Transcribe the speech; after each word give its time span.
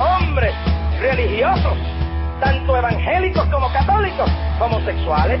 hombres 0.00 0.54
religiosos, 0.98 1.76
tanto 2.40 2.76
evangélicos 2.76 3.44
como 3.46 3.70
católicos, 3.72 4.30
homosexuales. 4.58 5.40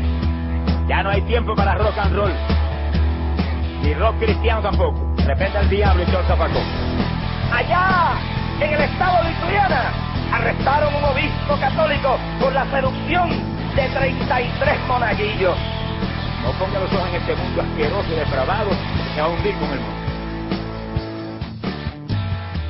Ya 0.86 1.02
no 1.02 1.10
hay 1.10 1.22
tiempo 1.22 1.54
para 1.54 1.74
rock 1.74 1.96
and 1.98 2.14
roll. 2.14 2.32
Ni 3.82 3.94
rock 3.94 4.18
cristiano 4.18 4.60
tampoco. 4.60 5.00
De 5.16 5.24
repente 5.24 5.58
el 5.58 5.70
diablo 5.70 6.02
y 6.02 6.06
todo 6.06 6.22
zapacón. 6.24 6.62
Allá, 7.52 8.12
en 8.60 8.74
el 8.74 8.80
estado 8.82 9.24
de 9.24 9.30
Ituriana, 9.32 9.92
arrestaron 10.32 10.94
un 10.94 11.04
obispo 11.04 11.56
católico 11.58 12.18
por 12.40 12.52
la 12.52 12.64
seducción 12.70 13.30
de 13.74 13.88
33 13.88 14.78
monaguillos. 14.86 15.56
No 16.42 16.52
ponga 16.52 16.80
los 16.80 16.92
ojos 16.92 17.08
en 17.08 17.14
este 17.16 17.34
mundo 17.34 17.62
asqueroso 17.62 18.08
y 18.12 18.16
depravado 18.16 18.70
que 19.14 19.20
va 19.20 19.26
a 19.26 19.30
con 19.30 19.70
el 19.72 19.80
mundo. 19.80 19.99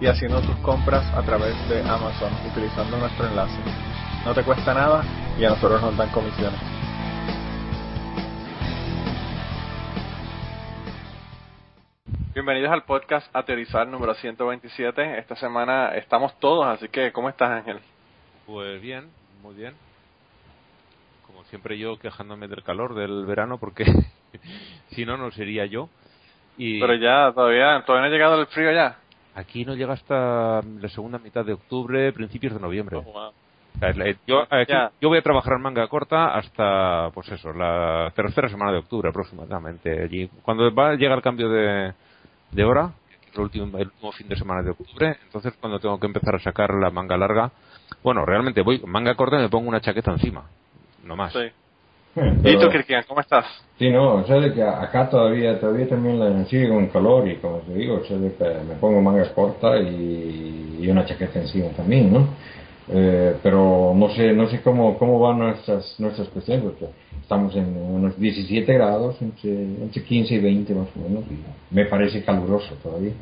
y 0.00 0.06
haciendo 0.06 0.40
tus 0.42 0.56
compras 0.56 1.04
a 1.14 1.22
través 1.22 1.54
de 1.68 1.80
Amazon 1.80 2.30
utilizando 2.50 2.98
nuestro 2.98 3.26
enlace. 3.26 3.58
No 4.24 4.34
te 4.34 4.42
cuesta 4.42 4.74
nada 4.74 5.02
y 5.38 5.44
a 5.44 5.50
nosotros 5.50 5.80
nos 5.80 5.96
dan 5.96 6.10
comisiones. 6.10 6.60
Bienvenidos 12.34 12.70
al 12.70 12.84
podcast 12.84 13.34
Ateorizar 13.34 13.88
número 13.88 14.12
127. 14.14 15.18
Esta 15.18 15.36
semana 15.36 15.94
estamos 15.94 16.38
todos, 16.38 16.66
así 16.66 16.88
que 16.88 17.10
¿cómo 17.12 17.30
estás 17.30 17.50
Ángel? 17.50 17.80
Pues 18.44 18.82
bien, 18.82 19.08
muy 19.42 19.54
bien. 19.54 19.72
Como 21.26 21.42
siempre 21.44 21.78
yo 21.78 21.98
quejándome 21.98 22.48
del 22.48 22.62
calor 22.62 22.94
del 22.94 23.24
verano 23.24 23.56
porque 23.56 23.86
si 24.90 25.06
no, 25.06 25.16
no 25.16 25.30
sería 25.30 25.64
yo. 25.64 25.88
Y 26.58 26.80
Pero 26.80 26.94
ya, 26.96 27.32
todavía, 27.32 27.82
todavía 27.86 28.08
no 28.08 28.14
ha 28.14 28.14
llegado 28.14 28.40
el 28.40 28.46
frío 28.48 28.70
ya. 28.72 28.98
Aquí 29.36 29.64
no 29.64 29.74
llega 29.74 29.92
hasta 29.94 30.60
la 30.62 30.88
segunda 30.88 31.18
mitad 31.18 31.44
de 31.44 31.52
octubre, 31.52 32.12
principios 32.12 32.54
de 32.54 32.60
noviembre. 32.60 32.96
Oh, 32.96 33.02
wow. 33.02 33.30
Sea, 33.78 33.92
la- 33.92 34.14
Yo, 34.26 34.42
aquí- 34.50 34.72
Ya. 34.72 34.90
yo 35.00 35.08
voy 35.10 35.18
a 35.18 35.22
trabajar 35.22 35.52
en 35.54 35.62
manga 35.62 35.86
corta 35.88 36.34
hasta, 36.34 37.10
pues 37.12 37.28
eso, 37.30 37.52
la 37.52 38.10
tercera 38.16 38.48
semana 38.48 38.72
de 38.72 38.78
octubre 38.78 39.08
aproximadamente. 39.10 40.02
Allí, 40.02 40.28
cuando 40.42 40.74
va 40.74 40.90
a 40.90 40.94
llegar 40.94 41.18
el 41.18 41.22
cambio 41.22 41.48
de, 41.50 41.92
de 42.52 42.64
hora, 42.64 42.92
el 43.34 43.40
último, 43.40 43.76
el 43.78 43.86
último 43.88 44.12
fin 44.12 44.28
de 44.28 44.36
semana 44.36 44.62
de 44.62 44.70
octubre, 44.70 45.16
entonces 45.24 45.52
cuando 45.60 45.78
tengo 45.78 46.00
que 46.00 46.06
empezar 46.06 46.34
a 46.36 46.38
sacar 46.38 46.72
la 46.72 46.88
manga 46.90 47.18
larga, 47.18 47.50
bueno, 48.02 48.24
realmente 48.24 48.62
voy 48.62 48.80
manga 48.86 49.14
corta 49.14 49.38
y 49.38 49.42
me 49.42 49.48
pongo 49.50 49.68
una 49.68 49.80
chaqueta 49.82 50.10
encima, 50.12 50.44
no 51.04 51.14
más. 51.16 51.34
Sí. 51.34 51.40
Eh, 52.16 52.38
¿Y 52.38 52.42
pero- 52.42 52.60
tú, 52.60 52.68
Cristian, 52.70 53.04
cómo 53.06 53.20
estás? 53.20 53.44
Sí, 53.78 53.90
no, 53.90 54.14
o 54.14 54.24
sea, 54.26 54.36
de 54.40 54.54
que 54.54 54.62
acá 54.62 55.10
todavía, 55.10 55.60
todavía 55.60 55.86
también 55.86 56.18
la, 56.18 56.44
sigue 56.46 56.68
con 56.68 56.86
calor 56.86 57.28
y 57.28 57.36
como 57.36 57.58
te 57.58 57.74
digo, 57.74 57.96
o 57.96 58.04
sea, 58.04 58.16
de 58.16 58.32
que 58.34 58.44
me 58.66 58.74
pongo 58.80 59.02
mangas 59.02 59.28
cortas 59.30 59.82
y, 59.82 60.78
y 60.80 60.88
una 60.88 61.04
chaqueta 61.04 61.40
encima 61.40 61.68
también, 61.76 62.10
¿no? 62.10 62.26
Eh, 62.88 63.34
pero 63.42 63.92
no 63.94 64.08
sé, 64.10 64.32
no 64.32 64.48
sé 64.48 64.62
cómo, 64.62 64.96
cómo 64.96 65.18
van 65.20 65.40
nuestras, 65.40 65.98
nuestras 66.00 66.28
cuestiones, 66.28 66.64
porque 66.64 66.86
estamos 67.20 67.54
en 67.54 67.76
unos 67.76 68.18
17 68.18 68.72
grados, 68.72 69.20
entre, 69.20 69.50
entre 69.50 70.02
15 70.02 70.34
y 70.36 70.38
20 70.38 70.72
más 70.74 70.88
o 70.96 71.00
menos, 71.00 71.24
y 71.30 71.74
me 71.74 71.84
parece 71.84 72.24
caluroso 72.24 72.74
todavía. 72.82 73.12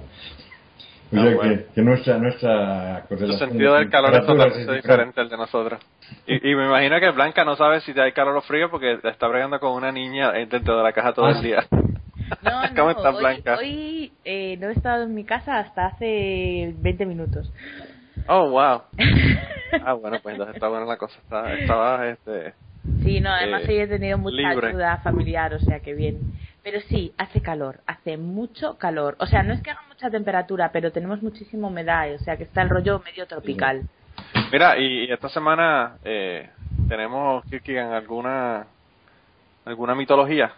O 1.15 1.21
Ah, 1.21 1.23
sea, 1.25 1.35
bueno. 1.37 1.57
que, 1.57 1.67
que 1.75 1.83
nuestra, 1.83 2.19
nuestra 2.19 3.05
correlación 3.09 3.51
sentido 3.51 3.75
de 3.75 3.79
del 3.81 3.91
calor 3.91 4.15
es 4.15 4.27
totalmente 4.27 4.73
diferente 4.75 5.21
al 5.21 5.29
de 5.29 5.37
nosotros. 5.37 5.81
Y, 6.27 6.51
y 6.51 6.55
me 6.57 6.67
imagino 6.67 6.99
que 7.01 7.11
Blanca 7.11 7.45
no 7.45 7.57
sabe 7.57 7.81
si 7.83 7.99
hay 7.99 8.13
calor 8.13 8.37
o 8.37 8.43
frío 8.43 8.71
porque 8.71 8.99
está 9.05 9.29
bregando 9.29 9.61
con 9.61 9.73
una 9.73 9.93
niña 9.93 10.33
dentro 10.33 10.77
de 10.77 10.83
la 10.83 10.93
caja 10.93 11.13
todo 11.13 11.27
Ah, 11.27 11.31
el 11.31 11.37
sí. 11.37 11.43
día. 11.47 11.65
No, 12.43 12.63
¿Cómo 12.75 12.91
no, 12.91 12.97
estás, 12.97 13.15
hoy, 13.15 13.21
Blanca? 13.21 13.57
hoy 13.59 14.13
eh, 14.25 14.57
no 14.59 14.69
he 14.69 14.73
estado 14.73 15.03
en 15.05 15.15
mi 15.15 15.25
casa 15.25 15.59
hasta 15.59 15.87
hace 15.87 16.75
20 16.79 17.07
minutos. 17.07 17.53
Oh, 18.27 18.49
wow. 18.51 18.83
Ah, 19.85 19.93
bueno, 19.95 20.19
pues 20.23 20.35
entonces 20.35 20.55
está 20.55 20.69
buena 20.69 20.87
la 20.87 20.97
cosa. 20.97 21.19
Está, 21.19 21.53
estaba, 21.55 22.09
este... 22.09 22.55
sí, 23.03 23.21
no, 23.21 23.29
además 23.31 23.63
Eh, 23.65 23.73
hoy 23.73 23.79
he 23.81 23.87
tenido 23.89 24.19
mucha 24.19 24.37
libre. 24.37 24.69
ayuda 24.69 24.99
familiar, 24.99 25.53
o 25.53 25.59
sea 25.59 25.81
que 25.81 25.95
bien. 25.95 26.19
Pero 26.65 26.81
sí, 26.89 27.13
hace 27.19 27.43
calor, 27.43 27.81
hace 27.87 28.17
mucho 28.17 28.79
calor. 28.79 29.17
O 29.21 29.27
sea, 29.27 29.43
no 29.43 29.53
es 29.53 29.61
que 29.63 29.71
haga 29.71 29.83
mucha 29.87 30.11
temperatura, 30.11 30.71
pero 30.73 30.91
tenemos 30.93 31.23
muchísima 31.23 31.69
humedad, 31.69 32.15
o 32.15 32.19
sea 32.19 32.39
que 32.39 32.45
está 32.45 32.63
el 32.63 32.71
rollo 32.71 33.03
medio 33.05 33.27
tropical. 33.27 33.83
Mira, 34.51 34.79
y, 34.79 35.13
esta 35.13 35.29
semana 35.29 35.99
eh, 36.03 36.49
tenemos, 36.89 37.45
Kirkigan, 37.51 37.93
alguna, 37.93 38.67
alguna 39.67 39.95
mitología. 39.95 40.53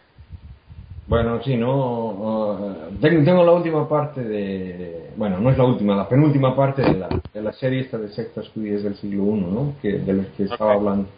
Bueno, 1.09 1.43
sí, 1.43 1.57
no. 1.57 2.57
eh, 2.61 2.97
tengo, 3.01 3.25
tengo 3.25 3.45
la 3.45 3.53
última 3.53 3.89
parte 3.89 4.23
de. 4.23 5.11
Bueno, 5.17 5.41
no 5.41 5.51
es 5.51 5.59
la 5.59 5.65
última, 5.65 5.97
la 5.97 6.09
penúltima 6.09 6.55
parte 6.55 6.83
de 6.83 6.95
la, 6.95 7.09
de 7.35 7.43
la 7.43 7.53
serie 7.53 7.81
esta 7.81 7.99
de 7.99 8.11
sectas 8.11 8.49
judías 8.51 8.85
del 8.85 8.95
siglo 8.95 9.25
I, 9.25 9.41
¿no? 9.41 9.75
Que, 9.83 9.99
de 9.99 10.13
los 10.13 10.27
que 10.29 10.45
estaba 10.45 10.75
hablando. 10.75 11.09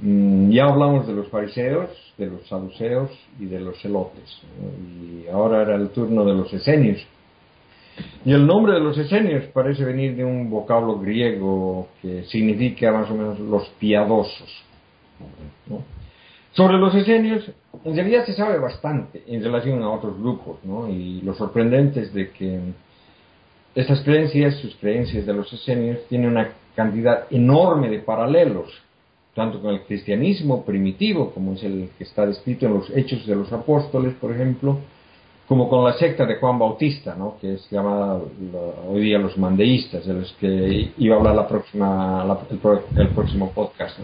Mm, 0.00 0.50
ya 0.50 0.66
hablamos 0.66 1.06
de 1.06 1.12
los 1.12 1.28
fariseos, 1.28 1.90
de 2.16 2.26
los 2.26 2.46
saduceos 2.46 3.10
y 3.38 3.46
de 3.46 3.60
los 3.60 3.80
celotes. 3.80 4.40
¿no? 4.60 5.04
Y 5.04 5.28
ahora 5.28 5.62
era 5.62 5.74
el 5.74 5.88
turno 5.90 6.24
de 6.24 6.34
los 6.34 6.52
esenios. 6.52 7.04
Y 8.24 8.32
el 8.32 8.46
nombre 8.46 8.74
de 8.74 8.80
los 8.80 8.96
esenios 8.96 9.44
parece 9.46 9.84
venir 9.84 10.14
de 10.14 10.24
un 10.24 10.48
vocablo 10.50 10.98
griego 11.00 11.88
que 12.00 12.24
significa 12.24 12.92
más 12.92 13.10
o 13.10 13.14
menos 13.14 13.40
los 13.40 13.68
piadosos. 13.80 14.64
Sobre 16.52 16.78
los 16.78 16.94
esenios, 16.94 17.50
en 17.84 17.94
realidad 17.94 18.24
se 18.24 18.34
sabe 18.34 18.58
bastante 18.58 19.22
en 19.26 19.42
relación 19.42 19.82
a 19.82 19.90
otros 19.90 20.16
grupos. 20.18 20.58
Y 20.88 21.22
lo 21.22 21.34
sorprendente 21.34 22.02
es 22.02 22.14
de 22.14 22.30
que 22.30 22.60
estas 23.74 24.00
creencias, 24.02 24.56
sus 24.56 24.76
creencias 24.76 25.26
de 25.26 25.34
los 25.34 25.52
esenios, 25.52 25.98
tienen 26.08 26.30
una 26.30 26.52
cantidad 26.74 27.26
enorme 27.30 27.88
de 27.88 27.98
paralelos, 27.98 28.70
tanto 29.34 29.60
con 29.60 29.74
el 29.74 29.82
cristianismo 29.82 30.64
primitivo, 30.64 31.30
como 31.30 31.52
es 31.52 31.62
el 31.62 31.90
que 31.96 32.04
está 32.04 32.26
descrito 32.26 32.66
en 32.66 32.74
los 32.74 32.90
Hechos 32.90 33.26
de 33.26 33.36
los 33.36 33.52
Apóstoles, 33.52 34.14
por 34.14 34.32
ejemplo, 34.32 34.78
como 35.46 35.68
con 35.68 35.84
la 35.84 35.94
secta 35.94 36.26
de 36.26 36.36
Juan 36.36 36.58
Bautista, 36.58 37.16
que 37.40 37.54
es 37.54 37.70
llamada 37.70 38.20
la- 38.52 38.90
hoy 38.90 39.00
día 39.00 39.18
los 39.18 39.38
mandeístas, 39.38 40.04
de 40.06 40.12
los 40.12 40.32
que 40.34 40.92
iba 40.98 41.16
a 41.16 41.18
hablar 41.18 41.34
la 41.34 41.48
próxima, 41.48 42.38
el, 42.50 43.08
próximo 43.08 43.50
podcast. 43.52 43.98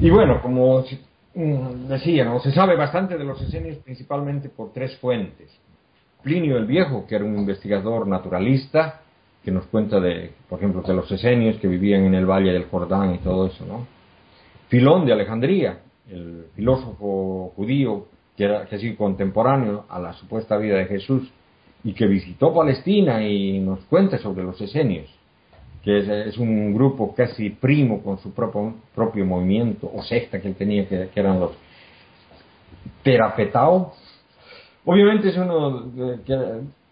Y 0.00 0.10
bueno, 0.10 0.42
como 0.42 0.84
mm, 1.34 1.86
decía, 1.88 2.24
¿no? 2.24 2.40
se 2.40 2.52
sabe 2.52 2.76
bastante 2.76 3.16
de 3.16 3.24
los 3.24 3.40
esenios 3.40 3.78
principalmente 3.78 4.50
por 4.50 4.72
tres 4.72 4.96
fuentes. 4.98 5.50
Plinio 6.22 6.58
el 6.58 6.66
Viejo, 6.66 7.06
que 7.06 7.14
era 7.14 7.24
un 7.24 7.38
investigador 7.38 8.06
naturalista, 8.06 9.00
que 9.46 9.52
nos 9.52 9.66
cuenta 9.66 10.00
de, 10.00 10.32
por 10.48 10.58
ejemplo, 10.58 10.82
de 10.82 10.92
los 10.92 11.08
esenios 11.12 11.56
que 11.58 11.68
vivían 11.68 12.02
en 12.04 12.14
el 12.16 12.26
valle 12.26 12.52
del 12.52 12.64
Jordán 12.64 13.14
y 13.14 13.18
todo 13.18 13.46
eso, 13.46 13.64
¿no? 13.64 13.86
Filón 14.66 15.06
de 15.06 15.12
Alejandría, 15.12 15.82
el 16.10 16.46
filósofo 16.56 17.52
judío 17.54 18.08
que 18.36 18.42
era 18.42 18.66
que 18.66 18.76
sí 18.76 18.96
contemporáneo 18.96 19.84
a 19.88 20.00
la 20.00 20.14
supuesta 20.14 20.56
vida 20.56 20.78
de 20.78 20.86
Jesús 20.86 21.30
y 21.84 21.92
que 21.92 22.08
visitó 22.08 22.52
Palestina 22.52 23.22
y 23.22 23.60
nos 23.60 23.84
cuenta 23.84 24.18
sobre 24.18 24.42
los 24.42 24.60
esenios, 24.60 25.08
que 25.84 26.26
es, 26.26 26.36
un 26.38 26.74
grupo 26.74 27.14
casi 27.14 27.50
primo 27.50 28.02
con 28.02 28.18
su 28.18 28.34
propio, 28.34 28.74
propio 28.96 29.24
movimiento 29.24 29.88
o 29.94 30.02
secta 30.02 30.40
que 30.40 30.48
él 30.48 30.56
tenía, 30.56 30.88
que, 30.88 31.08
eran 31.14 31.38
los 31.38 31.52
Terapetao. 33.04 33.92
Obviamente 34.84 35.28
es 35.28 35.36
uno 35.36 35.92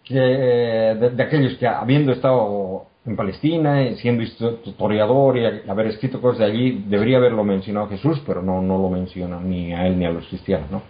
que, 0.05 0.15
de- 0.15 1.09
de 1.09 1.23
aquellos 1.23 1.55
que 1.57 1.67
habiendo 1.67 2.11
estado 2.11 2.85
en 3.05 3.15
Palestina, 3.15 3.81
eh, 3.83 3.95
siendo 3.97 4.23
historiador 4.23 5.37
y 5.37 5.45
haber 5.69 5.87
escrito 5.87 6.21
cosas 6.21 6.39
de 6.39 6.45
allí, 6.45 6.83
debería 6.87 7.17
haberlo 7.17 7.43
mencionado 7.43 7.87
Jesús, 7.89 8.21
pero 8.25 8.41
no, 8.41 8.61
no 8.61 8.77
lo 8.77 8.89
menciona 8.89 9.39
ni 9.39 9.73
a 9.73 9.85
él 9.87 9.97
ni 9.99 10.05
a 10.05 10.09
los 10.11 10.25
cristianos, 10.27 10.69
¿no? 10.71 10.81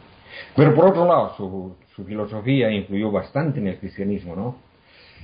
Pero 0.56 0.74
por 0.76 0.86
otro 0.86 1.06
lado, 1.06 1.34
su, 1.38 1.76
su 1.96 2.04
filosofía 2.06 2.72
influyó 2.72 3.12
bastante 3.12 3.60
en 3.60 3.68
el 3.68 3.78
cristianismo, 3.78 4.36
¿no? 4.36 4.56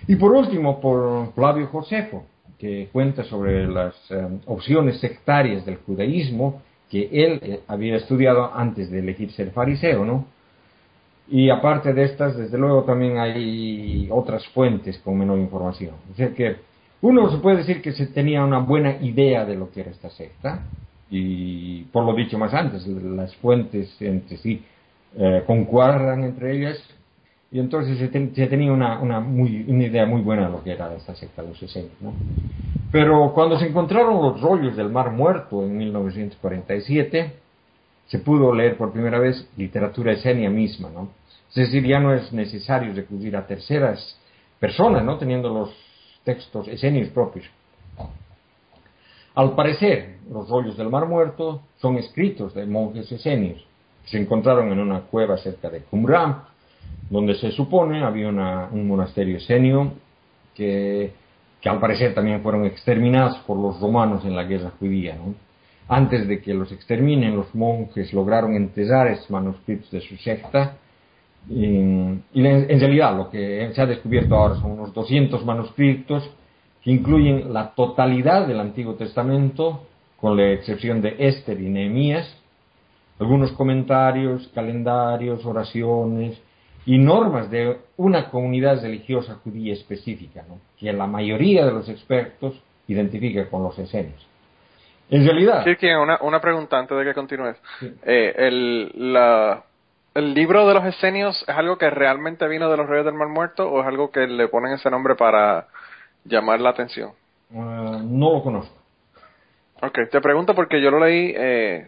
Y 0.08 0.16
por 0.16 0.32
último, 0.32 0.80
por 0.82 1.34
Flavio 1.34 1.68
Josefo, 1.68 2.26
que 2.58 2.90
cuenta 2.92 3.24
sobre 3.24 3.68
las 3.68 3.96
eh, 4.12 4.28
opciones 4.48 5.00
sectarias 5.00 5.66
del 5.66 5.78
judaísmo 5.78 6.62
que 6.90 7.10
él 7.12 7.40
eh, 7.42 7.60
había 7.68 7.96
estudiado 7.96 8.52
antes 8.54 8.90
de 8.92 9.00
elegir 9.00 9.32
ser 9.32 9.52
fariseo, 9.52 10.04
¿no? 10.06 10.26
Y 11.32 11.50
aparte 11.50 11.94
de 11.94 12.04
estas, 12.04 12.36
desde 12.36 12.58
luego 12.58 12.84
también 12.84 13.18
hay 13.18 14.10
otras 14.12 14.46
fuentes 14.50 15.00
con 15.00 15.18
menor 15.18 15.40
información. 15.40 15.96
O 16.12 16.16
sea 16.16 16.34
que 16.34 16.58
uno 17.02 17.32
se 17.32 17.38
puede 17.38 17.58
decir 17.58 17.82
que 17.82 17.94
se 17.94 18.08
tenía 18.08 18.44
una 18.44 18.60
buena 18.60 18.98
idea 19.02 19.46
de 19.46 19.56
lo 19.56 19.72
que 19.72 19.80
era 19.80 19.92
esta 19.92 20.10
secta, 20.10 20.66
y 21.10 21.84
por 21.86 22.04
lo 22.06 22.14
dicho 22.16 22.38
más 22.38 22.54
antes, 22.54 22.86
las 22.86 23.34
fuentes 23.38 23.96
entre 24.02 24.38
sí 24.38 24.62
eh, 25.18 25.44
concuerdan 25.48 26.26
entre 26.26 26.58
ellas, 26.58 26.78
y 27.50 27.60
entonces 27.60 27.98
se, 27.98 28.08
tenía 28.48 28.74
una, 28.74 29.00
una, 29.00 29.22
muy, 29.22 29.66
una, 29.70 29.86
idea 29.86 30.06
muy 30.06 30.22
buena 30.22 30.48
de 30.48 30.52
lo 30.52 30.64
que 30.64 30.72
era 30.72 30.94
esta 30.96 31.16
secta, 31.16 31.44
los 31.44 31.62
esenios. 31.64 31.94
¿no? 32.02 32.14
Pero 32.92 33.32
cuando 33.34 33.58
se 33.58 33.68
encontraron 33.68 34.22
los 34.22 34.42
rollos 34.42 34.76
del 34.76 34.90
Mar 34.90 35.12
Muerto 35.12 35.64
en 35.64 35.78
1947, 35.78 37.34
se 38.08 38.20
pudo 38.20 38.54
leer 38.54 38.76
por 38.76 38.92
primera 38.92 39.18
vez 39.18 39.50
literatura 39.56 40.12
esenia 40.12 40.50
misma, 40.50 40.90
¿no? 40.94 41.21
Es 41.52 41.56
decir, 41.56 41.86
ya 41.86 42.00
no 42.00 42.14
es 42.14 42.32
necesario 42.32 42.94
recurrir 42.94 43.36
a 43.36 43.46
terceras 43.46 44.18
personas, 44.58 45.04
¿no? 45.04 45.18
Teniendo 45.18 45.50
los 45.50 45.70
textos 46.24 46.68
esenios 46.70 47.10
propios. 47.10 47.46
Al 49.36 49.54
parecer, 49.54 50.18
los 50.30 50.50
rollos 50.50 50.78
del 50.78 50.90
Mar 50.90 51.08
Muerto 51.08 51.62
son 51.78 51.98
escritos 51.98 52.54
de 52.54 52.66
monjes 52.66 53.12
esenios 53.12 53.66
que 54.04 54.12
se 54.12 54.18
encontraron 54.18 54.72
en 54.72 54.80
una 54.80 55.02
cueva 55.02 55.38
cerca 55.38 55.70
de 55.70 55.82
Qumran, 55.82 56.44
donde 57.10 57.36
se 57.36 57.52
supone 57.52 58.04
había 58.04 58.30
un 58.30 58.88
monasterio 58.88 59.38
esenio 59.38 59.94
que, 60.56 61.14
al 61.66 61.80
parecer 61.80 62.14
también 62.14 62.42
fueron 62.42 62.66
exterminados 62.66 63.38
por 63.40 63.58
los 63.58 63.80
romanos 63.80 64.24
en 64.24 64.36
la 64.36 64.44
guerra 64.44 64.72
judía. 64.80 65.16
¿no? 65.16 65.36
Antes 65.90 66.28
de 66.28 66.42
que 66.42 66.54
los 66.54 66.72
exterminen, 66.72 67.36
los 67.36 67.54
monjes 67.54 68.14
lograron 68.14 68.56
enterrar 68.56 69.08
esos 69.08 69.30
manuscritos 69.30 69.92
de 69.92 70.00
su 70.00 70.16
secta 70.18 70.78
y, 71.50 71.66
y, 71.66 72.46
en 72.46 72.80
realidad 72.80 73.16
lo 73.18 73.30
que 73.30 73.72
se 73.74 73.82
ha 73.82 73.86
descubierto 73.86 74.36
ahora 74.36 74.56
son 74.56 74.72
unos 74.72 74.94
200 74.94 75.44
manuscritos 75.46 76.30
que 76.84 76.92
incluyen 76.92 77.54
la 77.54 77.74
totalidad 77.76 78.48
del 78.48 78.60
Antiguo 78.60 78.96
Testamento, 78.96 79.86
con 80.20 80.38
la 80.38 80.52
excepción 80.52 81.02
de 81.02 81.16
Esther 81.18 81.60
y 81.60 81.70
Nehemías, 81.70 82.38
algunos 83.20 83.52
comentarios, 83.52 84.48
calendarios, 84.54 85.46
oraciones 85.46 86.42
y 86.86 86.98
normas 86.98 87.52
de 87.52 87.78
una 87.98 88.30
comunidad 88.30 88.82
religiosa 88.82 89.36
judía 89.44 89.74
específica, 89.74 90.44
¿no? 90.48 90.60
que 90.78 90.92
la 90.92 91.06
mayoría 91.06 91.66
de 91.66 91.72
los 91.72 91.88
expertos 91.90 92.60
identifica 92.88 93.48
con 93.50 93.64
los 93.64 93.78
esenios. 93.78 94.28
En 95.10 95.26
realidad... 95.26 95.66
Sí, 95.66 95.88
una, 95.88 96.20
una 96.22 96.40
pregunta 96.40 96.80
antes 96.80 96.98
de 96.98 97.04
que 97.04 97.14
continúes. 97.14 97.58
Eh, 98.04 98.34
el, 98.36 99.14
la, 99.14 99.64
¿El 100.14 100.34
libro 100.34 100.68
de 100.68 100.74
los 100.74 100.86
esenios 100.86 101.42
es 101.48 101.56
algo 101.56 101.78
que 101.78 101.90
realmente 101.90 102.48
vino 102.48 102.70
de 102.70 102.76
los 102.76 102.88
reyes 102.88 103.06
del 103.06 103.14
Mar 103.14 103.30
Muerto 103.30 103.70
o 103.72 103.82
es 103.82 103.88
algo 103.88 104.12
que 104.12 104.28
le 104.28 104.50
ponen 104.50 104.74
ese 104.74 104.90
nombre 104.90 105.16
para 105.16 105.68
llamar 106.26 106.60
la 106.60 106.72
atención? 106.72 107.12
Uh, 107.50 108.00
no 108.04 108.34
lo 108.34 108.44
conozco. 108.44 108.76
Ok, 109.82 110.00
te 110.12 110.22
pregunto 110.22 110.54
porque 110.54 110.82
yo 110.82 110.92
lo 110.92 111.00
leí 111.00 111.34
eh, 111.36 111.88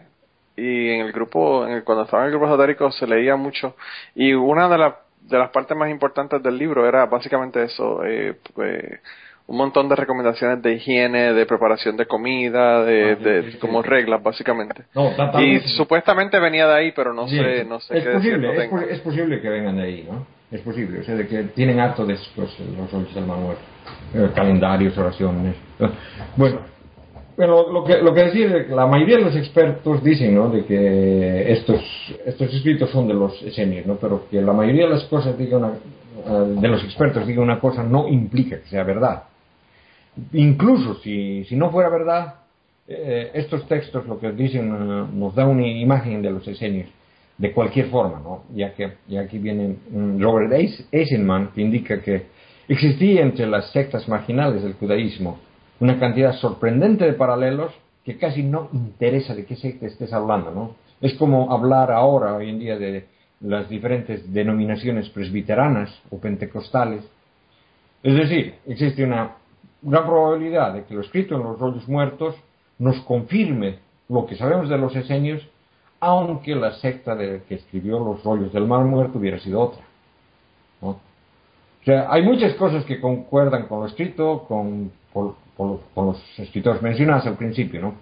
y 0.56 0.90
en 0.90 1.00
el 1.02 1.12
grupo, 1.12 1.66
en 1.66 1.82
cuando 1.82 2.04
estaba 2.04 2.22
en 2.22 2.28
el 2.28 2.32
grupo 2.32 2.46
esotérico 2.46 2.90
se 2.90 3.06
leía 3.06 3.36
mucho 3.36 3.76
y 4.14 4.32
una 4.32 4.68
de, 4.68 4.92
de 5.20 5.38
las 5.38 5.50
partes 5.50 5.76
más 5.76 5.90
importantes 5.90 6.42
del 6.42 6.56
libro 6.56 6.88
era 6.88 7.06
básicamente 7.06 7.62
eso, 7.62 8.04
eh, 8.04 8.38
pues, 8.54 9.00
un 9.46 9.58
montón 9.58 9.88
de 9.88 9.96
recomendaciones 9.96 10.62
de 10.62 10.74
higiene, 10.74 11.34
de 11.34 11.46
preparación 11.46 11.96
de 11.96 12.06
comida, 12.06 12.82
de, 12.84 13.12
ah, 13.12 13.16
de 13.16 13.58
como 13.58 13.82
reglas 13.82 14.22
básicamente. 14.22 14.84
y 15.40 15.58
supuestamente 15.76 16.38
venía 16.38 16.66
de 16.66 16.74
ahí, 16.74 16.92
pero 16.92 17.12
no 17.12 17.28
sé, 17.28 17.64
no 17.64 17.78
sé 17.80 17.98
es 17.98 18.04
posible, 18.04 18.68
es, 18.90 19.00
posible 19.00 19.40
que 19.40 19.48
vengan 19.48 19.76
de 19.76 19.82
ahí, 19.82 20.08
¿no? 20.10 20.26
Es 20.50 20.60
posible, 20.62 21.00
o 21.00 21.04
sea, 21.04 21.14
de 21.14 21.26
que 21.26 21.42
tienen 21.54 21.80
harto 21.80 22.06
de 22.06 22.16
pues, 22.34 22.58
los 22.78 22.92
hombres 22.94 23.14
del 23.14 23.26
manual, 23.26 23.56
eh, 24.14 24.30
calendarios, 24.34 24.96
oraciones. 24.96 25.56
Bueno, 26.36 26.60
bueno, 27.36 27.72
lo 27.72 27.82
que, 27.82 27.98
lo 27.98 28.14
que 28.14 28.24
decir 28.24 28.54
es 28.54 28.66
que 28.66 28.74
la 28.74 28.86
mayoría 28.86 29.16
de 29.16 29.24
los 29.24 29.36
expertos 29.36 30.02
dicen, 30.04 30.36
¿no? 30.36 30.48
De 30.50 30.64
que 30.64 31.52
estos, 31.52 31.80
estos 32.24 32.54
escritos 32.54 32.90
son 32.90 33.08
de 33.08 33.14
los 33.14 33.42
esenios, 33.42 33.86
¿no? 33.86 33.96
Pero 33.96 34.28
que 34.30 34.40
la 34.40 34.52
mayoría 34.52 34.84
de 34.84 34.90
las 34.90 35.04
cosas 35.04 35.36
diga 35.36 35.58
una, 35.58 35.72
eh, 35.72 36.54
de 36.60 36.68
los 36.68 36.84
expertos 36.84 37.26
diga 37.26 37.42
una 37.42 37.58
cosa 37.58 37.82
no 37.82 38.06
implica 38.08 38.60
que 38.60 38.68
sea 38.68 38.84
verdad 38.84 39.24
incluso 40.32 40.96
si, 40.96 41.44
si 41.44 41.56
no 41.56 41.70
fuera 41.70 41.88
verdad, 41.88 42.34
eh, 42.86 43.30
estos 43.34 43.66
textos 43.66 44.06
lo 44.06 44.18
que 44.18 44.32
dicen 44.32 44.68
eh, 44.68 45.06
nos 45.12 45.34
da 45.34 45.46
una 45.46 45.66
imagen 45.66 46.22
de 46.22 46.30
los 46.30 46.46
esenios 46.46 46.88
de 47.38 47.52
cualquier 47.52 47.86
forma, 47.88 48.20
¿no? 48.20 48.44
ya 48.54 48.74
que 48.74 48.92
y 49.08 49.16
aquí 49.16 49.38
viene 49.38 49.76
mm, 49.90 50.20
Robert 50.22 50.52
Eisenman 50.92 51.48
que 51.48 51.62
indica 51.62 52.00
que 52.00 52.26
existía 52.68 53.22
entre 53.22 53.46
las 53.46 53.72
sectas 53.72 54.08
marginales 54.08 54.62
del 54.62 54.74
judaísmo 54.74 55.38
una 55.80 55.98
cantidad 55.98 56.34
sorprendente 56.34 57.04
de 57.04 57.14
paralelos 57.14 57.72
que 58.04 58.16
casi 58.18 58.42
no 58.42 58.68
interesa 58.72 59.34
de 59.34 59.44
qué 59.46 59.56
secta 59.56 59.86
estés 59.86 60.12
hablando, 60.12 60.50
¿no? 60.50 60.76
Es 61.00 61.14
como 61.14 61.52
hablar 61.52 61.90
ahora, 61.90 62.34
hoy 62.34 62.50
en 62.50 62.58
día, 62.58 62.78
de 62.78 63.06
las 63.40 63.68
diferentes 63.68 64.32
denominaciones 64.32 65.08
presbiteranas 65.08 65.90
o 66.10 66.18
pentecostales. 66.18 67.02
Es 68.02 68.14
decir, 68.14 68.54
existe 68.66 69.04
una 69.04 69.32
gran 69.84 70.04
probabilidad 70.06 70.72
de 70.72 70.84
que 70.84 70.94
lo 70.94 71.02
escrito 71.02 71.36
en 71.36 71.42
los 71.42 71.58
rollos 71.58 71.86
muertos 71.86 72.34
nos 72.78 72.98
confirme 73.02 73.78
lo 74.08 74.26
que 74.26 74.36
sabemos 74.36 74.68
de 74.68 74.78
los 74.78 74.94
esenios, 74.96 75.46
aunque 76.00 76.54
la 76.54 76.72
secta 76.72 77.14
de, 77.14 77.42
que 77.48 77.56
escribió 77.56 77.98
los 77.98 78.22
rollos 78.24 78.52
del 78.52 78.66
mar 78.66 78.84
muerto 78.84 79.18
hubiera 79.18 79.38
sido 79.38 79.60
otra. 79.60 79.82
O 80.80 80.96
sea, 81.84 82.06
hay 82.10 82.22
muchas 82.22 82.54
cosas 82.54 82.84
que 82.84 83.00
concuerdan 83.00 83.66
con 83.66 83.80
lo 83.80 83.86
escrito, 83.86 84.44
con, 84.48 84.90
los 85.96 86.38
escritores 86.38 86.82
mencionados 86.82 87.26
al 87.26 87.36
principio, 87.36 87.80
¿no? 87.80 87.94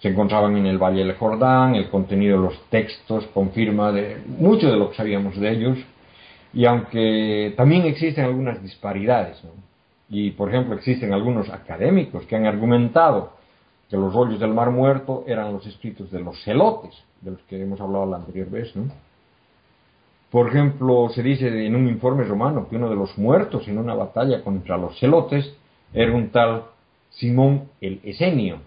Se 0.00 0.08
encontraban 0.08 0.56
en 0.56 0.66
el 0.66 0.76
Valle 0.76 0.98
del 1.04 1.14
Jordán, 1.14 1.74
el 1.74 1.88
contenido 1.88 2.36
de 2.36 2.48
los 2.48 2.60
textos 2.68 3.26
confirma 3.32 3.90
de 3.90 4.22
mucho 4.26 4.70
de 4.70 4.76
lo 4.76 4.90
que 4.90 4.96
sabíamos 4.96 5.40
de 5.40 5.50
ellos, 5.50 5.78
y 6.52 6.66
aunque 6.66 7.54
también 7.56 7.86
existen 7.86 8.26
algunas 8.26 8.62
disparidades, 8.62 9.42
¿no? 9.42 9.65
Y, 10.08 10.30
por 10.32 10.48
ejemplo, 10.48 10.74
existen 10.74 11.12
algunos 11.12 11.50
académicos 11.50 12.26
que 12.26 12.36
han 12.36 12.46
argumentado 12.46 13.32
que 13.88 13.96
los 13.96 14.12
rollos 14.12 14.40
del 14.40 14.52
Mar 14.52 14.70
Muerto 14.70 15.24
eran 15.26 15.52
los 15.52 15.66
escritos 15.66 16.10
de 16.10 16.20
los 16.20 16.42
celotes, 16.42 16.92
de 17.20 17.32
los 17.32 17.40
que 17.42 17.60
hemos 17.60 17.80
hablado 17.80 18.06
la 18.06 18.16
anterior 18.16 18.50
vez, 18.50 18.74
¿no? 18.74 18.90
Por 20.30 20.48
ejemplo, 20.48 21.08
se 21.10 21.22
dice 21.22 21.66
en 21.66 21.76
un 21.76 21.86
informe 21.86 22.24
romano 22.24 22.68
que 22.68 22.76
uno 22.76 22.90
de 22.90 22.96
los 22.96 23.16
muertos 23.16 23.68
en 23.68 23.78
una 23.78 23.94
batalla 23.94 24.42
contra 24.42 24.76
los 24.76 24.98
celotes 24.98 25.54
era 25.94 26.12
un 26.12 26.30
tal 26.30 26.64
Simón 27.10 27.68
el 27.80 28.00
Esenio, 28.02 28.58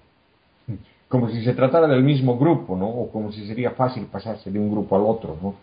como 1.10 1.29
si 1.29 1.43
se 1.43 1.53
tratara 1.53 1.88
del 1.88 2.03
mismo 2.03 2.38
grupo, 2.38 2.77
¿no? 2.77 2.88
O 2.88 3.12
como 3.12 3.31
si 3.31 3.46
sería 3.46 3.72
fácil 3.72 4.05
pasarse 4.05 4.50
de 4.50 4.58
un 4.58 4.72
grupo 4.72 4.96
al 4.96 5.03
otro, 5.03 5.38
¿no? 5.41 5.55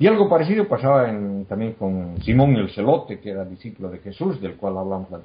Y 0.00 0.06
algo 0.06 0.30
parecido 0.30 0.66
pasaba 0.66 1.04
también 1.46 1.74
con 1.74 2.22
Simón 2.22 2.56
el 2.56 2.70
Celote, 2.70 3.20
que 3.20 3.32
era 3.32 3.44
discípulo 3.44 3.90
de 3.90 3.98
Jesús, 3.98 4.40
del 4.40 4.56
cual 4.56 4.78
hablamos 4.78 5.10
la. 5.10 5.20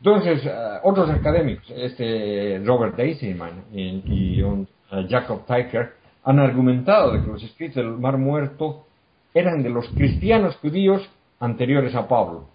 Entonces, 0.00 0.44
eh, 0.44 0.50
otros 0.82 1.08
académicos, 1.08 1.64
este 1.74 2.60
Robert 2.62 2.98
Eisenman 2.98 3.64
y, 3.72 4.38
eh, 4.42 5.06
Jacob 5.08 5.46
Teicher, 5.46 5.94
han 6.24 6.38
argumentado 6.38 7.12
de 7.12 7.22
que 7.22 7.26
los 7.26 7.42
escritos 7.42 7.76
del 7.76 7.96
Mar 7.96 8.18
Muerto 8.18 8.84
eran 9.32 9.62
de 9.62 9.70
los 9.70 9.88
cristianos 9.88 10.56
judíos 10.56 11.08
anteriores 11.40 11.94
a 11.94 12.06
Pablo. 12.06 12.48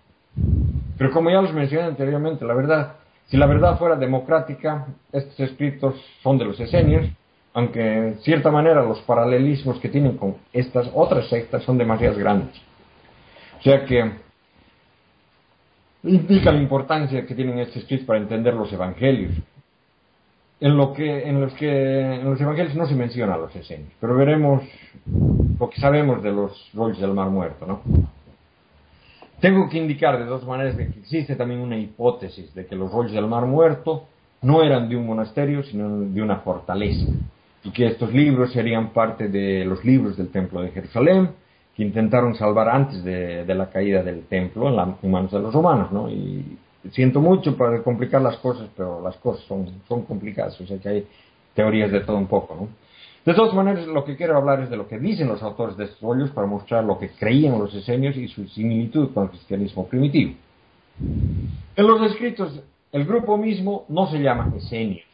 Pero 1.00 1.10
como 1.12 1.32
ya 1.32 1.42
los 1.42 1.54
mencioné 1.56 1.88
anteriormente, 1.88 2.46
la 2.46 2.54
verdad, 2.54 2.98
si 3.26 3.38
la 3.38 3.48
verdad 3.48 3.80
fuera 3.80 3.96
democrática, 3.96 4.86
estos 5.12 5.40
escritos 5.40 5.96
son 6.22 6.38
de 6.38 6.46
los 6.46 6.60
esenios, 6.60 7.08
aunque 7.60 7.82
en 7.82 8.20
cierta 8.20 8.52
manera 8.52 8.82
los 8.84 9.02
paralelismos 9.02 9.80
que 9.80 9.90
tienen 9.90 10.18
con 10.18 10.38
estas 10.54 10.90
otras 10.94 11.28
sectas 11.28 11.64
son 11.64 11.78
demasiado 11.78 12.18
grandes. 12.18 12.56
O 13.60 13.64
sea 13.64 13.84
que 13.86 14.12
implica 16.04 16.52
la 16.52 16.62
importancia 16.62 17.26
que 17.26 17.36
tienen 17.36 17.60
estos 17.60 17.84
escritos 17.84 18.06
para 18.06 18.20
entender 18.20 18.54
los 18.54 18.72
evangelios. 18.72 19.34
En, 20.62 20.76
lo 20.76 20.94
que, 20.94 21.24
en 21.24 21.40
los 21.40 21.54
que 21.54 22.16
en 22.16 22.30
los 22.30 22.40
evangelios 22.40 22.76
no 22.76 22.86
se 22.86 22.96
menciona 22.96 23.38
los 23.38 23.56
esenios, 23.56 23.92
pero 24.00 24.16
veremos 24.16 24.64
lo 25.58 25.70
que 25.70 25.80
sabemos 25.80 26.22
de 26.22 26.32
los 26.32 26.70
rollos 26.74 27.00
del 27.00 27.14
Mar 27.14 27.30
Muerto, 27.30 27.66
¿no? 27.66 27.82
Tengo 29.40 29.70
que 29.70 29.78
indicar 29.78 30.18
de 30.20 30.26
dos 30.26 30.46
maneras 30.46 30.76
que 30.76 30.84
existe 30.84 31.38
también 31.38 31.62
una 31.62 31.78
hipótesis 31.78 32.54
de 32.54 32.66
que 32.66 32.76
los 32.76 32.92
rollos 32.92 33.14
del 33.14 33.28
Mar 33.28 33.46
Muerto 33.46 34.08
no 34.42 34.62
eran 34.64 34.90
de 34.90 34.98
un 34.98 35.06
monasterio, 35.06 35.64
sino 35.64 36.02
de 36.02 36.22
una 36.22 36.38
fortaleza, 36.40 37.06
y 37.64 37.72
que 37.72 37.88
estos 37.88 38.14
libros 38.14 38.54
serían 38.54 38.90
parte 38.92 39.28
de 39.28 39.66
los 39.66 39.84
libros 39.84 40.18
del 40.18 40.30
Templo 40.30 40.62
de 40.62 40.70
Jerusalén, 40.72 41.32
que 41.76 41.84
intentaron 41.84 42.36
salvar 42.36 42.70
antes 42.70 43.04
de, 43.04 43.46
la 43.48 43.70
caída 43.70 44.04
del 44.04 44.26
templo 44.26 44.68
en, 44.68 44.76
la, 44.76 44.98
manos 45.04 45.32
de 45.32 45.40
los 45.40 45.54
romanos, 45.54 45.92
¿no? 45.92 46.10
Y 46.10 46.58
siento 46.92 47.22
mucho 47.22 47.56
para 47.56 47.82
complicar 47.84 48.22
las 48.22 48.38
cosas, 48.38 48.70
pero 48.76 49.02
las 49.02 49.16
cosas 49.18 49.46
son, 49.46 49.82
son 49.88 50.04
complicadas, 50.04 50.60
o 50.60 50.68
sea 50.68 50.78
que 50.78 50.90
hay 50.90 51.08
teorías 51.54 51.92
de 51.92 52.02
todo 52.02 52.18
un 52.18 52.28
poco, 52.28 52.56
¿no? 52.56 52.68
De 53.26 53.34
todas 53.34 53.54
maneras, 53.54 53.86
lo 53.88 54.04
que 54.04 54.16
quiero 54.16 54.38
hablar 54.38 54.62
es 54.62 54.70
de 54.70 54.78
lo 54.78 54.88
que 54.88 54.98
dicen 54.98 55.28
los 55.28 55.44
autores 55.44 55.78
de 55.78 55.86
estos 55.86 56.02
rollos 56.02 56.32
para 56.32 56.48
mostrar 56.48 56.84
lo 56.84 56.98
que 56.98 57.10
creían 57.10 57.60
los 57.60 57.74
esenios 57.76 58.16
y 58.18 58.28
su 58.28 58.48
similitud 58.48 59.14
con 59.14 59.24
el 59.24 59.30
cristianismo 59.30 59.88
primitivo. 59.88 60.34
En 61.76 61.88
los 61.88 62.12
escritos, 62.12 62.62
el 62.92 63.06
grupo 63.06 63.38
mismo 63.38 63.86
no 63.88 64.08
se 64.08 64.20
llama 64.20 64.52
esenios, 64.58 65.06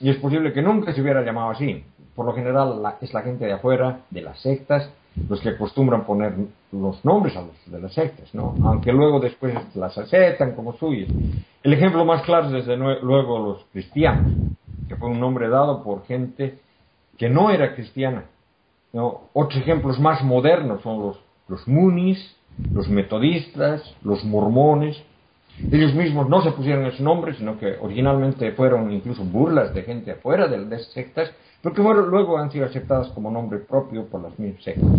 y 0.00 0.10
es 0.10 0.16
posible 0.18 0.52
que 0.52 0.62
nunca 0.62 0.92
se 0.92 1.00
hubiera 1.00 1.24
llamado 1.24 1.50
así. 1.50 1.84
Por 2.14 2.26
lo 2.26 2.34
general 2.34 2.80
es 3.00 3.14
la 3.14 3.22
gente 3.22 3.46
de 3.46 3.52
afuera, 3.52 4.00
de 4.10 4.22
las 4.22 4.40
sectas, 4.40 4.90
los 5.28 5.40
que 5.40 5.50
acostumbran 5.50 6.04
poner 6.04 6.34
los 6.72 7.04
nombres 7.04 7.36
a 7.36 7.42
los 7.42 7.56
de 7.66 7.80
las 7.80 7.92
sectas, 7.92 8.34
¿no? 8.34 8.54
Aunque 8.64 8.92
luego 8.92 9.20
después 9.20 9.54
las 9.74 9.96
aceptan 9.98 10.52
como 10.54 10.74
suyas. 10.74 11.10
El 11.62 11.72
ejemplo 11.72 12.04
más 12.04 12.22
claro 12.22 12.46
es 12.46 12.66
desde 12.66 12.76
luego 12.76 13.38
los 13.38 13.64
cristianos, 13.72 14.32
que 14.88 14.96
fue 14.96 15.08
un 15.08 15.20
nombre 15.20 15.48
dado 15.48 15.82
por 15.82 16.04
gente 16.06 16.58
que 17.18 17.28
no 17.28 17.50
era 17.50 17.74
cristiana. 17.74 18.24
Otros 18.92 19.56
ejemplos 19.60 19.98
más 19.98 20.22
modernos 20.22 20.82
son 20.82 21.00
los, 21.00 21.20
los 21.48 21.66
munis, 21.66 22.36
los 22.72 22.88
metodistas, 22.88 23.82
los 24.02 24.24
mormones. 24.24 25.02
Ellos 25.70 25.94
mismos 25.94 26.28
no 26.28 26.42
se 26.42 26.52
pusieron 26.52 26.86
ese 26.86 27.02
nombre, 27.02 27.34
sino 27.34 27.58
que 27.58 27.76
originalmente 27.80 28.52
fueron 28.52 28.90
incluso 28.90 29.24
burlas 29.24 29.74
de 29.74 29.82
gente 29.82 30.12
afuera 30.12 30.48
de 30.48 30.58
las 30.58 30.84
sectas, 30.92 31.30
pero 31.62 31.74
que 31.74 31.82
luego 31.82 32.38
han 32.38 32.50
sido 32.50 32.66
aceptadas 32.66 33.08
como 33.10 33.30
nombre 33.30 33.58
propio 33.60 34.06
por 34.06 34.22
las 34.22 34.38
mismas 34.38 34.64
sectas. 34.64 34.90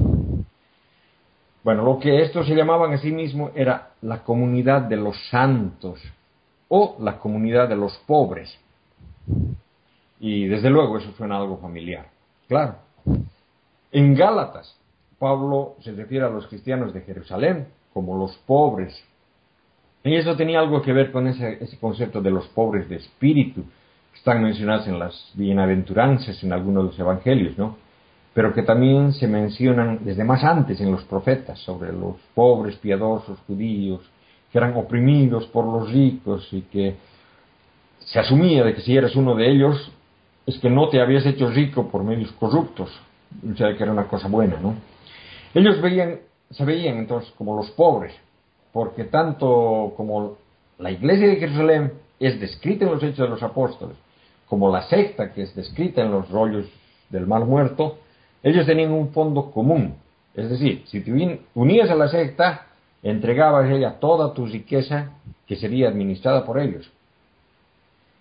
Bueno, 1.63 1.83
lo 1.83 1.99
que 1.99 2.21
estos 2.21 2.45
se 2.47 2.55
llamaban 2.55 2.93
a 2.93 2.97
sí 2.97 3.11
mismos 3.11 3.51
era 3.55 3.91
la 4.01 4.23
comunidad 4.23 4.81
de 4.81 4.97
los 4.97 5.15
santos 5.29 6.01
o 6.67 6.97
la 6.99 7.19
comunidad 7.19 7.69
de 7.69 7.75
los 7.75 7.97
pobres. 8.05 8.57
Y 10.19 10.47
desde 10.47 10.69
luego 10.69 10.97
eso 10.97 11.11
suena 11.13 11.37
algo 11.37 11.57
familiar. 11.57 12.07
Claro. 12.47 12.75
En 13.91 14.15
Gálatas, 14.15 14.77
Pablo 15.19 15.75
se 15.81 15.91
refiere 15.93 16.25
a 16.25 16.29
los 16.29 16.47
cristianos 16.47 16.93
de 16.93 17.01
Jerusalén 17.01 17.67
como 17.93 18.17
los 18.17 18.35
pobres. 18.45 18.93
Y 20.03 20.15
eso 20.15 20.35
tenía 20.35 20.59
algo 20.59 20.81
que 20.81 20.91
ver 20.91 21.11
con 21.11 21.27
ese, 21.27 21.59
concepto 21.79 22.21
de 22.21 22.31
los 22.31 22.47
pobres 22.49 22.89
de 22.89 22.97
espíritu, 22.97 23.63
están 24.23 24.41
mencionados 24.41 24.87
en 24.87 24.97
las 24.97 25.31
bienaventuranzas 25.33 26.41
en 26.45 26.53
algunos 26.53 26.83
de 26.83 26.89
los 26.91 26.99
evangelios, 26.99 27.57
¿no? 27.57 27.75
Pero 28.33 28.53
que 28.53 28.63
también 28.63 29.11
se 29.11 29.27
mencionan 29.27 29.99
desde 30.05 30.23
más 30.23 30.45
antes 30.45 30.79
en 30.79 30.93
los 30.93 31.03
profetas 31.03 31.59
sobre 31.59 31.91
los 31.91 32.15
pobres 32.33 32.77
piadosos 32.77 33.37
judíos 33.45 33.99
que 34.49 34.57
eran 34.57 34.77
oprimidos 34.77 35.45
por 35.47 35.65
los 35.65 35.91
ricos 35.91 36.47
y 36.53 36.61
que 36.61 36.95
se 37.99 38.17
asumía 38.17 38.63
de 38.63 38.73
que 38.73 38.79
si 38.79 38.95
eras 38.95 39.13
uno 39.17 39.35
de 39.35 39.51
ellos 39.51 39.91
es 40.45 40.57
que 40.57 40.69
no 40.69 40.87
te 40.87 41.01
habías 41.01 41.25
hecho 41.25 41.49
rico 41.49 41.89
por 41.89 42.05
medios 42.05 42.31
corruptos, 42.31 42.97
o 43.45 43.57
sea 43.57 43.75
que 43.75 43.83
era 43.83 43.91
una 43.91 44.07
cosa 44.07 44.29
buena, 44.29 44.57
¿no? 44.61 44.75
Ellos 45.53 45.81
veían, 45.81 46.19
se 46.49 46.63
veían 46.63 46.95
entonces 46.95 47.29
como 47.37 47.57
los 47.57 47.71
pobres, 47.71 48.13
porque 48.71 49.03
tanto 49.03 49.93
como 49.97 50.37
la 50.79 50.91
iglesia 50.91 51.27
de 51.27 51.35
Jerusalén 51.35 51.91
es 52.21 52.39
descrita 52.39 52.85
en 52.85 52.91
los 52.91 53.03
Hechos 53.03 53.25
de 53.25 53.27
los 53.27 53.43
Apóstoles, 53.43 53.97
como 54.47 54.71
la 54.71 54.83
secta 54.83 55.33
que 55.33 55.43
es 55.43 55.55
descrita 55.55 56.01
en 56.01 56.11
los 56.11 56.29
rollos 56.29 56.67
del 57.09 57.27
mal 57.27 57.45
muerto, 57.45 57.99
ellos 58.41 58.65
tenían 58.65 58.91
un 58.91 59.09
fondo 59.09 59.51
común. 59.51 59.95
Es 60.35 60.49
decir, 60.49 60.83
si 60.87 61.01
te 61.01 61.39
unías 61.53 61.89
a 61.89 61.95
la 61.95 62.07
secta, 62.07 62.67
entregabas 63.01 63.65
a 63.65 63.73
ella 63.73 63.99
toda 63.99 64.33
tu 64.33 64.45
riqueza 64.45 65.11
que 65.47 65.55
sería 65.55 65.89
administrada 65.89 66.45
por 66.45 66.59
ellos. 66.59 66.91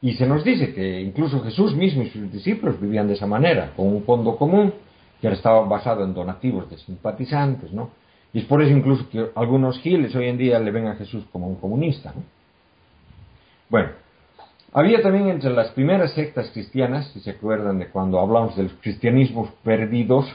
Y 0.01 0.15
se 0.15 0.27
nos 0.27 0.45
dice 0.45 0.75
que 0.75 1.01
incluso 1.01 1.41
Jesús 1.43 1.75
mismo 1.75 2.03
y 2.03 2.11
sus 2.11 2.31
discípulos 2.33 2.81
vivían 2.81 3.07
de 3.07 3.15
esa 3.15 3.27
manera, 3.27 3.73
con 3.77 3.87
un 3.87 4.03
fondo 4.03 4.37
común 4.37 4.75
que 5.21 5.29
estaba 5.29 5.65
basado 5.65 6.03
en 6.05 6.13
donativos 6.13 6.69
de 6.69 6.77
simpatizantes, 6.79 7.73
¿no? 7.73 7.91
Y 8.33 8.41
es 8.41 8.45
por 8.47 8.63
eso 8.63 8.77
incluso 8.77 9.09
que 9.09 9.31
algunos 9.37 9.79
giles 9.79 10.15
hoy 10.17 10.27
en 10.27 10.39
día 10.39 10.59
le 10.59 10.71
ven 10.73 10.89
a 10.89 10.97
Jesús 10.97 11.25
como 11.31 11.47
un 11.47 11.57
comunista, 11.57 12.13
¿no? 12.15 12.23
Bueno, 13.69 13.91
había 14.73 15.03
también 15.03 15.29
entre 15.29 15.51
las 15.51 15.71
primeras 15.71 16.13
sectas 16.13 16.51
cristianas, 16.51 17.11
si 17.13 17.21
se 17.21 17.31
acuerdan 17.31 17.79
de 17.79 17.89
cuando 17.89 18.19
hablamos 18.19 18.57
de 18.57 18.65
los 18.65 18.73
cristianismos 18.75 19.51
perdidos, 19.63 20.27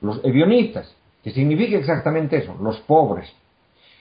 los 0.00 0.20
evionitas, 0.24 0.94
que 1.22 1.30
significa 1.30 1.76
exactamente 1.76 2.36
eso, 2.36 2.56
los 2.60 2.80
pobres. 2.80 3.32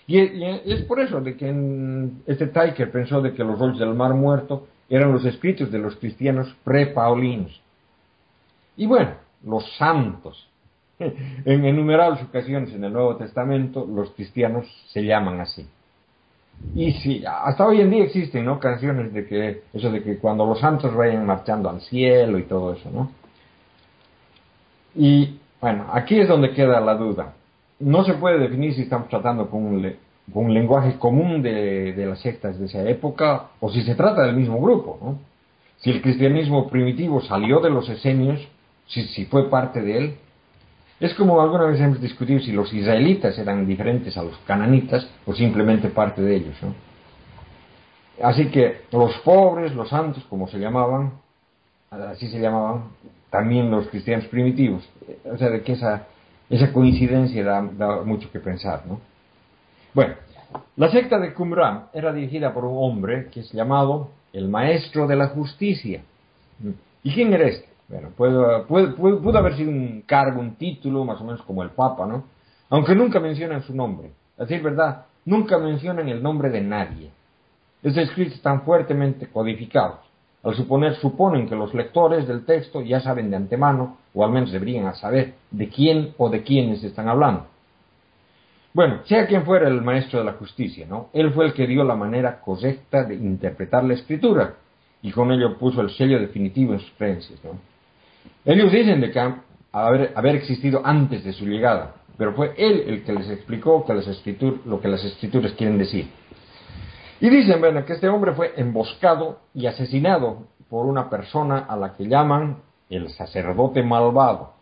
Y, 0.08 0.18
es 0.18 0.82
por 0.88 1.00
eso 1.00 1.22
de 1.22 1.38
que 1.38 2.10
este 2.26 2.48
Taiker 2.48 2.92
pensó 2.92 3.22
de 3.22 3.34
que 3.34 3.44
los 3.44 3.60
roles 3.60 3.78
del 3.78 3.94
Mar 3.94 4.16
Muerto 4.16 4.68
eran 4.90 5.14
los 5.14 5.24
escritos 5.24 5.72
de 5.72 5.78
los 5.78 5.96
cristianos 5.98 6.56
pre-paulinos. 6.64 7.62
Y 8.76 8.88
bueno, 8.88 9.12
los 9.44 9.64
santos. 9.78 10.48
En 11.46 11.64
innumerables 11.64 12.24
ocasiones 12.24 12.74
en 12.74 12.84
el 12.84 12.92
Nuevo 12.92 13.16
Testamento 13.16 13.86
los 13.86 14.12
cristianos 14.12 14.66
se 14.88 15.04
llaman 15.04 15.40
así. 15.40 15.66
Y 16.76 16.92
sí, 16.94 17.24
hasta 17.26 17.66
hoy 17.66 17.82
en 17.82 17.90
día 17.90 18.04
existen, 18.04 18.46
¿no? 18.46 18.60
Canciones 18.60 19.12
de 19.14 19.26
que, 19.26 19.64
eso 19.74 19.92
de 19.92 20.04
que 20.04 20.18
cuando 20.18 20.46
los 20.46 20.60
santos 20.60 20.96
vayan 20.96 21.26
marchando 21.26 21.70
al 21.70 21.82
cielo 21.82 22.38
y 22.38 22.44
todo 22.44 22.74
eso, 22.74 22.90
¿no? 22.92 23.12
Y 24.96 25.40
bueno, 25.62 25.88
aquí 25.92 26.20
es 26.20 26.28
donde 26.28 26.54
queda 26.54 26.80
la 26.80 26.96
duda. 26.96 27.34
No 27.80 28.04
se 28.04 28.14
puede 28.14 28.40
definir 28.40 28.74
si 28.74 28.84
estamos 28.84 29.08
tratando 29.10 29.50
con 29.50 29.64
un, 29.64 29.96
con 30.34 30.46
un 30.46 30.54
lenguaje 30.54 30.98
común 31.00 31.42
de, 31.42 31.94
las 32.08 32.20
sectas 32.20 32.60
de 32.60 32.66
esa 32.66 32.88
época, 32.88 33.50
o 33.60 33.70
si 33.70 33.82
se 33.84 33.96
trata 33.96 34.24
del 34.24 34.36
mismo 34.36 34.60
grupo. 34.62 35.00
¿no? 35.02 35.20
Si 35.78 35.90
el 35.90 36.02
cristianismo 36.02 36.70
primitivo 36.70 37.22
salió 37.22 37.62
de 37.62 37.70
los 37.70 37.90
esenios, 37.90 38.46
si, 38.88 39.04
si 39.08 39.26
fue 39.26 39.50
parte 39.50 39.82
de 39.82 39.98
él, 39.98 40.16
es 41.00 41.14
como 41.14 41.40
alguna 41.40 41.66
vez 41.66 41.80
hemos 41.80 42.02
discutido 42.02 42.40
si 42.40 42.52
los 42.52 42.74
israelitas 42.74 43.38
eran 43.38 43.66
diferentes 43.66 44.18
a 44.18 44.24
los 44.24 44.38
cananitas 44.40 45.08
o 45.26 45.34
simplemente 45.34 45.90
parte 45.90 46.22
de 46.22 46.36
ellos. 46.36 46.56
¿no? 46.62 46.74
Así 48.22 48.50
que 48.50 48.82
los 48.92 49.18
pobres, 49.20 49.74
los 49.74 49.90
santos, 49.90 50.26
como 50.30 50.48
se 50.48 50.60
llamaban, 50.60 51.14
así 51.90 52.28
se 52.28 52.40
llamaban 52.40 52.90
también 53.30 53.72
los 53.72 53.88
cristianos 53.88 54.26
primitivos. 54.26 54.88
O 55.32 55.38
sea, 55.38 55.50
de 55.50 55.62
que 55.62 55.74
esa, 55.74 56.08
esa 56.50 56.74
coincidencia 56.74 57.44
da, 57.46 57.62
da 57.62 58.02
mucho 58.02 58.30
que 58.32 58.40
pensar, 58.40 58.86
¿no? 58.86 59.00
Bueno, 59.94 60.16
la 60.76 60.90
secta 60.92 61.18
de 61.18 61.34
Qumran 61.34 61.86
era 61.94 62.12
dirigida 62.12 62.54
por 62.54 62.66
un 62.66 62.76
hombre 62.78 63.28
que 63.32 63.40
es 63.40 63.52
llamado 63.52 64.10
el 64.34 64.50
Maestro 64.50 65.08
de 65.08 65.16
la 65.16 65.28
Justicia. 65.28 66.02
¿Y 67.04 67.14
quién 67.14 67.34
era 67.34 67.48
este? 67.48 67.69
Bueno, 67.90 68.10
pudo, 68.16 69.38
haber 69.38 69.56
sido 69.56 69.72
un 69.72 70.04
cargo, 70.06 70.40
un 70.40 70.56
título, 70.56 71.06
más 71.06 71.20
o 71.22 71.24
menos 71.24 71.42
como 71.42 71.64
el 71.64 71.72
Papa, 71.72 72.06
¿no? 72.06 72.24
Aunque 72.70 72.94
nunca 72.94 73.20
mencionan 73.20 73.64
su 73.64 73.76
nombre. 73.76 74.12
A 74.38 74.44
decir 74.44 74.62
verdad, 74.62 75.06
nunca 75.26 75.58
mencionan 75.58 76.08
el 76.08 76.22
nombre 76.22 76.52
de 76.52 76.62
nadie. 76.62 77.10
Estos 77.82 78.04
escritos 78.04 78.36
están 78.36 78.62
fuertemente 78.62 79.28
codificados. 79.28 80.00
Al 80.44 80.56
suponer, 80.56 80.96
suponen 80.96 81.50
que 81.50 81.56
los 81.56 81.74
lectores 81.74 82.28
del 82.28 82.46
texto 82.46 82.82
ya 82.82 83.02
saben 83.02 83.32
de 83.32 83.38
antemano, 83.38 83.98
o 84.14 84.24
al 84.24 84.32
menos 84.32 84.52
deberían 84.52 84.94
saber, 84.96 85.34
de 85.50 85.68
quién 85.68 86.14
o 86.18 86.30
de 86.30 86.44
quiénes 86.44 86.84
están 86.84 87.10
hablando. 87.10 87.48
Bueno, 88.72 89.00
sea 89.06 89.26
quien 89.26 89.46
fuera 89.46 89.68
el 89.68 89.82
maestro 89.82 90.20
de 90.20 90.26
la 90.26 90.34
justicia, 90.34 90.86
¿no? 90.88 91.10
Él 91.12 91.34
fue 91.34 91.48
el 91.48 91.54
que 91.54 91.66
dio 91.66 91.84
la 91.84 91.96
manera 91.96 92.40
correcta 92.40 93.04
de 93.04 93.16
interpretar 93.16 93.84
la 93.84 93.96
escritura 93.96 94.54
y 95.02 95.12
con 95.12 95.32
ello 95.32 95.58
puso 95.58 95.82
el 95.82 95.90
sello 95.90 96.20
definitivo 96.20 96.74
en 96.74 96.80
sus 96.80 96.92
creencias, 96.92 97.44
¿no? 97.44 97.52
Ellos 98.46 98.72
dicen 98.72 99.02
de 99.02 99.12
que 99.12 99.34
haber, 99.72 100.36
existido 100.36 100.82
antes 100.84 101.24
de 101.24 101.34
su 101.34 101.46
llegada, 101.46 101.96
pero 102.18 102.34
fue 102.34 102.54
él 102.58 102.84
el 102.88 103.04
que 103.04 103.14
les 103.14 103.30
explicó 103.30 103.86
lo 104.66 104.82
que 104.82 104.88
las 104.88 105.04
escrituras 105.04 105.54
quieren 105.54 105.78
decir. 105.78 106.10
Y 107.22 107.30
dicen, 107.30 107.60
bueno, 107.60 107.84
que 107.86 107.94
este 107.94 108.08
hombre 108.08 108.34
fue 108.34 108.54
emboscado 108.56 109.40
y 109.54 109.66
asesinado 109.68 110.48
por 110.70 110.86
una 110.86 111.10
persona 111.10 111.60
a 111.60 111.76
la 111.76 111.94
que 111.94 112.08
llaman 112.08 112.58
el 112.90 113.10
sacerdote 113.10 113.84
malvado 113.84 114.60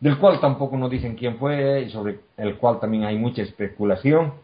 del 0.00 0.18
cual 0.18 0.40
tampoco 0.40 0.76
nos 0.76 0.90
dicen 0.90 1.16
quién 1.16 1.38
fue 1.38 1.82
y 1.82 1.90
sobre 1.90 2.20
el 2.36 2.56
cual 2.56 2.78
también 2.80 3.04
hay 3.04 3.18
mucha 3.18 3.42
especulación. 3.42 4.34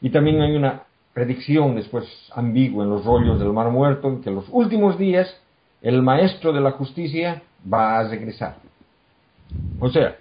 Y 0.00 0.10
también 0.10 0.40
hay 0.40 0.54
una 0.54 0.82
predicción 1.12 1.74
después 1.74 2.04
ambigua 2.34 2.84
en 2.84 2.90
los 2.90 3.04
rollos 3.04 3.38
del 3.38 3.52
Mar 3.52 3.70
Muerto, 3.70 4.08
en 4.08 4.20
que 4.20 4.28
en 4.28 4.36
los 4.36 4.46
últimos 4.50 4.98
días 4.98 5.34
el 5.80 6.02
maestro 6.02 6.52
de 6.52 6.60
la 6.60 6.72
justicia 6.72 7.42
va 7.66 7.98
a 7.98 8.08
regresar. 8.08 8.56
O 9.80 9.88
sea, 9.88 10.16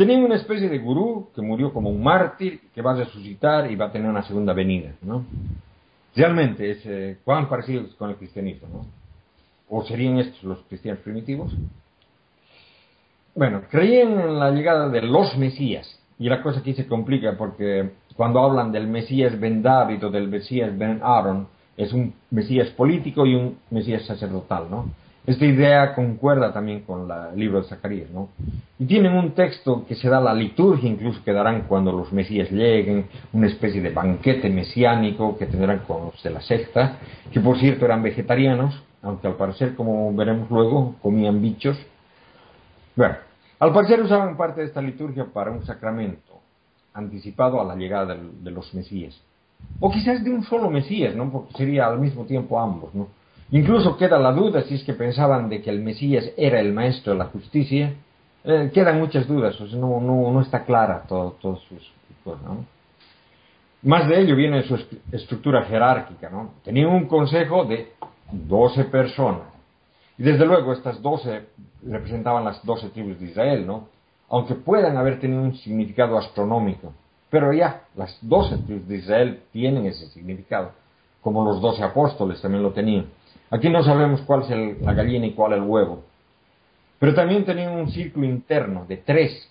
Tenían 0.00 0.24
una 0.24 0.36
especie 0.36 0.70
de 0.70 0.78
gurú 0.78 1.28
que 1.34 1.42
murió 1.42 1.74
como 1.74 1.90
un 1.90 2.02
mártir, 2.02 2.58
que 2.74 2.80
va 2.80 2.92
a 2.92 3.04
resucitar 3.04 3.70
y 3.70 3.76
va 3.76 3.88
a 3.88 3.92
tener 3.92 4.08
una 4.08 4.22
segunda 4.22 4.54
venida, 4.54 4.94
¿no? 5.02 5.26
Realmente 6.16 6.70
es 6.70 6.78
eh, 6.86 7.18
cuán 7.22 7.50
parecidos 7.50 7.94
con 7.96 8.08
el 8.08 8.16
cristianismo, 8.16 8.66
¿no? 8.72 8.86
¿O 9.68 9.84
serían 9.84 10.16
estos 10.16 10.42
los 10.42 10.58
cristianos 10.70 11.02
primitivos? 11.02 11.52
Bueno, 13.34 13.60
creían 13.70 14.18
en 14.18 14.38
la 14.38 14.50
llegada 14.52 14.88
de 14.88 15.02
los 15.02 15.36
Mesías. 15.36 16.00
Y 16.18 16.30
la 16.30 16.42
cosa 16.42 16.60
aquí 16.60 16.72
se 16.72 16.86
complica 16.86 17.36
porque 17.36 17.90
cuando 18.16 18.40
hablan 18.40 18.72
del 18.72 18.86
Mesías 18.86 19.38
Ben 19.38 19.60
David 19.60 20.06
o 20.06 20.10
del 20.10 20.28
Mesías 20.28 20.78
Ben 20.78 21.00
Aaron, 21.02 21.46
es 21.76 21.92
un 21.92 22.14
Mesías 22.30 22.70
político 22.70 23.26
y 23.26 23.34
un 23.34 23.58
Mesías 23.68 24.06
sacerdotal, 24.06 24.70
¿no? 24.70 24.86
Esta 25.26 25.44
idea 25.44 25.94
concuerda 25.94 26.52
también 26.52 26.80
con 26.80 27.08
el 27.10 27.38
libro 27.38 27.60
de 27.60 27.68
Zacarías, 27.68 28.10
¿no? 28.10 28.30
Y 28.78 28.86
tienen 28.86 29.12
un 29.12 29.32
texto 29.32 29.84
que 29.86 29.94
se 29.94 30.08
da 30.08 30.18
la 30.20 30.32
liturgia, 30.32 30.88
incluso 30.88 31.22
que 31.22 31.32
darán 31.32 31.62
cuando 31.68 31.92
los 31.92 32.10
Mesías 32.12 32.50
lleguen, 32.50 33.06
una 33.32 33.46
especie 33.46 33.82
de 33.82 33.90
banquete 33.90 34.48
mesiánico 34.48 35.36
que 35.36 35.46
tendrán 35.46 35.80
con 35.80 36.06
los 36.06 36.22
de 36.22 36.30
la 36.30 36.40
secta, 36.40 36.96
que 37.30 37.40
por 37.40 37.58
cierto 37.58 37.84
eran 37.84 38.02
vegetarianos, 38.02 38.82
aunque 39.02 39.26
al 39.26 39.34
parecer, 39.34 39.74
como 39.74 40.12
veremos 40.14 40.50
luego, 40.50 40.96
comían 41.02 41.40
bichos. 41.40 41.78
Bueno, 42.96 43.16
al 43.58 43.72
parecer 43.72 44.00
usaban 44.00 44.38
parte 44.38 44.62
de 44.62 44.68
esta 44.68 44.80
liturgia 44.80 45.26
para 45.26 45.50
un 45.50 45.64
sacramento 45.64 46.40
anticipado 46.94 47.60
a 47.60 47.64
la 47.64 47.76
llegada 47.76 48.16
de 48.16 48.50
los 48.50 48.72
Mesías. 48.74 49.20
O 49.78 49.90
quizás 49.90 50.24
de 50.24 50.30
un 50.30 50.42
solo 50.44 50.70
Mesías, 50.70 51.14
¿no? 51.14 51.30
Porque 51.30 51.52
sería 51.54 51.86
al 51.86 52.00
mismo 52.00 52.24
tiempo 52.24 52.58
ambos, 52.58 52.94
¿no? 52.94 53.08
Incluso 53.52 53.96
queda 53.96 54.18
la 54.18 54.32
duda 54.32 54.62
si 54.62 54.74
es 54.74 54.84
que 54.84 54.94
pensaban 54.94 55.48
de 55.48 55.60
que 55.60 55.70
el 55.70 55.80
Mesías 55.80 56.30
era 56.36 56.60
el 56.60 56.72
maestro 56.72 57.12
de 57.12 57.18
la 57.18 57.26
justicia. 57.26 57.94
Eh, 58.44 58.70
quedan 58.72 58.98
muchas 58.98 59.26
dudas, 59.26 59.60
o 59.60 59.66
sea, 59.66 59.78
no, 59.78 60.00
no, 60.00 60.30
no 60.30 60.40
está 60.40 60.64
clara 60.64 61.04
todo, 61.06 61.36
todo 61.40 61.56
sus 61.56 61.92
¿no? 62.24 62.64
Más 63.82 64.08
de 64.08 64.20
ello 64.20 64.36
viene 64.36 64.62
su 64.62 64.78
estructura 65.10 65.64
jerárquica, 65.64 66.28
¿no? 66.28 66.50
Tenían 66.62 66.88
un 66.88 67.06
consejo 67.06 67.64
de 67.64 67.92
12 68.30 68.84
personas. 68.84 69.48
Y 70.18 70.22
desde 70.22 70.44
luego 70.44 70.72
estas 70.72 71.00
12 71.00 71.46
representaban 71.86 72.44
las 72.44 72.64
12 72.64 72.90
tribus 72.90 73.18
de 73.18 73.26
Israel, 73.26 73.66
¿no? 73.66 73.88
Aunque 74.28 74.54
puedan 74.54 74.96
haber 74.96 75.18
tenido 75.18 75.42
un 75.42 75.54
significado 75.56 76.18
astronómico. 76.18 76.92
Pero 77.30 77.52
ya, 77.52 77.84
las 77.96 78.18
12 78.20 78.58
tribus 78.58 78.86
de 78.86 78.96
Israel 78.96 79.42
tienen 79.50 79.86
ese 79.86 80.08
significado, 80.08 80.72
como 81.22 81.44
los 81.44 81.60
12 81.60 81.82
apóstoles 81.82 82.40
también 82.42 82.62
lo 82.62 82.72
tenían. 82.72 83.06
Aquí 83.50 83.68
no 83.68 83.82
sabemos 83.82 84.20
cuál 84.22 84.42
es 84.42 84.80
la 84.80 84.94
gallina 84.94 85.26
y 85.26 85.32
cuál 85.32 85.54
el 85.54 85.62
huevo. 85.62 86.04
Pero 86.98 87.14
también 87.14 87.44
tenían 87.44 87.72
un 87.72 87.90
círculo 87.90 88.26
interno 88.26 88.84
de 88.86 88.98
tres, 88.98 89.50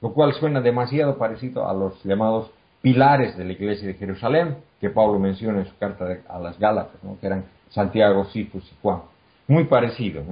lo 0.00 0.12
cual 0.12 0.34
suena 0.34 0.60
demasiado 0.60 1.16
parecido 1.16 1.68
a 1.68 1.72
los 1.72 2.02
llamados 2.04 2.50
pilares 2.82 3.36
de 3.36 3.44
la 3.44 3.52
iglesia 3.52 3.88
de 3.88 3.94
Jerusalén, 3.94 4.58
que 4.80 4.90
Pablo 4.90 5.18
menciona 5.18 5.60
en 5.60 5.66
su 5.66 5.76
carta 5.78 6.06
a 6.28 6.38
las 6.38 6.58
Gálatas, 6.58 7.00
que 7.20 7.26
eran 7.26 7.44
Santiago, 7.70 8.24
Cifus 8.26 8.64
y 8.70 8.74
Juan. 8.82 9.02
Muy 9.46 9.64
parecido. 9.64 10.22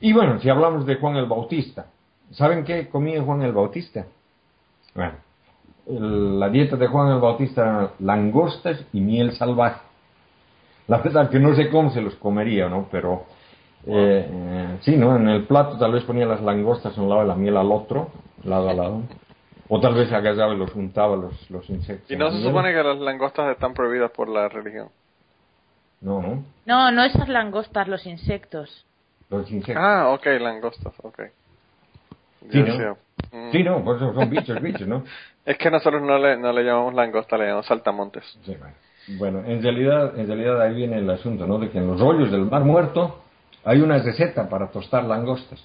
Y 0.00 0.12
bueno, 0.12 0.40
si 0.40 0.48
hablamos 0.48 0.86
de 0.86 0.96
Juan 0.96 1.16
el 1.16 1.26
Bautista, 1.26 1.86
¿saben 2.32 2.64
qué 2.64 2.88
comía 2.88 3.22
Juan 3.22 3.42
el 3.42 3.52
Bautista? 3.52 4.06
Bueno, 4.94 5.14
la 5.86 6.48
dieta 6.48 6.76
de 6.76 6.86
Juan 6.86 7.12
el 7.12 7.20
Bautista 7.20 7.62
eran 7.62 7.90
langostas 8.00 8.84
y 8.92 9.00
miel 9.00 9.32
salvaje. 9.32 9.80
La 10.88 10.98
verdad 10.98 11.30
que 11.30 11.38
no 11.38 11.54
sé 11.54 11.70
cómo 11.70 11.90
se 11.90 12.00
los 12.00 12.14
comería, 12.16 12.68
¿no? 12.68 12.88
Pero 12.90 13.24
eh, 13.86 14.28
eh, 14.30 14.78
sí, 14.82 14.96
¿no? 14.96 15.16
En 15.16 15.28
el 15.28 15.44
plato 15.44 15.78
tal 15.78 15.92
vez 15.92 16.04
ponía 16.04 16.26
las 16.26 16.42
langostas 16.42 16.96
a 16.96 17.00
un 17.00 17.08
lado 17.08 17.24
y 17.24 17.28
la 17.28 17.34
miel 17.34 17.56
al 17.56 17.70
otro, 17.70 18.10
lado 18.44 18.68
a 18.68 18.74
lado. 18.74 19.02
O 19.68 19.80
tal 19.80 19.94
vez 19.94 20.12
agarraba 20.12 20.54
y 20.54 20.58
los 20.58 20.70
juntaba 20.72 21.16
los, 21.16 21.50
los 21.50 21.68
insectos. 21.70 22.10
¿Y 22.10 22.16
no 22.16 22.30
se 22.30 22.42
supone 22.42 22.72
que 22.72 22.82
las 22.82 22.98
langostas 22.98 23.50
están 23.50 23.72
prohibidas 23.72 24.10
por 24.10 24.28
la 24.28 24.48
religión? 24.48 24.88
No, 26.02 26.20
no. 26.20 26.44
No, 26.66 26.90
no 26.90 27.02
esas 27.02 27.28
langostas, 27.28 27.88
los 27.88 28.04
insectos. 28.06 28.84
Los 29.30 29.50
insectos. 29.50 29.82
Ah, 29.82 30.10
ok, 30.10 30.26
langostas, 30.38 30.92
ok. 31.02 31.22
Sí, 32.50 32.62
¿no? 32.62 32.96
Mm. 33.32 33.52
Sí, 33.52 33.62
no, 33.62 33.82
pues 33.82 33.98
son 34.00 34.30
bichos, 34.30 34.60
bichos, 34.60 34.86
¿no? 34.86 35.04
Es 35.46 35.58
que 35.58 35.70
nosotros 35.70 36.00
no 36.00 36.18
le, 36.18 36.38
no 36.38 36.52
le 36.52 36.62
llamamos 36.62 36.94
langosta, 36.94 37.36
le 37.36 37.44
llamamos 37.44 37.66
saltamontes. 37.66 38.24
Sí, 38.44 38.54
bueno. 38.58 38.74
Bueno, 39.06 39.44
en 39.44 39.62
realidad, 39.62 40.18
en 40.18 40.26
realidad 40.26 40.60
ahí 40.62 40.74
viene 40.74 40.98
el 40.98 41.10
asunto, 41.10 41.46
¿no? 41.46 41.58
De 41.58 41.70
que 41.70 41.78
en 41.78 41.86
los 41.86 42.00
rollos 42.00 42.30
del 42.30 42.46
Mar 42.46 42.64
Muerto 42.64 43.22
hay 43.64 43.80
una 43.80 43.98
receta 43.98 44.48
para 44.48 44.68
tostar 44.68 45.04
langostas. 45.04 45.62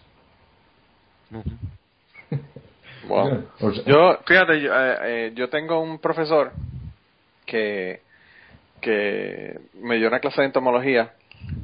wow. 3.08 3.43
yo, 3.86 4.19
fíjate, 4.25 4.62
yo, 4.62 4.73
eh, 4.73 4.97
eh, 5.04 5.32
yo 5.36 5.49
tengo 5.49 5.80
un 5.80 5.99
profesor 5.99 6.52
que, 7.45 8.02
que 8.82 9.60
me 9.82 9.97
dio 9.97 10.08
una 10.08 10.19
clase 10.19 10.41
de 10.41 10.47
entomología 10.47 11.13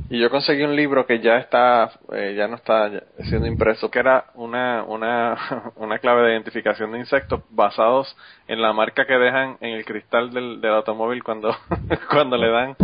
y 0.09 0.19
yo 0.19 0.29
conseguí 0.29 0.63
un 0.63 0.75
libro 0.75 1.05
que 1.07 1.19
ya 1.19 1.37
está, 1.37 1.91
eh, 2.13 2.35
ya 2.37 2.47
no 2.47 2.55
está 2.55 2.91
siendo 3.23 3.47
impreso, 3.47 3.89
que 3.89 3.99
era 3.99 4.25
una, 4.35 4.83
una, 4.83 5.71
una 5.77 5.97
clave 5.97 6.23
de 6.23 6.33
identificación 6.33 6.91
de 6.91 6.99
insectos 6.99 7.41
basados 7.49 8.15
en 8.47 8.61
la 8.61 8.71
marca 8.71 9.05
que 9.05 9.13
dejan 9.13 9.57
en 9.61 9.73
el 9.73 9.85
cristal 9.85 10.31
del, 10.31 10.61
del 10.61 10.73
automóvil 10.73 11.23
cuando, 11.23 11.55
cuando 12.09 12.37
le 12.37 12.49
dan. 12.49 12.75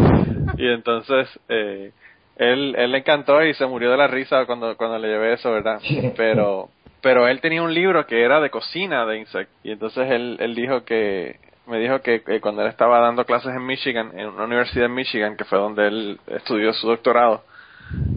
Y 0.57 0.67
entonces, 0.67 1.27
eh, 1.47 1.91
él, 2.37 2.75
él 2.75 2.91
le 2.91 2.97
encantó 2.97 3.43
y 3.43 3.53
se 3.53 3.67
murió 3.67 3.91
de 3.91 3.97
la 3.97 4.07
risa 4.07 4.45
cuando, 4.47 4.75
cuando 4.75 4.97
le 4.97 5.09
llevé 5.09 5.33
eso, 5.33 5.51
¿verdad? 5.51 5.79
Pero, 6.17 6.69
pero 7.03 7.27
él 7.27 7.41
tenía 7.41 7.63
un 7.63 7.73
libro 7.73 8.05
que 8.05 8.23
era 8.23 8.39
de 8.39 8.51
cocina 8.51 9.07
de 9.07 9.17
insectos. 9.17 9.55
Y 9.63 9.71
entonces 9.71 10.09
él, 10.11 10.37
él 10.39 10.53
dijo 10.53 10.85
que, 10.85 11.39
me 11.67 11.79
dijo 11.79 12.01
que, 12.01 12.21
cuando 12.41 12.61
él 12.61 12.67
estaba 12.67 12.99
dando 12.99 13.25
clases 13.25 13.55
en 13.55 13.65
Michigan, 13.65 14.11
en 14.17 14.27
una 14.27 14.45
universidad 14.45 14.85
en 14.85 14.93
Michigan, 14.93 15.37
que 15.37 15.45
fue 15.45 15.59
donde 15.59 15.87
él 15.87 16.19
estudió 16.27 16.73
su 16.73 16.87
doctorado, 16.87 17.43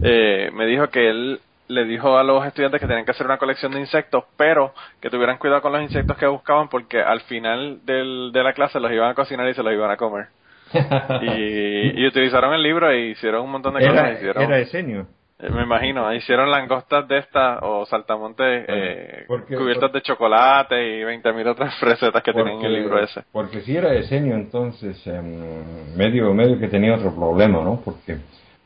eh, 0.03 0.49
me 0.53 0.65
dijo 0.65 0.89
que 0.89 1.09
él 1.09 1.39
le 1.67 1.85
dijo 1.85 2.17
a 2.17 2.23
los 2.23 2.45
estudiantes 2.45 2.79
que 2.79 2.87
tenían 2.87 3.05
que 3.05 3.11
hacer 3.11 3.25
una 3.25 3.37
colección 3.37 3.71
de 3.71 3.79
insectos, 3.79 4.23
pero 4.37 4.73
que 5.01 5.09
tuvieran 5.09 5.37
cuidado 5.37 5.61
con 5.61 5.71
los 5.71 5.81
insectos 5.81 6.17
que 6.17 6.27
buscaban 6.27 6.69
porque 6.69 7.01
al 7.01 7.21
final 7.21 7.79
del, 7.85 8.31
de 8.31 8.43
la 8.43 8.53
clase 8.53 8.79
los 8.79 8.91
iban 8.91 9.09
a 9.09 9.15
cocinar 9.15 9.47
y 9.49 9.53
se 9.53 9.63
los 9.63 9.73
iban 9.73 9.89
a 9.89 9.97
comer. 9.97 10.27
y, 11.21 12.05
utilizaron 12.05 12.53
el 12.53 12.61
libro 12.61 12.89
e 12.89 13.07
hicieron 13.09 13.43
un 13.43 13.51
montón 13.51 13.73
de 13.75 13.87
cosas. 13.87 14.13
Hicieron, 14.13 14.43
era 14.43 14.57
diseño. 14.57 15.07
Eh, 15.37 15.49
me 15.49 15.63
imagino, 15.63 16.13
hicieron 16.13 16.49
langostas 16.49 17.07
de 17.09 17.17
estas 17.17 17.59
o 17.61 17.85
saltamontes 17.85 18.65
eh, 18.67 19.25
cubiertas 19.27 19.91
de 19.91 20.01
chocolate 20.01 20.75
y 20.75 21.01
20.000 21.03 21.47
otras 21.47 21.79
recetas 21.81 22.23
que 22.23 22.31
tienen 22.31 22.59
en 22.59 22.65
el 22.65 22.73
libro 22.73 23.03
ese. 23.03 23.23
Porque 23.31 23.61
si 23.61 23.75
era 23.75 23.91
diseño, 23.91 24.35
entonces 24.35 25.05
em, 25.07 25.95
medio, 25.97 26.33
medio 26.33 26.57
que 26.57 26.69
tenía 26.69 26.95
otro 26.95 27.13
problema, 27.13 27.61
¿no? 27.63 27.81
Porque 27.83 28.17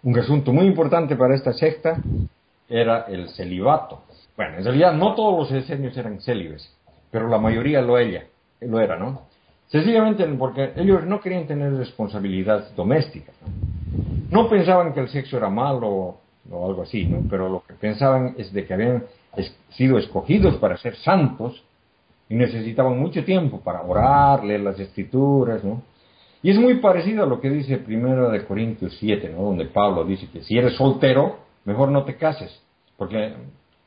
un 0.03 0.19
asunto 0.19 0.53
muy 0.53 0.67
importante 0.67 1.15
para 1.15 1.33
esta 1.33 1.53
secta 1.53 1.97
era 2.69 3.05
el 3.07 3.29
celibato. 3.29 4.03
Bueno, 4.37 4.57
en 4.59 4.63
realidad 4.63 4.93
no 4.93 5.15
todos 5.15 5.39
los 5.39 5.63
esenios 5.63 5.97
eran 5.97 6.21
célibes, 6.21 6.71
pero 7.11 7.27
la 7.27 7.39
mayoría 7.39 7.81
lo, 7.81 7.97
ella, 7.97 8.25
lo 8.61 8.79
era, 8.79 8.95
¿no? 8.95 9.23
Sencillamente 9.67 10.23
porque 10.37 10.73
ellos 10.75 11.03
no 11.03 11.19
querían 11.19 11.47
tener 11.47 11.73
responsabilidades 11.73 12.75
domésticas. 12.75 13.35
¿no? 13.41 13.49
no 14.31 14.49
pensaban 14.49 14.93
que 14.93 14.99
el 14.99 15.09
sexo 15.09 15.37
era 15.37 15.49
malo 15.49 16.17
o 16.51 16.67
algo 16.67 16.83
así, 16.83 17.05
¿no? 17.05 17.23
Pero 17.29 17.49
lo 17.49 17.63
que 17.63 17.73
pensaban 17.73 18.35
es 18.37 18.51
de 18.53 18.65
que 18.65 18.73
habían 18.73 19.03
sido 19.69 19.97
escogidos 19.97 20.55
para 20.57 20.77
ser 20.77 20.95
santos 20.97 21.63
y 22.27 22.35
necesitaban 22.35 22.99
mucho 22.99 23.23
tiempo 23.23 23.59
para 23.61 23.81
orar, 23.81 24.43
leer 24.43 24.61
las 24.61 24.79
escrituras, 24.79 25.63
¿no? 25.63 25.81
Y 26.41 26.51
es 26.51 26.57
muy 26.57 26.75
parecido 26.75 27.23
a 27.23 27.27
lo 27.27 27.41
que 27.41 27.49
dice 27.49 27.77
primero 27.77 28.29
de 28.29 28.45
Corintios 28.45 28.95
7, 28.99 29.33
¿no? 29.35 29.43
Donde 29.43 29.65
Pablo 29.65 30.05
dice 30.05 30.27
que 30.31 30.41
si 30.41 30.57
eres 30.57 30.75
soltero, 30.75 31.39
mejor 31.65 31.89
no 31.89 32.03
te 32.03 32.15
cases, 32.15 32.61
porque 32.97 33.33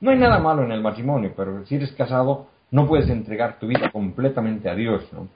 no 0.00 0.10
hay 0.10 0.18
nada 0.18 0.38
malo 0.38 0.64
en 0.64 0.72
el 0.72 0.82
matrimonio, 0.82 1.32
pero 1.36 1.64
si 1.64 1.76
eres 1.76 1.92
casado, 1.92 2.48
no 2.70 2.86
puedes 2.86 3.08
entregar 3.08 3.58
tu 3.58 3.66
vida 3.66 3.90
completamente 3.90 4.68
a 4.68 4.74
Dios, 4.74 5.08
¿no? 5.12 5.28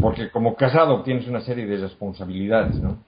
Porque 0.00 0.30
como 0.30 0.54
casado 0.54 1.02
tienes 1.02 1.26
una 1.26 1.40
serie 1.40 1.66
de 1.66 1.78
responsabilidades, 1.78 2.76
¿no? 2.80 2.98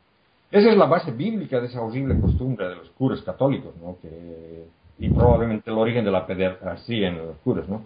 Esa 0.51 0.71
es 0.71 0.77
la 0.77 0.87
base 0.87 1.11
bíblica 1.11 1.61
de 1.61 1.67
esa 1.67 1.83
horrible 1.83 2.21
costumbre 2.21 2.69
de 2.69 2.77
los 2.77 2.91
curas 2.91 3.21
católicos, 3.23 3.75
¿no? 3.83 3.97
Que, 4.01 4.67
y 4.99 5.11
probablemente 5.11 5.71
el 5.71 5.79
origen 5.79 6.05
de 6.05 6.11
la 6.11 6.27
pederastia 6.27 7.09
en 7.09 7.19
los 7.19 7.37
curas, 7.39 7.69
¿no? 7.69 7.83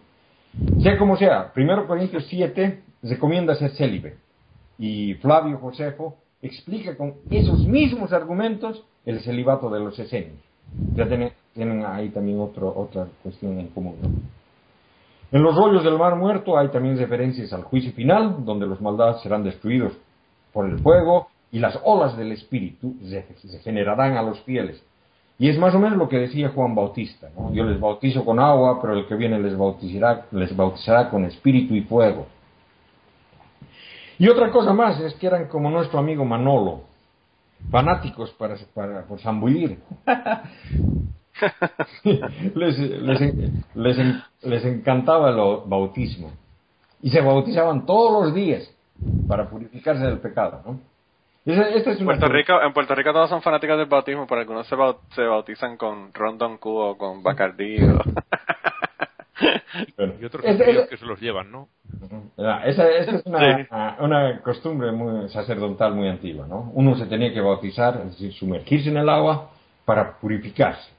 Sea 0.83 0.99
como 0.99 1.17
sea, 1.17 1.53
1 1.57 1.87
Corintios 1.87 2.27
7 2.29 2.83
recomienda 3.03 3.55
ser 3.55 3.71
célibe. 3.71 4.17
Y 4.79 5.15
Flavio 5.15 5.59
Josefo 5.59 6.17
explica 6.43 6.97
con 6.97 7.15
esos 7.31 7.67
mismos 7.67 8.13
argumentos 8.13 8.85
el 9.07 9.21
celibato 9.21 9.71
de 9.71 9.81
los 9.81 9.99
esenios. 9.99 10.39
Ya 10.95 11.07
tienen, 11.07 11.33
tienen 11.55 11.85
ahí 11.85 12.11
también 12.11 12.41
otro, 12.41 12.73
otra 12.77 13.07
cuestión 13.23 13.59
en 13.59 13.69
común, 13.69 13.97
¿no? 14.03 14.09
En 15.33 15.43
los 15.43 15.55
rollos 15.55 15.85
del 15.85 15.97
mar 15.97 16.17
muerto 16.17 16.59
hay 16.59 16.69
también 16.69 16.99
referencias 16.99 17.53
al 17.53 17.63
juicio 17.63 17.93
final, 17.93 18.45
donde 18.45 18.67
los 18.67 18.81
maldades 18.81 19.23
serán 19.23 19.45
destruidos 19.45 19.93
por 20.53 20.69
el 20.69 20.81
fuego 20.81 21.29
y 21.53 21.59
las 21.59 21.79
olas 21.85 22.17
del 22.17 22.33
Espíritu 22.33 22.95
se, 23.03 23.25
generarán 23.61 24.17
a 24.17 24.23
los 24.23 24.41
fieles. 24.43 24.83
Y 25.39 25.49
es 25.49 25.59
más 25.59 25.75
o 25.75 25.79
menos 25.79 25.99
lo 25.99 26.09
que 26.09 26.19
decía 26.19 26.51
Juan 26.51 26.75
Bautista. 26.75 27.31
Yo 27.53 27.65
les 27.65 27.81
bautizo 27.81 28.25
con 28.25 28.39
agua, 28.39 28.81
pero 28.81 28.95
el 28.95 29.07
que 29.07 29.15
viene 29.15 29.41
les 29.41 29.57
bautizará, 29.57 30.27
les 30.33 30.55
bautizará 30.55 31.09
con 31.09 31.25
espíritu 31.25 31.75
y 31.75 31.83
fuego. 31.83 32.27
Y 34.19 34.29
otra 34.29 34.51
cosa 34.51 34.75
más 34.75 35.01
es 35.01 35.15
que 35.15 35.27
eran 35.27 35.49
como 35.49 35.71
nuestro 35.71 35.99
amigo 35.99 36.27
Manolo, 36.27 36.83
fanáticos 37.71 38.31
para, 38.33 38.57
para 38.75 39.05
por 39.05 39.19
zambullir. 39.21 39.79
les, 42.55 42.79
les, 42.79 43.21
les, 43.75 43.99
les 44.43 44.65
encantaba 44.67 45.31
el 45.31 45.37
bautismo. 45.67 46.33
Y 47.01 47.09
se 47.09 47.23
bautizaban 47.23 47.87
todos 47.87 48.27
los 48.27 48.35
días 48.35 48.71
para 49.27 49.49
purificarse 49.49 50.05
del 50.05 50.19
pecado, 50.19 50.61
¿no? 50.67 50.90
Esta 51.47 51.93
es 51.93 52.01
una 52.01 52.19
Puerto 52.19 52.29
Rico, 52.29 52.63
en 52.63 52.73
Puerto 52.73 52.95
Rico 52.95 53.13
todos 53.13 53.31
son 53.31 53.41
fanáticos 53.41 53.79
del 53.79 53.87
bautismo, 53.87 54.27
pero 54.27 54.43
algunos 54.43 54.67
se, 54.67 54.77
baut 54.77 54.99
se 55.15 55.23
bautizan 55.23 55.77
con 55.77 56.13
Rondon 56.13 56.59
Q 56.59 56.71
o 56.71 56.99
con 56.99 57.23
Bacardí. 57.23 57.83
O... 57.83 57.99
Y 60.21 60.25
otros 60.25 60.45
es, 60.45 60.61
es, 60.61 60.89
que 60.89 60.97
se 60.99 61.07
los 61.07 61.19
llevan, 61.21 61.51
¿no? 61.51 61.69
Esa, 62.65 62.89
esa 62.91 63.17
es 63.17 63.23
una, 63.25 63.97
una, 64.01 64.41
costumbre 64.43 64.93
muy 64.93 65.29
sacerdotal 65.31 65.95
muy 65.95 66.09
antigua, 66.09 66.47
¿no? 66.47 66.71
Uno 66.75 66.95
se 66.97 67.07
tenía 67.07 67.33
que 67.33 67.41
bautizar, 67.41 68.03
es 68.05 68.13
decir, 68.13 68.35
sumergirse 68.35 68.91
en 68.91 68.99
el 68.99 69.09
agua 69.09 69.51
para 69.87 70.19
purificarse. 70.19 70.91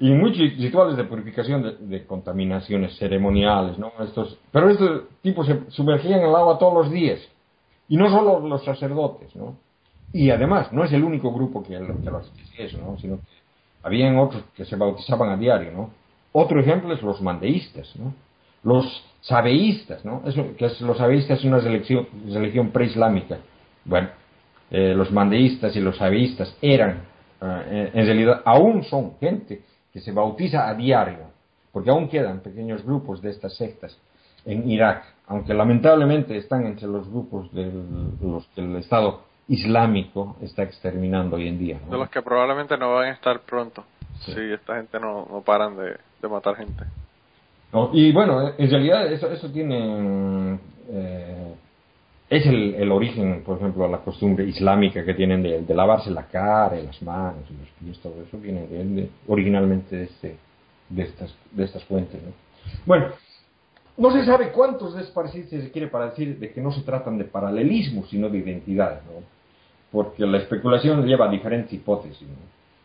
Y 0.00 0.10
muchos 0.10 0.40
rituales 0.58 0.96
de 0.96 1.04
purificación 1.04 1.62
de, 1.62 1.76
de, 1.78 2.06
contaminaciones 2.06 2.96
ceremoniales, 2.98 3.78
¿no? 3.78 3.92
Estos, 4.00 4.38
pero 4.50 4.70
estos 4.70 5.02
tipos 5.22 5.46
se 5.46 5.70
sumergían 5.70 6.20
en 6.20 6.26
el 6.26 6.34
agua 6.34 6.58
todos 6.58 6.74
los 6.74 6.90
días. 6.90 7.20
Y 7.88 7.96
no 7.96 8.10
solo 8.10 8.40
los 8.46 8.64
sacerdotes, 8.64 9.34
¿no? 9.36 9.56
Y 10.12 10.30
además, 10.30 10.72
no 10.72 10.84
es 10.84 10.92
el 10.92 11.04
único 11.04 11.32
grupo 11.32 11.62
que, 11.62 11.74
que 11.74 12.10
lo 12.10 12.18
hacía 12.18 12.42
eso, 12.58 12.78
¿no? 12.78 12.98
Sino 12.98 13.16
que 13.16 13.22
habían 13.82 14.18
otros 14.18 14.44
que 14.56 14.64
se 14.64 14.76
bautizaban 14.76 15.30
a 15.30 15.36
diario, 15.36 15.72
¿no? 15.72 15.90
Otro 16.32 16.60
ejemplo 16.60 16.92
es 16.92 17.02
los 17.02 17.20
mandeístas, 17.20 17.94
¿no? 17.96 18.14
Los 18.62 19.04
sabeístas, 19.20 20.04
¿no? 20.04 20.22
Eso, 20.26 20.56
que 20.56 20.66
es, 20.66 20.80
los 20.80 20.98
sabeístas 20.98 21.38
es 21.38 21.44
una 21.44 21.58
religión, 21.58 22.06
religión 22.26 22.70
preislámica. 22.70 23.38
Bueno, 23.84 24.08
eh, 24.70 24.94
los 24.94 25.12
mandeístas 25.12 25.74
y 25.76 25.80
los 25.80 25.96
sabeístas 25.96 26.56
eran, 26.60 27.02
eh, 27.40 27.90
en 27.94 28.06
realidad, 28.06 28.42
aún 28.44 28.82
son 28.84 29.16
gente 29.18 29.62
que 29.92 30.00
se 30.00 30.12
bautiza 30.12 30.68
a 30.68 30.74
diario, 30.74 31.30
porque 31.72 31.90
aún 31.90 32.08
quedan 32.08 32.40
pequeños 32.40 32.84
grupos 32.84 33.22
de 33.22 33.30
estas 33.30 33.56
sectas 33.56 33.96
en 34.44 34.70
Irak, 34.70 35.04
aunque 35.28 35.54
lamentablemente 35.54 36.36
están 36.36 36.66
entre 36.66 36.86
los 36.86 37.08
grupos 37.08 37.52
de 37.52 37.70
los 38.20 38.46
que 38.48 38.60
el 38.60 38.76
Estado 38.76 39.22
Islámico 39.48 40.36
está 40.40 40.62
exterminando 40.62 41.36
hoy 41.36 41.48
en 41.48 41.58
día. 41.58 41.80
¿no? 41.84 41.92
De 41.92 41.98
los 41.98 42.10
que 42.10 42.22
probablemente 42.22 42.76
no 42.76 42.94
van 42.94 43.08
a 43.08 43.12
estar 43.12 43.40
pronto, 43.40 43.84
si 44.20 44.32
sí, 44.32 44.40
esta 44.52 44.76
gente 44.76 44.98
no, 44.98 45.26
no 45.30 45.40
paran 45.42 45.76
de, 45.76 45.96
de, 46.20 46.28
matar 46.28 46.56
gente. 46.56 46.84
No, 47.72 47.90
y 47.92 48.12
bueno, 48.12 48.52
en 48.56 48.70
realidad 48.70 49.12
eso, 49.12 49.30
eso 49.30 49.50
tiene... 49.50 50.58
Eh, 50.88 51.54
es 52.28 52.44
el, 52.44 52.74
el, 52.74 52.90
origen, 52.90 53.44
por 53.44 53.58
ejemplo, 53.58 53.86
la 53.86 53.98
costumbre 53.98 54.44
islámica 54.44 55.04
que 55.04 55.14
tienen 55.14 55.44
de, 55.44 55.62
de 55.62 55.74
lavarse 55.74 56.10
la 56.10 56.24
cara, 56.24 56.76
y 56.76 56.84
las 56.84 57.00
manos 57.02 57.44
y 57.48 57.56
los 57.56 57.68
pies, 57.78 58.00
todo 58.00 58.20
eso 58.26 58.36
viene 58.38 58.66
de, 58.66 58.84
de, 58.84 59.10
originalmente 59.28 59.94
de, 59.94 60.04
este, 60.04 60.36
de, 60.88 61.02
estas, 61.04 61.32
de 61.52 61.64
estas 61.64 61.84
fuentes. 61.84 62.20
¿no? 62.20 62.32
Bueno, 62.84 63.10
no 63.96 64.10
se 64.12 64.24
sabe 64.24 64.50
cuántos 64.50 64.94
desparecidos 64.94 65.50
se 65.50 65.70
quiere 65.70 65.88
para 65.88 66.10
decir 66.10 66.38
de 66.38 66.52
que 66.52 66.60
no 66.60 66.72
se 66.72 66.82
tratan 66.82 67.16
de 67.18 67.24
paralelismo, 67.24 68.04
sino 68.06 68.28
de 68.28 68.38
identidad, 68.38 69.00
¿no? 69.04 69.22
porque 69.90 70.26
la 70.26 70.38
especulación 70.38 71.06
lleva 71.06 71.26
a 71.26 71.30
diferentes 71.30 71.72
hipótesis. 71.72 72.28
¿no? 72.28 72.34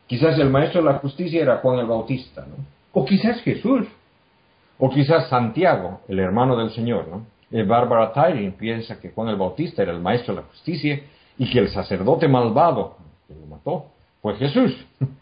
Quizás 0.08 0.38
el 0.40 0.50
maestro 0.50 0.82
de 0.82 0.92
la 0.92 1.00
justicia 1.00 1.42
era 1.42 1.58
Juan 1.58 1.80
el 1.80 1.86
Bautista, 1.86 2.42
¿no? 2.42 2.64
o 2.94 3.06
quizás 3.06 3.42
Jesús, 3.42 3.88
o 4.78 4.90
quizás 4.90 5.28
Santiago, 5.28 6.02
el 6.08 6.20
hermano 6.20 6.56
del 6.56 6.72
Señor. 6.72 7.08
¿no? 7.08 7.26
Eh, 7.52 7.64
Bárbara 7.64 8.14
Tyrion 8.14 8.54
piensa 8.54 9.00
que 9.00 9.10
Juan 9.10 9.28
el 9.28 9.36
Bautista 9.36 9.84
era 9.84 9.92
el 9.92 10.00
maestro 10.00 10.34
de 10.34 10.42
la 10.42 10.48
justicia 10.48 11.02
y 11.38 11.50
que 11.52 11.60
el 11.60 11.70
sacerdote 11.70 12.28
malvado 12.28 12.98
que 13.28 13.34
lo 13.34 13.46
mató 13.48 13.86
fue 14.22 14.36
Jesús. 14.36 14.76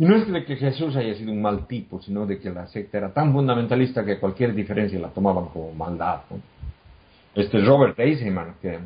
Y 0.00 0.06
no 0.06 0.16
es 0.16 0.32
de 0.32 0.46
que 0.46 0.56
Jesús 0.56 0.96
haya 0.96 1.14
sido 1.14 1.30
un 1.30 1.42
mal 1.42 1.66
tipo, 1.66 2.00
sino 2.00 2.24
de 2.24 2.40
que 2.40 2.48
la 2.48 2.66
secta 2.68 2.96
era 2.96 3.12
tan 3.12 3.34
fundamentalista 3.34 4.02
que 4.02 4.18
cualquier 4.18 4.54
diferencia 4.54 4.98
la 4.98 5.10
tomaban 5.10 5.48
como 5.48 5.74
maldad. 5.74 6.20
Este 7.34 7.62
Robert 7.62 8.00
Eisenman, 8.00 8.54
que 8.62 8.78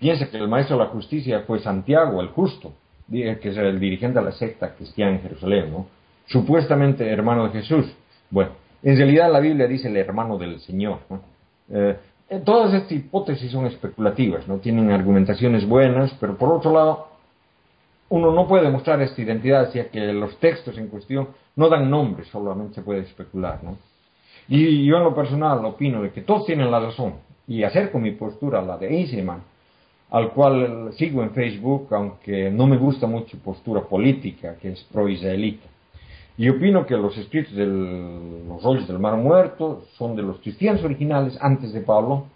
piensa 0.00 0.28
que 0.28 0.38
el 0.38 0.48
maestro 0.48 0.76
de 0.76 0.86
la 0.86 0.90
justicia 0.90 1.44
fue 1.46 1.60
Santiago, 1.60 2.20
el 2.20 2.30
justo, 2.30 2.72
que 3.08 3.38
es 3.40 3.56
el 3.56 3.78
dirigente 3.78 4.18
de 4.18 4.24
la 4.24 4.32
secta 4.32 4.74
cristiana 4.74 5.12
en 5.12 5.22
Jerusalén, 5.22 5.72
supuestamente 6.26 7.08
hermano 7.08 7.44
de 7.44 7.60
Jesús. 7.60 7.86
Bueno, 8.28 8.50
en 8.82 8.96
realidad 8.96 9.30
la 9.30 9.38
Biblia 9.38 9.68
dice 9.68 9.86
el 9.86 9.96
hermano 9.98 10.36
del 10.36 10.58
Señor. 10.58 10.98
¿no? 11.10 11.20
Eh, 11.68 11.96
todas 12.44 12.74
estas 12.74 12.90
hipótesis 12.90 13.52
son 13.52 13.66
especulativas, 13.66 14.48
no 14.48 14.56
tienen 14.56 14.90
argumentaciones 14.90 15.64
buenas, 15.64 16.12
pero 16.18 16.36
por 16.36 16.52
otro 16.52 16.72
lado, 16.72 17.09
uno 18.10 18.32
no 18.32 18.46
puede 18.46 18.64
demostrar 18.64 19.00
esta 19.02 19.22
identidad, 19.22 19.72
ya 19.72 19.88
que 19.88 20.12
los 20.12 20.36
textos 20.38 20.76
en 20.76 20.88
cuestión 20.88 21.28
no 21.56 21.68
dan 21.68 21.88
nombres, 21.88 22.28
solamente 22.28 22.74
se 22.74 22.82
puede 22.82 23.00
especular, 23.00 23.62
¿no? 23.62 23.78
Y 24.48 24.84
yo 24.84 24.96
en 24.96 25.04
lo 25.04 25.14
personal 25.14 25.64
opino 25.64 26.02
de 26.02 26.10
que 26.10 26.22
todos 26.22 26.44
tienen 26.44 26.70
la 26.70 26.80
razón, 26.80 27.14
y 27.46 27.62
acerco 27.62 28.00
mi 28.00 28.10
postura 28.12 28.58
a 28.58 28.62
la 28.62 28.76
de 28.78 28.88
Eisenman, 28.88 29.42
al 30.10 30.30
cual 30.32 30.92
sigo 30.94 31.22
en 31.22 31.30
Facebook, 31.30 31.86
aunque 31.92 32.50
no 32.50 32.66
me 32.66 32.76
gusta 32.78 33.06
mucho 33.06 33.38
postura 33.38 33.82
política, 33.82 34.56
que 34.60 34.72
es 34.72 34.82
pro-israelita. 34.92 35.68
Y 36.36 36.48
opino 36.48 36.84
que 36.86 36.96
los 36.96 37.16
escritos 37.16 37.54
de 37.54 37.66
los 37.66 38.60
rollos 38.62 38.88
del 38.88 38.98
Mar 38.98 39.16
Muerto 39.16 39.84
son 39.96 40.16
de 40.16 40.22
los 40.22 40.38
cristianos 40.40 40.82
originales 40.82 41.38
antes 41.40 41.72
de 41.72 41.80
Pablo, 41.80 42.26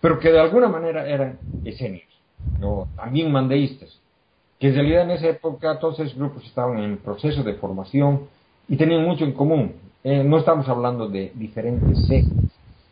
pero 0.00 0.20
que 0.20 0.30
de 0.30 0.38
alguna 0.38 0.68
manera 0.68 1.08
eran 1.08 1.40
esenios, 1.64 2.06
¿no? 2.60 2.86
también 2.94 3.32
mandeístas 3.32 3.98
que 4.58 4.68
en 4.68 4.74
realidad 4.74 5.02
en 5.02 5.10
esa 5.12 5.28
época 5.28 5.78
todos 5.78 6.00
esos 6.00 6.16
grupos 6.16 6.44
estaban 6.44 6.78
en 6.78 6.98
proceso 6.98 7.42
de 7.42 7.54
formación 7.54 8.22
y 8.68 8.76
tenían 8.76 9.04
mucho 9.04 9.24
en 9.24 9.32
común. 9.32 9.74
Eh, 10.04 10.22
no 10.24 10.38
estamos 10.38 10.68
hablando 10.68 11.08
de 11.08 11.32
diferentes 11.34 12.06
sectas, 12.06 12.50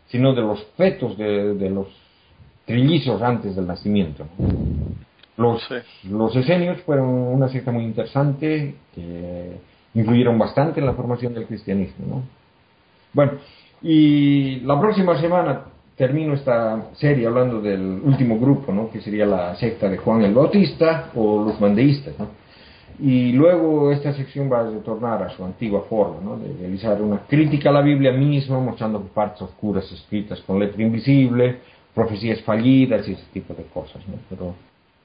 sino 0.08 0.34
de 0.34 0.42
los 0.42 0.64
fetos 0.76 1.16
de, 1.18 1.54
de 1.54 1.70
los 1.70 1.88
trillizos 2.64 3.22
antes 3.22 3.56
del 3.56 3.66
nacimiento. 3.66 4.26
Los, 5.36 5.62
sí. 5.68 6.08
los 6.08 6.34
esenios 6.34 6.80
fueron 6.82 7.08
una 7.08 7.48
secta 7.48 7.70
muy 7.70 7.84
interesante 7.84 8.74
que 8.94 9.56
influyeron 9.94 10.38
bastante 10.38 10.80
en 10.80 10.86
la 10.86 10.94
formación 10.94 11.34
del 11.34 11.46
cristianismo. 11.46 12.06
¿no? 12.06 12.22
Bueno, 13.12 13.32
y 13.82 14.60
la 14.60 14.80
próxima 14.80 15.20
semana 15.20 15.62
termino 15.96 16.34
esta 16.34 16.90
serie 16.94 17.26
hablando 17.26 17.60
del 17.60 18.00
último 18.04 18.38
grupo, 18.38 18.72
¿no? 18.72 18.90
que 18.90 19.00
sería 19.00 19.24
la 19.24 19.56
secta 19.56 19.88
de 19.88 19.96
Juan 19.96 20.22
el 20.22 20.34
Bautista 20.34 21.10
o 21.14 21.42
los 21.42 21.58
mandeístas. 21.60 22.18
¿no? 22.18 22.28
Y 22.98 23.32
luego 23.32 23.90
esta 23.90 24.12
sección 24.12 24.52
va 24.52 24.60
a 24.60 24.70
retornar 24.70 25.22
a 25.22 25.30
su 25.30 25.44
antigua 25.44 25.84
forma, 25.88 26.20
¿no? 26.22 26.36
de 26.36 26.54
realizar 26.58 27.00
una 27.00 27.20
crítica 27.26 27.70
a 27.70 27.72
la 27.72 27.80
Biblia 27.80 28.12
misma, 28.12 28.60
mostrando 28.60 29.00
partes 29.00 29.42
oscuras 29.42 29.90
escritas 29.90 30.40
con 30.40 30.58
letra 30.58 30.82
invisible, 30.82 31.60
profecías 31.94 32.42
fallidas 32.42 33.08
y 33.08 33.12
ese 33.12 33.24
tipo 33.32 33.54
de 33.54 33.64
cosas. 33.64 34.06
¿no? 34.06 34.16
Pero... 34.28 34.54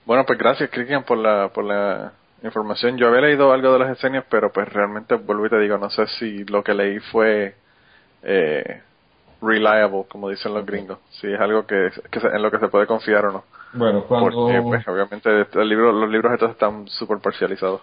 Bueno, 0.06 0.26
pues 0.26 0.38
gracias, 0.38 0.70
Cristian, 0.70 1.04
por 1.04 1.18
la, 1.18 1.50
por 1.54 1.64
la 1.64 2.12
información. 2.44 2.98
Yo 2.98 3.08
había 3.08 3.22
leído 3.22 3.54
algo 3.54 3.72
de 3.72 3.80
las 3.80 3.98
escenias, 3.98 4.26
pero 4.30 4.52
pues 4.52 4.68
realmente 4.68 5.16
vuelvo 5.16 5.46
y 5.46 5.50
te 5.50 5.60
digo, 5.60 5.78
no 5.78 5.90
sé 5.90 6.06
si 6.20 6.44
lo 6.46 6.62
que 6.64 6.74
leí 6.74 7.00
fue... 7.00 7.56
Eh, 8.24 8.82
reliable, 9.42 10.06
como 10.10 10.30
dicen 10.30 10.54
los 10.54 10.66
gringos. 10.66 11.00
Si 11.10 11.28
es 11.28 11.40
algo 11.40 11.66
que, 11.66 11.90
que 12.10 12.20
en 12.20 12.42
lo 12.42 12.52
que 12.52 12.60
se 12.60 12.68
puede 12.68 12.86
confiar 12.86 13.26
o 13.26 13.32
no. 13.32 13.44
Bueno, 13.74 14.04
cuando... 14.06 14.32
Porque, 14.32 14.62
pues, 14.62 14.88
obviamente, 14.88 15.30
el 15.54 15.70
libro, 15.70 15.92
los 15.92 16.10
libros 16.10 16.34
estos 16.34 16.52
están 16.52 16.88
súper 16.88 17.20
parcializados. 17.20 17.82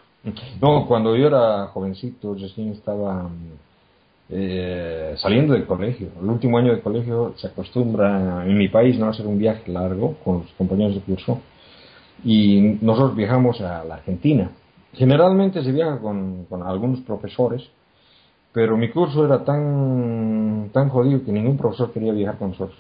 No, 0.61 0.87
cuando 0.87 1.17
yo 1.17 1.27
era 1.29 1.67
jovencito, 1.69 2.35
recién 2.35 2.73
estaba 2.73 3.29
eh, 4.31 5.15
saliendo 5.17 5.55
del 5.55 5.67
colegio. 5.67 6.09
El 6.21 6.29
último 6.29 6.59
año 6.59 6.75
de 6.75 6.81
colegio 6.81 7.35
se 7.37 7.47
acostumbra 7.47 8.45
en 8.45 8.59
mi 8.59 8.69
país 8.69 8.99
no 8.99 9.07
a 9.07 9.11
hacer 9.11 9.27
un 9.27 9.39
viaje 9.39 9.71
largo 9.71 10.17
con 10.25 10.41
los 10.41 10.53
compañeros 10.53 10.95
de 10.95 11.01
curso 11.01 11.41
y 12.25 12.79
nosotros 12.83 13.17
viajamos 13.17 13.61
a 13.61 13.85
la 13.85 13.95
Argentina. 13.95 14.51
Generalmente 14.93 15.63
se 15.63 15.73
viaja 15.73 15.99
con, 15.99 16.45
con 16.47 16.63
algunos 16.63 17.01
profesores 17.01 17.71
pero 18.53 18.77
mi 18.77 18.91
curso 18.91 19.25
era 19.25 19.45
tan, 19.45 20.71
tan 20.73 20.89
jodido 20.89 21.25
que 21.25 21.33
ningún 21.33 21.57
profesor 21.57 21.93
quería 21.93 22.13
viajar 22.13 22.39
con 22.39 22.51
nosotros. 22.51 22.79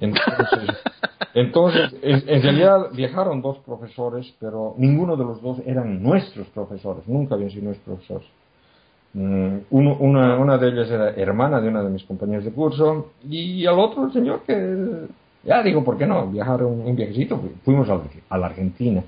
Entonces, 0.00 0.76
entonces 1.34 1.94
en, 2.02 2.42
realidad 2.42 2.88
viajaron 2.94 3.42
dos 3.42 3.58
profesores, 3.58 4.34
pero 4.40 4.74
ninguno 4.78 5.16
de 5.16 5.24
los 5.24 5.42
dos 5.42 5.58
eran 5.66 6.02
nuestros 6.02 6.46
profesores, 6.48 7.06
nunca 7.06 7.34
habían 7.34 7.50
sido 7.50 7.64
nuestros 7.64 7.98
profesores. 7.98 8.28
Mm, 9.14 9.58
uno, 9.70 9.96
una, 10.00 10.38
una 10.38 10.58
de 10.58 10.68
ellas 10.68 10.90
era 10.90 11.10
hermana 11.10 11.60
de 11.60 11.68
una 11.68 11.82
de 11.82 11.90
mis 11.90 12.04
compañeros 12.04 12.44
de 12.44 12.52
curso 12.52 13.12
y 13.28 13.64
al 13.66 13.78
otro 13.78 14.04
el 14.04 14.12
señor 14.12 14.42
que, 14.42 15.06
ya 15.44 15.62
digo, 15.62 15.82
¿por 15.82 15.96
qué 15.96 16.06
no? 16.06 16.26
Viajar 16.26 16.62
un, 16.62 16.80
un 16.80 16.94
viajecito, 16.94 17.40
fuimos 17.64 17.88
a 17.88 17.94
la, 17.94 18.02
a 18.28 18.38
la 18.38 18.46
Argentina. 18.46 19.02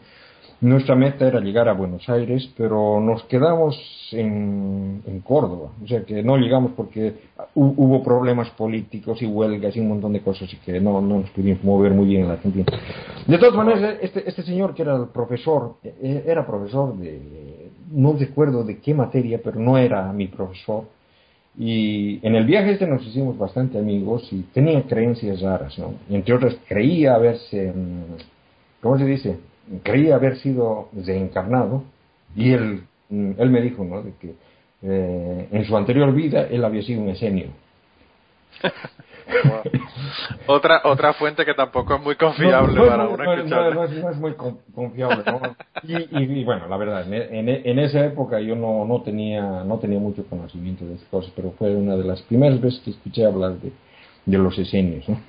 Nuestra 0.62 0.94
meta 0.94 1.26
era 1.26 1.40
llegar 1.40 1.70
a 1.70 1.72
Buenos 1.72 2.06
Aires, 2.10 2.52
pero 2.54 3.00
nos 3.00 3.24
quedamos 3.24 3.78
en, 4.12 5.02
en 5.06 5.20
Córdoba. 5.20 5.70
O 5.82 5.86
sea 5.86 6.04
que 6.04 6.22
no 6.22 6.36
llegamos 6.36 6.72
porque 6.76 7.14
hu- 7.54 7.72
hubo 7.76 8.02
problemas 8.02 8.50
políticos 8.50 9.22
y 9.22 9.26
huelgas 9.26 9.74
y 9.74 9.80
un 9.80 9.88
montón 9.88 10.12
de 10.12 10.20
cosas 10.20 10.52
y 10.52 10.56
que 10.58 10.78
no, 10.78 11.00
no 11.00 11.20
nos 11.20 11.30
pudimos 11.30 11.64
mover 11.64 11.92
muy 11.92 12.06
bien 12.08 12.22
en 12.22 12.28
la 12.28 12.34
Argentina. 12.34 12.66
De 13.26 13.38
todas 13.38 13.54
maneras, 13.54 13.96
este, 14.02 14.28
este 14.28 14.42
señor 14.42 14.74
que 14.74 14.82
era 14.82 14.96
el 14.96 15.06
profesor, 15.08 15.76
eh, 15.82 16.24
era 16.26 16.46
profesor 16.46 16.94
de, 16.98 17.70
no 17.92 18.12
recuerdo 18.12 18.62
de 18.62 18.80
qué 18.80 18.92
materia, 18.92 19.40
pero 19.42 19.58
no 19.58 19.78
era 19.78 20.12
mi 20.12 20.26
profesor. 20.26 20.84
Y 21.58 22.20
en 22.24 22.34
el 22.34 22.44
viaje 22.44 22.72
este 22.72 22.86
nos 22.86 23.04
hicimos 23.06 23.38
bastante 23.38 23.78
amigos 23.78 24.28
y 24.30 24.42
tenía 24.52 24.82
creencias 24.82 25.40
raras, 25.40 25.78
¿no? 25.78 25.94
Entre 26.10 26.34
otras, 26.34 26.54
creía 26.68 27.14
haberse, 27.14 27.72
mm, 27.72 28.82
¿cómo 28.82 28.98
se 28.98 29.06
dice? 29.06 29.38
Creía 29.82 30.16
haber 30.16 30.38
sido 30.38 30.88
reencarnado 30.92 31.84
y 32.34 32.52
él, 32.52 32.82
mm, 33.08 33.32
él 33.38 33.50
me 33.50 33.60
dijo, 33.60 33.84
¿no? 33.84 34.02
De 34.02 34.12
que 34.20 34.34
eh, 34.82 35.48
en 35.52 35.64
su 35.64 35.76
anterior 35.76 36.12
vida 36.12 36.46
él 36.50 36.64
había 36.64 36.82
sido 36.82 37.02
un 37.02 37.08
esenio. 37.10 37.48
Wow. 39.44 39.60
Otra 40.46 40.80
otra 40.84 41.12
fuente 41.12 41.44
que 41.44 41.54
tampoco 41.54 41.94
es 41.94 42.02
muy 42.02 42.16
confiable 42.16 42.74
No, 42.74 42.82
no, 42.82 42.88
para 42.88 43.04
no, 43.04 43.10
uno 43.10 43.70
no, 43.74 43.84
es, 43.84 43.92
es 43.92 44.16
muy 44.18 44.32
con- 44.34 44.58
confiable. 44.74 45.22
Y, 45.84 45.94
y- 45.96 46.40
y 46.40 46.44
bueno, 46.44 46.66
la 46.66 46.76
verdad, 46.76 47.06
en, 47.06 47.48
en- 47.48 47.62
en 47.64 47.78
esa 47.78 48.04
época 48.04 48.40
yo 48.40 48.56
no, 48.56 48.84
no, 48.84 49.02
tenía, 49.02 49.62
no 49.64 49.78
tenía 49.78 50.00
mucho 50.00 50.26
conocimiento 50.26 50.84
de 50.84 50.94
estas 50.94 51.08
cosas, 51.10 51.32
pero 51.36 51.52
fue 51.52 51.74
una 51.76 51.96
de 51.96 52.04
las 52.04 52.20
primeras 52.22 52.60
veces 52.60 52.80
que 52.80 52.90
escuché 52.90 53.24
hablar 53.24 53.52
de, 53.60 53.70
de 54.26 54.38
los 54.38 54.58
esenios, 54.58 55.08
¿no? 55.08 55.20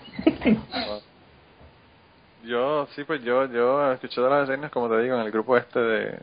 Yo, 2.45 2.88
sí, 2.95 3.04
pues 3.04 3.23
yo, 3.23 3.45
yo 3.51 3.91
escuché 3.93 4.21
de 4.21 4.30
las 4.30 4.49
escenas, 4.49 4.71
como 4.71 4.89
te 4.89 5.01
digo, 5.01 5.15
en 5.15 5.21
el 5.21 5.32
grupo 5.32 5.58
este 5.58 5.80
de 5.80 6.19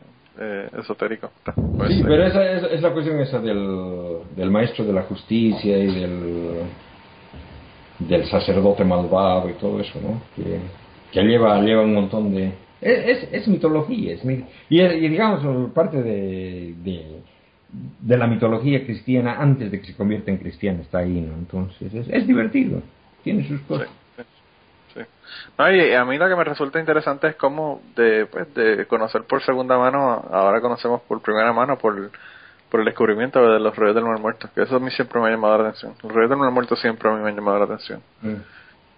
esotérico. 0.79 1.31
Sí, 1.89 2.03
pero 2.05 2.25
esa 2.25 2.45
es, 2.53 2.63
es 2.65 2.83
la 2.83 2.93
cuestión 2.93 3.19
esa 3.21 3.41
del, 3.41 4.19
del 4.37 4.51
maestro 4.51 4.85
de 4.85 4.93
la 4.93 5.03
justicia 5.03 5.79
y 5.79 5.87
del, 5.87 6.63
del 7.99 8.25
sacerdote 8.27 8.85
malvado 8.85 9.51
y 9.51 9.55
todo 9.55 9.81
eso, 9.81 10.01
¿no? 10.01 10.23
Que, 10.37 10.61
que 11.13 11.23
lleva, 11.23 11.61
lleva 11.61 11.83
un 11.83 11.95
montón 11.95 12.35
de... 12.35 12.53
Es, 12.81 13.29
es, 13.33 13.49
mitología, 13.49 14.15
es 14.15 14.25
y, 14.69 15.09
digamos, 15.09 15.73
parte 15.73 16.01
de, 16.01 16.75
de, 18.01 18.17
la 18.17 18.29
mitología 18.29 18.85
cristiana 18.85 19.35
antes 19.41 19.73
de 19.73 19.81
que 19.81 19.87
se 19.87 19.97
convierta 19.97 20.31
en 20.31 20.37
cristiana 20.37 20.83
está 20.83 20.99
ahí, 20.99 21.21
¿no? 21.21 21.35
Entonces, 21.35 21.93
es, 21.93 22.09
es 22.09 22.27
divertido, 22.27 22.81
tiene 23.25 23.49
sus 23.49 23.61
cosas. 23.63 23.89
No, 25.59 25.71
y 25.71 25.95
a 25.95 26.05
mí 26.05 26.19
lo 26.19 26.29
que 26.29 26.37
me 26.37 26.45
resulta 26.45 26.81
interesante 26.81 27.29
es 27.29 27.37
cómo 27.37 27.83
de, 27.95 28.27
pues, 28.27 28.53
de 28.55 28.87
conocer 28.87 29.25
por 29.25 29.43
segunda 29.43 29.77
mano, 29.79 30.25
ahora 30.31 30.61
conocemos 30.61 31.03
por 31.03 31.21
primera 31.21 31.53
mano 31.53 31.79
por, 31.79 32.11
por 32.71 32.81
el 32.81 32.87
descubrimiento 32.87 33.41
de 33.41 33.61
los 33.61 33.75
rollos 33.77 33.95
del 33.95 34.05
mar 34.05 34.19
muerto, 34.19 34.49
que 34.55 34.63
eso 34.63 34.77
a 34.77 34.81
mí 34.81 34.91
siempre 34.91 35.21
me 35.21 35.29
ha 35.29 35.31
llamado 35.31 35.59
la 35.59 35.69
atención. 35.69 35.95
Los 36.03 36.13
rollos 36.13 36.31
del 36.31 36.39
mar 36.39 36.51
muerto 36.51 36.77
siempre 36.77 37.09
a 37.09 37.13
mí 37.13 37.23
me 37.23 37.31
han 37.31 37.37
llamado 37.37 37.59
la 37.59 37.65
atención. 37.65 38.03
Mm. 38.23 38.35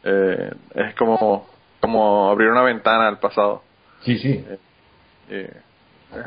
Eh, 0.05 0.53
es 0.74 0.94
como, 0.94 1.48
como 1.81 2.31
abrir 2.31 2.48
una 2.48 2.62
ventana 2.62 3.09
al 3.09 3.18
pasado. 3.18 3.62
Sí, 4.03 4.18
sí. 4.18 4.44
Y 5.29 5.35
es 5.35 5.50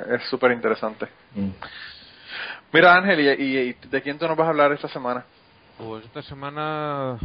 es 0.09 0.23
súper 0.29 0.51
interesante. 0.51 1.07
Mm. 1.35 1.49
Mira 2.71 2.95
Ángel, 2.95 3.19
¿y, 3.19 3.29
y, 3.29 3.57
y 3.59 3.73
de 3.89 4.01
quién 4.01 4.17
tú 4.17 4.27
nos 4.27 4.37
vas 4.37 4.47
a 4.47 4.49
hablar 4.49 4.71
esta 4.71 4.87
semana? 4.87 5.25
Pues 5.77 6.05
esta 6.05 6.21
semana 6.21 7.17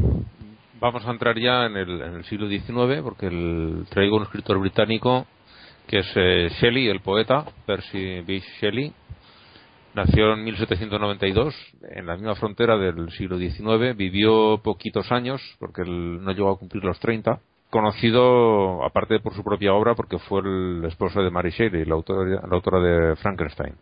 vamos 0.80 1.06
a 1.06 1.10
entrar 1.10 1.38
ya 1.38 1.66
en 1.66 1.76
el, 1.76 2.00
en 2.00 2.14
el 2.14 2.24
siglo 2.24 2.48
XIX 2.48 3.02
porque 3.02 3.26
el- 3.26 3.86
traigo 3.90 4.16
un 4.16 4.22
escritor 4.24 4.58
británico 4.58 5.26
que 5.86 6.00
es 6.00 6.12
eh, 6.16 6.48
Shelley, 6.60 6.88
el 6.88 7.00
poeta, 7.00 7.46
Percy 7.66 8.20
Bysshe 8.20 8.46
Shelley. 8.60 8.92
Nació 9.94 10.34
en 10.34 10.44
1792 10.44 11.54
en 11.96 12.06
la 12.06 12.14
misma 12.16 12.34
frontera 12.34 12.76
del 12.76 13.10
siglo 13.12 13.38
XIX, 13.38 13.96
vivió 13.96 14.58
poquitos 14.62 15.10
años 15.10 15.40
porque 15.58 15.82
él 15.82 16.22
no 16.22 16.32
llegó 16.32 16.50
a 16.50 16.58
cumplir 16.58 16.84
los 16.84 16.98
30. 17.00 17.40
Conocido, 17.70 18.84
aparte 18.84 19.18
por 19.20 19.34
su 19.34 19.42
propia 19.42 19.72
obra, 19.74 19.94
porque 19.94 20.18
fue 20.18 20.40
el 20.42 20.84
esposo 20.86 21.20
de 21.22 21.30
Mary 21.30 21.50
Shelley, 21.50 21.84
la 21.84 21.94
autora, 21.94 22.42
la 22.46 22.54
autora 22.56 22.80
de 22.80 23.16
Frankenstein. 23.16 23.74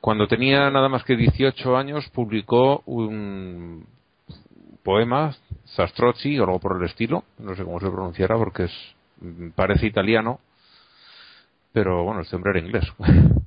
Cuando 0.00 0.26
tenía 0.26 0.70
nada 0.70 0.88
más 0.88 1.04
que 1.04 1.16
18 1.16 1.76
años, 1.76 2.08
publicó 2.10 2.82
un 2.86 3.84
poema, 4.82 5.36
Zastrozzi 5.76 6.38
o 6.38 6.44
algo 6.44 6.60
por 6.60 6.76
el 6.76 6.84
estilo, 6.84 7.24
no 7.38 7.54
sé 7.54 7.64
cómo 7.64 7.80
se 7.80 7.90
pronunciará 7.90 8.36
porque 8.36 8.64
es 8.64 8.72
parece 9.54 9.86
italiano, 9.86 10.40
pero 11.72 12.04
bueno, 12.04 12.22
este 12.22 12.36
hombre 12.36 12.52
era 12.58 12.66
inglés. 12.66 12.84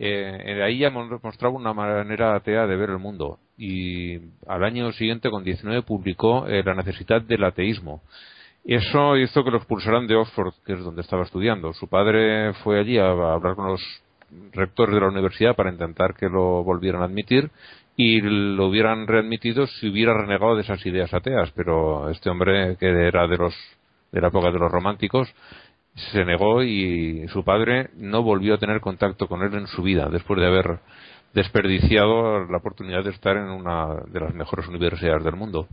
Eh, 0.00 0.42
eh, 0.44 0.62
ahí 0.62 0.78
ya 0.78 0.90
mostraba 0.90 1.56
una 1.56 1.72
manera 1.72 2.36
atea 2.36 2.68
de 2.68 2.76
ver 2.76 2.90
el 2.90 2.98
mundo 2.98 3.40
y 3.56 4.16
al 4.46 4.62
año 4.62 4.92
siguiente, 4.92 5.28
con 5.28 5.42
19, 5.42 5.82
publicó 5.82 6.46
eh, 6.46 6.62
La 6.64 6.74
necesidad 6.74 7.20
del 7.20 7.42
ateísmo. 7.42 8.00
Eso 8.64 9.16
hizo 9.16 9.42
que 9.42 9.50
lo 9.50 9.56
expulsaran 9.56 10.06
de 10.06 10.14
Oxford, 10.14 10.54
que 10.64 10.74
es 10.74 10.84
donde 10.84 11.00
estaba 11.02 11.24
estudiando. 11.24 11.72
Su 11.72 11.88
padre 11.88 12.54
fue 12.62 12.78
allí 12.78 12.96
a 12.96 13.10
hablar 13.10 13.56
con 13.56 13.66
los 13.66 13.82
rectores 14.52 14.94
de 14.94 15.00
la 15.00 15.08
universidad 15.08 15.56
para 15.56 15.72
intentar 15.72 16.14
que 16.14 16.28
lo 16.28 16.62
volvieran 16.62 17.02
a 17.02 17.06
admitir 17.06 17.50
y 18.00 18.20
lo 18.20 18.68
hubieran 18.68 19.08
readmitido 19.08 19.66
si 19.66 19.88
hubiera 19.88 20.14
renegado 20.14 20.54
de 20.54 20.62
esas 20.62 20.86
ideas 20.86 21.12
ateas. 21.12 21.50
Pero 21.56 22.08
este 22.10 22.30
hombre, 22.30 22.76
que 22.78 22.86
era 22.86 23.26
de 23.26 23.36
los 23.36 23.54
de 24.12 24.20
la 24.20 24.28
época 24.28 24.52
de 24.52 24.58
los 24.58 24.70
románticos, 24.70 25.28
se 26.12 26.24
negó 26.24 26.62
y 26.62 27.26
su 27.28 27.42
padre 27.44 27.90
no 27.96 28.22
volvió 28.22 28.54
a 28.54 28.58
tener 28.58 28.80
contacto 28.80 29.26
con 29.26 29.42
él 29.42 29.52
en 29.54 29.66
su 29.66 29.82
vida 29.82 30.08
después 30.10 30.38
de 30.40 30.46
haber 30.46 30.78
desperdiciado 31.34 32.44
la 32.44 32.58
oportunidad 32.58 33.02
de 33.02 33.10
estar 33.10 33.36
en 33.36 33.50
una 33.50 33.88
de 34.06 34.20
las 34.20 34.32
mejores 34.32 34.68
universidades 34.68 35.24
del 35.24 35.34
mundo. 35.34 35.66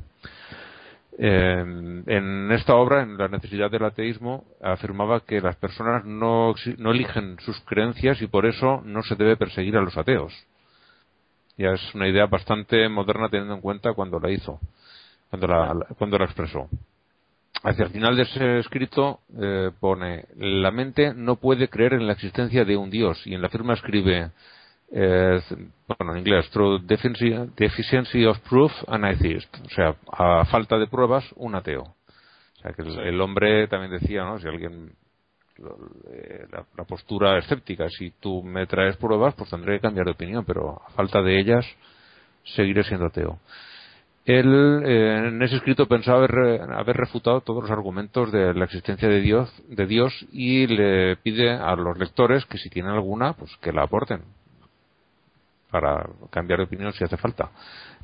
Eh, 1.20 1.64
en 2.08 2.52
esta 2.52 2.74
obra, 2.76 3.04
en 3.04 3.20
La 3.20 3.28
necesidad 3.28 3.70
del 3.70 3.86
ateísmo, 3.86 4.46
afirmaba 4.64 5.20
que 5.20 5.42
las 5.42 5.58
personas 5.58 6.04
no, 6.06 6.56
no 6.80 6.92
eligen 6.92 7.38
sus 7.42 7.60
creencias 7.62 8.20
y 8.24 8.28
por 8.28 8.48
eso 8.48 8.82
no 8.84 9.04
se 9.04 9.16
debe 9.16 9.38
perseguir 9.38 9.78
a 9.78 9.82
los 9.82 9.96
ateos. 9.96 10.34
Ya 11.58 11.70
es 11.72 11.96
una 11.96 12.08
idea 12.08 12.26
bastante 12.26 12.88
moderna 12.89 13.30
teniendo 13.30 13.56
en 13.56 13.62
cuenta 13.62 13.94
cuando 13.94 14.20
la 14.20 14.30
hizo, 14.30 14.60
cuando 15.30 15.48
la, 15.48 15.76
cuando 15.98 16.18
la 16.18 16.26
expresó. 16.26 16.68
Hacia 17.63 17.86
el 17.86 17.91
final 17.91 18.15
de 18.15 18.24
ese 18.24 18.60
escrito 18.60 19.22
eh, 19.39 19.72
pone 19.80 20.26
la 20.38 20.72
mente 20.72 21.13
no 21.13 21.38
puede 21.38 21.70
creer 21.70 21.94
en 21.94 22.06
la 22.06 22.13
existencia 22.13 22.65
de 22.65 22.76
un 22.76 22.89
Dios 22.89 23.26
y 23.26 23.34
en 23.34 23.41
la 23.41 23.50
firma 23.50 23.74
escribe 23.74 24.32
eh, 24.91 25.41
bueno 25.88 26.13
en 26.13 26.20
inglés 26.20 26.50
through 26.52 26.82
deficiency, 26.86 28.26
of 28.26 28.38
proof 28.41 28.72
an 28.88 29.06
atheist 29.06 29.52
o 29.65 29.70
sea 29.70 29.96
a 30.12 30.46
falta 30.46 30.78
de 30.78 30.88
pruebas 30.88 31.26
un 31.38 31.56
ateo. 31.56 31.84
O 31.84 32.62
sea 32.62 32.74
que 32.74 32.82
el, 32.82 33.00
el 33.00 33.22
hombre 33.22 33.68
también 33.68 33.91
decía 34.00 34.26
no 34.26 34.38
si 34.38 34.48
alguien 34.48 34.91
la, 36.52 36.65
la 36.78 36.84
postura 36.84 37.38
escéptica 37.38 37.88
si 37.89 38.12
tú 38.20 38.44
me 38.44 38.68
traes 38.68 38.98
pruebas 38.98 39.34
pues 39.36 39.50
tendré 39.50 39.76
que 39.78 39.82
cambiar 39.82 40.06
de 40.06 40.12
opinión 40.12 40.44
pero 40.46 40.82
a 40.86 40.89
falta 40.91 41.22
de 41.22 41.39
ellas 41.39 41.65
seguiré 42.44 42.84
siendo 42.84 43.06
ateo 43.08 43.39
él 44.26 44.82
eh, 44.86 45.28
en 45.28 45.41
ese 45.44 45.56
escrito 45.58 45.88
pensaba 45.88 46.18
haber, 46.18 46.32
eh, 46.48 46.60
haber 46.76 46.98
refutado 46.98 47.41
todos 47.41 47.62
los 47.63 47.72
argumentos 47.72 48.32
de 48.32 48.54
la 48.56 48.65
existencia 48.65 49.08
de 49.08 49.22
Dios, 49.22 49.54
de 49.70 49.86
Dios 49.86 50.12
y 50.32 50.65
le 50.65 51.15
pide 51.18 51.52
a 51.52 51.76
los 51.76 51.96
lectores 52.00 52.44
que 52.48 52.58
si 52.58 52.70
tienen 52.72 52.91
alguna, 52.91 53.34
pues 53.34 53.56
que 53.58 53.72
la 53.72 53.84
aporten 53.84 54.22
para 55.70 56.10
cambiar 56.32 56.58
de 56.60 56.65
opinión 56.65 56.91
si 56.94 57.04
hace 57.04 57.18
falta. 57.18 57.52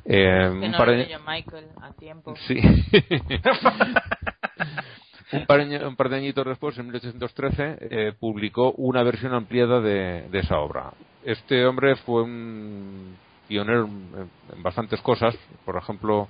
Eh, 0.04 0.48
Que 0.60 0.68
no 0.68 0.78
lo 0.78 0.92
de- 0.92 0.96
leyó 0.98 1.18
Michael 1.26 1.66
a 1.80 1.92
tiempo. 1.92 2.34
Sí. 2.46 2.54
un, 5.32 5.46
par 5.46 5.66
de, 5.66 5.86
un 5.86 5.96
par 5.96 6.08
de 6.08 6.16
añitos 6.16 6.44
después, 6.46 6.76
en 6.78 6.86
1813, 6.86 7.76
eh, 7.80 8.12
publicó 8.18 8.72
una 8.72 9.02
versión 9.02 9.34
ampliada 9.34 9.80
de, 9.80 10.28
esa 10.32 10.58
obra. 10.58 10.92
Este 11.24 11.64
hombre 11.66 11.96
fue 11.96 12.22
un 12.22 13.16
pionero 13.48 13.84
en, 13.86 14.62
bastantes 14.62 15.00
cosas. 15.00 15.36
Por 15.64 15.76
ejemplo, 15.76 16.28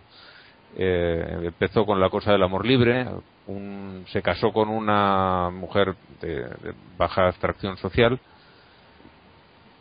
eh, 0.77 1.41
empezó 1.43 1.85
con 1.85 2.01
la 2.01 2.11
cosa 2.11 2.33
del 2.33 2.43
amor 2.43 2.67
libre, 2.67 3.07
un- 3.47 4.05
se 4.09 4.23
casó 4.23 4.53
con 4.53 4.69
una 4.69 5.51
mujer 5.51 5.95
de, 6.21 6.47
baja 6.97 7.29
extracción 7.29 7.77
social 7.79 8.19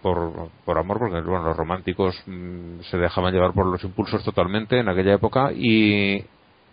por, 0.01 0.77
amor, 0.77 0.97
porque 0.97 1.21
bueno, 1.21 1.43
los 1.43 1.57
románticos 1.57 2.15
mm, 2.25 2.81
se 2.89 2.97
dejaban 2.97 3.33
llevar 3.33 3.53
por 3.53 3.67
los 3.67 3.83
impulsos 3.83 4.23
totalmente 4.23 4.79
en 4.79 4.89
aquella 4.89 5.13
época 5.13 5.51
y 5.53 6.25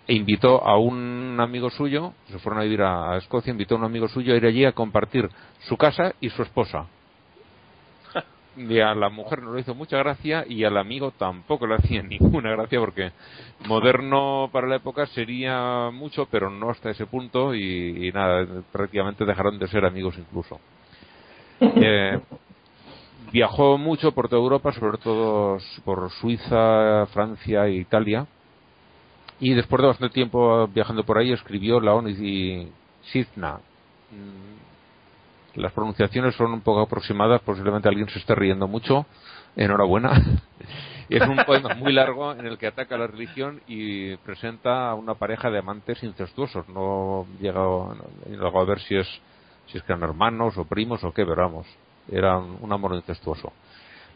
e 0.09 0.14
invitó 0.14 0.64
a 0.66 0.79
un 0.79 1.37
amigo 1.38 1.68
suyo, 1.68 2.14
se 2.29 2.38
fueron 2.38 2.61
a 2.61 2.64
vivir 2.64 2.81
a, 2.81 3.12
a 3.12 3.18
Escocia, 3.18 3.51
invitó 3.51 3.75
a 3.75 3.79
un 3.79 3.85
amigo 3.85 4.09
suyo 4.09 4.33
a 4.33 4.37
ir 4.38 4.47
allí 4.47 4.64
a 4.64 4.73
compartir 4.73 5.29
su 5.61 5.77
casa 5.77 6.14
y 6.18 6.31
su 6.31 6.42
esposa. 6.42 6.87
Y 8.57 8.81
a 8.81 8.94
la 8.94 9.11
mujer 9.11 9.42
no 9.42 9.55
le 9.55 9.61
hizo 9.61 9.75
mucha 9.75 9.99
gracia 9.99 10.44
y 10.49 10.64
al 10.64 10.79
amigo 10.79 11.12
tampoco 11.12 11.66
le 11.66 11.77
hacía 11.77 12.03
ninguna 12.03 12.51
gracia 12.51 12.81
porque 12.81 13.12
moderno 13.66 14.49
para 14.51 14.66
la 14.66 14.77
época 14.77 15.07
sería 15.07 15.90
mucho, 15.92 16.27
pero 16.31 16.51
no 16.51 16.71
hasta 16.71 16.90
ese 16.90 17.07
punto 17.07 17.55
y, 17.55 18.09
y 18.09 18.11
nada, 18.11 18.47
prácticamente 18.73 19.27
dejaron 19.27 19.59
de 19.59 19.68
ser 19.68 19.85
amigos 19.85 20.16
incluso. 20.18 20.59
Eh, 21.61 22.21
viajó 23.33 23.79
mucho 23.79 24.12
por 24.12 24.29
toda 24.29 24.40
Europa, 24.40 24.73
sobre 24.73 24.99
todo 24.99 25.59
por 25.85 26.09
Suiza, 26.12 27.05
Francia 27.07 27.66
e 27.66 27.73
Italia. 27.73 28.27
Y 29.40 29.55
después 29.55 29.81
de 29.81 29.88
bastante 29.88 30.14
tiempo 30.14 30.66
viajando 30.68 31.05
por 31.05 31.18
ahí, 31.18 31.33
escribió 31.33 31.81
La 31.81 31.94
y 32.11 32.68
Sitna. 33.12 33.61
Mm, 34.11 35.61
las 35.61 35.72
pronunciaciones 35.72 36.35
son 36.35 36.53
un 36.53 36.61
poco 36.61 36.81
aproximadas, 36.81 37.40
posiblemente 37.42 37.88
alguien 37.88 38.09
se 38.09 38.18
esté 38.18 38.35
riendo 38.35 38.68
mucho. 38.68 39.07
Enhorabuena. 39.57 40.12
es 41.09 41.27
un 41.27 41.37
poema 41.46 41.74
muy 41.74 41.92
largo 41.92 42.33
en 42.33 42.46
el 42.46 42.59
que 42.59 42.66
ataca 42.66 42.98
la 42.98 43.07
religión 43.07 43.61
y 43.66 44.16
presenta 44.18 44.90
a 44.90 44.94
una 44.94 45.14
pareja 45.14 45.51
de 45.51 45.59
amantes 45.59 46.03
incestuosos. 46.03 46.68
No 46.68 47.27
llegado, 47.40 47.92
a 47.92 48.64
ver 48.64 48.81
si 48.81 48.96
es, 48.96 49.09
si 49.66 49.79
es 49.79 49.85
que 49.85 49.92
eran 49.92 50.09
hermanos 50.09 50.57
o 50.59 50.64
primos 50.64 51.03
o 51.05 51.12
qué, 51.12 51.24
pero 51.24 51.42
vamos, 51.42 51.66
era 52.11 52.38
un 52.38 52.72
amor 52.72 52.94
incestuoso. 52.94 53.53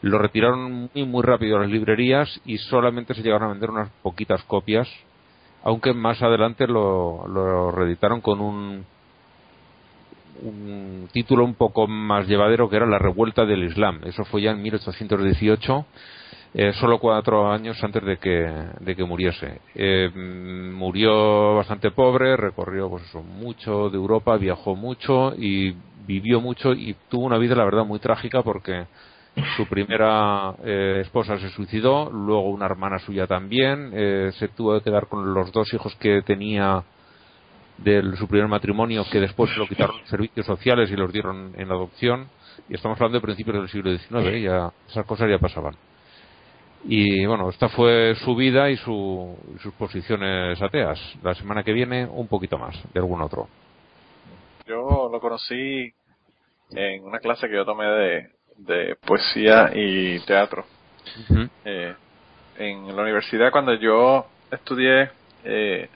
Lo 0.03 0.19
retiraron 0.19 0.91
muy, 0.93 1.05
muy 1.07 1.23
rápido 1.23 1.57
a 1.57 1.61
las 1.61 1.71
librerías 1.71 2.41
y 2.45 2.59
solamente 2.59 3.15
se 3.15 3.23
llegaron 3.23 3.49
a 3.49 3.53
vender 3.53 3.71
unas 3.71 3.89
poquitas 4.03 4.43
copias, 4.45 4.89
aunque 5.65 5.93
más 5.93 6.23
adelante 6.23 6.67
lo, 6.67 7.27
lo 7.27 7.71
reeditaron 7.71 8.21
con 8.21 8.41
un, 8.41 8.85
título 11.13 11.45
un 11.45 11.55
poco 11.55 11.87
más 11.87 12.27
llevadero 12.27 12.69
que 12.69 12.77
era 12.77 12.87
La 12.87 12.99
Revuelta 12.99 13.45
del 13.45 13.63
Islam. 13.65 14.01
Eso 14.05 14.25
fue 14.25 14.43
ya 14.43 14.51
en 14.51 14.63
1818 14.63 15.87
eh, 16.55 16.73
solo 16.75 16.99
cuatro 16.99 17.51
años 17.51 17.83
antes 17.83 18.05
de 18.05 18.19
que, 18.19 18.53
de 18.81 18.97
que 18.97 19.05
muriese. 19.05 19.61
Eh, 19.75 20.11
murió 20.15 21.55
bastante 21.55 21.91
pobre, 21.93 22.37
recorrió 22.37 22.91
pues 22.91 23.15
mucho 23.15 23.89
de 23.89 23.97
Europa, 23.97 24.37
viajó 24.37 24.75
mucho 24.75 25.35
y 25.39 25.75
vivió 26.07 26.41
mucho 26.41 26.73
y 26.73 26.95
tuvo 27.09 27.25
una 27.25 27.39
vida, 27.39 27.55
la 27.55 27.65
verdad, 27.65 27.87
muy 27.87 28.01
trágica 28.01 28.43
porque 28.43 28.85
su 29.57 29.67
primera 29.67 30.55
eh, 30.65 30.99
esposa 31.01 31.39
se 31.39 31.49
suicidó, 31.51 32.11
luego 32.11 32.51
una 32.51 32.67
hermana 32.67 32.99
suya 32.99 33.27
también, 33.27 33.91
se 34.33 34.49
tuvo 34.49 34.79
que 34.79 34.85
quedar 34.85 35.07
con 35.07 35.33
los 35.33 35.51
dos 35.53 35.73
hijos 35.73 35.95
que 35.97 36.23
tenía 36.23 36.85
de 37.79 38.17
su 38.17 38.29
primer 38.29 38.49
matrimonio, 38.49 39.05
que 39.11 39.21
después 39.21 39.57
lo 39.57 39.67
quitaron 39.67 39.97
servicios 40.07 40.47
sociales 40.47 40.91
y 40.91 40.97
los 40.97 41.13
dieron 41.13 41.53
en 41.57 41.71
adopción. 41.71 42.29
Y 42.69 42.75
estamos 42.75 42.97
hablando 42.99 43.19
de 43.19 43.23
principios 43.23 43.57
del 43.57 43.69
siglo 43.69 43.97
XIX, 43.97 44.43
ya 44.43 44.73
esas 44.89 45.07
cosas 45.07 45.29
ya 45.29 45.39
pasaban. 45.39 45.75
Y 46.85 47.25
bueno, 47.27 47.49
esta 47.49 47.69
fue 47.69 48.15
su 48.25 48.35
vida 48.35 48.71
y, 48.71 48.77
sus 48.77 49.73
posiciones 49.79 50.61
ateas. 50.61 51.01
La 51.23 51.35
semana 51.35 51.63
que 51.63 51.73
viene, 51.73 52.07
un 52.07 52.27
poquito 52.27 52.59
más 52.59 52.77
de 52.93 53.01
algún 53.01 53.23
otro. 53.23 53.49
Yo 54.67 55.09
lo 55.11 55.21
conocí 55.21 55.93
en 56.71 57.05
una 57.05 57.19
clase 57.19 57.49
que 57.49 57.55
yo 57.55 57.65
tomé 57.65 57.87
de, 57.87 58.31
poesía 59.05 59.71
y 59.75 60.21
teatro. 60.21 60.65
Eh, 61.65 61.95
en 62.59 62.95
la 62.95 63.03
universidad, 63.03 63.51
cuando 63.51 63.75
yo 63.75 64.27
estudié 64.51 65.11
eh, 65.45 65.89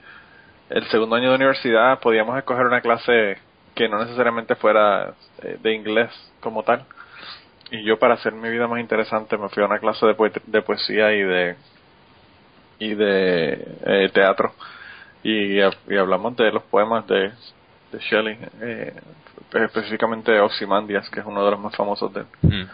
el 0.69 0.87
segundo 0.89 1.15
año 1.15 1.29
de 1.29 1.35
universidad, 1.35 1.99
podíamos 1.99 2.37
escoger 2.37 2.65
una 2.65 2.81
clase 2.81 3.37
que 3.73 3.87
no 3.87 4.03
necesariamente 4.03 4.55
fuera 4.55 5.13
eh, 5.43 5.57
de 5.61 5.73
inglés 5.73 6.11
como 6.39 6.63
tal. 6.63 6.85
Y 7.71 7.83
yo 7.83 7.99
para 7.99 8.15
hacer 8.15 8.33
mi 8.33 8.49
vida 8.49 8.67
más 8.67 8.79
interesante 8.79 9.37
me 9.37 9.49
fui 9.49 9.63
a 9.63 9.67
una 9.67 9.79
clase 9.79 10.05
de, 10.05 10.41
de 10.45 10.61
poesía 10.61 11.13
y 11.13 11.21
de 11.21 11.55
y 12.79 12.95
de 12.95 13.67
eh, 13.85 14.09
teatro. 14.13 14.53
Y, 15.23 15.59
hablamos 15.61 16.35
de 16.37 16.51
los 16.51 16.63
poemas 16.63 17.05
de, 17.07 17.31
de 17.91 17.99
Shelley 17.99 18.37
eh, 18.61 18.93
específicamente 19.53 20.39
Ozymandias 20.39 21.09
que 21.09 21.19
es 21.19 21.25
uno 21.25 21.43
de 21.43 21.51
los 21.51 21.59
más 21.59 21.75
famosos 21.75 22.13
de 22.13 22.21
él 22.21 22.27
mm. 22.41 22.69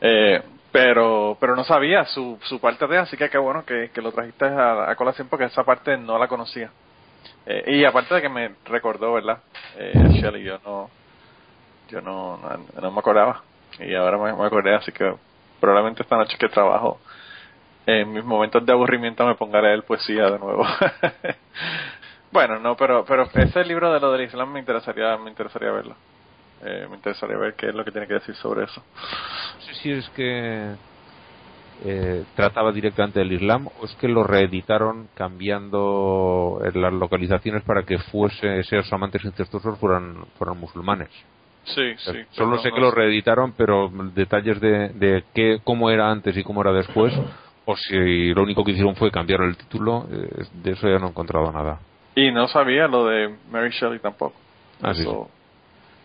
eh, 0.00 0.42
pero 0.72 1.36
pero 1.40 1.56
no 1.56 1.64
sabía 1.64 2.04
su, 2.04 2.38
su 2.42 2.60
parte 2.60 2.86
de 2.86 2.98
así 2.98 3.16
que 3.16 3.28
qué 3.28 3.38
bueno 3.38 3.64
que, 3.64 3.90
que 3.92 4.02
lo 4.02 4.12
trajiste 4.12 4.46
a, 4.46 4.90
a, 4.90 4.96
colación 4.96 5.28
porque 5.28 5.46
esa 5.46 5.64
parte 5.64 5.96
no 5.96 6.18
la 6.18 6.28
conocía 6.28 6.70
eh, 7.46 7.64
y 7.66 7.84
aparte 7.84 8.14
de 8.14 8.22
que 8.22 8.28
me 8.28 8.52
recordó 8.64 9.12
verdad 9.12 9.38
eh, 9.76 9.92
Shelley 10.20 10.44
yo 10.44 10.58
no 10.64 10.90
yo 11.88 12.00
no, 12.00 12.38
no 12.80 12.90
me 12.92 12.98
acordaba 12.98 13.42
y 13.78 13.94
ahora 13.94 14.18
me, 14.18 14.46
acordé, 14.46 14.74
así 14.74 14.92
que 14.92 15.14
probablemente 15.60 16.02
esta 16.02 16.16
noche 16.16 16.36
que 16.38 16.48
trabajo, 16.48 17.00
en 17.86 18.12
mis 18.12 18.24
momentos 18.24 18.64
de 18.64 18.72
aburrimiento 18.72 19.26
me 19.26 19.34
ponga 19.34 19.58
a 19.58 19.62
leer 19.62 19.82
poesía 19.84 20.30
de 20.30 20.38
nuevo. 20.38 20.64
bueno, 22.32 22.58
no, 22.58 22.76
pero 22.76 23.04
pero 23.04 23.28
ese 23.34 23.64
libro 23.64 23.92
de 23.92 24.00
lo 24.00 24.12
del 24.12 24.22
Islam 24.22 24.52
me 24.52 24.60
interesaría 24.60 25.16
me 25.16 25.30
interesaría 25.30 25.70
verlo. 25.70 25.96
Eh, 26.62 26.86
me 26.88 26.96
interesaría 26.96 27.38
ver 27.38 27.54
qué 27.54 27.68
es 27.68 27.74
lo 27.74 27.84
que 27.84 27.90
tiene 27.90 28.06
que 28.06 28.14
decir 28.14 28.34
sobre 28.34 28.64
eso. 28.64 28.82
No 29.56 29.60
sé 29.62 29.74
si 29.74 29.92
es 29.92 30.08
que 30.10 30.74
eh, 31.84 32.24
trataba 32.36 32.70
directamente 32.72 33.20
del 33.20 33.32
Islam 33.32 33.68
o 33.68 33.84
es 33.84 33.94
que 33.94 34.08
lo 34.08 34.24
reeditaron 34.24 35.08
cambiando 35.14 36.60
las 36.74 36.92
localizaciones 36.92 37.62
para 37.62 37.84
que 37.84 37.98
fuese 37.98 38.58
esos 38.58 38.92
amantes 38.92 39.24
incestuosos 39.24 39.78
fueran 39.78 40.26
fueran 40.36 40.58
musulmanes. 40.58 41.08
Sí, 41.64 41.94
sí. 41.98 42.12
Solo 42.30 42.58
sé 42.58 42.70
que 42.72 42.80
lo 42.80 42.90
reeditaron, 42.90 43.52
pero 43.52 43.90
detalles 44.14 44.60
de, 44.60 44.88
de 44.90 45.24
qué, 45.34 45.60
cómo 45.62 45.90
era 45.90 46.10
antes 46.10 46.36
y 46.36 46.42
cómo 46.42 46.62
era 46.62 46.72
después, 46.72 47.12
o 47.64 47.76
si 47.76 48.34
lo 48.34 48.42
único 48.42 48.64
que 48.64 48.72
hicieron 48.72 48.96
fue 48.96 49.10
cambiar 49.10 49.42
el 49.42 49.56
título, 49.56 50.06
eh, 50.10 50.44
de 50.62 50.72
eso 50.72 50.88
ya 50.88 50.98
no 50.98 51.06
he 51.06 51.10
encontrado 51.10 51.52
nada. 51.52 51.78
Y 52.14 52.30
no 52.32 52.48
sabía 52.48 52.88
lo 52.88 53.06
de 53.06 53.34
Mary 53.50 53.70
Shelley 53.70 53.98
tampoco. 54.00 54.34
Ah, 54.82 54.92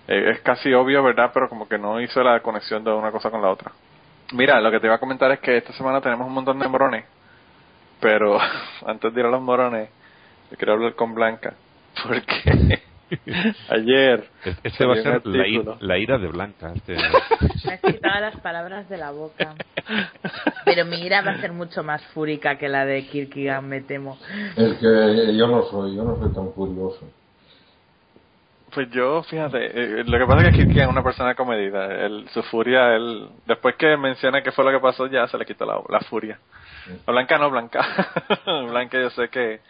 eh, 0.08 0.32
es 0.32 0.42
casi 0.42 0.74
obvio, 0.74 1.04
¿verdad? 1.04 1.32
Pero 1.34 1.50
como 1.50 1.68
que 1.68 1.78
no 1.78 2.00
hizo 2.00 2.22
la 2.22 2.40
conexión 2.42 2.84
de 2.84 2.92
una 2.92 3.12
cosa 3.12 3.32
con 3.32 3.42
la 3.42 3.50
otra. 3.50 3.72
Mira, 4.34 4.60
lo 4.60 4.72
que 4.72 4.80
te 4.80 4.88
iba 4.88 4.96
a 4.96 5.00
comentar 5.00 5.32
es 5.32 5.40
que 5.40 5.58
esta 5.58 5.74
semana 5.74 6.02
tenemos 6.02 6.28
un 6.28 6.34
montón 6.34 6.60
de 6.60 6.68
morones, 6.68 7.06
pero 8.00 8.40
antes 8.86 9.14
de 9.14 9.20
ir 9.20 9.26
a 9.26 9.30
los 9.30 9.42
morones, 9.42 9.90
yo 10.52 10.58
quiero 10.58 10.74
hablar 10.74 10.94
con 10.96 11.14
Blanca, 11.14 11.54
porque 12.04 12.82
Ayer. 13.70 14.24
Este 14.64 14.86
va 14.86 14.94
a 14.94 14.98
ser 14.98 15.22
la, 15.26 15.98
ira 15.98 16.18
de 16.18 16.28
Blanca. 16.28 16.74
Este... 16.76 16.96
Me 17.66 17.74
has 17.74 17.82
quitado 17.82 18.20
las 18.20 18.40
palabras 18.42 18.90
de 18.90 18.98
la 18.98 19.12
boca. 19.12 19.56
Pero 20.66 20.86
mi 20.86 21.02
ira 21.02 21.22
va 21.22 21.32
a 21.32 21.42
ser 21.42 21.52
mucho 21.52 21.84
más 21.84 22.04
fúrica 22.08 22.58
que 22.58 22.68
la 22.68 22.86
de 22.86 23.06
Kierkegaard, 23.08 23.64
me 23.64 23.82
temo. 23.82 24.18
Es 24.56 24.74
que 24.76 25.38
yo 25.38 25.48
no 25.48 25.64
soy, 25.64 25.96
yo 25.96 26.04
no 26.04 26.18
soy 26.18 26.34
tan 26.34 26.52
furioso. 26.54 27.08
Pues 28.74 28.90
yo, 28.92 29.24
fíjate, 29.24 30.00
eh, 30.00 30.04
lo 30.06 30.18
que 30.18 30.26
pasa 30.26 30.42
es 30.42 30.50
que 30.50 30.58
Kierkegaard 30.58 30.90
es 30.90 30.92
una 30.92 31.04
persona 31.04 31.36
comedida. 31.36 31.86
El, 31.86 32.28
su 32.30 32.42
furia, 32.44 32.96
él, 32.96 33.30
después 33.46 33.76
que 33.76 33.96
menciona 33.98 34.42
qué 34.42 34.52
fue 34.52 34.66
lo 34.66 34.72
que 34.72 34.80
pasó, 34.80 35.08
ya 35.08 35.28
se 35.28 35.38
le 35.38 35.46
quitó 35.46 35.66
la, 35.66 35.80
la 35.90 36.00
furia. 36.02 36.40
Blanca 37.06 37.38
no, 37.38 37.50
Blanca. 37.50 37.86
Blanca 38.70 39.00
yo 39.00 39.10
sé 39.12 39.30
que 39.30 39.62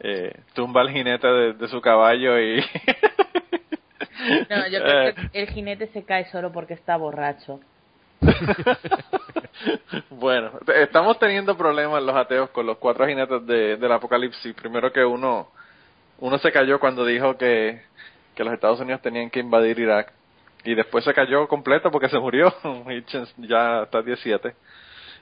eh, 0.00 0.32
tumba 0.54 0.80
al 0.80 0.90
jinete 0.90 1.26
de, 1.26 1.68
su 1.68 1.80
caballo 1.80 2.38
y... 2.38 2.56
no, 4.50 4.68
yo 4.68 4.80
creo 4.80 5.08
eh. 5.08 5.14
que 5.14 5.42
el 5.42 5.48
jinete 5.48 5.88
se 5.88 6.04
cae 6.04 6.26
solo 6.30 6.52
porque 6.52 6.74
está 6.74 6.96
borracho. 6.96 7.60
bueno, 10.10 10.52
estamos 10.74 11.18
teniendo 11.18 11.56
problemas 11.56 12.02
los 12.02 12.16
ateos 12.16 12.50
con 12.50 12.66
los 12.66 12.78
cuatro 12.78 13.06
jinetes 13.06 13.46
de, 13.46 13.76
del 13.76 13.92
apocalipsis. 13.92 14.54
Primero 14.54 14.92
que 14.92 15.04
uno, 15.04 15.48
uno 16.18 16.38
se 16.38 16.52
cayó 16.52 16.80
cuando 16.80 17.04
dijo 17.04 17.36
que, 17.36 17.82
que 18.34 18.44
los 18.44 18.54
Estados 18.54 18.80
Unidos 18.80 19.02
tenían 19.02 19.30
que 19.30 19.40
invadir 19.40 19.78
Irak. 19.78 20.12
Y 20.64 20.74
después 20.74 21.04
se 21.04 21.14
cayó 21.14 21.46
completo 21.48 21.90
porque 21.90 22.08
se 22.08 22.18
murió. 22.18 22.52
ya 23.38 23.82
está 23.82 24.02
17. 24.02 24.54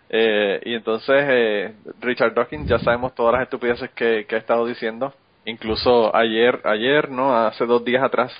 Eh, 0.08 0.60
y 0.64 0.74
entonces 0.74 1.24
eh, 1.28 1.74
Richard 2.00 2.34
Dawkins 2.34 2.68
ya 2.68 2.78
sabemos 2.78 3.14
todas 3.14 3.34
las 3.34 3.42
estupideces 3.42 3.90
que, 3.90 4.24
que 4.28 4.34
ha 4.36 4.38
estado 4.38 4.66
diciendo. 4.66 5.12
Incluso 5.44 6.14
ayer, 6.14 6.60
ayer, 6.64 7.10
no, 7.10 7.36
hace 7.36 7.66
dos 7.66 7.84
días 7.84 8.02
atrás, 8.02 8.32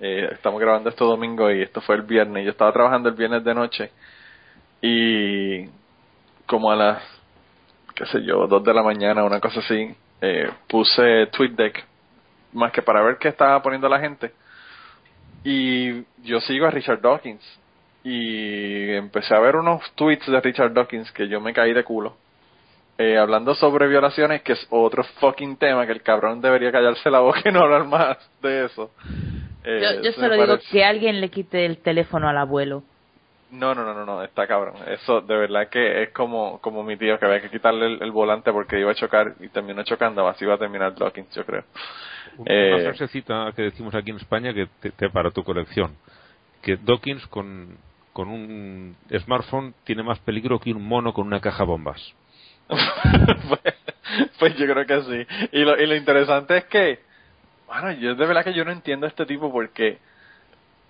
eh, 0.00 0.28
estamos 0.32 0.60
grabando 0.60 0.88
esto 0.88 1.04
domingo 1.06 1.50
y 1.50 1.62
esto 1.62 1.80
fue 1.80 1.96
el 1.96 2.02
viernes. 2.02 2.44
Yo 2.44 2.50
estaba 2.50 2.72
trabajando 2.72 3.08
el 3.08 3.14
viernes 3.14 3.44
de 3.44 3.54
noche 3.54 3.90
y 4.80 5.66
como 6.46 6.70
a 6.70 6.76
las, 6.76 7.02
qué 7.94 8.06
sé 8.06 8.22
yo, 8.24 8.46
dos 8.46 8.64
de 8.64 8.72
la 8.72 8.82
mañana, 8.82 9.24
una 9.24 9.40
cosa 9.40 9.60
así, 9.60 9.94
eh, 10.20 10.50
puse 10.68 11.26
TweetDeck 11.26 11.84
más 12.52 12.72
que 12.72 12.82
para 12.82 13.02
ver 13.02 13.18
qué 13.18 13.28
estaba 13.28 13.60
poniendo 13.62 13.88
la 13.88 14.00
gente. 14.00 14.32
Y 15.44 16.02
yo 16.22 16.40
sigo 16.40 16.66
a 16.66 16.70
Richard 16.70 17.00
Dawkins 17.00 17.42
y 18.08 18.94
empecé 18.94 19.34
a 19.34 19.38
ver 19.38 19.56
unos 19.56 19.82
tweets 19.94 20.26
de 20.26 20.40
Richard 20.40 20.72
Dawkins 20.72 21.12
que 21.12 21.28
yo 21.28 21.42
me 21.42 21.52
caí 21.52 21.74
de 21.74 21.84
culo. 21.84 22.16
Eh, 22.96 23.18
hablando 23.18 23.54
sobre 23.54 23.86
violaciones, 23.86 24.40
que 24.42 24.54
es 24.54 24.66
otro 24.70 25.04
fucking 25.20 25.58
tema 25.58 25.84
que 25.86 25.92
el 25.92 26.02
cabrón 26.02 26.40
debería 26.40 26.72
callarse 26.72 27.10
la 27.10 27.20
boca 27.20 27.42
y 27.44 27.52
no 27.52 27.60
hablar 27.60 27.84
más 27.84 28.16
de 28.40 28.64
eso. 28.64 28.90
Eh, 29.62 30.00
yo, 30.02 30.12
solo 30.12 30.34
digo 30.34 30.58
que 30.70 30.84
alguien 30.84 31.20
le 31.20 31.28
quite 31.28 31.66
el 31.66 31.78
teléfono 31.78 32.28
al 32.28 32.38
abuelo. 32.38 32.82
No, 33.50 33.74
no, 33.74 33.84
no, 33.84 33.92
no, 33.92 34.06
no, 34.06 34.22
está 34.22 34.46
cabrón. 34.46 34.76
Eso 34.86 35.20
de 35.20 35.36
verdad 35.36 35.68
que 35.68 36.04
es 36.04 36.10
como 36.10 36.60
como 36.60 36.82
mi 36.82 36.96
tío 36.96 37.18
que 37.18 37.26
había 37.26 37.42
que 37.42 37.50
quitarle 37.50 37.98
el, 38.00 38.10
volante 38.10 38.52
porque 38.52 38.80
iba 38.80 38.90
a 38.90 38.94
chocar 38.94 39.34
y 39.40 39.48
terminó 39.48 39.82
chocando, 39.82 40.26
así 40.26 40.46
va 40.46 40.54
a 40.54 40.58
terminar 40.58 40.94
Dawkins, 40.94 41.34
yo 41.34 41.44
creo. 41.44 41.64
Una 42.38 42.52
eh, 42.52 42.84
frasecita 42.84 43.52
que 43.54 43.62
decimos 43.62 43.94
aquí 43.94 44.10
en 44.10 44.16
España 44.16 44.54
que 44.54 44.66
te, 44.96 45.10
para 45.10 45.30
tu 45.30 45.44
colección 45.44 45.94
que 46.62 46.76
Dawkins 46.76 47.26
con, 47.28 47.76
con 48.18 48.30
un 48.30 48.96
smartphone 49.20 49.74
tiene 49.84 50.02
más 50.02 50.18
peligro 50.18 50.58
que 50.58 50.72
un 50.72 50.84
mono 50.84 51.12
con 51.12 51.24
una 51.24 51.40
caja 51.40 51.62
bombas. 51.62 52.02
pues, 52.68 53.60
pues 54.40 54.56
yo 54.56 54.66
creo 54.66 54.84
que 54.84 55.02
sí. 55.02 55.48
Y 55.52 55.60
lo, 55.60 55.80
y 55.80 55.86
lo 55.86 55.94
interesante 55.94 56.56
es 56.56 56.64
que, 56.64 56.98
bueno, 57.68 57.92
yo 57.92 58.16
de 58.16 58.26
verdad 58.26 58.42
que 58.42 58.54
yo 58.54 58.64
no 58.64 58.72
entiendo 58.72 59.06
a 59.06 59.08
este 59.08 59.24
tipo 59.24 59.52
porque 59.52 59.98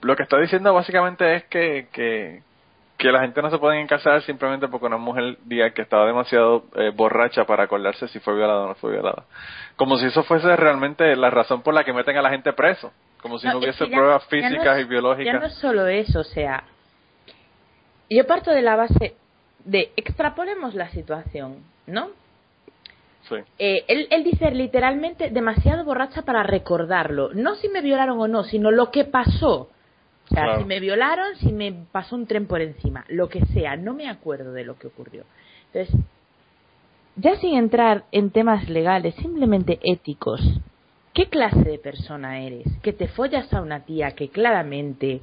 lo 0.01 0.17
que 0.17 0.23
está 0.23 0.39
diciendo 0.39 0.73
básicamente 0.73 1.35
es 1.35 1.45
que, 1.45 1.89
que, 1.93 2.41
que 2.97 3.13
la 3.13 3.21
gente 3.21 3.43
no 3.43 3.51
se 3.51 3.59
puede 3.59 3.79
encarcelar 3.79 4.23
simplemente 4.23 4.67
porque 4.69 4.87
una 4.87 4.97
mujer 4.97 5.37
diga 5.45 5.69
que 5.75 5.83
estaba 5.83 6.07
demasiado 6.07 6.65
eh, 6.77 6.93
borracha 6.97 7.45
para 7.45 7.65
acordarse 7.65 8.09
si 8.09 8.21
fue 8.21 8.37
violada 8.37 8.61
o 8.63 8.69
no 8.69 8.75
fue 8.77 8.93
violada. 8.93 9.25
Como 9.77 9.99
si 9.99 10.07
eso 10.07 10.23
fuese 10.23 10.57
realmente 10.57 11.15
la 11.15 11.29
razón 11.29 11.61
por 11.61 11.75
la 11.75 11.85
que 11.85 11.93
meten 11.93 12.17
a 12.17 12.23
la 12.23 12.31
gente 12.31 12.55
preso. 12.55 12.91
Como 13.21 13.39
si 13.39 13.47
no, 13.49 13.53
No, 13.53 13.59
es 13.59 13.65
hubiese 13.65 13.87
ya- 13.91 13.97
pruebas 13.99 14.23
ya 14.31 14.39
no 14.41 14.49
físicas 14.49 14.79
es- 14.79 14.87
y 14.87 14.89
biológicas. 14.89 15.35
Ya 15.35 15.39
no 15.41 15.45
es 15.47 15.55
solo 15.57 15.87
eso, 15.89 16.21
o 16.21 16.25
sea, 16.25 16.65
yo 18.17 18.27
parto 18.27 18.51
de 18.51 18.63
la 18.63 18.77
base 18.77 19.15
de 19.65 19.93
extrapolemos 19.97 20.75
la 20.75 20.89
situación, 20.91 21.59
¿no? 21.87 22.09
Sí. 23.29 23.35
Eh, 23.59 23.85
él, 23.89 24.09
él 24.11 24.25
dice 24.25 24.51
literalmente 24.51 25.31
demasiado 25.31 25.85
borracha 25.85 26.23
para 26.23 26.43
recordarlo. 26.43 27.31
No 27.35 27.57
si 27.57 27.69
me 27.69 27.83
violaron 27.83 28.19
o 28.21 28.29
no, 28.29 28.45
sino 28.45 28.71
lo 28.71 28.91
que 28.91 29.05
pasó. 29.05 29.69
O 30.31 30.35
sea, 30.35 30.45
Claro. 30.45 30.61
si 30.61 30.65
me 30.67 30.81
violaron, 30.81 31.37
si 31.37 31.53
me 31.53 31.73
pasó 31.73 32.15
un 32.17 32.27
tren 32.27 32.47
por 32.47 32.61
encima, 32.61 33.05
lo 33.09 33.29
que 33.29 33.45
sea, 33.47 33.77
no 33.77 33.95
me 33.95 34.09
acuerdo 34.09 34.53
de 34.53 34.65
lo 34.65 34.79
que 34.79 34.87
ocurrió. 34.87 35.25
Entonces, 35.73 35.95
ya 37.17 37.37
sin 37.37 37.55
entrar 37.57 38.05
en 38.13 38.31
temas 38.31 38.69
legales, 38.69 39.15
simplemente 39.17 39.79
éticos, 39.83 40.41
¿qué 41.15 41.27
clase 41.29 41.65
de 41.65 41.79
persona 41.79 42.41
eres? 42.41 42.67
Que 42.83 42.93
te 42.93 43.09
follas 43.09 43.53
a 43.53 43.61
una 43.61 43.81
tía 43.85 44.13
que 44.13 44.29
claramente 44.29 45.21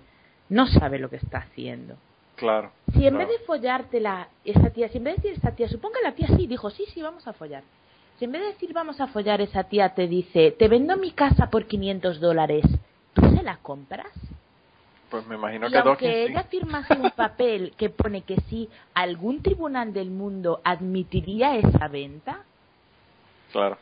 no 0.49 0.67
sabe 0.67 0.99
lo 0.99 1.09
que 1.09 1.17
está 1.17 1.39
haciendo. 1.39 1.95
Claro. 2.36 2.71
Si 2.93 3.05
en 3.05 3.15
claro. 3.15 3.27
vez 3.27 3.39
de 3.39 3.45
follártela, 3.45 4.27
esa 4.43 4.69
tía, 4.69 4.89
si 4.89 4.97
en 4.97 5.05
vez 5.05 5.15
de 5.15 5.29
decir 5.29 5.39
esa 5.39 5.55
tía, 5.55 5.67
suponga 5.67 5.99
la 6.03 6.13
tía 6.13 6.27
sí, 6.36 6.47
dijo, 6.47 6.69
sí, 6.69 6.86
sí, 6.93 7.01
vamos 7.01 7.27
a 7.27 7.33
follar. 7.33 7.63
Si 8.19 8.25
en 8.25 8.31
vez 8.31 8.41
de 8.41 8.47
decir 8.49 8.73
vamos 8.73 9.01
a 9.01 9.07
follar, 9.07 9.41
esa 9.41 9.63
tía 9.63 9.89
te 9.93 10.07
dice, 10.07 10.51
te 10.51 10.67
vendo 10.67 10.95
mi 10.97 11.11
casa 11.11 11.49
por 11.49 11.65
500 11.65 12.19
dólares, 12.19 12.65
¿tú 13.13 13.21
se 13.36 13.43
la 13.43 13.57
compras? 13.57 14.11
Pues 15.09 15.25
me 15.27 15.36
imagino 15.36 15.67
y 15.67 15.71
que 15.71 15.77
aunque 15.77 16.05
Dawkins 16.07 16.27
sí. 16.27 16.31
ella 16.31 16.43
firmase 16.43 16.93
un 16.93 17.11
papel 17.11 17.73
que 17.77 17.89
pone 17.89 18.21
que 18.21 18.38
sí, 18.49 18.69
¿algún 18.93 19.41
tribunal 19.41 19.93
del 19.93 20.09
mundo 20.09 20.61
admitiría 20.63 21.55
esa 21.57 21.88
venta? 21.88 22.43
Claro. 23.51 23.77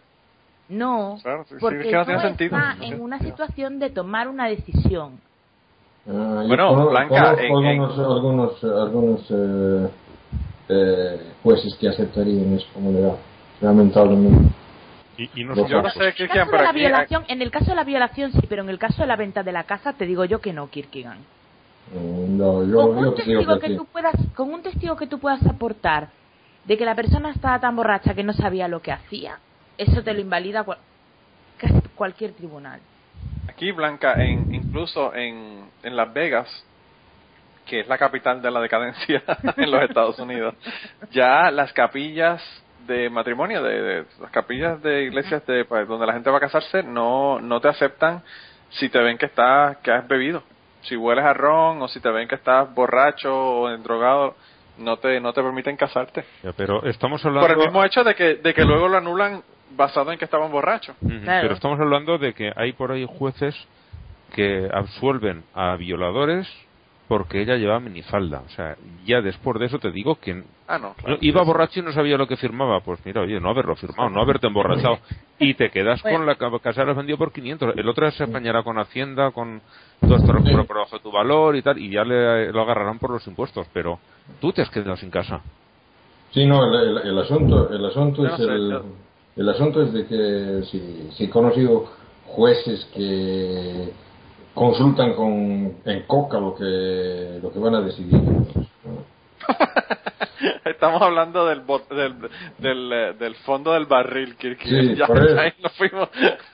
No, 0.70 1.18
Claro, 1.22 1.46
sí, 1.48 1.56
es 1.56 1.60
que 1.60 1.66
no 1.66 2.06
tiene 2.06 2.22
no 2.22 2.28
está 2.30 2.78
en 2.82 3.02
una 3.02 3.20
situación 3.20 3.80
de 3.80 3.90
tomar 3.90 4.28
una 4.28 4.48
decisión. 4.48 5.20
Yo 6.06 6.14
Bueno, 6.14 6.68
cono- 6.70 6.90
Blanca, 6.90 7.36
conozco 7.36 7.42
en- 7.42 7.66
en- 7.66 7.82
algunos, 7.82 8.00
algunos, 8.00 8.64
algunos 8.64 9.22
eh, 9.32 9.90
eh, 10.70 11.32
jueces 11.42 11.76
que 11.76 11.88
aceptarían 11.90 12.54
eso 12.54 12.68
como 12.74 12.92
legal, 12.92 13.16
lamentablemente. 13.62 14.54
Y, 15.18 15.30
y 15.42 15.44
no 15.46 15.56
Yo 15.56 15.82
no 15.82 15.90
sé, 15.92 16.04
de 16.06 16.14
pero 16.28 16.68
aquí... 16.68 16.80
violación, 16.80 17.24
en 17.28 17.42
el 17.42 17.52
caso 17.52 17.66
de 17.68 17.76
la 17.76 17.84
violación 17.84 18.32
sí, 18.34 18.40
pero 18.50 18.64
en 18.64 18.70
el 18.70 18.80
caso 18.80 19.04
de 19.04 19.08
la 19.08 19.16
venta 19.16 19.44
de 19.44 19.52
la 19.52 19.64
casa 19.64 19.94
te 19.94 20.06
digo 20.06 20.26
yo 20.26 20.42
que 20.42 20.52
no, 20.54 20.70
Kierkegaard. 20.70 21.20
Mm, 21.94 22.38
No, 22.38 22.54
con 22.56 22.70
yo, 22.70 22.88
un 22.90 23.04
yo 23.06 23.14
te 23.14 23.24
digo 23.24 23.40
testigo 23.40 23.60
que 23.60 23.68
que 23.68 23.76
tú 23.76 23.86
puedas 23.86 24.16
con 24.36 24.54
un 24.54 24.62
testigo 24.64 24.96
que 24.98 25.08
tú 25.08 25.20
puedas 25.20 25.46
aportar 25.46 26.10
de 26.66 26.78
que 26.78 26.86
la 26.86 26.96
persona 26.96 27.30
estaba 27.30 27.60
tan 27.60 27.76
borracha 27.76 28.14
que 28.14 28.24
no 28.24 28.34
sabía 28.34 28.68
lo 28.68 28.82
que 28.82 28.92
hacía 28.92 29.38
eso 29.78 30.02
te 30.02 30.14
lo 30.14 30.22
invalida 30.22 30.64
cual- 30.64 30.78
casi 31.58 31.76
cualquier 31.96 32.32
tribunal 32.34 32.80
Aquí, 33.54 33.72
Blanca, 33.72 34.22
en, 34.24 34.48
incluso 34.52 35.14
en, 35.16 35.70
en 35.84 35.96
Las 35.96 36.12
Vegas, 36.14 36.48
que 37.66 37.80
es 37.82 37.88
la 37.88 37.98
capital 37.98 38.42
de 38.42 38.52
la 38.52 38.60
decadencia 38.60 39.24
en 39.58 39.72
los 39.72 39.84
Estados 39.84 40.20
Unidos, 40.20 40.56
ya 41.12 41.50
las 41.52 41.72
capillas 41.74 42.42
de 42.88 43.10
matrimonio, 43.10 43.64
de, 43.64 43.82
de- 43.82 44.06
las 44.20 44.32
capillas 44.32 44.82
de 44.82 45.04
iglesias 45.04 45.46
de, 45.46 45.64
pues, 45.66 45.88
donde 45.88 46.06
la 46.06 46.14
gente 46.14 46.30
va 46.30 46.38
a 46.38 46.42
casarse, 46.42 46.84
no, 46.84 47.40
no 47.40 47.62
te 47.62 47.70
aceptan 47.70 48.22
si 48.72 48.90
te 48.90 49.00
ven 49.00 49.18
que 49.18 49.28
estás, 49.28 49.78
que 49.78 49.92
has 49.92 50.08
bebido. 50.08 50.44
Si 50.82 50.98
hueles 50.98 51.24
a 51.24 51.34
ron 51.34 51.82
o 51.82 51.88
si 51.88 52.02
te 52.02 52.10
ven 52.10 52.28
que 52.28 52.36
estás 52.36 52.74
borracho 52.74 53.34
o 53.62 53.78
drogado, 53.78 54.36
no 54.80 54.98
te, 54.98 55.20
no 55.22 55.32
te 55.32 55.42
permiten 55.42 55.78
casarte. 55.78 56.26
Ya, 56.44 56.52
Pero 56.52 56.84
estamos 56.84 57.24
hablando... 57.24 57.48
Por 57.48 57.58
el 57.58 57.64
mismo 57.66 57.86
hecho 57.86 58.04
de 58.04 58.16
que, 58.16 58.36
de 58.36 58.54
que 58.54 58.66
luego 58.66 58.90
lo 58.90 58.98
anulan 58.98 59.42
basado 59.76 60.12
en 60.12 60.18
que 60.20 60.26
estaban 60.26 60.52
borrachos. 60.52 60.96
Claro. 61.00 61.42
Pero 61.42 61.54
estamos 61.56 61.80
hablando 61.80 62.18
de 62.18 62.34
que 62.34 62.52
hay 62.56 62.74
por 62.74 62.92
ahí 62.92 63.06
jueces 63.08 63.56
que 64.36 64.70
absuelven 64.74 65.44
a 65.54 65.76
violadores 65.76 66.48
porque 67.08 67.42
ella 67.42 67.58
llevaba 67.58 67.80
minifalda. 67.80 68.42
O 68.46 68.50
sea, 68.50 68.76
ya 69.06 69.22
después 69.22 69.60
de 69.60 69.66
eso 69.68 69.78
te 69.78 69.92
digo 69.92 70.16
que 70.20 70.42
Ah, 70.68 70.80
no, 70.80 70.94
claro. 70.94 71.16
no- 71.16 71.18
iba 71.22 71.44
borracho 71.44 71.82
y 71.82 71.84
no 71.84 71.92
sabía 71.92 72.18
lo 72.18 72.28
que 72.28 72.38
firmaba. 72.38 72.80
Pues 72.80 73.06
mira, 73.06 73.22
oye, 73.22 73.40
no 73.40 73.50
haberlo 73.50 73.76
firmado, 73.76 74.10
no 74.10 74.22
haberte 74.22 74.48
emborrachado. 74.48 75.00
Y 75.40 75.56
te 75.56 75.70
quedas 75.72 76.02
Bueno. 76.02 76.20
con 76.20 76.28
la 76.28 76.36
ca- 76.36 76.60
casa 76.60 76.86
la 76.86 76.94
vendido 76.94 77.18
por 77.18 77.34
500. 77.34 77.76
El 77.76 77.90
otro 77.90 78.10
se 78.12 78.24
apañará 78.24 78.64
con 78.64 78.78
Hacienda, 78.80 79.32
con 79.32 79.62
todo 80.00 80.16
esto 80.16 80.28
por 80.28 80.42
por 80.68 80.76
debajo 80.78 80.96
de 80.98 81.04
tu 81.04 81.12
valor 81.12 81.56
y 81.58 81.62
tal, 81.62 81.78
y 81.78 81.90
ya 81.90 82.04
le, 82.06 82.52
lo 82.52 82.62
agarrarán 82.62 82.98
por 83.00 83.10
los 83.10 83.28
impuestos. 83.28 83.68
Pero 83.74 84.00
tú 84.40 84.54
te 84.54 84.62
has 84.62 84.70
quedado 84.70 84.96
sin 84.96 85.10
casa. 85.12 85.42
Sí, 86.32 86.46
no, 86.46 86.64
el, 86.64 86.74
el- 86.98 87.08
el 87.10 87.20
asunto, 87.20 87.70
el 87.70 87.86
asunto 87.86 88.26
es 88.26 88.32
no 88.32 88.38
sé, 88.38 88.44
el, 88.44 88.72
yo- 88.72 88.86
el 89.36 89.50
asunto 89.50 89.82
es 89.82 89.94
de 89.94 90.06
que 90.06 90.64
si, 90.70 91.10
si 91.14 91.24
he 91.26 91.30
conocido 91.30 91.86
jueces 92.26 92.86
que 92.94 93.92
consultan 94.54 95.14
con 95.14 95.74
en 95.86 96.04
coca 96.08 96.40
lo 96.40 96.54
que 96.56 97.40
lo 97.42 97.52
que 97.52 97.60
van 97.60 97.76
a 97.76 97.82
decidir. 97.82 98.22
Estamos 100.66 101.02
hablando 101.02 101.46
del, 101.46 101.62
bot- 101.66 101.88
del, 101.88 102.16
del, 102.58 102.92
eh, 102.92 103.14
del 103.18 103.36
fondo 103.36 103.74
del 103.74 103.86
barril, 103.86 104.36
Kirky. 104.36 104.70
Sí, 104.70 104.96
ya, 104.98 105.08
por 105.08 105.18
eso. 105.20 105.36
ya 105.36 105.42
ahí 105.44 105.54
nos 105.62 105.72
fuimos. 105.74 106.10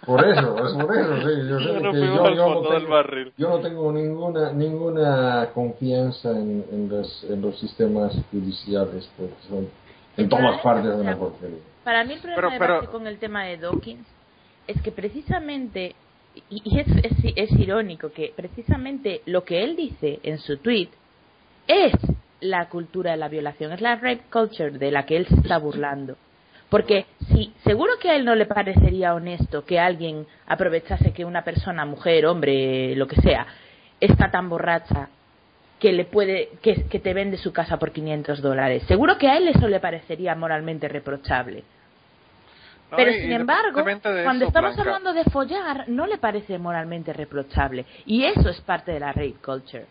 Por 0.06 0.24
eso, 0.28 0.68
es 0.68 0.74
por 0.74 0.96
eso, 0.96 1.16
sí. 1.18 1.50
Yo, 1.50 1.60
sé 1.64 1.74
que 1.74 1.82
fuimos 1.92 2.16
yo, 2.18 2.26
al 2.26 2.36
yo 2.36 2.48
no 2.48 2.54
fondo 2.54 2.72
del 2.72 2.82
tengo, 2.82 2.94
barril. 2.94 3.34
yo 3.38 3.50
no 3.50 3.60
tengo 3.60 3.92
ninguna 3.92 4.52
ninguna 4.54 5.50
confianza 5.54 6.32
en, 6.32 6.66
en, 6.72 6.90
los, 6.90 7.24
en 7.30 7.42
los 7.42 7.58
sistemas 7.60 8.16
judiciales 8.32 9.10
porque 9.18 9.34
son 9.48 9.68
en 10.18 10.30
todas 10.30 10.62
partes 10.62 10.94
una 10.94 11.16
porquería. 11.18 11.58
Para 11.90 12.04
mí 12.04 12.14
el 12.14 12.20
problema 12.20 12.50
Pero- 12.60 12.74
de 12.76 12.80
pero- 12.82 12.92
con 12.92 13.08
el 13.08 13.18
tema 13.18 13.46
de 13.46 13.58
Dawkins 13.58 14.06
es 14.68 14.80
que 14.84 14.92
precisamente 14.92 15.96
y, 16.52 16.62
y 16.64 16.80
es, 16.80 16.88
es, 17.04 17.34
es 17.36 17.52
irónico 17.60 18.12
que 18.12 18.32
precisamente 18.36 19.24
lo 19.26 19.44
que 19.44 19.64
él 19.64 19.76
dice 19.76 20.20
en 20.22 20.38
su 20.38 20.58
tweet 20.58 20.90
es 21.68 21.94
la 22.42 22.70
cultura 22.70 23.10
de 23.10 23.18
la 23.18 23.28
violación, 23.28 23.72
es 23.72 23.82
la 23.82 23.96
rape 23.96 24.22
culture 24.32 24.70
de 24.70 24.92
la 24.92 25.08
que 25.08 25.18
él 25.18 25.26
se 25.26 25.34
está 25.34 25.58
burlando. 25.58 26.16
Porque 26.70 27.08
si 27.34 27.52
seguro 27.64 27.94
que 28.00 28.12
a 28.12 28.16
él 28.16 28.24
no 28.24 28.36
le 28.36 28.46
parecería 28.46 29.16
honesto 29.16 29.66
que 29.66 29.80
alguien 29.80 30.28
aprovechase 30.46 31.12
que 31.12 31.26
una 31.26 31.44
persona, 31.44 31.86
mujer, 31.86 32.28
hombre, 32.28 32.96
lo 32.96 33.08
que 33.08 33.20
sea, 33.20 33.48
está 34.00 34.30
tan 34.30 34.48
borracha 34.48 35.10
que 35.80 35.92
le 35.92 36.06
puede 36.06 36.50
que, 36.62 36.86
que 36.86 37.00
te 37.00 37.14
vende 37.16 37.38
su 37.38 37.52
casa 37.52 37.80
por 37.80 37.92
500 37.92 38.42
dólares. 38.44 38.84
Seguro 38.88 39.18
que 39.18 39.28
a 39.28 39.38
él 39.38 39.48
eso 39.48 39.68
le 39.68 39.80
parecería 39.80 40.36
moralmente 40.36 40.88
reprochable. 40.88 41.64
Pero 42.96 43.12
sin 43.14 43.32
embargo, 43.32 43.82
cuando 43.84 44.02
eso, 44.46 44.48
estamos 44.48 44.76
Blanca, 44.76 44.82
hablando 44.82 45.14
de 45.14 45.24
follar, 45.26 45.86
no 45.88 46.08
le 46.08 46.18
parece 46.18 46.58
moralmente 46.58 47.14
reprochable. 47.14 47.86
Y 48.06 48.24
eso 48.24 48.50
es 48.50 48.60
parte 48.62 48.92
de 48.92 49.00
la 49.00 49.12
rape 49.12 49.36
culture. 49.44 49.86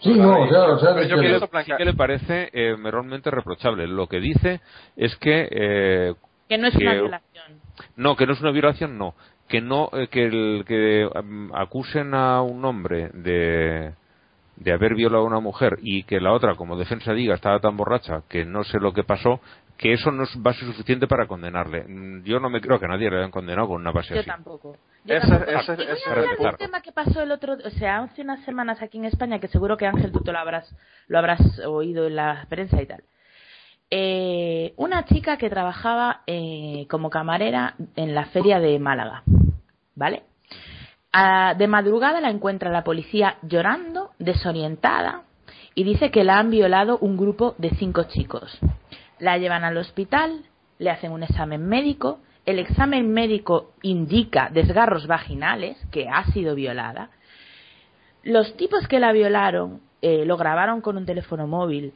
Sí, 0.00 0.14
no, 0.14 0.40
o 0.42 0.48
sea, 0.48 0.62
o 0.64 0.78
sea, 0.78 0.94
Pero 0.94 1.06
yo 1.06 1.16
que- 1.16 1.22
sí, 1.22 1.26
pienso, 1.28 1.44
le, 1.46 1.50
Blanca- 1.50 1.64
sí 1.64 1.72
que 1.76 1.84
le 1.84 1.94
parece 1.94 2.50
eh, 2.52 2.76
moralmente 2.76 3.30
reprochable. 3.30 3.86
Lo 3.86 4.06
que 4.08 4.20
dice 4.20 4.60
es 4.96 5.14
que 5.16 5.48
eh, 5.50 6.14
Que 6.48 6.58
no 6.58 6.66
es 6.68 6.76
Que- 6.76 6.82
una 6.84 6.94
violación. 6.94 7.44
no, 7.96 8.16
que 8.16 8.26
no 8.26 8.32
es 8.32 8.40
una 8.40 8.50
violación, 8.50 8.98
no, 8.98 9.14
que 9.48 9.60
no 9.60 9.90
eh, 9.92 10.08
que 10.08 10.24
el 10.26 10.64
que 10.66 11.08
mm, 11.22 11.54
acusen 11.54 12.14
a 12.14 12.42
un 12.42 12.64
hombre 12.64 13.10
de 13.14 13.92
de 14.56 14.70
haber 14.72 14.94
violado 14.94 15.24
a 15.24 15.26
una 15.26 15.40
mujer 15.40 15.78
y 15.82 16.02
que 16.04 16.20
la 16.20 16.32
otra 16.32 16.54
como 16.56 16.76
defensa 16.76 17.12
diga 17.14 17.34
estaba 17.34 17.58
tan 17.58 17.76
borracha 17.76 18.22
que 18.28 18.44
no 18.44 18.62
sé 18.64 18.78
lo 18.78 18.92
que 18.92 19.02
pasó, 19.02 19.40
que 19.76 19.92
eso 19.94 20.10
no 20.12 20.22
es 20.24 20.30
base 20.40 20.64
suficiente 20.64 21.06
para 21.06 21.26
condenarle. 21.26 21.84
Mm, 21.88 22.22
Yo 22.24 22.38
no 22.38 22.48
me 22.50 22.60
creo 22.60 22.78
que 22.78 22.84
a 22.84 22.88
nadie 22.88 23.10
le 23.10 23.18
hayan 23.18 23.30
condenado 23.30 23.68
con 23.68 23.80
una 23.80 23.90
base 23.90 24.14
Yo 24.14 24.20
así. 24.20 24.28
tampoco. 24.28 24.76
Yo 25.04 25.18
tampoco. 25.20 25.50
ese- 25.50 25.72
y 25.82 25.86
voy 26.38 26.46
a 26.46 26.56
tema 26.56 26.80
que 26.80 26.92
pasó 26.92 27.22
el 27.22 27.32
otro, 27.32 27.54
o 27.54 27.70
sea, 27.70 27.98
hace 27.98 28.22
unas 28.22 28.44
semanas 28.44 28.80
aquí 28.82 28.98
en 28.98 29.06
España, 29.06 29.40
que 29.40 29.48
seguro 29.48 29.76
que 29.76 29.86
Ángel 29.86 30.12
tú 30.12 30.20
te 30.20 30.30
lo 30.32 30.38
habrás, 30.38 30.72
lo 31.08 31.18
habrás 31.18 31.40
oído 31.66 32.06
en 32.06 32.16
la 32.16 32.46
prensa 32.48 32.80
y 32.80 32.86
tal. 32.86 33.02
Eh, 33.90 34.72
una 34.76 35.04
chica 35.04 35.36
que 35.36 35.50
trabajaba 35.50 36.22
eh, 36.26 36.86
como 36.88 37.10
camarera 37.10 37.74
en 37.96 38.14
la 38.14 38.26
feria 38.26 38.58
de 38.58 38.78
Málaga, 38.78 39.22
¿vale? 39.94 40.22
Ah, 41.12 41.54
de 41.58 41.66
madrugada 41.66 42.20
la 42.22 42.30
encuentra 42.30 42.70
la 42.70 42.84
policía 42.84 43.36
llorando, 43.42 44.12
desorientada, 44.18 45.24
y 45.74 45.84
dice 45.84 46.10
que 46.10 46.24
la 46.24 46.38
han 46.38 46.50
violado 46.50 46.96
un 46.98 47.18
grupo 47.18 47.54
de 47.58 47.70
cinco 47.70 48.04
chicos. 48.04 48.58
La 49.22 49.38
llevan 49.38 49.62
al 49.62 49.76
hospital, 49.76 50.42
le 50.80 50.90
hacen 50.90 51.12
un 51.12 51.22
examen 51.22 51.64
médico, 51.64 52.18
el 52.44 52.58
examen 52.58 53.12
médico 53.12 53.70
indica 53.80 54.50
desgarros 54.52 55.06
vaginales, 55.06 55.78
que 55.92 56.08
ha 56.08 56.24
sido 56.32 56.56
violada. 56.56 57.10
los 58.24 58.56
tipos 58.56 58.88
que 58.88 58.98
la 58.98 59.12
violaron 59.12 59.80
eh, 60.00 60.24
lo 60.24 60.36
grabaron 60.36 60.80
con 60.80 60.96
un 60.96 61.06
teléfono 61.06 61.46
móvil 61.46 61.92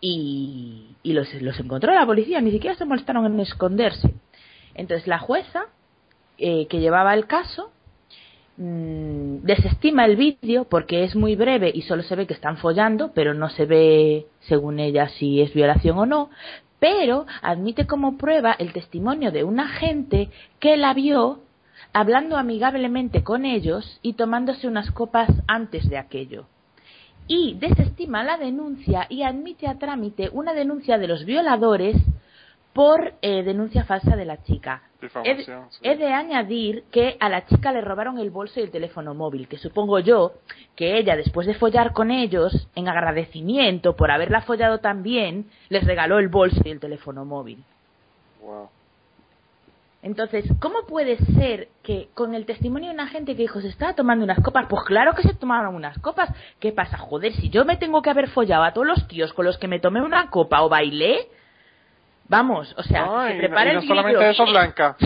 y, 0.00 0.96
los, 1.04 1.28
los 1.42 1.60
encontró 1.60 1.92
la 1.92 2.06
policía, 2.06 2.40
ni 2.40 2.52
siquiera 2.52 2.74
se 2.74 2.86
molestaron 2.86 3.26
en 3.26 3.38
esconderse. 3.40 4.14
Entonces 4.74 5.06
la 5.06 5.18
jueza 5.18 5.66
eh, 6.38 6.66
que 6.68 6.80
llevaba 6.80 7.12
el 7.12 7.26
caso 7.26 7.70
mm, 8.60 9.42
desestima 9.42 10.04
el 10.04 10.16
vídeo 10.16 10.64
porque 10.64 11.04
es 11.04 11.16
muy 11.16 11.34
breve 11.34 11.70
y 11.74 11.82
solo 11.82 12.02
se 12.02 12.14
ve 12.14 12.26
que 12.26 12.34
están 12.34 12.58
follando, 12.58 13.12
pero 13.12 13.34
no 13.34 13.48
se 13.50 13.66
ve, 13.66 14.26
según 14.40 14.78
ella, 14.78 15.08
si 15.08 15.40
es 15.40 15.52
violación 15.52 15.98
o 15.98 16.06
no. 16.06 16.30
Pero 16.78 17.26
admite 17.42 17.86
como 17.86 18.16
prueba 18.16 18.52
el 18.52 18.72
testimonio 18.72 19.32
de 19.32 19.44
un 19.44 19.60
agente 19.60 20.28
que 20.60 20.76
la 20.76 20.94
vio 20.94 21.40
hablando 21.92 22.36
amigablemente 22.36 23.22
con 23.22 23.44
ellos 23.44 23.98
y 24.02 24.12
tomándose 24.14 24.68
unas 24.68 24.90
copas 24.90 25.30
antes 25.46 25.88
de 25.88 25.98
aquello. 25.98 26.46
Y 27.26 27.54
desestima 27.54 28.24
la 28.24 28.36
denuncia 28.36 29.06
y 29.08 29.22
admite 29.22 29.68
a 29.68 29.78
trámite 29.78 30.30
una 30.32 30.52
denuncia 30.52 30.98
de 30.98 31.08
los 31.08 31.24
violadores 31.24 31.96
por 32.72 33.14
eh, 33.22 33.42
denuncia 33.42 33.84
falsa 33.84 34.16
de 34.16 34.24
la 34.24 34.42
chica. 34.42 34.82
He, 35.00 35.06
Difamación, 35.06 35.66
sí. 35.70 35.80
he 35.82 35.96
de 35.96 36.12
añadir 36.12 36.84
que 36.90 37.16
a 37.20 37.28
la 37.28 37.46
chica 37.46 37.72
le 37.72 37.80
robaron 37.80 38.18
el 38.18 38.30
bolso 38.30 38.60
y 38.60 38.62
el 38.62 38.70
teléfono 38.70 39.14
móvil, 39.14 39.48
que 39.48 39.56
supongo 39.56 39.98
yo 39.98 40.34
que 40.76 40.98
ella, 40.98 41.16
después 41.16 41.46
de 41.46 41.54
follar 41.54 41.92
con 41.92 42.10
ellos, 42.10 42.68
en 42.74 42.88
agradecimiento 42.88 43.96
por 43.96 44.10
haberla 44.10 44.42
follado 44.42 44.78
tan 44.78 45.02
bien, 45.02 45.46
les 45.68 45.84
regaló 45.84 46.18
el 46.18 46.28
bolso 46.28 46.60
y 46.64 46.70
el 46.70 46.80
teléfono 46.80 47.24
móvil. 47.24 47.64
Wow. 48.42 48.68
Entonces, 50.02 50.46
¿cómo 50.60 50.86
puede 50.86 51.18
ser 51.34 51.68
que 51.82 52.08
con 52.14 52.34
el 52.34 52.46
testimonio 52.46 52.88
de 52.88 52.94
una 52.94 53.08
gente 53.08 53.36
que 53.36 53.42
dijo 53.42 53.60
se 53.60 53.68
estaba 53.68 53.94
tomando 53.94 54.24
unas 54.24 54.40
copas? 54.40 54.66
Pues 54.68 54.82
claro 54.84 55.14
que 55.14 55.22
se 55.22 55.34
tomaron 55.34 55.74
unas 55.74 55.98
copas. 55.98 56.30
¿Qué 56.58 56.72
pasa? 56.72 56.96
Joder, 56.96 57.34
si 57.34 57.50
yo 57.50 57.66
me 57.66 57.76
tengo 57.76 58.00
que 58.00 58.08
haber 58.08 58.28
follado 58.30 58.64
a 58.64 58.72
todos 58.72 58.86
los 58.86 59.08
tíos 59.08 59.34
con 59.34 59.44
los 59.44 59.58
que 59.58 59.68
me 59.68 59.78
tomé 59.78 60.00
una 60.00 60.30
copa 60.30 60.62
o 60.62 60.70
bailé, 60.70 61.28
vamos, 62.30 62.72
o 62.78 62.82
sea, 62.84 63.04
No, 63.04 63.26
se 63.26 63.34
y, 63.34 63.38
prepara 63.38 63.70
y 63.70 63.74
no 63.74 63.80
el 63.80 63.86
solamente 63.88 64.30
eso, 64.30 64.46
Blanca. 64.46 64.96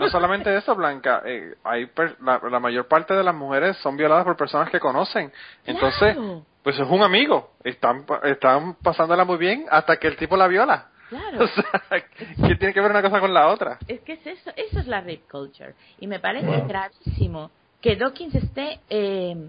No 0.00 0.08
solamente 0.08 0.56
eso, 0.56 0.74
Blanca. 0.74 1.22
eh, 1.24 1.54
hay 1.62 1.86
per- 1.86 2.16
la, 2.20 2.40
la 2.50 2.58
mayor 2.58 2.88
parte 2.88 3.14
de 3.14 3.22
las 3.22 3.34
mujeres 3.34 3.76
son 3.76 3.96
violadas 3.96 4.24
por 4.24 4.36
personas 4.36 4.70
que 4.70 4.80
conocen. 4.80 5.30
Entonces, 5.66 6.14
Claro. 6.16 6.44
pues 6.64 6.76
es 6.78 6.88
un 6.88 7.02
amigo. 7.02 7.52
Están, 7.62 8.04
pa- 8.04 8.20
están 8.24 8.74
pasándola 8.82 9.24
muy 9.24 9.36
bien 9.36 9.66
hasta 9.70 9.96
que 9.98 10.08
el 10.08 10.16
tipo 10.16 10.36
la 10.36 10.48
viola. 10.48 10.86
Claro. 11.08 11.40
O 11.44 11.46
sea, 11.46 12.02
¿qué 12.48 12.56
tiene 12.56 12.72
que 12.72 12.80
ver 12.80 12.90
una 12.90 13.02
cosa 13.02 13.20
con 13.20 13.32
la 13.34 13.48
otra? 13.48 13.78
Es 13.86 14.00
que 14.00 14.14
es 14.14 14.26
eso, 14.26 14.50
eso 14.56 14.80
es 14.80 14.86
la 14.86 15.00
rape 15.00 15.22
culture. 15.30 15.74
Y 16.00 16.06
me 16.06 16.18
parece 16.18 16.62
gravísimo 16.66 17.50
que 17.82 17.96
Dawkins 17.96 18.34
esté 18.34 18.80
eh, 18.88 19.48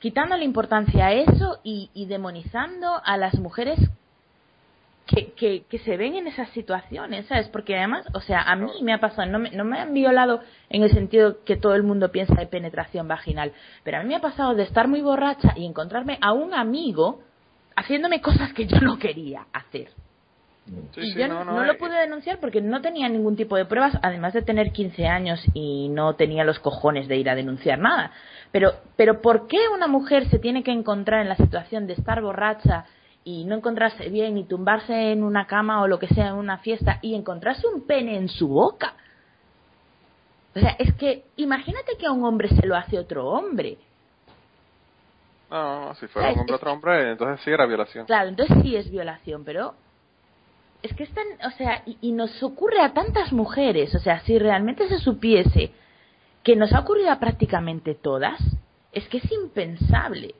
quitándole 0.00 0.44
importancia 0.44 1.06
a 1.06 1.12
eso 1.12 1.60
y, 1.62 1.90
y 1.94 2.06
demonizando 2.06 3.00
a 3.04 3.16
las 3.16 3.34
mujeres 3.38 3.78
que, 5.08 5.32
que, 5.32 5.64
que 5.64 5.78
se 5.78 5.96
ven 5.96 6.16
en 6.16 6.26
esas 6.26 6.50
situaciones, 6.50 7.26
¿sabes? 7.26 7.48
Porque 7.48 7.74
además, 7.76 8.06
o 8.12 8.20
sea, 8.20 8.42
a 8.42 8.54
mí 8.56 8.70
me 8.82 8.92
ha 8.92 9.00
pasado, 9.00 9.26
no 9.26 9.38
me, 9.38 9.50
no 9.50 9.64
me 9.64 9.78
han 9.78 9.94
violado 9.94 10.42
en 10.68 10.82
el 10.82 10.90
sentido 10.90 11.42
que 11.44 11.56
todo 11.56 11.74
el 11.74 11.82
mundo 11.82 12.12
piensa 12.12 12.34
de 12.34 12.46
penetración 12.46 13.08
vaginal, 13.08 13.52
pero 13.84 13.96
a 13.96 14.02
mí 14.02 14.08
me 14.08 14.16
ha 14.16 14.20
pasado 14.20 14.54
de 14.54 14.64
estar 14.64 14.86
muy 14.86 15.00
borracha 15.00 15.54
y 15.56 15.64
encontrarme 15.64 16.18
a 16.20 16.32
un 16.32 16.52
amigo 16.52 17.22
haciéndome 17.74 18.20
cosas 18.20 18.52
que 18.52 18.66
yo 18.66 18.80
no 18.80 18.98
quería 18.98 19.46
hacer. 19.50 19.88
Sí, 20.94 21.00
y 21.00 21.12
sí, 21.12 21.18
yo 21.18 21.26
no, 21.26 21.42
no, 21.42 21.54
no, 21.54 21.64
lo 21.64 21.72
eh, 21.72 21.78
pude 21.78 21.98
denunciar 21.98 22.38
porque 22.38 22.60
no 22.60 22.82
tenía 22.82 23.08
ningún 23.08 23.34
tipo 23.34 23.56
de 23.56 23.64
pruebas, 23.64 23.94
además 24.02 24.34
de 24.34 24.42
tener 24.42 24.72
15 24.72 25.06
años 25.06 25.42
y 25.54 25.88
no 25.88 26.16
tenía 26.16 26.44
los 26.44 26.58
cojones 26.58 27.08
de 27.08 27.16
ir 27.16 27.30
a 27.30 27.34
denunciar 27.34 27.78
nada. 27.78 28.10
Pero, 28.52 28.74
pero 28.94 29.22
¿por 29.22 29.46
qué 29.46 29.56
una 29.74 29.86
mujer 29.86 30.28
se 30.28 30.38
tiene 30.38 30.62
que 30.62 30.72
encontrar 30.72 31.22
en 31.22 31.30
la 31.30 31.36
situación 31.36 31.86
de 31.86 31.94
estar 31.94 32.20
borracha 32.20 32.84
y 33.24 33.44
no 33.44 33.56
encontrarse 33.56 34.08
bien 34.08 34.38
y 34.38 34.44
tumbarse 34.44 35.12
en 35.12 35.22
una 35.22 35.46
cama 35.46 35.82
o 35.82 35.88
lo 35.88 35.98
que 35.98 36.08
sea 36.08 36.28
en 36.28 36.34
una 36.34 36.58
fiesta 36.58 36.98
y 37.02 37.14
encontrarse 37.14 37.66
un 37.66 37.86
pene 37.86 38.16
en 38.16 38.28
su 38.28 38.48
boca? 38.48 38.94
O 40.54 40.60
sea, 40.60 40.76
es 40.78 40.94
que 40.94 41.24
imagínate 41.36 41.96
que 41.98 42.06
a 42.06 42.12
un 42.12 42.24
hombre 42.24 42.48
se 42.48 42.66
lo 42.66 42.74
hace 42.74 42.98
otro 42.98 43.28
hombre. 43.28 43.78
No, 45.50 45.94
si 45.94 46.06
fuera 46.08 46.32
un 46.32 46.40
hombre 46.40 46.54
otro 46.56 46.72
hombre, 46.72 47.10
entonces 47.12 47.44
sí 47.44 47.50
era 47.50 47.66
violación. 47.66 48.06
Claro, 48.06 48.28
entonces 48.28 48.56
sí 48.62 48.76
es 48.76 48.90
violación, 48.90 49.44
pero 49.44 49.74
es 50.82 50.94
que 50.94 51.04
están, 51.04 51.26
o 51.46 51.50
sea, 51.52 51.82
y, 51.86 51.98
y 52.00 52.12
nos 52.12 52.42
ocurre 52.42 52.80
a 52.80 52.92
tantas 52.92 53.32
mujeres, 53.32 53.94
o 53.94 53.98
sea, 53.98 54.20
si 54.20 54.38
realmente 54.38 54.88
se 54.88 54.98
supiese 54.98 55.72
que 56.42 56.56
nos 56.56 56.72
ha 56.72 56.80
ocurrido 56.80 57.10
a 57.10 57.18
prácticamente 57.18 57.94
todas, 57.94 58.40
es 58.92 59.08
que 59.08 59.18
es 59.18 59.32
impensable. 59.32 60.34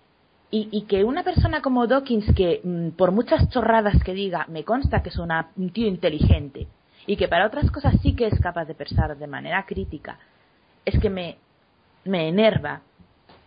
Y, 0.51 0.69
y 0.73 0.87
que 0.87 1.05
una 1.05 1.23
persona 1.25 1.61
como 1.61 1.87
Dawkins, 1.87 2.35
que 2.35 2.61
mm, 2.65 2.91
por 2.97 3.13
muchas 3.13 3.49
chorradas 3.51 4.03
que 4.03 4.15
diga, 4.15 4.47
me 4.49 4.65
consta 4.65 5.03
que 5.03 5.11
es 5.11 5.19
una- 5.19 5.49
un 5.57 5.71
tío 5.73 5.87
inteligente, 5.87 6.67
y 7.07 7.17
que 7.17 7.29
para 7.29 7.47
otras 7.47 7.71
cosas 7.71 7.95
sí 8.03 8.15
que 8.17 8.27
es 8.27 8.41
capaz 8.41 8.65
de 8.65 8.75
pensar 8.75 9.17
de 9.17 9.27
manera 9.27 9.65
crítica, 9.67 10.19
es 10.85 10.99
que 11.01 11.11
me, 11.11 11.37
me 12.05 12.29
enerva. 12.29 12.81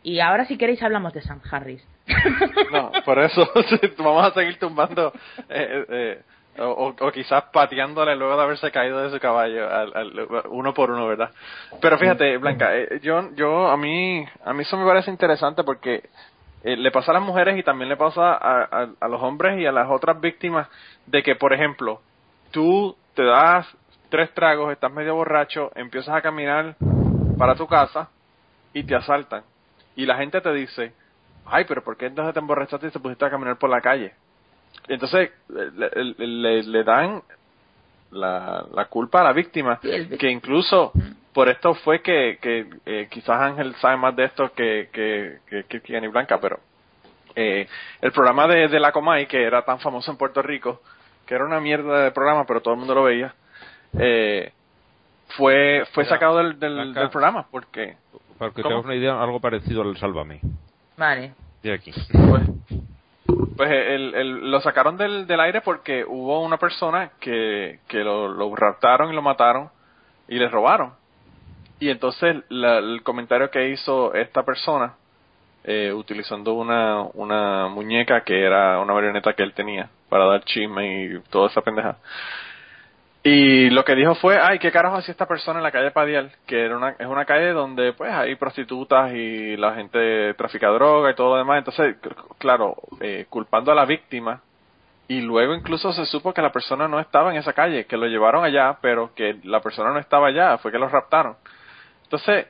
Y 0.04 0.20
ahora 0.20 0.46
si 0.46 0.58
queréis 0.58 0.82
hablamos 0.84 1.14
de 1.14 1.22
Sam 1.22 1.42
Harris. 1.52 1.84
No, 2.72 2.92
por 3.06 3.20
eso 3.20 3.48
vamos 3.98 4.26
a 4.28 4.34
seguir 4.34 4.58
tumbando 4.60 5.12
eh, 5.50 5.86
eh, 5.90 6.22
o 6.60 6.94
quizás 7.14 7.46
pateándole 7.54 8.16
luego 8.16 8.36
de 8.36 8.44
haberse 8.44 8.72
caído 8.72 9.02
de 9.02 9.10
su 9.10 9.20
caballo 9.20 9.70
al- 9.74 9.94
al- 9.96 10.28
uno 10.50 10.74
por 10.74 10.92
uno, 10.92 11.08
¿verdad? 11.08 11.32
Pero 11.80 11.98
fíjate, 11.98 12.38
Blanca, 12.38 12.76
eh, 12.78 13.00
yo 13.02 13.30
yo 13.36 13.68
a 13.70 13.78
mí 13.78 14.26
a 14.44 14.54
mí 14.54 14.62
eso 14.64 14.76
me 14.78 14.86
parece 14.86 15.12
interesante 15.12 15.64
porque 15.64 16.10
eh, 16.64 16.76
le 16.78 16.92
pasa 16.92 17.12
a 17.12 17.16
las 17.16 17.24
mujeres 17.24 17.58
y 17.58 17.64
también 17.64 17.90
le 17.90 17.98
pasa 17.98 18.34
a, 18.34 18.64
a- 18.64 18.90
a 19.00 19.08
los 19.08 19.22
hombres 19.22 19.60
y 19.60 19.66
a 19.66 19.72
las 19.72 19.90
otras 19.90 20.20
víctimas 20.22 20.68
de 21.08 21.24
que, 21.24 21.36
por 21.36 21.54
ejemplo, 21.54 22.02
tú 22.52 22.96
te 23.16 23.24
das 23.24 23.68
tres 24.10 24.34
tragos, 24.34 24.72
estás 24.72 24.92
medio 24.92 25.16
borracho, 25.16 25.72
empiezas 25.76 26.16
a 26.16 26.22
caminar 26.22 26.76
para 27.38 27.56
tu 27.56 27.68
casa 27.68 28.10
y 28.74 28.84
te 28.84 28.96
asaltan. 28.96 29.44
Y 29.96 30.06
la 30.06 30.18
gente 30.18 30.40
te 30.42 30.54
dice, 30.54 30.94
ay, 31.46 31.66
pero 31.68 31.84
¿por 31.84 31.98
qué 31.98 32.06
entonces 32.08 32.34
te 32.34 32.40
emborrachaste 32.40 32.88
y 32.88 32.92
te 32.92 33.00
pusiste 33.00 33.26
a 33.26 33.30
caminar 33.30 33.58
por 33.58 33.70
la 33.70 33.82
calle? 33.82 34.14
Entonces 34.88 35.32
le, 35.50 35.72
le- 36.06 36.64
le- 36.64 36.84
dan 36.84 37.22
la, 38.12 38.66
la 38.74 38.86
culpa 38.86 39.22
a 39.22 39.24
la 39.26 39.34
víctima, 39.34 39.80
que 40.18 40.30
incluso 40.30 40.92
por 41.34 41.50
esto 41.50 41.74
fue 41.76 42.02
que, 42.02 42.38
que 42.42 42.68
eh, 42.86 43.08
quizás 43.10 43.40
Ángel 43.42 43.74
sabe 43.76 43.98
más 43.98 44.16
de 44.16 44.26
esto 44.26 44.52
que, 44.54 44.90
que, 44.92 45.40
que, 45.70 45.82
y 45.86 46.08
Blanca, 46.08 46.40
pero 46.42 46.60
eh, 47.36 47.68
el 48.02 48.12
programa 48.12 48.48
de, 48.48 48.68
de 48.68 48.80
la 48.80 48.92
Comay, 48.92 49.26
que 49.28 49.44
era 49.44 49.62
tan 49.64 49.80
famoso 49.80 50.12
en 50.12 50.18
Puerto 50.18 50.42
Rico, 50.42 50.82
que 51.26 51.36
era 51.36 51.46
una 51.46 51.60
mierda 51.62 52.04
de 52.04 52.12
programa, 52.12 52.46
pero 52.46 52.62
todo 52.62 52.74
el 52.74 52.80
mundo 52.80 52.96
lo 52.96 53.04
veía, 53.04 53.34
eh, 53.98 54.52
fue 55.38 55.86
fue 55.94 56.06
sacado 56.06 56.38
del, 56.38 56.60
del, 56.60 56.74
Blanca. 56.74 57.00
del 57.00 57.10
programa, 57.10 57.46
porque 57.50 57.96
Para 58.38 58.52
que 58.52 58.56
te 58.58 58.64
¿Cómo? 58.64 58.76
hagas 58.76 58.86
una 58.86 58.96
idea, 58.96 59.22
algo 59.22 59.40
parecido 59.40 59.82
al 59.84 59.96
Sálvame. 59.98 60.42
Vale. 60.98 61.34
De 61.64 61.74
aquí. 61.74 61.92
pues, 62.12 62.44
pues 63.56 63.70
el, 63.72 64.14
el- 64.16 64.52
lo 64.52 64.60
sacaron 64.60 64.98
del, 64.98 65.26
del 65.28 65.40
aire 65.40 65.62
porque 65.62 66.04
hubo 66.06 66.42
una 66.42 66.58
persona 66.58 67.12
que, 67.20 67.80
que 67.88 68.00
lo, 68.00 68.28
lo 68.28 68.54
raptaron 68.56 69.12
y 69.12 69.16
lo 69.16 69.22
mataron 69.22 69.70
y 70.28 70.38
le 70.38 70.50
robaron. 70.50 70.94
Y 71.82 71.90
entonces 71.90 72.44
la- 72.50 72.78
el 72.78 73.02
comentario 73.02 73.50
que 73.50 73.70
hizo 73.70 74.14
esta 74.14 74.44
persona, 74.44 74.94
eh, 75.64 75.92
utilizando 75.92 76.54
una, 76.54 77.02
una 77.16 77.68
muñeca 77.70 78.22
que 78.24 78.40
era 78.46 78.80
una 78.80 78.94
marioneta 78.94 79.34
que 79.34 79.42
él 79.42 79.54
tenía 79.54 79.90
para 80.08 80.26
dar 80.26 80.44
chisme 80.44 81.06
y 81.06 81.20
toda 81.32 81.48
esa 81.50 81.62
pendeja. 81.62 81.98
Y 83.24 83.72
lo 83.72 83.84
que 83.84 83.96
dijo 83.96 84.14
fue, 84.16 84.38
ay, 84.40 84.60
¿qué 84.60 84.72
carajo 84.72 84.98
hacía 84.98 85.12
esta 85.12 85.28
persona 85.28 85.58
en 85.60 85.64
la 85.64 85.72
calle 85.72 85.90
Padial? 85.90 86.32
Que 86.46 86.66
era 86.66 86.78
una, 86.78 86.90
es 87.00 87.08
una 87.08 87.26
calle 87.26 87.50
donde 87.52 87.94
pues 87.94 88.12
hay 88.12 88.36
prostitutas 88.36 89.12
y 89.14 89.58
la 89.58 89.74
gente 89.74 90.36
trafica 90.36 90.68
droga 90.70 91.10
y 91.12 91.16
todo 91.16 91.32
lo 91.32 91.38
demás. 91.38 91.58
Entonces, 91.60 91.96
claro, 92.38 92.76
eh, 93.00 93.26
culpando 93.28 93.72
a 93.72 93.76
la 93.76 93.86
víctima. 93.86 94.42
Y 95.08 95.22
luego 95.22 95.56
incluso 95.56 95.92
se 95.94 96.06
supo 96.06 96.34
que 96.34 96.42
la 96.44 96.52
persona 96.52 96.88
no 96.88 97.00
estaba 97.00 97.32
en 97.32 97.38
esa 97.38 97.54
calle, 97.54 97.86
que 97.86 97.98
lo 97.98 98.06
llevaron 98.08 98.44
allá, 98.46 98.78
pero 98.82 99.14
que 99.16 99.40
la 99.44 99.62
persona 99.62 99.92
no 99.92 100.00
estaba 100.00 100.28
allá, 100.28 100.58
fue 100.60 100.72
que 100.72 100.80
lo 100.80 100.88
raptaron. 100.88 101.36
Entonces, 102.12 102.46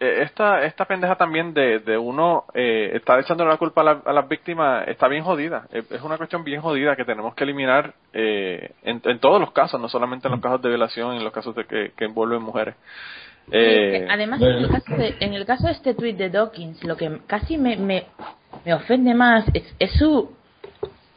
eh, 0.00 0.22
esta, 0.22 0.64
esta 0.64 0.86
pendeja 0.86 1.14
también 1.16 1.52
de, 1.52 1.78
de 1.80 1.98
uno 1.98 2.44
eh, 2.54 2.92
estar 2.94 3.20
echando 3.20 3.44
la 3.44 3.58
culpa 3.58 3.82
a, 3.82 3.84
la- 3.84 4.02
a 4.06 4.12
las 4.14 4.26
víctimas 4.28 4.88
está 4.88 5.08
bien 5.08 5.22
jodida. 5.24 5.66
Es, 5.70 6.00
una 6.02 6.16
cuestión 6.16 6.42
bien 6.42 6.62
jodida 6.62 6.96
que 6.96 7.04
tenemos 7.04 7.34
que 7.34 7.44
eliminar 7.44 7.92
eh, 8.14 8.70
en, 8.82 9.02
en 9.04 9.18
todos 9.18 9.38
los 9.40 9.52
casos, 9.52 9.78
no 9.80 9.88
solamente 9.90 10.26
en 10.26 10.32
los 10.32 10.40
casos 10.40 10.62
de 10.62 10.68
violación, 10.70 11.14
en 11.16 11.22
los 11.22 11.32
casos 11.34 11.54
de 11.54 11.66
que, 11.66 11.92
que 11.96 12.06
envuelven 12.06 12.42
mujeres. 12.42 12.74
Eh, 13.52 14.06
Además, 14.10 14.40
en 14.40 14.48
el, 14.48 14.68
caso 14.70 14.96
de, 14.96 15.14
en 15.20 15.34
el 15.34 15.44
caso 15.44 15.66
de 15.66 15.72
este 15.74 15.92
tweet 15.94 16.14
de 16.14 16.30
Dawkins, 16.30 16.82
lo 16.82 16.96
que 16.96 17.18
casi 17.26 17.58
me, 17.58 17.76
me, 17.76 18.06
me 18.64 18.72
ofende 18.72 19.12
más 19.12 19.44
es, 19.52 19.76
es 19.78 19.92
su, 19.98 20.34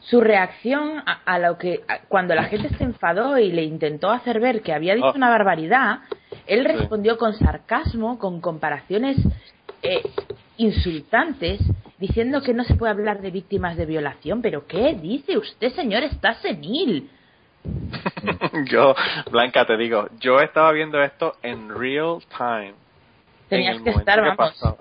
su 0.02 0.20
reacción 0.20 1.00
a, 1.06 1.22
a 1.26 1.40
lo 1.40 1.58
que 1.58 1.84
a- 1.88 2.00
cuando 2.10 2.36
la 2.36 2.44
gente 2.44 2.68
se 2.76 2.84
enfadó 2.84 3.38
y 3.38 3.54
le 3.54 3.64
intentó 3.64 4.12
hacer 4.12 4.42
ver 4.42 4.62
que 4.62 4.74
había 4.74 4.94
dicho 4.94 5.08
Ah. 5.08 5.14
una 5.16 5.30
barbaridad, 5.30 6.00
él 6.48 6.66
respondió 6.66 7.18
con 7.18 7.34
sarcasmo, 7.34 8.18
con 8.20 8.42
comparaciones 8.42 9.18
eh, 9.84 10.02
insultantes 10.58 11.62
diciendo 12.00 12.42
que 12.42 12.54
no 12.54 12.64
se 12.64 12.76
puede 12.76 12.92
hablar 12.92 13.22
de 13.22 13.32
víctimas 13.32 13.78
de 13.78 13.86
violación. 13.86 14.42
¿Pero 14.42 14.68
qué 14.68 14.98
dice 15.00 15.38
usted, 15.38 15.74
señor? 15.74 16.04
Está 16.04 16.36
senil. 16.36 17.10
yo, 18.72 18.96
Blanca, 19.32 19.66
te 19.66 19.78
digo, 19.78 20.08
yo 20.20 20.40
estaba 20.40 20.72
viendo 20.72 21.02
esto 21.02 21.36
en 21.42 21.70
real 21.70 22.20
time. 22.38 22.87
Tenías 23.50 23.82
que 23.82 23.92
estar, 23.92 24.22
vamos. 24.22 24.78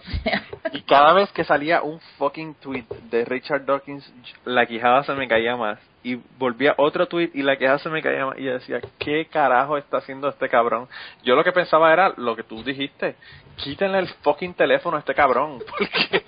y 0.73 0.83
cada 0.83 1.13
vez 1.13 1.31
que 1.33 1.45
salía 1.45 1.83
un 1.83 2.01
fucking 2.19 2.55
tweet 2.55 2.87
de 3.11 3.25
Richard 3.25 3.65
Dawkins, 3.65 4.13
la 4.45 4.67
quijada 4.67 5.05
se 5.05 5.13
me 5.15 5.29
caía 5.29 5.57
más. 5.57 5.79
Y 6.03 6.21
volvía 6.39 6.75
otro 6.79 7.07
tweet 7.07 7.31
y 7.35 7.43
la 7.43 7.57
quijada 7.57 7.79
se 7.79 7.89
me 7.89 8.03
caía 8.03 8.27
más. 8.27 8.39
Y 8.39 8.45
yo 8.45 8.55
decía, 8.55 8.81
¿qué 8.99 9.27
carajo 9.27 9.77
está 9.77 9.99
haciendo 9.99 10.29
este 10.29 10.49
cabrón? 10.49 10.89
Yo 11.23 11.35
lo 11.35 11.45
que 11.45 11.53
pensaba 11.53 11.93
era 11.93 12.13
lo 12.17 12.35
que 12.35 12.43
tú 12.43 12.63
dijiste. 12.63 13.17
Quítenle 13.57 14.01
el 14.01 14.09
fucking 14.23 14.55
teléfono 14.55 14.97
a 14.97 15.01
este 15.01 15.15
cabrón. 15.15 15.61
Porque 15.79 16.25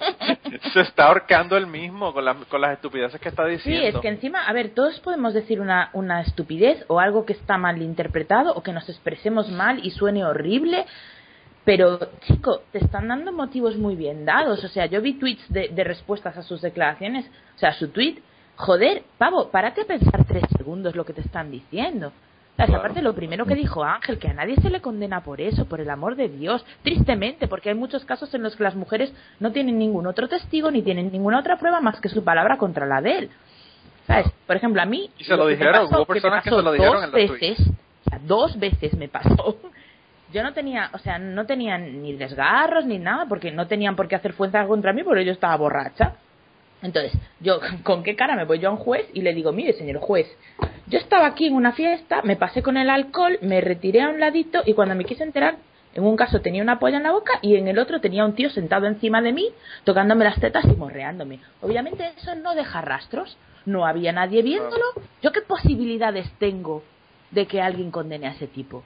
se 0.73 0.81
está 0.81 1.07
ahorcando 1.07 1.57
él 1.57 1.67
mismo 1.67 2.13
con, 2.13 2.45
con 2.45 2.61
las 2.61 2.75
estupideces 2.75 3.21
que 3.21 3.29
está 3.29 3.45
diciendo. 3.47 3.81
Sí, 3.81 3.87
es 3.87 4.01
que 4.01 4.09
encima, 4.09 4.47
a 4.47 4.53
ver, 4.53 4.71
todos 4.71 4.99
podemos 5.01 5.35
decir 5.35 5.61
una, 5.61 5.91
una 5.93 6.21
estupidez 6.23 6.85
o 6.89 7.01
algo 7.01 7.25
que 7.25 7.33
está 7.33 7.59
mal 7.59 7.81
interpretado 7.83 8.55
o 8.55 8.63
que 8.63 8.73
nos 8.73 8.89
expresemos 8.89 9.49
mal 9.49 9.85
y 9.85 9.91
suene 9.91 10.25
horrible 10.25 10.87
pero, 11.65 11.99
chico, 12.21 12.63
te 12.73 12.79
están 12.79 13.09
dando 13.09 13.33
motivos 13.33 13.77
muy 13.77 13.95
bien 13.95 14.25
dados. 14.25 14.65
O 14.65 14.69
sea, 14.69 14.87
yo 14.87 15.03
vi 15.03 15.19
tweets 15.19 15.45
de, 15.51 15.85
respuestas 15.85 16.37
a 16.37 16.43
sus 16.43 16.63
declaraciones. 16.63 17.27
O 17.57 17.59
sea, 17.59 17.73
su 17.75 17.89
tweet, 17.89 18.23
joder, 18.57 19.03
pavo, 19.19 19.51
párate 19.51 19.83
a 19.83 19.85
pensar 19.85 20.25
tres 20.25 20.45
segundos 20.57 20.97
lo 20.97 21.05
que 21.05 21.13
te 21.13 21.21
están 21.21 21.51
diciendo. 21.51 22.13
O 22.61 22.67
sea, 22.67 22.77
aparte 22.77 23.03
lo 23.03 23.15
primero 23.15 23.47
que 23.47 23.55
dijo 23.55 23.85
Ángel, 23.85 24.19
que 24.19 24.29
a 24.29 24.33
nadie 24.33 24.57
se 24.57 24.69
le 24.69 24.81
condena 24.81 25.23
por 25.23 25.41
eso, 25.41 25.67
por 25.67 25.81
el 25.81 25.91
amor 25.91 26.17
de 26.17 26.29
Dios, 26.29 26.65
tristemente, 26.83 27.47
porque 27.47 27.69
hay 27.69 27.77
muchos 27.77 28.05
casos 28.05 28.35
en 28.35 28.43
los 28.43 28.57
que 28.57 28.65
las 28.65 28.75
mujeres 28.75 29.13
no 29.39 29.53
tienen 29.53 29.79
ningún 29.79 30.09
otro 30.09 30.27
testigo 30.27 30.69
ni 30.71 30.83
tienen 30.83 31.13
ninguna 31.13 31.39
otra 31.39 31.57
prueba 31.57 31.81
más 31.81 32.01
que 32.01 32.09
su 32.09 32.25
palabra 32.25 32.59
contra 32.59 32.85
la 32.85 33.01
de 33.01 33.19
él. 33.19 33.31
¿Sabes? 34.09 34.27
Por 34.45 34.57
ejemplo, 34.57 34.83
a 34.83 34.87
mí... 34.87 35.09
Y 35.19 35.25
se 35.25 35.37
lo 35.37 35.47
dijeron, 35.47 35.87
hubo 35.87 36.05
personas 36.05 36.43
que, 36.43 36.51
se 36.51 36.63
lo 36.63 36.73
dijeron 36.73 37.03
dos 37.03 37.13
veces, 37.13 37.61
o 37.61 38.11
sea, 38.11 38.19
dos 38.25 38.59
veces 38.59 38.95
me 38.95 39.09
pasó 39.09 39.59
yo 40.33 40.43
no 40.43 40.53
tenía, 40.53 40.91
o 40.93 40.99
sea, 40.99 41.19
no 41.19 41.47
tenían 41.47 42.03
ni 42.03 42.15
desgarros 42.15 42.85
ni 42.85 42.99
nada, 42.99 43.27
porque 43.27 43.51
no 43.51 43.67
tenían 43.67 43.97
por 43.97 44.09
qué 44.09 44.17
hacer 44.17 44.33
fuerza 44.33 44.67
contra 44.67 44.93
mí, 44.93 45.03
porque 45.03 45.25
yo 45.25 45.33
estaba 45.33 45.57
borracha. 45.57 46.15
Entonces, 46.83 47.13
yo, 47.41 47.61
¿con 47.83 48.03
qué 48.03 48.15
cara 48.15 48.37
me 48.37 48.45
voy 48.45 48.59
yo 48.59 48.69
a 48.69 48.73
un 48.73 48.79
juez 48.79 49.07
y 49.15 49.23
le 49.23 49.35
digo, 49.35 49.53
mire, 49.53 49.73
señor 49.73 49.99
juez, 49.99 50.27
yo 50.87 50.99
estaba 50.99 51.27
aquí 51.27 51.47
en 51.47 51.55
una 51.55 51.73
fiesta, 51.73 52.23
me 52.23 52.37
pasé 52.37 52.63
con 52.63 52.77
el 52.77 52.91
alcohol, 52.91 53.39
me 53.43 53.61
retiré 53.61 54.03
a 54.03 54.09
un 54.09 54.21
ladito 54.21 54.63
y 54.65 54.75
cuando 54.75 54.95
me 54.95 55.05
quise 55.05 55.25
enterar, 55.25 55.57
en 55.95 56.05
un 56.05 56.17
caso 56.17 56.41
tenía 56.41 56.63
una 56.63 56.79
polla 56.79 56.99
en 56.99 57.03
la 57.03 57.13
boca 57.13 57.39
y 57.43 57.57
en 57.57 57.67
el 57.67 57.79
otro 57.79 58.01
tenía 58.01 58.25
un 58.25 58.35
tío 58.35 58.51
sentado 58.51 58.87
encima 58.87 59.21
de 59.23 59.33
mí, 59.33 59.49
tocándome 59.85 60.25
las 60.25 60.39
tetas 60.39 60.65
y 60.65 60.77
morreándome. 60.77 61.41
Obviamente 61.61 62.13
eso 62.17 62.35
no 62.35 62.55
deja 62.55 62.81
rastros, 62.83 63.37
no 63.67 63.87
había 63.87 64.13
nadie 64.13 64.43
viéndolo. 64.43 64.85
¿Yo 65.23 65.33
qué 65.33 65.41
posibilidades 65.41 66.31
tengo 66.39 66.83
de 67.31 67.47
que 67.47 67.61
alguien 67.61 67.91
condene 67.91 68.29
a 68.29 68.33
ese 68.33 68.47
tipo? 68.47 68.85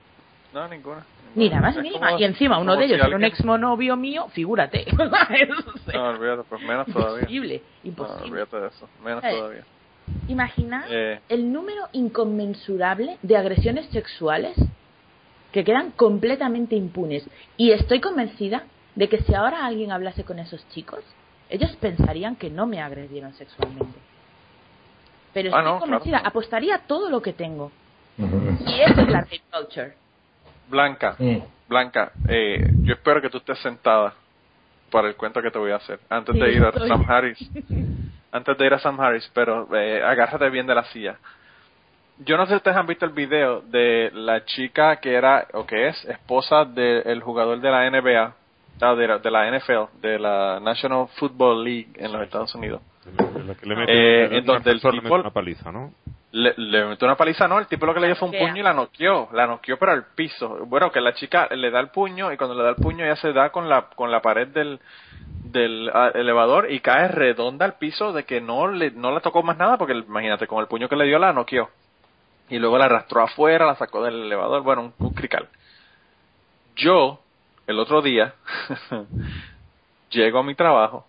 No, 0.53 0.67
ninguna. 0.69 1.05
Ni 1.35 1.49
nada 1.49 1.63
más 1.63 1.77
ni 1.77 1.93
Y 2.19 2.25
encima 2.25 2.59
uno 2.59 2.77
de 2.77 2.85
ellos 2.85 2.99
era 2.99 3.17
un 3.17 3.25
ex 3.25 3.45
monovio 3.45 3.97
mío, 3.97 4.29
figúrate. 4.33 4.87
no, 5.95 6.09
olvídate, 6.09 6.43
pues 6.49 6.63
menos 6.63 6.87
todavía. 6.87 7.21
Imposible, 7.23 7.63
imposible. 7.85 8.21
No, 8.21 8.33
olvídate 8.33 8.61
de 8.61 8.69
eso, 8.69 8.89
menos 9.03 9.23
todavía. 9.23 9.65
Imagina 10.29 10.85
eh. 10.91 11.21
el 11.29 11.53
número 11.53 11.89
inconmensurable 11.93 13.19
de 13.23 13.37
agresiones 13.37 13.87
sexuales 13.87 14.57
que 15.53 15.65
quedan 15.65 15.91
completamente 15.93 16.75
impunes. 16.75 17.29
Y 17.57 17.71
estoy 17.71 18.01
convencida 18.01 18.65
de 18.95 19.09
que 19.09 19.23
si 19.23 19.35
ahora 19.35 19.65
alguien 19.67 19.93
hablase 19.93 20.25
con 20.25 20.39
esos 20.39 20.67
chicos, 20.71 21.01
ellos 21.49 21.77
pensarían 21.77 22.37
que 22.37 22.51
no 22.51 22.67
me 22.67 22.81
agredieron 22.81 23.33
sexualmente. 23.35 23.99
Pero 25.33 25.55
ah, 25.55 25.61
estoy 25.61 25.81
convencida, 25.81 26.19
apostaría 26.19 26.79
todo 26.79 27.09
lo 27.11 27.23
que 27.23 27.33
tengo. 27.33 27.71
Y 28.19 28.81
eso 28.81 29.01
es 29.01 29.09
la 29.09 29.21
rape 29.21 29.43
culture. 29.51 29.95
Blanca, 30.73 31.17
Blanca, 31.69 32.13
eh, 32.27 32.67
yo 32.81 32.95
espero 32.95 33.21
que 33.21 33.29
tú 33.29 33.37
estés 33.37 33.59
sentada 33.59 34.15
para 34.91 35.07
el 35.07 35.17
cuento 35.17 35.43
que 35.43 35.51
te 35.51 35.59
voy 35.59 35.71
a 35.71 35.77
hacer 35.77 36.01
antes 36.09 36.35
de 36.35 36.51
ir 36.51 36.65
a 36.65 36.73
Sam 36.73 37.05
Harris. 37.07 37.39
antes 38.33 38.57
de 38.57 38.67
ir 38.67 38.73
a 38.73 38.79
Sam 38.79 38.99
Harris, 38.99 39.31
pero 39.35 39.69
eh, 39.77 40.03
agárrate 40.03 40.49
bien 40.49 40.67
de 40.67 40.75
la 40.75 40.85
silla. 40.85 41.19
Yo 42.25 42.39
no 42.39 42.47
sé 42.47 42.53
si 42.53 42.57
ustedes 42.57 42.77
han 42.79 42.87
visto 42.87 43.05
el 43.05 43.13
video 43.13 43.61
de 43.61 44.11
la 44.15 44.47
chica 44.47 44.97
que 44.97 45.13
era 45.13 45.47
o 45.53 45.67
que 45.67 45.89
es 45.89 46.05
esposa 46.07 46.65
del 46.65 47.21
jugador 47.21 47.61
de 47.61 47.71
la 47.71 47.91
NBA, 47.91 48.35
ah, 48.81 48.95
de, 48.95 49.19
de, 49.19 49.31
la 49.31 49.59
NFL, 49.59 50.01
de 50.01 50.19
la 50.19 50.59
National 50.59 51.09
Football 51.19 51.65
League 51.65 51.89
en 51.97 52.13
los 52.13 52.23
Estados 52.23 52.55
Unidos. 52.55 52.81
eh, 53.89 54.29
en 54.39 54.47
donde 54.47 54.71
el 54.71 54.81
tipo, 54.81 55.15
una 55.17 55.31
paliza, 55.31 55.71
¿no? 55.71 55.93
Le, 56.33 56.55
le 56.57 56.87
metió 56.87 57.07
una 57.07 57.17
paliza, 57.17 57.47
no, 57.47 57.59
el 57.59 57.67
tipo 57.67 57.85
lo 57.85 57.93
que 57.93 58.01
le 58.01 58.07
dio 58.07 58.17
fue 58.17 58.29
un 58.29 58.35
puño 58.35 58.57
y 58.57 58.63
la 58.63 58.73
noqueó, 58.73 59.29
la 59.33 59.47
noqueó 59.47 59.79
pero 59.79 59.93
al 59.93 60.07
piso. 60.15 60.65
Bueno, 60.65 60.91
que 60.91 61.01
la 61.01 61.13
chica 61.13 61.47
le 61.55 61.71
da 61.71 61.79
el 61.79 61.89
puño 61.89 62.33
y 62.33 62.39
cuando 62.39 62.57
le 62.57 62.63
da 62.63 62.71
el 62.71 62.77
puño 62.77 63.05
ya 63.05 63.17
se 63.17 63.35
da 63.35 63.51
con 63.51 63.69
la, 63.69 63.91
con 63.95 64.11
la 64.11 64.23
pared 64.23 64.49
del, 64.49 64.81
del 65.45 65.91
ah, 65.93 66.11
elevador 66.15 66.73
y 66.73 66.81
cae 66.81 67.09
redonda 67.09 67.67
al 67.67 67.75
piso 67.75 68.15
de 68.15 68.25
que 68.25 68.41
no 68.41 68.67
le, 68.67 68.93
no 68.93 69.13
le 69.13 69.21
tocó 69.21 69.43
más 69.43 69.59
nada 69.59 69.77
porque 69.77 69.93
imagínate, 69.93 70.47
con 70.47 70.61
el 70.61 70.69
puño 70.69 70.89
que 70.89 70.97
le 70.97 71.05
dio 71.05 71.19
la 71.19 71.35
noqueó. 71.35 71.69
Y 72.49 72.59
luego 72.59 72.79
la 72.79 72.87
arrastró 72.87 73.23
afuera, 73.23 73.67
la 73.67 73.75
sacó 73.77 74.03
del 74.03 74.23
elevador, 74.23 74.63
bueno, 74.63 74.83
un, 74.83 74.95
un 74.99 75.13
crical. 75.13 75.49
Yo, 76.77 77.21
el 77.67 77.79
otro 77.79 78.01
día, 78.01 78.35
llego 80.11 80.39
a 80.39 80.43
mi 80.43 80.55
trabajo 80.55 81.07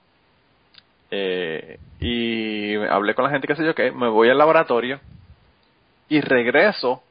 eh, 1.16 1.80
y 2.00 2.76
hablé 2.76 3.14
con 3.14 3.24
la 3.24 3.30
gente 3.30 3.48
que 3.48 3.56
sé 3.56 3.64
yo 3.64 3.76
que 3.76 3.92
me 3.92 4.10
voy 4.10 4.30
al 4.30 4.38
laboratorio 4.40 5.00
y 6.10 6.22
regreso 6.22 7.04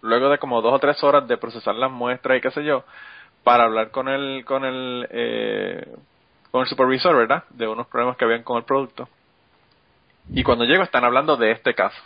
luego 0.00 0.30
de 0.30 0.38
como 0.38 0.62
dos 0.62 0.72
o 0.72 0.78
tres 0.78 1.04
horas 1.04 1.28
de 1.28 1.36
procesar 1.36 1.74
las 1.74 1.90
muestras 1.90 2.38
y 2.38 2.40
qué 2.40 2.50
sé 2.50 2.64
yo 2.64 2.84
para 3.42 3.64
hablar 3.64 3.90
con 3.90 4.08
el 4.08 4.46
con 4.46 4.64
el 4.64 5.06
eh, 5.10 5.86
con 6.50 6.62
el 6.62 6.68
supervisor 6.68 7.14
verdad 7.14 7.44
de 7.50 7.68
unos 7.68 7.86
problemas 7.88 8.16
que 8.16 8.24
habían 8.24 8.44
con 8.44 8.56
el 8.56 8.64
producto. 8.64 9.10
Y 10.32 10.42
cuando 10.42 10.64
llego 10.64 10.82
están 10.82 11.04
hablando 11.04 11.36
de 11.36 11.50
este 11.50 11.74
caso 11.74 12.00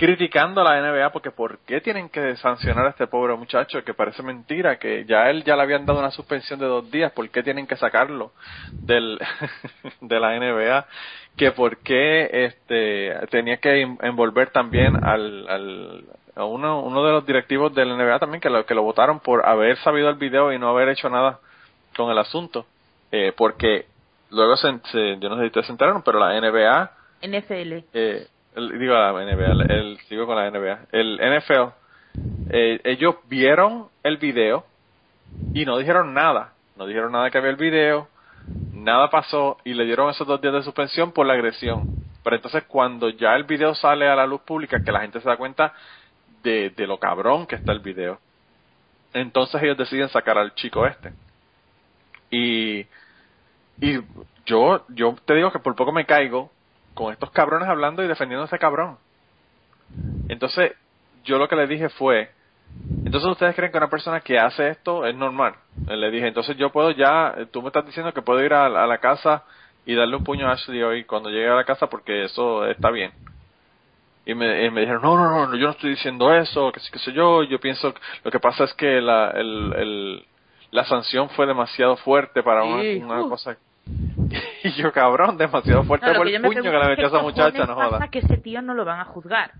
criticando 0.00 0.62
a 0.62 0.64
la 0.64 0.80
NBA 0.80 1.12
porque 1.12 1.30
¿por 1.30 1.58
qué 1.66 1.82
tienen 1.82 2.08
que 2.08 2.34
sancionar 2.36 2.86
a 2.86 2.88
este 2.88 3.06
pobre 3.06 3.36
muchacho 3.36 3.84
que 3.84 3.92
parece 3.92 4.22
mentira 4.22 4.78
que 4.78 5.04
ya 5.04 5.28
él 5.28 5.44
ya 5.44 5.56
le 5.56 5.62
habían 5.62 5.84
dado 5.84 5.98
una 5.98 6.10
suspensión 6.10 6.58
de 6.58 6.64
dos 6.64 6.90
días 6.90 7.12
¿por 7.12 7.28
qué 7.28 7.42
tienen 7.42 7.66
que 7.66 7.76
sacarlo 7.76 8.32
del 8.80 9.18
de 10.00 10.18
la 10.18 10.38
NBA 10.38 10.86
que 11.36 11.52
por 11.52 11.82
qué 11.82 12.30
este 12.32 13.14
tenía 13.30 13.58
que 13.58 13.82
envolver 14.00 14.48
también 14.48 14.96
al, 15.02 15.46
al 15.46 16.04
a 16.34 16.46
uno, 16.46 16.80
uno 16.80 17.04
de 17.04 17.12
los 17.12 17.26
directivos 17.26 17.74
de 17.74 17.84
la 17.84 17.94
NBA 17.94 18.20
también 18.20 18.40
que 18.40 18.48
lo 18.48 18.64
que 18.64 18.74
lo 18.74 18.82
votaron 18.82 19.20
por 19.20 19.46
haber 19.46 19.76
sabido 19.80 20.08
el 20.08 20.16
video 20.16 20.50
y 20.50 20.58
no 20.58 20.70
haber 20.70 20.88
hecho 20.88 21.10
nada 21.10 21.40
con 21.94 22.10
el 22.10 22.16
asunto 22.16 22.64
eh, 23.12 23.34
porque 23.36 23.84
luego 24.30 24.56
se, 24.56 24.70
yo 25.18 25.28
no 25.28 25.34
sé 25.34 25.42
si 25.42 25.46
ustedes 25.48 25.66
se 25.66 25.72
enteraron 25.72 26.02
pero 26.02 26.18
la 26.18 26.40
NBA 26.40 26.90
NFL 27.22 27.84
eh, 27.92 28.26
digo 28.54 28.94
la 28.94 29.12
NBA, 29.12 29.64
el, 29.74 29.98
sigo 30.08 30.26
con 30.26 30.36
la 30.36 30.50
NBA. 30.50 30.86
El 30.92 31.18
NFL, 31.18 31.72
eh, 32.50 32.80
ellos 32.84 33.16
vieron 33.28 33.88
el 34.02 34.16
video 34.16 34.64
y 35.54 35.64
no 35.64 35.78
dijeron 35.78 36.14
nada. 36.14 36.52
No 36.76 36.86
dijeron 36.86 37.12
nada 37.12 37.30
que 37.30 37.38
había 37.38 37.50
el 37.50 37.56
video, 37.56 38.08
nada 38.72 39.10
pasó 39.10 39.58
y 39.64 39.74
le 39.74 39.84
dieron 39.84 40.10
esos 40.10 40.26
dos 40.26 40.40
días 40.40 40.54
de 40.54 40.62
suspensión 40.62 41.12
por 41.12 41.26
la 41.26 41.34
agresión. 41.34 41.88
Pero 42.22 42.36
entonces 42.36 42.64
cuando 42.64 43.08
ya 43.10 43.34
el 43.36 43.44
video 43.44 43.74
sale 43.74 44.08
a 44.08 44.14
la 44.14 44.26
luz 44.26 44.40
pública, 44.42 44.82
que 44.82 44.92
la 44.92 45.00
gente 45.00 45.20
se 45.20 45.28
da 45.28 45.36
cuenta 45.36 45.72
de, 46.42 46.70
de 46.70 46.86
lo 46.86 46.98
cabrón 46.98 47.46
que 47.46 47.56
está 47.56 47.72
el 47.72 47.80
video, 47.80 48.18
entonces 49.12 49.62
ellos 49.62 49.76
deciden 49.76 50.08
sacar 50.08 50.38
al 50.38 50.54
chico 50.54 50.86
este. 50.86 51.12
Y, 52.30 52.86
y 53.80 54.00
yo, 54.46 54.84
yo 54.88 55.16
te 55.24 55.34
digo 55.34 55.50
que 55.50 55.58
por 55.58 55.74
poco 55.74 55.92
me 55.92 56.06
caigo 56.06 56.50
con 57.00 57.14
estos 57.14 57.30
cabrones 57.30 57.66
hablando 57.66 58.04
y 58.04 58.08
defendiendo 58.08 58.42
a 58.42 58.46
ese 58.46 58.58
cabrón. 58.58 58.98
Entonces, 60.28 60.72
yo 61.24 61.38
lo 61.38 61.48
que 61.48 61.56
le 61.56 61.66
dije 61.66 61.88
fue, 61.88 62.30
entonces 63.06 63.30
ustedes 63.30 63.56
creen 63.56 63.72
que 63.72 63.78
una 63.78 63.88
persona 63.88 64.20
que 64.20 64.38
hace 64.38 64.68
esto 64.68 65.06
es 65.06 65.14
normal. 65.14 65.54
Le 65.88 66.10
dije, 66.10 66.28
entonces 66.28 66.58
yo 66.58 66.70
puedo 66.70 66.90
ya, 66.90 67.34
tú 67.50 67.62
me 67.62 67.68
estás 67.68 67.86
diciendo 67.86 68.12
que 68.12 68.20
puedo 68.20 68.44
ir 68.44 68.52
a, 68.52 68.68
la 68.68 68.98
casa 68.98 69.44
y 69.86 69.94
darle 69.94 70.16
un 70.16 70.24
puño 70.24 70.46
a 70.46 70.52
Ashley 70.52 70.82
hoy 70.82 71.04
cuando 71.04 71.30
llegue 71.30 71.48
a 71.48 71.54
la 71.54 71.64
casa 71.64 71.86
porque 71.88 72.24
eso 72.24 72.66
está 72.66 72.90
bien. 72.90 73.12
Y 74.26 74.34
me, 74.34 74.70
me 74.70 74.82
dijeron, 74.82 75.00
no, 75.02 75.16
no, 75.16 75.46
no, 75.46 75.56
yo 75.56 75.64
no 75.64 75.72
estoy 75.72 75.90
diciendo 75.90 76.34
eso, 76.34 76.70
que 76.70 76.80
que 76.92 76.98
sé 76.98 77.12
yo, 77.14 77.42
yo 77.44 77.58
pienso, 77.58 77.94
lo 78.22 78.30
que 78.30 78.38
pasa 78.38 78.64
es 78.64 78.74
que 78.74 79.00
la, 79.00 79.30
el, 79.30 79.72
el, 79.74 80.26
la 80.70 80.84
sanción 80.84 81.30
fue 81.30 81.46
demasiado 81.46 81.96
fuerte 81.96 82.42
para 82.42 82.62
una, 82.62 82.82
una 83.06 83.28
cosa 83.28 83.56
y 84.64 84.72
yo, 84.72 84.92
cabrón, 84.92 85.36
demasiado 85.36 85.82
fuerte 85.84 86.12
por 86.14 86.26
el 86.28 86.40
puño 86.42 86.62
que 86.62 86.70
le 86.70 86.88
metió 86.88 87.04
a 87.06 87.08
esa 87.08 87.22
muchacha, 87.22 87.64
no 87.66 87.74
joda. 87.74 88.08
que 88.08 88.18
ese 88.20 88.36
tío 88.38 88.62
no 88.62 88.74
lo 88.74 88.84
van 88.84 89.00
a 89.00 89.04
juzgar. 89.04 89.52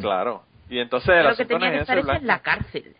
Claro. 0.00 0.42
Y 0.68 0.78
entonces 0.78 1.10
el 1.10 1.24
lo 1.24 1.36
que 1.36 1.44
tenía 1.44 1.70
que 1.70 1.78
estar 1.78 1.98
es 1.98 2.08
en 2.08 2.26
la 2.26 2.38
cárcel. 2.40 2.96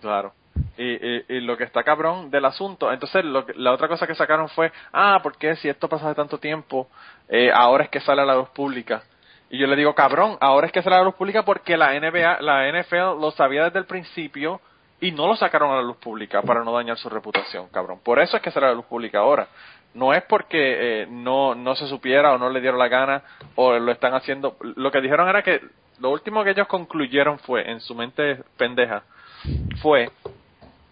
Claro. 0.00 0.32
Y, 0.78 0.84
y, 0.84 1.24
y 1.28 1.40
lo 1.40 1.56
que 1.56 1.64
está 1.64 1.82
cabrón 1.82 2.30
del 2.30 2.44
asunto, 2.44 2.92
entonces 2.92 3.24
lo 3.24 3.44
que- 3.44 3.54
la 3.54 3.72
otra 3.72 3.88
cosa 3.88 4.06
que 4.06 4.14
sacaron 4.14 4.48
fue, 4.48 4.72
ah, 4.92 5.20
¿por 5.22 5.36
qué 5.36 5.56
si 5.56 5.68
esto 5.68 5.88
pasa 5.88 6.06
hace 6.06 6.14
tanto 6.14 6.38
tiempo, 6.38 6.88
eh, 7.28 7.50
ahora 7.52 7.84
es 7.84 7.90
que 7.90 8.00
sale 8.00 8.22
a 8.22 8.24
la 8.24 8.34
luz 8.36 8.48
pública? 8.50 9.02
Y 9.50 9.58
yo 9.58 9.66
le 9.66 9.76
digo, 9.76 9.94
cabrón, 9.94 10.36
ahora 10.40 10.66
es 10.66 10.72
que 10.72 10.82
sale 10.82 10.96
a 10.96 10.98
la 11.00 11.04
luz 11.04 11.14
pública 11.14 11.44
porque 11.44 11.76
la 11.76 11.92
NBA, 11.98 12.40
la 12.40 12.68
NFL 12.68 13.20
lo 13.20 13.30
sabía 13.32 13.64
desde 13.64 13.78
el 13.78 13.86
principio 13.86 14.60
y 15.00 15.12
no 15.12 15.26
lo 15.26 15.36
sacaron 15.36 15.70
a 15.72 15.76
la 15.76 15.82
luz 15.82 15.98
pública 15.98 16.42
para 16.42 16.64
no 16.64 16.72
dañar 16.72 16.96
su 16.98 17.08
reputación, 17.08 17.68
cabrón. 17.68 18.00
Por 18.02 18.18
eso 18.18 18.36
es 18.36 18.42
que 18.42 18.50
sale 18.50 18.66
a 18.66 18.70
la 18.70 18.74
luz 18.74 18.86
pública 18.86 19.18
ahora. 19.18 19.46
No 19.96 20.12
es 20.12 20.22
porque 20.24 21.02
eh, 21.02 21.06
no, 21.10 21.54
no 21.54 21.74
se 21.74 21.86
supiera 21.88 22.32
o 22.34 22.38
no 22.38 22.50
le 22.50 22.60
dieron 22.60 22.78
la 22.78 22.88
gana 22.88 23.22
o 23.54 23.72
lo 23.78 23.90
están 23.92 24.14
haciendo. 24.14 24.56
Lo 24.60 24.90
que 24.92 25.00
dijeron 25.00 25.28
era 25.28 25.42
que 25.42 25.60
lo 25.98 26.10
último 26.10 26.44
que 26.44 26.50
ellos 26.50 26.66
concluyeron 26.68 27.38
fue, 27.38 27.70
en 27.70 27.80
su 27.80 27.94
mente 27.94 28.42
pendeja, 28.58 29.02
fue 29.80 30.10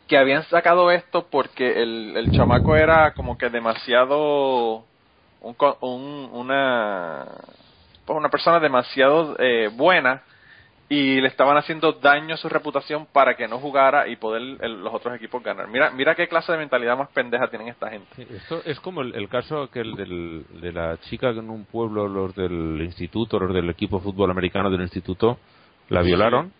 que 0.08 0.16
habían 0.16 0.42
sacado 0.44 0.90
esto 0.90 1.26
porque 1.30 1.82
el, 1.82 2.14
el 2.16 2.30
chamaco 2.32 2.76
era 2.76 3.12
como 3.14 3.36
que 3.36 3.50
demasiado 3.50 4.84
un, 5.40 5.56
un- 5.80 6.30
una 6.32 7.26
pues 8.06 8.18
una 8.18 8.28
persona 8.28 8.60
demasiado 8.60 9.36
eh, 9.38 9.68
buena 9.72 10.22
y 10.88 11.20
le 11.20 11.28
estaban 11.28 11.56
haciendo 11.56 11.92
daño 11.92 12.34
a 12.34 12.36
su 12.36 12.48
reputación 12.48 13.06
para 13.12 13.34
que 13.36 13.48
no 13.48 13.58
jugara 13.58 14.06
y 14.06 14.16
poder 14.16 14.42
el- 14.60 14.82
los 14.82 14.92
otros 14.92 15.14
equipos 15.16 15.42
ganar. 15.42 15.66
Mira, 15.68 15.90
mira 15.90 16.14
qué 16.14 16.28
clase 16.28 16.52
de 16.52 16.58
mentalidad 16.58 16.96
más 16.96 17.08
pendeja 17.08 17.48
tienen 17.48 17.68
esta 17.68 17.88
gente. 17.90 18.06
Sí, 18.16 18.26
esto 18.30 18.60
es 18.64 18.78
como 18.80 19.00
el, 19.00 19.14
el 19.14 19.28
caso 19.28 19.62
aquel 19.62 19.94
del, 19.94 20.44
de 20.60 20.72
la 20.72 20.98
chica 21.08 21.32
que 21.32 21.38
en 21.38 21.48
un 21.50 21.64
pueblo, 21.64 22.06
los 22.06 22.34
del 22.34 22.80
instituto, 22.82 23.38
los 23.38 23.54
del 23.54 23.70
equipo 23.70 23.96
de 23.98 24.04
fútbol 24.04 24.30
americano 24.30 24.70
del 24.70 24.82
instituto, 24.82 25.38
la 25.88 26.02
violaron. 26.02 26.52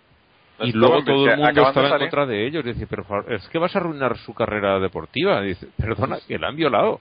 Y 0.61 0.71
luego 0.73 1.03
todo 1.03 1.27
el 1.27 1.37
mundo 1.37 1.51
estaba 1.69 1.89
en 1.89 1.99
contra 1.99 2.27
de 2.27 2.47
ellos. 2.47 2.65
Dice, 2.65 2.87
pero 2.87 3.05
es 3.29 3.47
que 3.49 3.59
vas 3.59 3.75
a 3.75 3.79
arruinar 3.81 4.17
su 4.19 4.33
carrera 4.35 4.79
deportiva. 4.79 5.41
Dice, 5.43 5.67
perdona, 5.77 6.19
que 6.27 6.39
la 6.39 6.49
han 6.49 6.57
violado. 6.57 7.01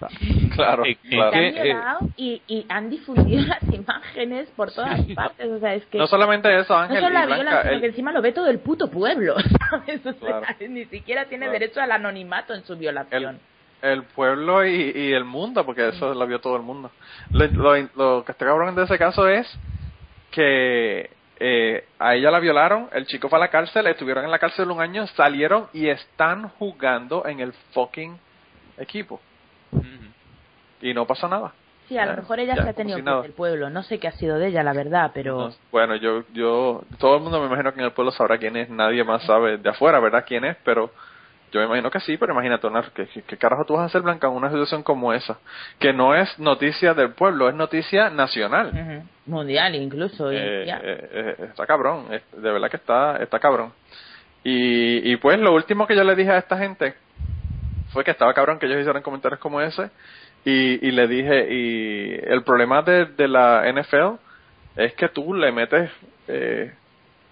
Claro, 0.54 0.84
¿en- 0.84 0.90
en 1.04 1.10
claro. 1.10 1.30
Se 1.32 1.36
han 1.38 1.52
qué, 1.54 1.60
eh, 1.60 1.62
violado 1.64 1.98
y, 2.16 2.42
y 2.48 2.66
han 2.68 2.90
difundido 2.90 3.42
las 3.46 3.62
imágenes 3.72 4.48
por 4.56 4.72
todas 4.72 5.04
Sí. 5.06 5.14
partes. 5.14 5.46
O 5.50 5.58
sea, 5.60 5.74
es 5.74 5.84
que 5.86 5.98
No 5.98 6.06
solamente 6.06 6.56
eso, 6.58 6.72
no 6.74 6.80
Ángel 6.80 7.00
solo 7.00 7.14
la 7.14 7.22
y 7.22 7.26
Blanca, 7.26 7.42
violan, 7.44 7.62
sino 7.62 7.74
el- 7.74 7.80
que 7.80 7.86
encima 7.86 8.12
lo 8.12 8.22
ve 8.22 8.32
todo 8.32 8.48
el 8.48 8.58
puto 8.58 8.90
pueblo. 8.90 9.36
¿sabes? 9.70 10.04
O 10.06 10.12
sea, 10.14 10.40
Claro. 10.40 10.46
ni 10.68 10.84
siquiera 10.86 11.24
tiene 11.26 11.46
Claro. 11.46 11.58
derecho 11.58 11.80
al 11.80 11.92
anonimato 11.92 12.54
en 12.54 12.64
su 12.64 12.76
violación. 12.76 13.38
el 13.80 14.02
pueblo 14.02 14.66
y, 14.66 14.90
y 14.92 15.12
el 15.12 15.24
mundo, 15.24 15.64
porque 15.64 15.88
eso 15.90 16.12
lo 16.12 16.26
vio 16.26 16.40
todo 16.40 16.56
el 16.56 16.62
mundo. 16.62 16.90
Lo, 17.30 17.46
lo- 17.46 17.88
lo 17.94 18.24
que 18.24 18.32
está 18.32 18.44
cabrón 18.46 18.74
de 18.74 18.82
ese 18.82 18.98
caso 18.98 19.28
es 19.28 19.46
que 20.32 21.10
eh, 21.40 21.84
a 22.00 22.14
ella 22.16 22.30
la 22.32 22.40
violaron, 22.40 22.88
el 22.92 23.06
chico 23.06 23.28
fue 23.28 23.38
a 23.38 23.40
la 23.40 23.48
cárcel, 23.48 23.86
estuvieron 23.86 24.24
en 24.24 24.30
la 24.32 24.40
cárcel 24.40 24.70
un 24.72 24.80
año, 24.80 25.06
salieron 25.08 25.68
y 25.72 25.88
están 25.88 26.48
jugando 26.58 27.24
en 27.26 27.38
el 27.40 27.52
fucking 27.72 28.18
equipo. 28.78 29.20
Y 30.80 30.94
no 30.94 31.06
pasa 31.06 31.28
nada. 31.28 31.52
Sí, 31.88 31.96
a 31.96 32.04
lo 32.04 32.16
mejor 32.16 32.38
ella 32.38 32.54
ya, 32.54 32.64
se 32.64 32.68
ha 32.68 32.72
tenido 32.74 32.98
si 32.98 33.04
que 33.04 33.10
del 33.10 33.32
pueblo. 33.32 33.70
No 33.70 33.82
sé 33.82 33.98
qué 33.98 34.08
ha 34.08 34.12
sido 34.12 34.38
de 34.38 34.48
ella, 34.48 34.62
la 34.62 34.74
verdad, 34.74 35.10
pero... 35.14 35.48
No, 35.48 35.54
bueno, 35.72 35.96
yo, 35.96 36.22
yo, 36.34 36.82
todo 36.98 37.16
el 37.16 37.22
mundo 37.22 37.40
me 37.40 37.46
imagino 37.46 37.72
que 37.72 37.80
en 37.80 37.86
el 37.86 37.92
pueblo 37.92 38.12
sabrá 38.12 38.36
quién 38.36 38.56
es, 38.56 38.68
nadie 38.68 39.02
más 39.04 39.22
sabe 39.22 39.56
de 39.56 39.70
afuera, 39.70 39.98
¿verdad? 39.98 40.24
¿Quién 40.26 40.44
es? 40.44 40.56
Pero 40.64 40.92
yo 41.50 41.60
me 41.60 41.66
imagino 41.66 41.90
que 41.90 42.00
sí, 42.00 42.18
pero 42.18 42.34
imagínate, 42.34 42.66
una, 42.66 42.82
¿qué, 42.94 43.06
qué, 43.06 43.36
carajo 43.38 43.64
tú 43.64 43.72
vas 43.72 43.84
a 43.84 43.86
hacer, 43.86 44.02
Blanca, 44.02 44.26
en 44.26 44.34
una 44.34 44.50
situación 44.50 44.82
como 44.82 45.14
esa? 45.14 45.38
Que 45.78 45.94
no 45.94 46.14
es 46.14 46.38
noticia 46.38 46.92
del 46.92 47.12
pueblo, 47.12 47.48
es 47.48 47.54
noticia 47.54 48.10
nacional. 48.10 49.06
Mundial 49.24 49.74
incluso. 49.74 50.30
Eh, 50.30 50.64
eh, 50.64 50.76
eh, 50.82 51.36
está 51.48 51.66
cabrón, 51.66 52.08
de 52.10 52.52
verdad 52.52 52.70
que 52.70 52.76
está, 52.76 53.16
está 53.16 53.38
cabrón. 53.38 53.72
Y, 54.44 55.10
y 55.10 55.16
pues 55.16 55.38
lo 55.38 55.54
último 55.54 55.86
que 55.86 55.96
yo 55.96 56.04
le 56.04 56.14
dije 56.14 56.32
a 56.32 56.38
esta 56.38 56.58
gente 56.58 56.94
fue 57.92 58.04
que 58.04 58.10
estaba 58.10 58.34
cabrón 58.34 58.58
que 58.58 58.66
ellos 58.66 58.80
hicieran 58.80 59.02
comentarios 59.02 59.40
como 59.40 59.60
ese 59.60 59.90
y, 60.44 60.86
y 60.86 60.90
le 60.92 61.06
dije, 61.08 61.46
y 61.52 62.14
el 62.24 62.42
problema 62.44 62.82
de, 62.82 63.06
de 63.06 63.28
la 63.28 63.64
NFL 63.72 64.16
es 64.76 64.94
que 64.94 65.08
tú 65.08 65.34
le 65.34 65.50
metes 65.52 65.90
eh, 66.28 66.72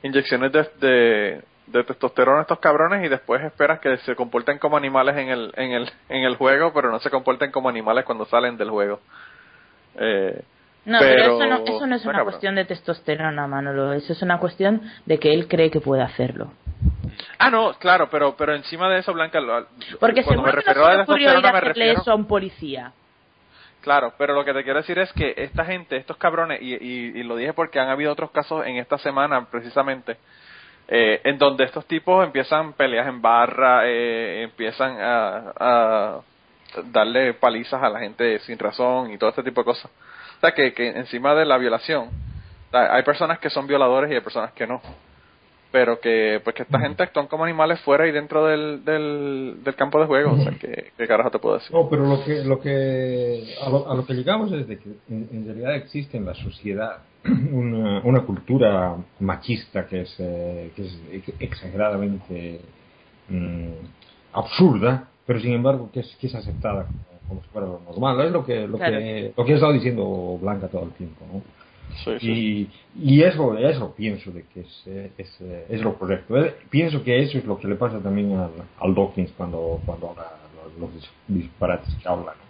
inyecciones 0.02 0.52
de, 0.52 0.66
de, 0.80 1.42
de 1.66 1.84
testosterona 1.84 2.38
a 2.38 2.42
estos 2.42 2.58
cabrones 2.58 3.04
y 3.04 3.08
después 3.08 3.42
esperas 3.44 3.80
que 3.80 3.96
se 3.98 4.14
comporten 4.16 4.58
como 4.58 4.76
animales 4.76 5.16
en 5.16 5.28
el, 5.28 5.52
en 5.56 5.72
el, 5.72 5.90
en 6.08 6.24
el 6.24 6.36
juego, 6.36 6.72
pero 6.72 6.90
no 6.90 6.98
se 7.00 7.10
comporten 7.10 7.50
como 7.52 7.68
animales 7.68 8.04
cuando 8.04 8.24
salen 8.26 8.56
del 8.56 8.70
juego. 8.70 9.00
Eh, 9.98 10.42
No, 10.84 10.98
pero, 11.00 11.38
pero- 11.38 11.38
eso 11.38 11.46
no, 11.46 11.64
eso 11.76 11.86
no 11.86 11.96
es 11.96 12.02
una 12.04 12.12
cabrón. 12.12 12.24
cuestión 12.32 12.54
de 12.56 12.64
testosterona, 12.64 13.46
Manolo. 13.46 13.92
Eso 13.92 14.12
es 14.12 14.22
una 14.22 14.38
cuestión 14.38 14.82
de 15.06 15.18
que 15.18 15.32
él 15.34 15.48
cree 15.48 15.70
que 15.70 15.80
puede 15.80 16.02
hacerlo. 16.02 16.52
Ah, 17.38 17.50
no, 17.50 17.74
claro, 17.74 18.08
pero 18.10 18.36
pero 18.36 18.54
encima 18.54 18.88
de 18.88 18.98
eso, 18.98 19.12
Blanca, 19.12 19.40
lo- 19.40 19.66
Porque 20.00 20.22
cuando 20.22 20.42
me 20.42 20.52
refiero 20.52 20.86
a 20.86 20.96
testosterona 20.98 21.52
me 21.52 21.60
refiero... 21.60 22.02
a 22.06 22.14
un 22.14 22.26
policía. 22.26 22.92
Claro, 23.82 24.14
pero 24.18 24.34
lo 24.34 24.44
que 24.44 24.52
te 24.52 24.64
quiero 24.64 24.80
decir 24.80 24.98
es 24.98 25.12
que 25.12 25.34
esta 25.36 25.64
gente, 25.64 25.96
estos 25.96 26.16
cabrones, 26.16 26.60
y, 26.60 26.74
y, 26.74 27.12
y 27.20 27.22
lo 27.22 27.36
dije 27.36 27.52
porque 27.52 27.78
han 27.78 27.88
habido 27.88 28.12
otros 28.12 28.30
casos 28.32 28.66
en 28.66 28.76
esta 28.78 28.98
semana 28.98 29.44
precisamente, 29.48 30.16
eh, 30.88 31.20
en 31.24 31.38
donde 31.38 31.64
estos 31.64 31.86
tipos 31.86 32.24
empiezan 32.24 32.72
peleas 32.72 33.06
en 33.06 33.22
barra, 33.22 33.82
eh, 33.86 34.42
empiezan 34.42 34.96
a, 35.00 35.52
a 35.58 36.20
darle 36.86 37.34
palizas 37.34 37.80
a 37.82 37.88
la 37.88 38.00
gente 38.00 38.38
sin 38.40 38.58
razón 38.58 39.12
y 39.12 39.18
todo 39.18 39.30
este 39.30 39.42
tipo 39.44 39.60
de 39.60 39.64
cosas. 39.66 39.90
O 40.38 40.40
sea, 40.40 40.52
que, 40.52 40.72
que 40.74 40.88
encima 40.88 41.34
de 41.34 41.44
la 41.44 41.56
violación, 41.56 42.10
hay 42.72 43.02
personas 43.04 43.38
que 43.38 43.50
son 43.50 43.66
violadores 43.68 44.10
y 44.10 44.14
hay 44.14 44.20
personas 44.20 44.52
que 44.52 44.66
no. 44.66 44.80
Pero 45.76 46.00
que, 46.00 46.40
pues 46.42 46.56
que 46.56 46.62
esta 46.62 46.78
gente 46.80 47.02
actúan 47.02 47.26
como 47.26 47.44
animales 47.44 47.78
fuera 47.80 48.06
y 48.08 48.10
dentro 48.10 48.46
del, 48.46 48.82
del, 48.82 49.56
del 49.62 49.74
campo 49.74 50.00
de 50.00 50.06
juego. 50.06 50.32
O 50.32 50.38
sea, 50.38 50.52
que, 50.52 50.90
¿qué 50.96 51.06
carajo 51.06 51.30
te 51.30 51.38
puedo 51.38 51.56
decir? 51.56 51.70
No, 51.70 51.86
pero 51.90 52.06
lo 52.06 52.24
que, 52.24 52.42
lo 52.44 52.58
que, 52.60 53.54
a, 53.62 53.68
lo, 53.68 53.92
a 53.92 53.94
lo 53.94 54.06
que 54.06 54.14
llegamos 54.14 54.50
es 54.52 54.66
de 54.66 54.78
que 54.78 54.88
en, 55.10 55.28
en 55.32 55.44
realidad 55.44 55.74
existe 55.74 56.16
en 56.16 56.24
la 56.24 56.32
sociedad 56.32 57.00
una, 57.52 58.00
una 58.04 58.20
cultura 58.22 58.96
machista 59.20 59.86
que 59.86 60.00
es, 60.00 60.16
eh, 60.18 60.70
que 60.74 60.82
es 60.86 60.98
ex- 61.12 61.34
exageradamente 61.40 62.62
mm, 63.28 63.72
absurda, 64.32 65.08
pero 65.26 65.40
sin 65.40 65.52
embargo 65.52 65.90
que 65.92 66.00
es, 66.00 66.16
que 66.18 66.26
es 66.28 66.34
aceptada 66.34 66.86
como, 66.86 67.18
como 67.28 67.42
si 67.42 67.48
fuera 67.48 67.66
lo 67.66 67.80
normal. 67.80 68.20
Es 68.26 68.32
lo 68.32 68.46
que, 68.46 68.66
lo, 68.66 68.78
Claro. 68.78 68.96
que, 68.98 69.32
lo 69.36 69.44
que 69.44 69.52
ha 69.52 69.54
estado 69.56 69.72
diciendo 69.74 70.38
Blanca 70.40 70.68
todo 70.68 70.84
el 70.84 70.92
tiempo, 70.92 71.24
¿no? 71.30 71.42
Sí, 72.04 72.18
sí. 72.20 72.70
Y, 72.96 73.16
y 73.16 73.22
eso, 73.22 73.56
eso 73.56 73.94
pienso 73.96 74.30
de 74.32 74.44
que 74.52 74.60
es, 74.60 74.86
es, 75.18 75.40
es 75.68 75.80
lo 75.82 75.94
correcto. 75.98 76.36
Eh, 76.44 76.54
Pienso 76.70 77.02
que 77.02 77.22
eso 77.22 77.38
es 77.38 77.44
lo 77.44 77.58
que 77.58 77.68
le 77.68 77.76
pasa 77.76 77.98
también 78.00 78.32
al, 78.36 78.50
al 78.80 78.94
Dawkins 78.94 79.32
cuando, 79.36 79.80
cuando 79.86 80.10
habla 80.10 80.32
los, 80.78 80.90
los 80.92 81.10
disparates 81.28 81.94
que 82.02 82.08
habla. 82.08 82.32
¿no? 82.32 82.46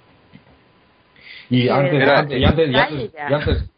Y 1.56 1.68
antes, 1.68 2.08
antes, 2.08 2.40
y 2.40 2.44
antes, 2.44 2.70
y 2.70 2.74
antes, 2.76 3.12
ya. 3.12 3.30
y 3.30 3.34
antes, 3.34 3.70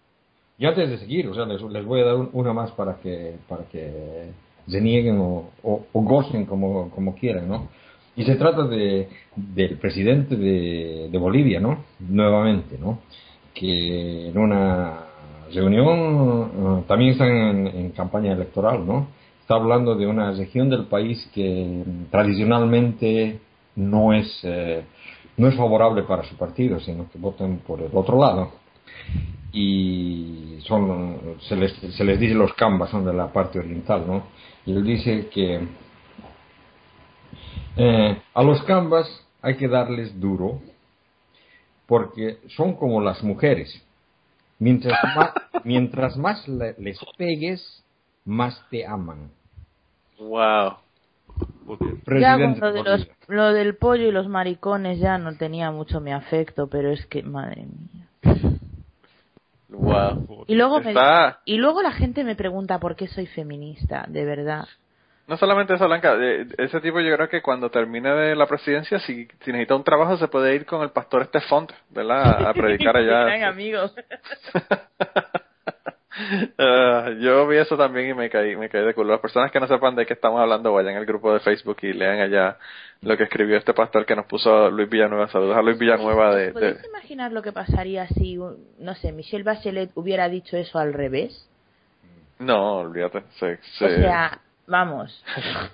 y 0.59 0.67
antes 0.67 0.91
de 0.91 0.99
seguir, 0.99 1.29
o 1.29 1.35
sea, 1.35 1.45
les, 1.45 1.61
les 1.63 1.85
voy 1.85 2.01
a 2.01 2.05
dar 2.07 2.17
un- 2.17 2.31
una 2.33 2.53
más 2.53 2.71
para 2.73 2.97
que, 2.97 3.37
para 3.49 3.65
que 3.65 4.31
se 4.67 4.81
nieguen 4.81 5.19
o, 5.19 5.51
o, 5.63 5.87
o 5.93 6.03
gocen 6.03 6.47
como, 6.47 6.91
como 6.91 7.15
quieran, 7.15 7.49
¿no? 7.49 7.69
Y 8.17 8.25
se 8.25 8.35
trata 8.37 8.65
de, 8.65 9.09
del 9.37 9.77
presidente 9.79 10.35
de, 10.37 11.09
de 11.11 11.19
Bolivia, 11.19 11.61
¿no? 11.61 11.85
Nuevamente, 12.01 12.77
¿no? 12.79 13.01
Que 13.55 14.29
en 14.29 14.39
una 14.39 15.05
reunión, 15.53 16.81
eh, 16.81 16.85
también 16.87 17.13
están 17.13 17.67
en, 17.67 17.91
campaña 17.91 18.33
electoral, 18.33 18.87
¿no? 18.87 19.09
Está 19.41 19.55
hablando 19.55 19.95
de 19.95 20.07
una 20.07 20.33
región 20.33 20.69
del 20.69 20.87
país 20.87 21.29
que 21.35 21.83
tradicionalmente 22.11 23.41
no 23.77 24.13
es, 24.13 24.41
eh, 24.43 24.85
no 25.37 25.49
es 25.49 25.57
favorable 25.57 26.03
para 26.03 26.25
su 26.25 26.37
partido, 26.37 26.79
sino 26.81 27.09
que 27.11 27.19
votan 27.19 27.59
por 27.67 27.81
el 27.81 27.91
otro 27.95 28.19
lado. 28.21 28.53
Y 29.53 30.59
son, 30.61 31.37
se 31.41 31.57
les, 31.57 31.73
se 31.73 32.05
les 32.05 32.21
dice 32.21 32.35
los 32.35 32.53
cambas, 32.55 32.91
son 32.91 33.05
de 33.05 33.15
la 33.15 33.33
parte 33.33 33.59
oriental, 33.59 34.05
¿no? 34.07 34.25
Y 34.67 34.73
él 34.73 34.85
dice 34.85 35.29
que 35.33 35.61
eh, 37.77 38.19
a 38.35 38.43
los 38.43 38.63
cambas 38.65 39.09
hay 39.41 39.57
que 39.57 39.69
darles 39.69 40.19
duro 40.21 40.61
porque 41.87 42.39
son 42.49 42.75
como 42.75 43.01
las 43.01 43.23
mujeres. 43.23 43.83
Mientras 44.59 44.99
más, 45.17 45.31
mientras 45.65 46.17
más 46.17 46.49
le- 46.49 46.75
les 46.79 46.99
pegues, 47.17 47.85
más 48.25 48.61
te 48.71 48.87
aman. 48.87 49.31
Wow. 50.19 50.75
Ya 52.21 52.37
con 52.37 52.59
lo, 52.61 52.73
de 52.73 52.83
los, 52.83 53.09
lo 53.29 53.53
del 53.53 53.77
pollo 53.77 54.09
y 54.09 54.11
los 54.11 54.27
maricones 54.29 54.99
ya 54.99 55.19
no 55.19 55.37
tenía 55.37 55.71
mucho 55.71 56.01
mi 56.01 56.13
afecto, 56.13 56.67
pero 56.69 56.91
es 56.91 57.07
que, 57.07 57.23
madre 57.23 57.67
mía. 57.67 58.09
Wow. 59.69 60.45
Y 60.49 60.55
luego, 60.55 60.81
me- 60.81 60.93
y 61.45 61.57
luego 61.59 61.83
la 61.83 61.93
gente 61.93 62.25
me 62.25 62.35
pregunta 62.35 62.81
por 62.81 62.97
qué 62.97 63.07
soy 63.07 63.27
feminista, 63.27 64.07
de 64.09 64.25
verdad. 64.25 64.67
No 65.29 65.37
solamente 65.37 65.75
eso, 65.75 65.87
Blanca, 65.87 66.17
ese 66.57 66.81
tipo 66.81 67.01
yo 67.01 67.15
creo 67.15 67.29
que 67.29 67.43
cuando 67.43 67.71
termine 67.71 68.11
de 68.15 68.35
la 68.35 68.47
presidencia, 68.47 68.99
si, 68.99 69.29
si 69.43 69.53
necesita 69.53 69.75
un 69.75 69.85
trabajo, 69.85 70.17
se 70.17 70.27
puede 70.27 70.55
ir 70.55 70.65
con 70.65 70.81
el 70.81 70.89
pastor 70.89 71.21
este 71.21 71.43
Font, 71.43 71.71
¿verdad? 71.91 72.49
A 72.49 72.55
predicar 72.55 72.97
allá. 72.97 73.47
amigos. 73.49 73.95
Ah, 76.59 77.11
yo 77.21 77.47
vi 77.47 77.59
eso 77.59 77.77
también 77.77 78.11
y 78.11 78.15
me 78.15 78.29
caí, 78.29 78.57
me 78.57 78.69
caí 78.69 78.85
de 78.85 78.93
culo. 78.93 79.13
Las 79.13 79.21
personas 79.21 79.53
que 79.53 79.61
no 79.61 79.69
sepan 79.69 79.95
de 79.95 80.05
qué 80.05 80.15
estamos 80.15 80.41
hablando 80.41 80.73
vayan 80.73 80.97
al 80.97 81.07
grupo 81.07 81.33
de 81.33 81.39
Facebook 81.39 81.77
y 81.83 81.93
lean 81.93 82.19
allá 82.19 82.57
lo 83.03 83.17
que 83.17 83.23
escribió 83.23 83.57
este 83.57 83.73
pastor 83.73 84.05
que 84.05 84.17
nos 84.17 84.27
puso 84.27 84.69
Luis 84.69 84.91
Villanueva. 84.91 85.29
Saludos 85.29 85.57
a 85.57 85.63
Luis 85.63 85.79
Villanueva 85.79 86.35
de... 86.35 86.51
¿Podéis 86.51 86.85
imaginar 86.89 87.31
lo 87.31 87.41
que 87.41 87.53
pasaría 87.53 88.09
si, 88.09 88.37
no 88.37 88.95
sé, 88.97 89.13
Michelle 89.13 89.45
Bachelet 89.45 89.93
hubiera 89.95 90.29
dicho 90.29 90.57
eso 90.57 90.81
al 90.81 90.93
revés? 90.93 91.49
No, 92.41 92.79
olvídate. 92.79 93.23
Se, 93.39 93.59
se... 93.79 93.85
O 93.85 93.89
sea, 93.89 94.41
vamos. 94.69 95.25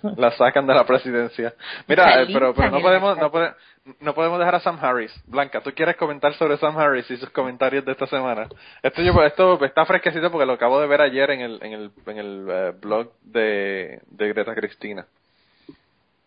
la 0.17 0.31
sacan 0.33 0.67
de 0.67 0.75
la 0.75 0.85
presidencia. 0.85 1.53
Mira, 1.87 2.23
eh, 2.23 2.27
pero, 2.33 2.55
pero 2.55 2.71
no 2.71 2.81
podemos, 2.81 3.19
no 3.19 3.31
podemos 3.31 3.57
no 4.01 4.15
podemos 4.15 4.39
dejar 4.39 4.55
a 4.55 4.61
Sam 4.61 4.79
Harris. 4.81 5.13
Blanca, 5.27 5.61
¿tú 5.61 5.71
quieres 5.73 5.97
comentar 5.97 6.33
sobre 6.35 6.57
Sam 6.57 6.79
Harris 6.79 7.11
y 7.11 7.19
sus 7.19 7.29
comentarios 7.31 7.85
de 7.85 7.93
esta 7.93 8.07
semana? 8.07 8.49
Esto, 8.83 9.03
yo, 9.03 9.13
esto 9.25 9.63
está 9.63 9.85
fresquecito 9.85 10.31
porque 10.31 10.47
lo 10.47 10.55
acabo 10.55 10.81
de 10.81 10.87
ver 10.87 11.03
ayer 11.03 11.31
en 11.31 11.41
el, 11.41 11.59
en 11.63 11.73
el, 11.73 11.91
en 12.07 12.19
el 12.19 12.47
eh, 12.49 12.73
blog 12.81 13.13
de, 13.23 14.01
de 14.07 14.29
Greta 14.29 14.55
Cristina. 14.55 15.07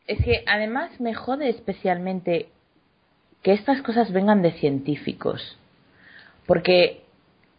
Es 0.05 0.24
que 0.24 0.43
además 0.45 0.99
me 0.99 1.15
jode 1.15 1.49
especialmente 1.49 2.49
que 3.41 3.53
estas 3.53 3.82
cosas 3.82 4.11
vengan 4.11 4.43
de 4.43 4.51
científicos. 4.51 5.57
Porque, 6.45 7.01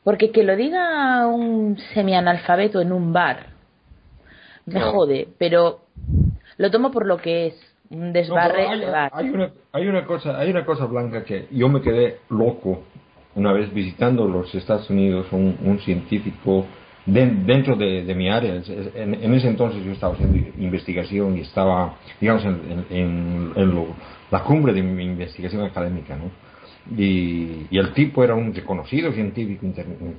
porque 0.05 0.31
que 0.31 0.45
lo 0.45 0.55
diga 0.55 1.27
un 1.27 1.77
semianalfabeto 1.93 2.81
en 2.81 2.93
un 2.93 3.13
bar 3.13 3.58
me 4.69 4.81
jode, 4.81 5.29
pero 5.39 5.81
lo 6.57 6.71
tomo 6.71 6.91
por 6.91 7.07
lo 7.07 7.17
que 7.17 7.49
es 7.49 7.75
un 7.91 8.13
desbarre 8.13 8.67
hay, 9.13 9.31
una, 9.31 9.51
hay 9.73 9.89
una 9.89 10.05
cosa 10.05 10.39
hay 10.39 10.51
una 10.51 10.67
cosa 10.67 10.85
blanca 10.85 11.25
que 11.25 11.47
yo 11.51 11.71
me 11.71 11.81
quedé 11.81 12.19
loco 12.29 12.83
una 13.35 13.53
vez 13.53 13.73
visitando 13.73 14.27
los 14.27 14.55
Estados 14.55 14.91
Unidos 14.91 15.27
un, 15.33 15.57
un 15.65 15.79
científico 15.81 16.67
dentro 17.07 17.75
de, 17.77 18.15
mi 18.15 18.29
área. 18.29 18.61
En, 18.95 19.35
ese 19.35 19.49
entonces 19.49 19.83
yo 19.85 19.93
estaba 19.93 20.15
haciendo 20.15 20.37
investigación 20.59 21.39
y 21.39 21.41
estaba 21.41 21.95
digamos 22.21 22.45
en, 22.45 22.85
en, 22.91 23.87
la 24.31 24.43
cumbre 24.43 24.75
de 24.75 24.83
mi 24.83 25.05
investigación 25.05 25.63
académica 25.63 26.17
¿no? 26.17 26.31
y, 26.97 27.67
y, 27.71 27.79
el 27.79 27.95
tipo 27.95 28.23
era 28.23 28.35
un 28.35 28.55
reconocido 28.55 29.11
científico 29.13 29.67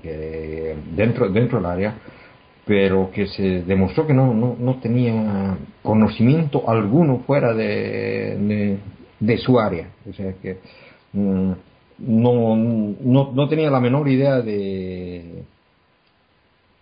que 0.02 0.76
dentro 0.96 1.30
dentro 1.30 1.60
del 1.60 1.66
área 1.68 1.96
pero 2.70 3.10
que 3.10 3.26
se 3.26 3.64
demostró 3.64 4.06
que 4.06 4.14
no, 4.14 4.32
no, 4.32 4.56
no 4.60 4.76
tenía 4.76 5.58
conocimiento 5.82 6.70
alguno 6.70 7.24
fuera 7.26 7.52
de, 7.52 8.78
de, 9.20 9.38
su 9.40 9.60
área. 9.60 9.88
O 10.08 10.14
sea 10.14 10.34
que 10.40 10.60
mm, 11.14 11.52
no, 11.98 12.56
no, 12.56 13.32
no 13.34 13.50
tenía 13.50 13.72
la 13.72 13.80
menor 13.80 14.08
idea 14.08 14.42
de 14.42 15.44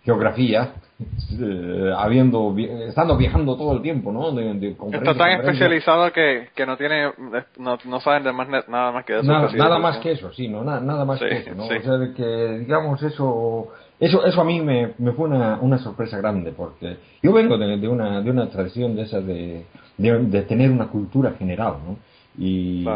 geografía, 0.04 0.74
eh, 1.40 1.92
habiendo 1.96 2.54
estando 2.86 3.16
viajando 3.16 3.56
todo 3.56 3.72
el 3.74 3.80
tiempo, 3.80 4.12
¿no? 4.12 4.38
Está 4.38 5.14
tan 5.14 5.40
especializado 5.40 6.12
que, 6.12 6.48
que 6.54 6.66
no 6.66 6.76
tiene 6.76 7.12
no, 7.56 7.78
no 7.82 8.00
saben 8.00 8.24
de 8.24 8.32
más, 8.34 8.46
nada 8.68 8.92
más 8.92 9.06
que 9.06 9.14
eso. 9.14 9.22
Nada, 9.22 9.50
nada 9.54 9.78
más 9.78 9.96
que 10.00 10.12
eso, 10.12 10.30
sí, 10.34 10.48
no 10.48 10.62
nada, 10.62 11.06
más 11.06 11.18
que 11.18 11.30
eso, 11.30 11.54
¿no? 11.54 11.64
O 11.64 11.68
sea 11.68 12.14
que 12.14 12.58
digamos 12.58 13.02
eso 13.02 13.72
eso, 14.00 14.24
eso 14.24 14.40
a 14.40 14.44
mí 14.44 14.60
me, 14.60 14.94
me 14.98 15.12
fue 15.12 15.26
una, 15.26 15.58
una, 15.60 15.78
sorpresa 15.78 16.18
grande, 16.18 16.52
porque 16.52 16.98
yo 17.22 17.32
vengo 17.32 17.58
de, 17.58 17.78
de, 17.78 17.88
una, 17.88 18.20
de 18.20 18.30
una 18.30 18.48
tradición 18.48 18.94
de 18.94 19.02
esa 19.02 19.20
de, 19.20 19.64
de, 19.96 20.42
tener 20.42 20.70
una 20.70 20.86
cultura 20.86 21.32
general, 21.32 21.74
¿no? 21.84 21.96
Y, 22.38 22.86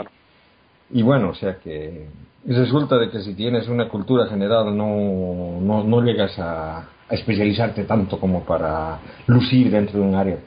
y 0.90 1.02
bueno, 1.02 1.30
o 1.30 1.34
sea 1.34 1.58
que 1.58 2.06
resulta 2.46 2.98
de 2.98 3.10
que 3.10 3.20
si 3.20 3.34
tienes 3.34 3.68
una 3.68 3.88
cultura 3.88 4.26
general 4.26 4.76
no, 4.76 5.60
no, 5.60 5.82
no 5.82 6.00
llegas 6.02 6.38
a, 6.38 6.78
a 6.78 7.14
especializarte 7.14 7.84
tanto 7.84 8.20
como 8.20 8.44
para 8.44 8.98
lucir 9.26 9.70
dentro 9.70 10.00
de 10.00 10.06
un 10.06 10.14
área 10.14 10.38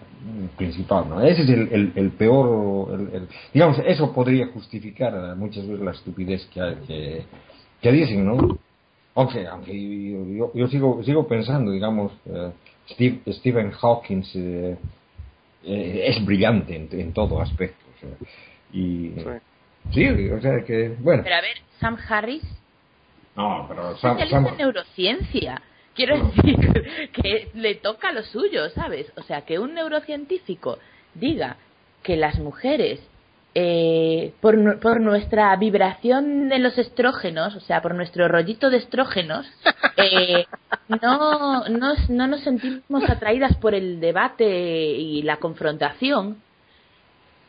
principal, 0.55 1.09
¿no? 1.09 1.21
Ese 1.21 1.43
es 1.43 1.49
el, 1.49 1.67
el, 1.71 1.91
el 1.95 2.11
peor, 2.11 2.97
el, 3.13 3.27
digamos, 3.53 3.79
eso 3.85 4.13
podría 4.13 4.47
justificar 4.47 5.35
muchas 5.35 5.67
veces 5.67 5.83
la 5.83 5.91
estupidez 5.91 6.45
que, 6.53 6.77
que, 6.87 7.25
que 7.81 7.91
dicen, 7.91 8.25
¿no? 8.25 8.57
Aunque, 9.15 9.47
aunque 9.47 9.71
yo, 10.37 10.51
yo, 10.53 10.67
sigo, 10.67 11.01
sigo 11.03 11.25
pensando, 11.25 11.71
digamos, 11.71 12.11
uh, 12.25 12.51
Steve, 12.89 13.21
Stephen 13.29 13.71
Hawking 13.71 14.23
eh, 14.35 14.77
eh, 15.63 16.03
es 16.07 16.25
brillante 16.25 16.75
en, 16.75 16.89
en 16.91 17.13
todo 17.13 17.41
aspecto. 17.41 17.83
O 17.95 17.99
sea, 17.99 18.09
y, 18.73 19.13
sí. 19.93 20.29
o 20.29 20.41
sea 20.41 20.63
que, 20.65 20.95
bueno. 20.99 21.23
Pero 21.23 21.35
a 21.35 21.41
ver, 21.41 21.57
Sam 21.79 21.97
Harris. 22.09 22.43
No, 23.37 23.65
pero 23.69 23.97
Sam, 23.97 24.19
Sam... 24.29 24.47
en 24.47 24.57
neurociencia. 24.57 25.61
Quiero 25.95 26.21
decir 26.27 27.09
que 27.13 27.49
le 27.53 27.75
toca 27.75 28.11
lo 28.11 28.21
suyo, 28.21 28.69
¿sabes? 28.71 29.11
O 29.15 29.23
sea, 29.23 29.41
que 29.45 29.59
un 29.59 29.73
neurocientífico 29.73 30.77
diga 31.13 31.55
que 32.03 32.17
las 32.17 32.37
mujeres 32.37 32.99
eh, 33.57 34.33
por, 34.41 34.79
por, 34.79 34.99
nuestra 34.99 35.55
vibración 35.55 36.49
de 36.49 36.59
los 36.59 36.77
estrógenos, 36.77 37.55
o 37.55 37.61
sea, 37.61 37.81
por 37.81 37.95
nuestro 37.95 38.27
rollito 38.27 38.69
de 38.69 38.77
estrógenos, 38.77 39.47
eh, 39.97 40.45
no, 41.01 41.63
no, 41.69 41.93
no 42.09 42.27
nos 42.27 42.41
sentimos 42.41 43.09
atraídas 43.09 43.55
por 43.55 43.73
el 43.73 44.01
debate 44.01 44.45
y 44.45 45.21
la 45.21 45.37
confrontación. 45.37 46.41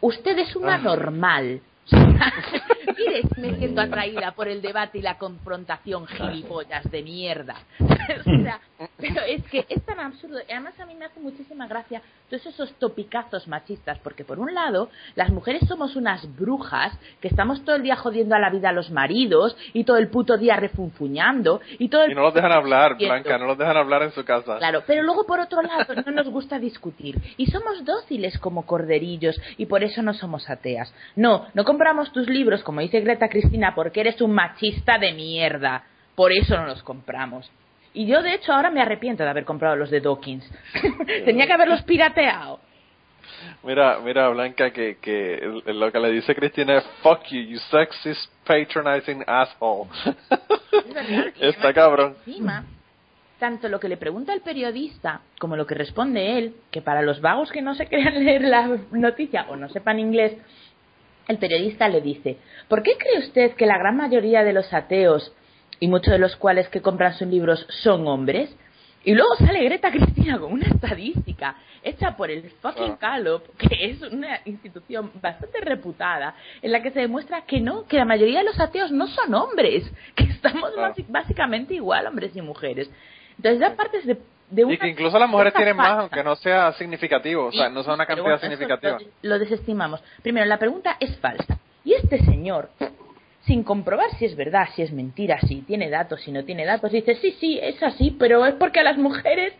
Usted 0.00 0.38
es 0.38 0.54
una 0.54 0.78
normal. 0.78 1.60
Mire, 2.98 3.22
me 3.36 3.56
siento 3.56 3.80
atraída 3.80 4.32
por 4.32 4.48
el 4.48 4.62
debate 4.62 4.98
y 4.98 5.02
la 5.02 5.18
confrontación 5.18 6.06
gilipollas 6.06 6.90
de 6.90 7.02
mierda. 7.02 7.56
o 7.78 8.42
sea, 8.42 8.60
pero 8.96 9.22
es 9.22 9.42
que 9.44 9.66
es 9.68 9.84
tan 9.84 10.00
absurdo. 10.00 10.38
Y 10.48 10.52
además 10.52 10.78
a 10.80 10.86
mí 10.86 10.94
me 10.94 11.04
hace 11.04 11.20
muchísima 11.20 11.66
gracia 11.66 12.02
todos 12.28 12.44
esos 12.46 12.72
topicazos 12.74 13.46
machistas, 13.46 13.98
porque 14.00 14.24
por 14.24 14.38
un 14.38 14.52
lado, 14.52 14.88
las 15.14 15.30
mujeres 15.30 15.62
somos 15.68 15.96
unas 15.96 16.26
brujas 16.36 16.92
que 17.20 17.28
estamos 17.28 17.64
todo 17.64 17.76
el 17.76 17.82
día 17.82 17.96
jodiendo 17.96 18.34
a 18.34 18.40
la 18.40 18.50
vida 18.50 18.70
a 18.70 18.72
los 18.72 18.90
maridos 18.90 19.56
y 19.72 19.84
todo 19.84 19.96
el 19.96 20.08
puto 20.08 20.36
día 20.36 20.56
refunfuñando 20.56 21.60
y 21.78 21.88
todo 21.88 22.02
el 22.04 22.12
Y 22.12 22.14
no 22.14 22.22
los 22.22 22.34
dejan 22.34 22.52
hablar, 22.52 22.96
Blanca, 22.98 23.38
no 23.38 23.46
los 23.46 23.58
dejan 23.58 23.76
hablar 23.76 24.02
en 24.02 24.12
su 24.12 24.24
casa. 24.24 24.58
Claro, 24.58 24.82
pero 24.86 25.02
luego 25.02 25.24
por 25.24 25.40
otro 25.40 25.62
lado 25.62 25.94
no 26.04 26.12
nos 26.12 26.28
gusta 26.28 26.58
discutir 26.58 27.16
y 27.36 27.46
somos 27.46 27.84
dóciles 27.84 28.38
como 28.38 28.66
corderillos 28.66 29.40
y 29.56 29.66
por 29.66 29.84
eso 29.84 30.02
no 30.02 30.14
somos 30.14 30.48
ateas. 30.50 30.92
No, 31.14 31.46
no 31.54 31.64
compramos 31.64 32.12
tus 32.12 32.28
libros, 32.28 32.62
como 32.62 32.80
dice 32.86 33.00
Greta 33.00 33.28
Cristina, 33.28 33.74
porque 33.74 34.00
eres 34.00 34.20
un 34.20 34.32
machista 34.32 34.98
de 34.98 35.12
mierda. 35.12 35.84
Por 36.14 36.32
eso 36.32 36.56
no 36.56 36.66
los 36.66 36.82
compramos. 36.82 37.50
Y 37.92 38.06
yo, 38.06 38.22
de 38.22 38.34
hecho, 38.34 38.52
ahora 38.52 38.70
me 38.70 38.82
arrepiento 38.82 39.22
de 39.22 39.30
haber 39.30 39.44
comprado 39.44 39.76
los 39.76 39.90
de 39.90 40.00
Dawkins. 40.00 40.48
Tenía 41.24 41.46
que 41.46 41.52
haberlos 41.52 41.82
pirateado. 41.82 42.60
Mira, 43.62 43.98
mira, 44.04 44.28
Blanca, 44.28 44.70
que, 44.70 44.98
que 45.00 45.62
lo 45.66 45.90
que 45.90 45.98
le 45.98 46.10
dice 46.12 46.34
Cristina 46.34 46.78
es 46.78 46.84
fuck 47.02 47.24
you, 47.30 47.40
you 47.40 47.58
sexist, 47.70 48.30
patronizing 48.44 49.24
asshole. 49.26 49.90
Está 51.40 51.72
cabrón. 51.72 52.16
Encima, 52.26 52.64
tanto 53.38 53.68
lo 53.68 53.80
que 53.80 53.88
le 53.88 53.96
pregunta 53.96 54.32
el 54.32 54.40
periodista 54.40 55.20
como 55.38 55.56
lo 55.56 55.66
que 55.66 55.74
responde 55.74 56.38
él, 56.38 56.54
que 56.70 56.82
para 56.82 57.02
los 57.02 57.20
vagos 57.20 57.50
que 57.50 57.62
no 57.62 57.74
se 57.74 57.86
quieran 57.88 58.24
leer 58.24 58.42
la 58.42 58.78
noticia 58.92 59.46
o 59.48 59.56
no 59.56 59.68
sepan 59.68 59.98
inglés, 59.98 60.36
el 61.28 61.38
periodista 61.38 61.88
le 61.88 62.00
dice, 62.00 62.38
¿por 62.68 62.82
qué 62.82 62.96
cree 62.98 63.18
usted 63.18 63.52
que 63.52 63.66
la 63.66 63.78
gran 63.78 63.96
mayoría 63.96 64.44
de 64.44 64.52
los 64.52 64.72
ateos 64.72 65.32
y 65.80 65.88
muchos 65.88 66.12
de 66.12 66.18
los 66.18 66.36
cuales 66.36 66.68
que 66.68 66.80
compran 66.80 67.14
sus 67.14 67.28
libros 67.28 67.66
son 67.82 68.06
hombres. 68.06 68.54
Y 69.04 69.14
luego 69.14 69.36
sale 69.36 69.62
Greta 69.62 69.92
Cristina 69.92 70.38
con 70.38 70.52
una 70.52 70.66
estadística 70.66 71.56
hecha 71.82 72.16
por 72.16 72.28
el 72.28 72.50
fucking 72.60 72.96
Gallup, 73.00 73.56
que 73.56 73.90
es 73.90 74.02
una 74.02 74.40
institución 74.44 75.12
bastante 75.20 75.60
reputada, 75.60 76.34
en 76.60 76.72
la 76.72 76.82
que 76.82 76.90
se 76.90 77.00
demuestra 77.00 77.42
que 77.42 77.60
no, 77.60 77.86
que 77.86 77.98
la 77.98 78.04
mayoría 78.04 78.40
de 78.40 78.46
los 78.46 78.58
ateos 78.58 78.90
no 78.90 79.06
son 79.06 79.32
hombres, 79.34 79.88
que 80.16 80.24
estamos 80.24 80.72
básicamente 81.08 81.74
igual, 81.74 82.06
hombres 82.06 82.34
y 82.34 82.42
mujeres. 82.42 82.90
Entonces 83.36 83.60
ya 83.60 83.76
partes 83.76 84.06
de, 84.06 84.18
de 84.50 84.64
una 84.64 84.74
Y 84.74 84.78
que 84.78 84.88
incluso 84.88 85.18
las 85.18 85.28
mujeres 85.28 85.54
tienen 85.54 85.76
más, 85.76 85.98
aunque 85.98 86.22
no 86.22 86.36
sea 86.36 86.72
significativo, 86.74 87.46
o 87.46 87.52
sea, 87.52 87.68
no 87.68 87.82
sea 87.82 87.94
una 87.94 88.06
cantidad 88.06 88.40
significativa. 88.40 88.98
lo 89.22 89.38
desestimamos. 89.38 90.02
Primero, 90.22 90.46
la 90.46 90.58
pregunta 90.58 90.96
es 91.00 91.16
falsa. 91.18 91.58
Y 91.84 91.94
este 91.94 92.18
señor 92.24 92.70
sin 93.46 93.62
comprobar 93.62 94.10
si 94.18 94.24
es 94.24 94.36
verdad, 94.36 94.68
si 94.74 94.82
es 94.82 94.92
mentira, 94.92 95.38
si 95.40 95.62
tiene 95.62 95.88
datos, 95.88 96.20
si 96.22 96.32
no 96.32 96.44
tiene 96.44 96.64
datos. 96.64 96.90
Dice, 96.90 97.14
sí, 97.16 97.30
sí, 97.38 97.58
es 97.62 97.80
así, 97.82 98.10
pero 98.18 98.44
es 98.44 98.54
porque 98.54 98.80
a 98.80 98.82
las 98.82 98.98
mujeres 98.98 99.52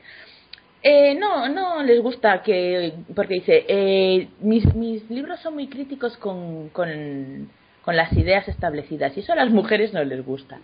eh, 0.82 1.14
no, 1.14 1.49
no 1.49 1.82
les 1.82 2.03
gusta 2.03 2.43
que, 2.43 2.93
porque 3.14 3.34
dice, 3.34 3.64
eh, 3.68 4.28
mis, 4.41 4.74
mis 4.74 5.09
libros 5.09 5.41
son 5.41 5.55
muy 5.55 5.68
críticos 5.68 6.16
con, 6.16 6.68
con, 6.70 7.49
con 7.82 7.97
las 7.97 8.12
ideas 8.12 8.47
establecidas 8.49 9.16
y 9.16 9.20
eso 9.20 9.32
a 9.32 9.37
las 9.37 9.51
mujeres 9.51 9.93
no 9.93 10.03
les 10.03 10.24
gusta. 10.24 10.59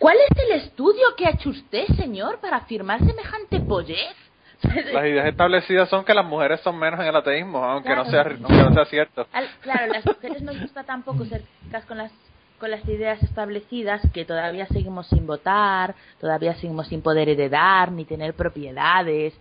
¿Cuál 0.00 0.16
es 0.30 0.44
el 0.44 0.52
estudio 0.62 1.02
que 1.16 1.26
ha 1.26 1.30
hecho 1.30 1.50
usted, 1.50 1.84
señor, 1.96 2.40
para 2.40 2.56
afirmar 2.56 2.98
semejante 3.04 3.60
pollez? 3.60 4.16
Las 4.62 5.04
ideas 5.04 5.26
establecidas 5.26 5.88
son 5.88 6.04
que 6.04 6.12
las 6.14 6.24
mujeres 6.26 6.60
son 6.62 6.78
menos 6.78 6.98
en 7.00 7.06
el 7.06 7.16
ateísmo, 7.16 7.62
aunque, 7.64 7.94
no, 7.94 8.04
sea, 8.06 8.22
aunque 8.22 8.42
no 8.62 8.72
sea 8.74 8.84
cierto. 8.86 9.26
claro, 9.62 9.86
las 9.92 10.04
mujeres 10.04 10.42
nos 10.42 10.60
gusta 10.60 10.82
tampoco 10.84 11.24
ser 11.26 11.42
con 11.86 11.98
las 11.98 12.12
con 12.58 12.70
las 12.70 12.86
ideas 12.86 13.22
establecidas 13.22 14.02
que 14.12 14.26
todavía 14.26 14.66
seguimos 14.66 15.06
sin 15.06 15.26
votar, 15.26 15.94
todavía 16.20 16.54
seguimos 16.56 16.88
sin 16.88 17.00
poder 17.00 17.30
heredar 17.30 17.90
ni 17.90 18.04
tener 18.04 18.34
propiedades. 18.34 19.32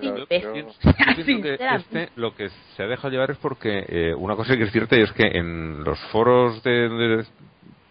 yo- 0.00 0.16
Yo 0.16 0.24
que 1.42 1.58
este 1.76 2.08
lo 2.14 2.36
que 2.36 2.50
se 2.76 2.82
ha 2.84 2.86
dejado 2.86 3.10
llevar 3.10 3.32
es 3.32 3.38
porque 3.38 3.84
eh, 3.88 4.14
una 4.14 4.36
cosa 4.36 4.56
que 4.56 4.62
es 4.62 4.70
cierta 4.70 4.96
y 4.96 5.02
es 5.02 5.10
que 5.12 5.26
en 5.26 5.82
los 5.82 5.98
foros 6.12 6.62
de, 6.62 6.88
de- 6.88 7.26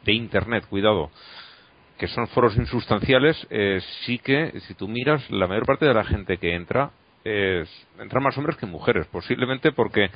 de 0.03 0.13
internet, 0.13 0.65
cuidado, 0.69 1.09
que 1.97 2.07
son 2.07 2.27
foros 2.27 2.55
insustanciales, 2.57 3.47
eh, 3.49 3.79
sí 4.05 4.19
que 4.19 4.59
si 4.67 4.73
tú 4.73 4.87
miras 4.87 5.29
la 5.29 5.47
mayor 5.47 5.65
parte 5.65 5.85
de 5.85 5.93
la 5.93 6.03
gente 6.03 6.37
que 6.37 6.55
entra 6.55 6.91
es, 7.23 7.69
entran 7.99 8.23
más 8.23 8.37
hombres 8.37 8.57
que 8.57 8.65
mujeres, 8.65 9.07
posiblemente 9.07 9.71
porque 9.71 10.09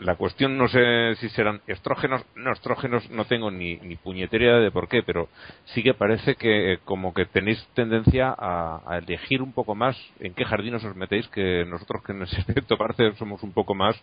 la 0.00 0.16
cuestión 0.16 0.56
no 0.56 0.66
sé 0.68 1.14
si 1.16 1.28
serán 1.30 1.60
estrógenos, 1.66 2.24
no 2.34 2.52
estrógenos, 2.52 3.08
no 3.10 3.26
tengo 3.26 3.50
ni, 3.50 3.76
ni 3.76 3.96
de 3.96 4.70
por 4.72 4.88
qué, 4.88 5.02
pero 5.02 5.28
sí 5.66 5.82
que 5.82 5.94
parece 5.94 6.36
que 6.36 6.72
eh, 6.72 6.78
como 6.84 7.12
que 7.12 7.26
tenéis 7.26 7.64
tendencia 7.74 8.34
a, 8.36 8.98
elegir 9.02 9.42
un 9.42 9.52
poco 9.52 9.74
más 9.74 9.96
en 10.20 10.34
qué 10.34 10.44
jardinos 10.44 10.84
os 10.84 10.96
metéis, 10.96 11.28
que 11.28 11.64
nosotros 11.66 12.02
que 12.02 12.12
en 12.12 12.22
ese 12.22 12.38
aspecto 12.38 12.76
parece 12.78 13.14
somos 13.16 13.42
un 13.42 13.52
poco 13.52 13.74
más 13.74 13.94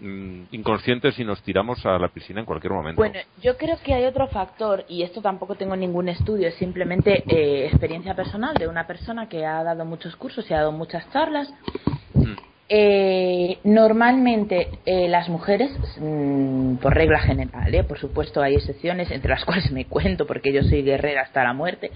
inconscientes 0.00 1.18
y 1.18 1.24
nos 1.24 1.42
tiramos 1.42 1.84
a 1.86 1.98
la 1.98 2.08
piscina 2.08 2.40
en 2.40 2.46
cualquier 2.46 2.72
momento. 2.72 3.00
Bueno, 3.00 3.18
yo 3.42 3.56
creo 3.56 3.76
que 3.82 3.94
hay 3.94 4.04
otro 4.04 4.26
factor, 4.28 4.84
y 4.88 5.02
esto 5.02 5.22
tampoco 5.22 5.54
tengo 5.54 5.76
ningún 5.76 6.08
estudio, 6.08 6.48
es 6.48 6.54
simplemente 6.56 7.22
eh, 7.26 7.66
experiencia 7.66 8.14
personal 8.14 8.54
de 8.54 8.68
una 8.68 8.86
persona 8.86 9.28
que 9.28 9.46
ha 9.46 9.62
dado 9.62 9.84
muchos 9.84 10.16
cursos 10.16 10.50
y 10.50 10.54
ha 10.54 10.58
dado 10.58 10.72
muchas 10.72 11.10
charlas. 11.12 11.52
Mm. 12.14 12.34
Eh, 12.66 13.58
normalmente 13.64 14.68
eh, 14.86 15.06
las 15.08 15.28
mujeres, 15.28 15.70
mm, 16.00 16.76
por 16.76 16.94
regla 16.94 17.18
general, 17.20 17.74
eh, 17.74 17.84
por 17.84 17.98
supuesto 17.98 18.40
hay 18.40 18.54
excepciones 18.54 19.10
entre 19.10 19.30
las 19.30 19.44
cuales 19.46 19.70
me 19.70 19.84
cuento 19.84 20.26
porque 20.26 20.52
yo 20.52 20.62
soy 20.62 20.82
guerrera 20.82 21.22
hasta 21.22 21.44
la 21.44 21.52
muerte, 21.52 21.90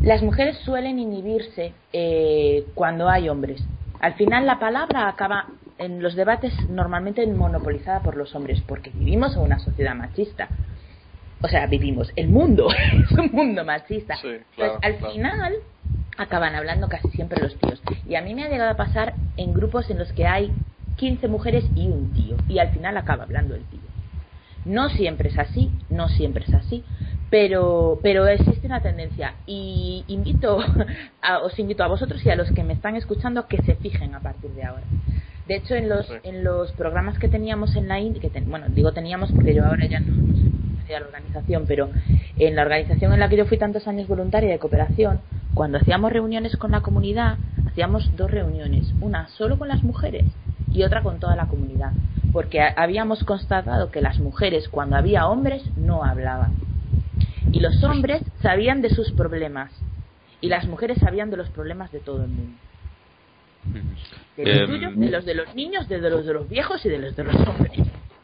las 0.00 0.22
mujeres 0.22 0.56
suelen 0.58 1.00
inhibirse 1.00 1.72
eh, 1.92 2.64
cuando 2.74 3.08
hay 3.08 3.28
hombres. 3.28 3.60
Al 4.00 4.14
final 4.14 4.46
la 4.46 4.58
palabra 4.58 5.08
acaba 5.08 5.46
en 5.78 6.02
los 6.02 6.14
debates 6.14 6.52
normalmente 6.68 7.26
monopolizada 7.26 8.02
por 8.02 8.16
los 8.16 8.34
hombres 8.34 8.60
porque 8.66 8.90
vivimos 8.90 9.34
en 9.36 9.42
una 9.42 9.58
sociedad 9.58 9.94
machista. 9.94 10.48
O 11.40 11.48
sea, 11.48 11.66
vivimos, 11.66 12.10
el 12.16 12.28
mundo 12.28 12.68
es 12.92 13.12
un 13.12 13.30
mundo 13.32 13.64
machista. 13.64 14.16
Sí, 14.16 14.38
claro, 14.54 14.78
al 14.82 14.96
claro. 14.96 15.14
final 15.14 15.52
acaban 16.16 16.54
hablando 16.54 16.88
casi 16.88 17.08
siempre 17.10 17.40
los 17.40 17.56
tíos. 17.58 17.80
Y 18.08 18.16
a 18.16 18.22
mí 18.22 18.34
me 18.34 18.44
ha 18.44 18.48
llegado 18.48 18.70
a 18.70 18.76
pasar 18.76 19.14
en 19.36 19.52
grupos 19.52 19.88
en 19.90 19.98
los 19.98 20.12
que 20.12 20.26
hay 20.26 20.52
15 20.96 21.28
mujeres 21.28 21.64
y 21.74 21.88
un 21.88 22.12
tío. 22.12 22.36
Y 22.48 22.58
al 22.58 22.70
final 22.70 22.96
acaba 22.96 23.24
hablando 23.24 23.54
el 23.54 23.64
tío. 23.68 23.87
No 24.68 24.88
siempre 24.90 25.30
es 25.30 25.38
así, 25.38 25.70
no 25.90 26.08
siempre 26.08 26.44
es 26.46 26.54
así, 26.54 26.84
pero, 27.30 27.98
pero 28.02 28.26
existe 28.26 28.66
una 28.66 28.80
tendencia. 28.80 29.34
Y 29.46 30.04
invito 30.08 30.58
a, 31.22 31.38
os 31.38 31.58
invito 31.58 31.82
a 31.82 31.88
vosotros 31.88 32.24
y 32.24 32.30
a 32.30 32.36
los 32.36 32.50
que 32.52 32.62
me 32.64 32.74
están 32.74 32.94
escuchando 32.96 33.46
que 33.48 33.62
se 33.62 33.74
fijen 33.76 34.14
a 34.14 34.20
partir 34.20 34.50
de 34.50 34.64
ahora. 34.64 34.84
De 35.46 35.56
hecho, 35.56 35.74
en 35.74 35.88
los, 35.88 36.06
Sí. 36.06 36.14
en 36.24 36.44
los 36.44 36.70
programas 36.72 37.18
que 37.18 37.28
teníamos 37.28 37.74
en 37.76 37.88
la 37.88 37.98
India, 37.98 38.20
que 38.20 38.28
ten- 38.28 38.48
bueno, 38.50 38.66
digo 38.68 38.92
teníamos 38.92 39.32
porque 39.32 39.54
yo 39.54 39.64
ahora 39.64 39.86
ya 39.86 40.00
no, 40.00 40.14
no 40.14 40.34
soy 40.36 40.86
de 40.88 41.00
la 41.00 41.06
organización, 41.06 41.64
pero 41.66 41.88
en 42.38 42.54
la 42.54 42.62
organización 42.62 43.12
en 43.14 43.20
la 43.20 43.28
que 43.30 43.36
yo 43.38 43.46
fui 43.46 43.56
tantos 43.58 43.88
años 43.88 44.06
voluntaria 44.08 44.50
de 44.50 44.58
cooperación, 44.58 45.20
cuando 45.54 45.78
hacíamos 45.78 46.12
reuniones 46.12 46.56
con 46.58 46.70
la 46.72 46.82
comunidad, 46.82 47.38
hacíamos 47.66 48.14
dos 48.16 48.30
reuniones, 48.30 48.92
una 49.00 49.28
solo 49.28 49.58
con 49.58 49.68
las 49.68 49.82
mujeres 49.82 50.24
y 50.72 50.82
otra 50.82 51.02
con 51.02 51.18
toda 51.18 51.36
la 51.36 51.46
comunidad, 51.46 51.92
porque 52.32 52.60
a- 52.60 52.74
habíamos 52.76 53.24
constatado 53.24 53.90
que 53.90 54.00
las 54.00 54.18
mujeres 54.20 54.68
cuando 54.68 54.96
había 54.96 55.26
hombres 55.26 55.62
no 55.76 56.04
hablaban 56.04 56.52
y 57.52 57.60
los 57.60 57.82
hombres 57.84 58.22
sabían 58.42 58.82
de 58.82 58.90
sus 58.90 59.10
problemas 59.12 59.72
y 60.40 60.48
las 60.48 60.66
mujeres 60.66 60.98
sabían 60.98 61.30
de 61.30 61.36
los 61.36 61.48
problemas 61.50 61.90
de 61.92 62.00
todo 62.00 62.22
el 62.22 62.28
mundo. 62.28 62.58
De 64.36 64.44
los 64.44 64.66
tuyos, 64.66 64.96
de 64.96 65.10
los 65.10 65.24
de 65.24 65.34
los 65.34 65.54
niños, 65.54 65.88
de 65.88 65.98
los 65.98 66.24
de 66.24 66.32
los 66.32 66.48
viejos 66.48 66.84
y 66.86 66.88
de 66.88 66.98
los 66.98 67.16
de 67.16 67.24
los 67.24 67.34
hombres. 67.36 67.72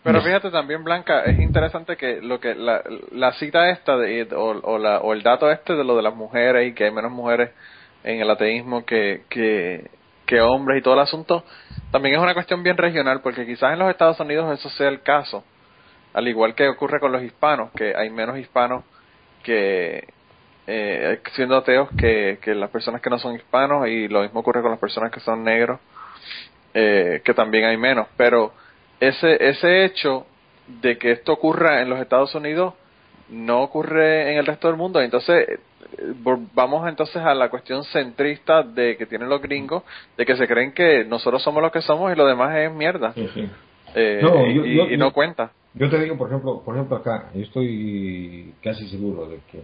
Pero 0.05 0.21
fíjate 0.21 0.51
también, 0.51 0.85
Blanca, 0.85 1.23
es 1.25 1.39
interesante 1.41 1.97
que 1.97 2.21
lo 2.21 2.39
que 2.39 2.55
la, 2.55 2.83
la 3.13 3.33
cita 3.33 3.71
esta 3.71 3.97
de, 3.97 4.29
o, 4.35 4.51
o, 4.61 4.79
la, 4.79 5.01
o 5.01 5.15
el 5.15 5.23
dato 5.23 5.51
este 5.51 5.75
de 5.75 5.83
lo 5.83 5.97
de 5.97 6.03
las 6.03 6.15
mujeres 6.15 6.69
y 6.69 6.75
que 6.75 6.85
hay 6.85 6.91
menos 6.91 7.11
mujeres 7.11 7.51
en 8.05 8.21
el 8.21 8.31
ateísmo 8.31 8.85
que, 8.85 9.23
que, 9.31 9.91
que 10.27 10.41
hombres 10.41 10.79
y 10.79 10.83
todo 10.83 10.95
el 10.95 11.01
asunto, 11.01 11.45
también 11.91 12.17
es 12.17 12.21
una 12.21 12.35
cuestión 12.35 12.63
bien 12.63 12.77
regional 12.77 13.21
porque 13.21 13.47
quizás 13.47 13.73
en 13.73 13.79
los 13.79 13.91
Estados 13.91 14.19
Unidos 14.21 14.59
eso 14.59 14.69
sea 14.71 14.89
el 14.89 15.03
caso, 15.03 15.45
al 16.13 16.29
igual 16.29 16.55
que 16.55 16.69
ocurre 16.69 17.01
con 17.01 17.13
los 17.13 17.23
hispanos, 17.23 17.71
que 17.73 17.95
hay 17.97 18.11
menos 18.11 18.39
hispanos 18.39 18.85
que 19.43 20.09
eh, 20.67 21.21
siendo 21.35 21.57
ateos 21.57 21.89
que, 21.99 22.39
que 22.41 22.55
las 22.55 22.71
personas 22.71 23.03
que 23.03 23.11
no 23.11 23.19
son 23.19 23.35
hispanos 23.35 23.87
y 23.89 24.09
lo 24.09 24.23
mismo 24.23 24.41
ocurre 24.41 24.63
con 24.63 24.71
las 24.71 24.81
personas 24.81 25.11
que 25.11 25.21
son 25.21 25.45
negros, 25.45 25.79
eh, 26.73 27.21
que 27.25 27.35
también 27.35 27.67
hay 27.67 27.77
menos, 27.77 28.09
pero 28.17 28.53
ese, 29.01 29.37
ese 29.49 29.85
hecho 29.85 30.27
de 30.67 30.99
que 30.99 31.13
esto 31.13 31.33
ocurra 31.33 31.83
en 31.83 31.91
los 31.91 32.01
Estados 32.01 32.35
Unidos 32.35 32.75
no 33.29 33.63
ocurre 33.63 34.33
en 34.33 34.39
el 34.39 34.47
resto 34.47 34.69
del 34.69 34.77
mundo. 34.77 35.01
Entonces, 35.01 35.61
vamos 36.55 36.89
entonces 36.89 37.17
a 37.17 37.35
la 37.35 37.49
cuestión 37.49 37.85
centrista 37.85 38.63
de 38.63 38.97
que 38.97 39.07
tienen 39.07 39.29
los 39.29 39.41
gringos, 39.43 39.83
de 40.17 40.25
que 40.27 40.37
se 40.37 40.47
creen 40.47 40.73
que 40.73 41.05
nosotros 41.05 41.43
somos 41.43 41.63
los 41.63 41.73
que 41.73 41.83
somos 41.83 42.13
y 42.13 42.17
lo 42.17 42.27
demás 42.27 42.57
es 42.57 42.73
mierda. 42.73 43.13
Sí, 43.15 43.29
sí. 43.35 43.49
Eh, 43.95 44.21
No, 44.23 44.47
y, 44.47 44.55
yo- 44.55 44.67
y- 44.67 44.77
yo- 44.77 44.91
y 44.91 44.97
no 44.97 45.13
cuenta. 45.13 45.53
Yo 45.75 45.91
te 45.91 45.99
digo, 46.01 46.17
por 46.17 46.29
ejemplo, 46.29 46.63
por 46.65 46.75
ejemplo 46.77 46.97
acá, 46.97 47.31
yo 47.35 47.43
estoy 47.43 48.55
casi 48.63 48.89
seguro 48.89 49.27
de 49.29 49.41
que 49.51 49.63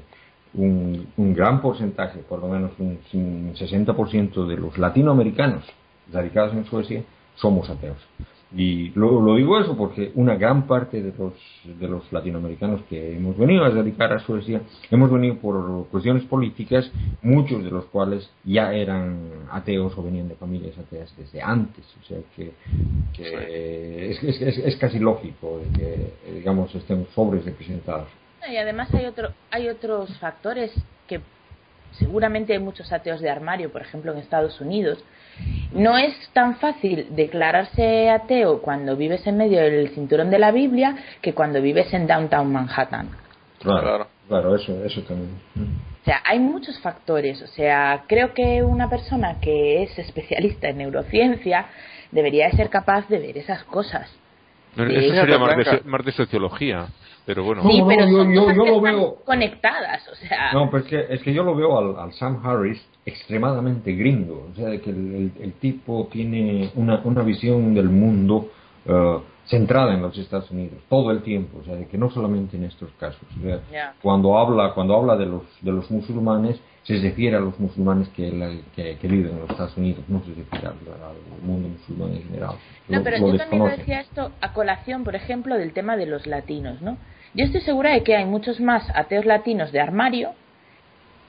un, 0.54 1.06
un 1.16 1.34
gran 1.34 1.62
porcentaje, 1.62 2.18
por 2.28 2.40
lo 2.40 2.48
menos 2.48 2.72
un, 2.78 2.98
un 3.12 3.54
60% 3.54 4.46
de 4.46 4.56
los 4.56 4.76
latinoamericanos 4.76 5.64
radicados 6.12 6.52
en 6.54 6.64
Suecia 6.64 7.02
somos 7.36 7.70
ateos. 7.70 7.98
Y 8.52 8.88
lo, 8.96 9.36
digo 9.36 9.60
eso 9.60 9.76
porque 9.76 10.10
una 10.16 10.34
gran 10.34 10.66
parte 10.66 11.00
de 11.00 11.12
los, 11.16 11.34
de 11.78 11.86
los 11.86 12.12
latinoamericanos 12.12 12.82
que 12.90 13.16
hemos 13.16 13.36
venido 13.38 13.64
a 13.64 13.68
radicar 13.70 14.12
a 14.12 14.18
Suecia 14.18 14.60
hemos 14.90 15.08
venido 15.10 15.36
por 15.36 15.86
cuestiones 15.86 16.24
políticas, 16.24 16.90
muchos 17.22 17.62
de 17.62 17.70
los 17.70 17.84
cuales 17.86 18.28
ya 18.44 18.72
eran 18.74 19.18
ateos 19.52 19.96
o 19.96 20.02
venían 20.02 20.28
de 20.28 20.34
familias 20.34 20.76
ateas 20.78 21.14
desde 21.16 21.40
antes. 21.40 21.84
O 22.00 22.04
sea 22.06 22.18
que, 22.34 22.50
que 23.16 24.10
es, 24.10 24.22
es- 24.22 24.58
es- 24.58 24.76
casi 24.76 24.98
lógico 24.98 25.60
que, 25.76 26.12
digamos, 26.34 26.74
estemos 26.74 27.08
sobres 27.10 27.44
representados. 27.44 28.08
Y 28.50 28.56
además 28.56 28.92
hay 28.94 29.04
otro, 29.06 29.28
hay 29.50 29.68
otros 29.68 30.16
factores 30.18 30.72
que 31.06 31.20
seguramente 31.92 32.52
hay 32.52 32.58
muchos 32.58 32.92
ateos 32.92 33.20
de 33.20 33.30
armario, 33.30 33.70
por 33.70 33.82
ejemplo 33.82 34.12
en 34.12 34.18
Estados 34.18 34.60
Unidos. 34.60 35.02
No 35.72 35.96
es 35.96 36.14
tan 36.32 36.56
fácil 36.56 37.06
declararse 37.10 38.10
ateo 38.10 38.60
cuando 38.60 38.96
vives 38.96 39.26
en 39.26 39.36
medio 39.36 39.60
del 39.60 39.90
cinturón 39.90 40.30
de 40.30 40.38
la 40.38 40.50
Biblia 40.50 40.96
que 41.22 41.32
cuando 41.34 41.62
vives 41.62 41.92
en 41.94 42.06
downtown 42.06 42.52
Manhattan. 42.52 43.08
Claro, 43.60 44.08
Claro. 44.28 44.56
eso, 44.56 44.84
eso 44.84 45.02
también. 45.02 45.30
O 46.00 46.04
sea, 46.04 46.22
hay 46.24 46.38
muchos 46.38 46.78
factores. 46.80 47.42
O 47.42 47.46
sea, 47.48 48.04
creo 48.06 48.32
que 48.32 48.62
una 48.62 48.88
persona 48.88 49.38
que 49.40 49.82
es 49.82 49.98
especialista 49.98 50.68
en 50.68 50.78
neurociencia 50.78 51.66
debería 52.10 52.46
de 52.46 52.52
ser 52.52 52.70
capaz 52.70 53.08
de 53.08 53.18
ver 53.18 53.38
esas 53.38 53.64
cosas. 53.64 54.10
No, 54.76 54.84
eso 54.84 55.14
sería 55.14 55.38
de, 55.38 55.82
más 55.84 56.04
de 56.04 56.12
sociología, 56.12 56.86
pero 57.34 57.44
bueno. 57.44 57.62
No, 57.62 57.70
sí, 57.70 57.78
no, 57.80 57.86
pero 57.86 58.06
yo- 58.08 58.24
lo 58.24 58.50
están 58.50 58.82
veo- 58.82 59.14
conectadas. 59.24 60.08
O 60.08 60.14
sea, 60.16 60.52
No, 60.52 60.68
pero 60.70 60.82
es 60.84 60.88
que, 60.90 61.14
es 61.14 61.22
que 61.22 61.32
yo 61.32 61.44
lo 61.44 61.54
veo 61.54 61.78
al, 61.78 61.96
al 61.98 62.12
Sam 62.14 62.40
Harris 62.44 62.84
extremadamente 63.06 63.92
gringo. 63.92 64.48
O 64.50 64.54
sea, 64.56 64.68
de 64.68 64.80
que 64.80 64.90
el, 64.90 65.14
el- 65.14 65.32
el 65.42 65.52
tipo 65.54 66.08
tiene 66.10 66.70
una, 66.74 67.00
una 67.04 67.22
visión 67.22 67.72
del 67.74 67.88
mundo 67.88 68.48
eh, 68.86 69.18
centrada 69.46 69.94
en 69.94 70.02
los 70.02 70.16
Estados 70.18 70.50
Unidos 70.50 70.78
todo 70.88 71.10
el 71.12 71.22
tiempo. 71.22 71.58
O 71.60 71.64
sea, 71.64 71.76
de 71.76 71.86
que 71.86 71.96
no 71.98 72.10
solamente 72.10 72.56
en 72.56 72.64
estos 72.64 72.90
casos. 72.98 73.22
O 73.38 73.42
sea, 73.42 73.60
cuando 74.02 74.36
habla 74.36 74.72
cuando 74.74 74.96
habla 74.96 75.16
de 75.16 75.26
los 75.26 75.42
de 75.60 75.70
los 75.72 75.88
musulmanes 75.90 76.60
se 76.82 76.98
refiere 76.98 77.36
a 77.36 77.40
los 77.40 77.60
musulmanes 77.60 78.08
que, 78.08 78.32
la- 78.32 78.56
que, 78.74 78.96
que 78.96 79.06
viven 79.06 79.32
en 79.34 79.40
los 79.40 79.50
Estados 79.50 79.76
Unidos, 79.76 80.02
no 80.08 80.20
se 80.24 80.28
refiere 80.34 80.66
al, 80.66 80.72
al 80.72 81.46
mundo 81.46 81.68
musulmán 81.68 82.12
en 82.16 82.22
general. 82.24 82.54
No, 82.88 82.98
Lo- 82.98 83.04
pero 83.04 83.18
lo 83.18 83.28
yo 83.32 83.36
también 83.36 83.64
decía 83.76 84.00
esto 84.00 84.32
a 84.40 84.52
colación, 84.54 85.04
por 85.04 85.14
ejemplo, 85.14 85.56
del 85.56 85.72
tema 85.72 85.96
de 85.96 86.06
los 86.06 86.26
latinos, 86.26 86.80
¿no? 86.80 86.96
Yo 87.34 87.44
estoy 87.44 87.60
segura 87.60 87.92
de 87.92 88.02
que 88.02 88.16
hay 88.16 88.24
muchos 88.24 88.60
más 88.60 88.84
ateos 88.94 89.24
latinos 89.24 89.70
de 89.70 89.80
armario 89.80 90.32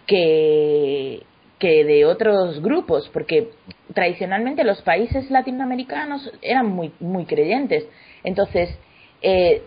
que, 0.07 1.23
que 1.59 1.83
de 1.83 2.05
otros 2.05 2.61
grupos, 2.61 3.07
porque 3.09 3.51
tradicionalmente 3.93 4.63
los 4.63 4.81
países 4.81 5.29
latinoamericanos 5.29 6.31
eran 6.41 6.67
muy, 6.67 6.91
muy 6.99 7.25
creyentes. 7.25 7.85
Entonces, 8.23 8.75
eh, 9.21 9.61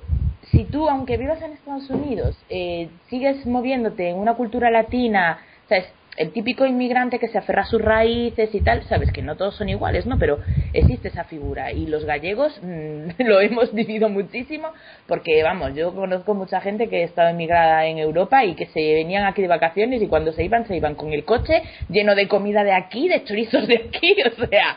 si 0.51 0.65
tú, 0.65 0.89
aunque 0.89 1.17
vivas 1.17 1.41
en 1.41 1.53
Estados 1.53 1.89
Unidos, 1.89 2.37
eh, 2.49 2.89
sigues 3.09 3.47
moviéndote 3.47 4.09
en 4.09 4.17
una 4.17 4.35
cultura 4.35 4.71
latina, 4.71 5.39
¿sabes? 5.69 5.87
El 6.17 6.31
típico 6.33 6.65
inmigrante 6.65 7.19
que 7.19 7.29
se 7.29 7.39
aferra 7.39 7.63
a 7.63 7.67
sus 7.67 7.81
raíces 7.83 8.55
y 8.55 8.61
tal, 8.61 8.83
sabes 8.85 9.11
que 9.11 9.23
no 9.23 9.37
todos 9.37 9.57
son 9.57 9.69
iguales, 9.69 10.07
¿no? 10.07 10.19
Pero 10.19 10.39
existe 10.73 11.09
esa 11.09 11.25
figura 11.25 11.73
y 11.73 11.87
los 11.87 12.05
gallegos 12.05 12.59
mm, 12.63 13.09
lo 13.25 13.41
hemos 13.41 13.73
vivido 13.75 14.09
muchísimo 14.09 14.69
porque, 15.09 15.43
vamos, 15.43 15.75
yo 15.75 15.95
conozco 15.95 16.35
mucha 16.35 16.61
gente 16.61 16.89
que 16.89 17.03
ha 17.03 17.05
estado 17.05 17.31
emigrada 17.31 17.87
en 17.87 17.99
Europa 17.99 18.45
y 18.45 18.55
que 18.55 18.67
se 18.67 18.81
venían 18.95 19.25
aquí 19.25 19.43
de 19.43 19.49
vacaciones 19.49 20.01
y 20.03 20.07
cuando 20.07 20.33
se 20.33 20.45
iban, 20.45 20.67
se 20.67 20.77
iban 20.77 20.95
con 20.95 21.13
el 21.13 21.25
coche 21.25 21.63
lleno 21.89 22.15
de 22.15 22.29
comida 22.29 22.63
de 22.65 22.73
aquí, 22.73 23.09
de 23.09 23.25
chorizos 23.25 23.67
de 23.67 23.77
aquí, 23.89 24.17
o 24.27 24.47
sea, 24.47 24.77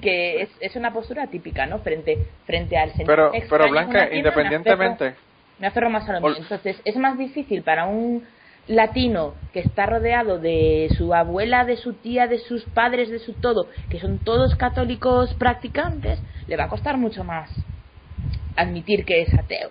que 0.00 0.42
es, 0.42 0.48
es 0.60 0.76
una 0.76 0.92
postura 0.92 1.26
típica, 1.26 1.66
¿no? 1.66 1.78
Frente, 1.80 2.18
frente 2.46 2.76
al 2.76 2.90
señor 2.92 3.06
Pero, 3.06 3.34
extraño 3.34 3.48
pero 3.50 3.68
Blanca, 3.70 3.90
tienda, 3.92 4.10
me 4.10 4.16
independientemente, 4.18 5.04
aferro- 5.08 5.16
me 5.58 5.66
aferro 5.66 5.90
más 5.90 6.08
a 6.08 6.20
lo 6.20 6.36
Entonces, 6.36 6.80
es 6.84 6.96
más 6.96 7.18
difícil 7.18 7.62
para 7.62 7.86
un 7.86 8.24
latino 8.68 9.34
que 9.52 9.60
está 9.60 9.86
rodeado 9.86 10.38
de 10.38 10.88
su 10.96 11.14
abuela, 11.14 11.64
de 11.64 11.76
su 11.76 11.94
tía, 11.94 12.26
de 12.26 12.38
sus 12.38 12.62
padres, 12.64 13.10
de 13.10 13.18
su 13.18 13.32
todo, 13.32 13.66
que 13.90 13.98
son 13.98 14.18
todos 14.18 14.54
católicos 14.56 15.34
practicantes, 15.34 16.20
le 16.46 16.56
va 16.56 16.64
a 16.64 16.68
costar 16.68 16.96
mucho 16.96 17.24
más 17.24 17.50
admitir 18.56 19.04
que 19.04 19.22
es 19.22 19.34
ateo. 19.34 19.70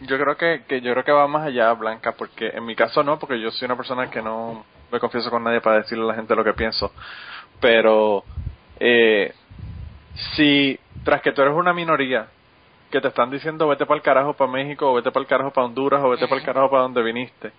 yo 0.00 0.18
creo 0.18 0.36
que, 0.36 0.62
que 0.66 0.80
yo 0.80 0.92
creo 0.92 1.04
que 1.04 1.12
va 1.12 1.28
más 1.28 1.46
allá, 1.46 1.72
Blanca, 1.74 2.12
porque 2.12 2.48
en 2.48 2.64
mi 2.64 2.74
caso 2.74 3.02
no, 3.02 3.18
porque 3.18 3.40
yo 3.40 3.50
soy 3.50 3.66
una 3.66 3.76
persona 3.76 4.10
que 4.10 4.22
no 4.22 4.64
me 4.90 4.98
confieso 4.98 5.30
con 5.30 5.44
nadie 5.44 5.60
para 5.60 5.76
decirle 5.76 6.04
a 6.04 6.08
la 6.08 6.14
gente 6.14 6.34
lo 6.34 6.42
que 6.42 6.54
pienso. 6.54 6.92
Pero 7.60 8.24
eh, 8.80 9.32
si 10.34 10.78
tras 11.04 11.20
que 11.22 11.32
tú 11.32 11.42
eres 11.42 11.54
una 11.54 11.72
minoría 11.72 12.28
que 12.90 13.00
te 13.00 13.08
están 13.08 13.30
diciendo 13.30 13.68
vete 13.68 13.86
para 13.86 13.96
el 13.96 14.02
carajo 14.02 14.32
para 14.34 14.50
México 14.50 14.90
o 14.90 14.94
vete 14.94 15.12
para 15.12 15.22
el 15.22 15.28
carajo 15.28 15.52
para 15.52 15.66
Honduras 15.66 16.02
o 16.02 16.10
vete 16.10 16.26
para 16.26 16.40
el 16.40 16.46
carajo 16.46 16.70
para 16.70 16.82
donde 16.82 17.02
viniste 17.02 17.52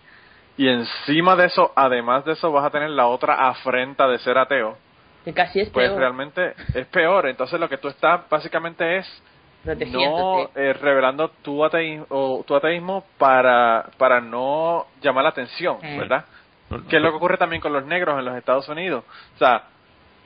y 0.62 0.70
encima 0.70 1.36
de 1.36 1.46
eso, 1.46 1.72
además 1.76 2.24
de 2.24 2.34
eso 2.34 2.52
vas 2.52 2.64
a 2.64 2.70
tener 2.70 2.92
la 2.92 3.08
otra 3.08 3.34
afrenta 3.50 4.08
de 4.08 4.20
ser 4.20 4.38
ateo, 4.38 4.78
Que 5.26 5.34
casi 5.34 5.62
es 5.62 5.70
pues 5.72 5.88
peor, 5.88 6.00
realmente 6.00 6.54
es 6.76 6.86
peor. 6.86 7.28
Entonces 7.28 7.60
lo 7.60 7.68
que 7.68 7.80
tú 7.80 7.88
estás 7.88 8.30
básicamente 8.30 8.98
es 8.98 9.24
no 9.88 10.52
eh, 10.54 10.74
revelando 10.74 11.30
tu 11.42 11.66
ateísmo, 11.66 12.06
o 12.10 12.44
tu 12.46 12.56
ateísmo 12.56 13.06
para, 13.18 13.90
para 13.98 14.22
no 14.22 14.86
llamar 15.02 15.24
la 15.24 15.32
atención, 15.32 15.78
Mm. 15.82 15.98
¿verdad? 15.98 16.26
Que 16.88 16.98
es 16.98 17.02
lo 17.02 17.10
que 17.10 17.18
ocurre 17.18 17.38
también 17.38 17.60
con 17.60 17.74
los 17.74 17.84
negros 17.88 18.20
en 18.20 18.26
los 18.26 18.36
Estados 18.38 18.70
Unidos. 18.70 19.04
O 19.34 19.38
sea, 19.40 19.64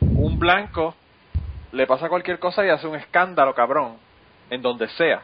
un 0.01 0.37
blanco 0.37 0.95
le 1.71 1.87
pasa 1.87 2.09
cualquier 2.09 2.39
cosa 2.39 2.65
y 2.65 2.69
hace 2.69 2.87
un 2.87 2.97
escándalo, 2.97 3.55
cabrón, 3.55 3.95
en 4.49 4.61
donde 4.61 4.89
sea. 4.89 5.21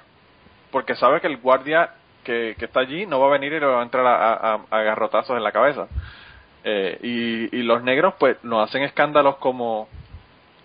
Porque 0.71 0.95
sabe 0.95 1.19
que 1.19 1.27
el 1.27 1.35
guardia 1.35 1.95
que, 2.23 2.55
que 2.57 2.65
está 2.65 2.79
allí 2.81 3.05
no 3.05 3.19
va 3.19 3.27
a 3.27 3.31
venir 3.31 3.53
y 3.53 3.59
le 3.59 3.65
va 3.65 3.79
a 3.79 3.83
entrar 3.83 4.05
a, 4.05 4.33
a- 4.33 4.59
a 4.69 4.81
garrotazos 4.83 5.35
en 5.37 5.43
la 5.43 5.51
cabeza. 5.51 5.87
Eh, 6.63 6.99
y, 7.01 7.57
y 7.57 7.63
los 7.63 7.81
negros, 7.83 8.13
pues, 8.19 8.37
no 8.43 8.61
hacen 8.61 8.83
escándalos 8.83 9.37
como 9.37 9.87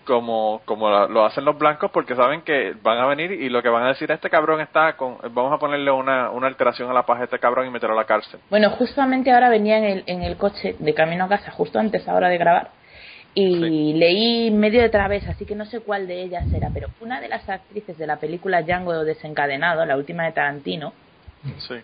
como 0.05 0.61
como 0.63 0.89
la- 0.89 1.07
lo 1.07 1.25
hacen 1.25 1.43
los 1.43 1.57
blancos 1.57 1.91
porque 1.91 2.15
saben 2.15 2.41
que 2.41 2.73
van 2.81 2.97
a 2.97 3.05
venir 3.07 3.31
y 3.33 3.49
lo 3.49 3.61
que 3.61 3.67
van 3.67 3.83
a 3.83 3.89
decir 3.89 4.09
este 4.09 4.29
cabrón 4.29 4.61
está 4.61 4.93
con 4.95 5.17
vamos 5.33 5.51
a 5.51 5.57
ponerle 5.57 5.91
una, 5.91 6.29
una 6.31 6.47
alteración 6.47 6.89
a 6.89 6.93
la 6.93 7.05
paz 7.05 7.19
a 7.19 7.23
este 7.25 7.39
cabrón 7.39 7.67
y 7.67 7.71
meterlo 7.71 7.93
a 7.93 8.01
la 8.01 8.05
cárcel 8.07 8.39
Bueno, 8.49 8.69
justamente 8.69 9.31
ahora 9.33 9.49
venía 9.49 9.77
en 9.79 9.83
el, 9.83 10.03
en 10.07 10.23
el 10.23 10.37
coche 10.37 10.77
de 10.79 10.93
camino 10.93 11.25
a 11.25 11.27
casa, 11.27 11.51
justo 11.51 11.77
antes 11.77 12.07
ahora 12.07 12.29
de 12.29 12.37
grabar, 12.37 12.69
y 13.33 13.53
Sí. 13.55 13.93
leí 13.95 14.51
medio 14.51 14.81
de 14.81 14.87
través, 14.89 15.27
así 15.27 15.45
que 15.45 15.55
no 15.55 15.65
sé 15.65 15.81
cuál 15.81 16.07
de 16.07 16.21
ellas 16.23 16.45
era, 16.53 16.69
pero 16.73 16.87
una 17.01 17.19
de 17.19 17.27
las 17.27 17.47
actrices 17.49 17.97
de 17.97 18.07
la 18.07 18.15
película 18.15 18.61
Django 18.61 19.03
desencadenado, 19.03 19.85
la 19.85 19.97
última 19.97 20.23
de 20.23 20.31
Tarantino, 20.31 20.93
sí 21.59 21.75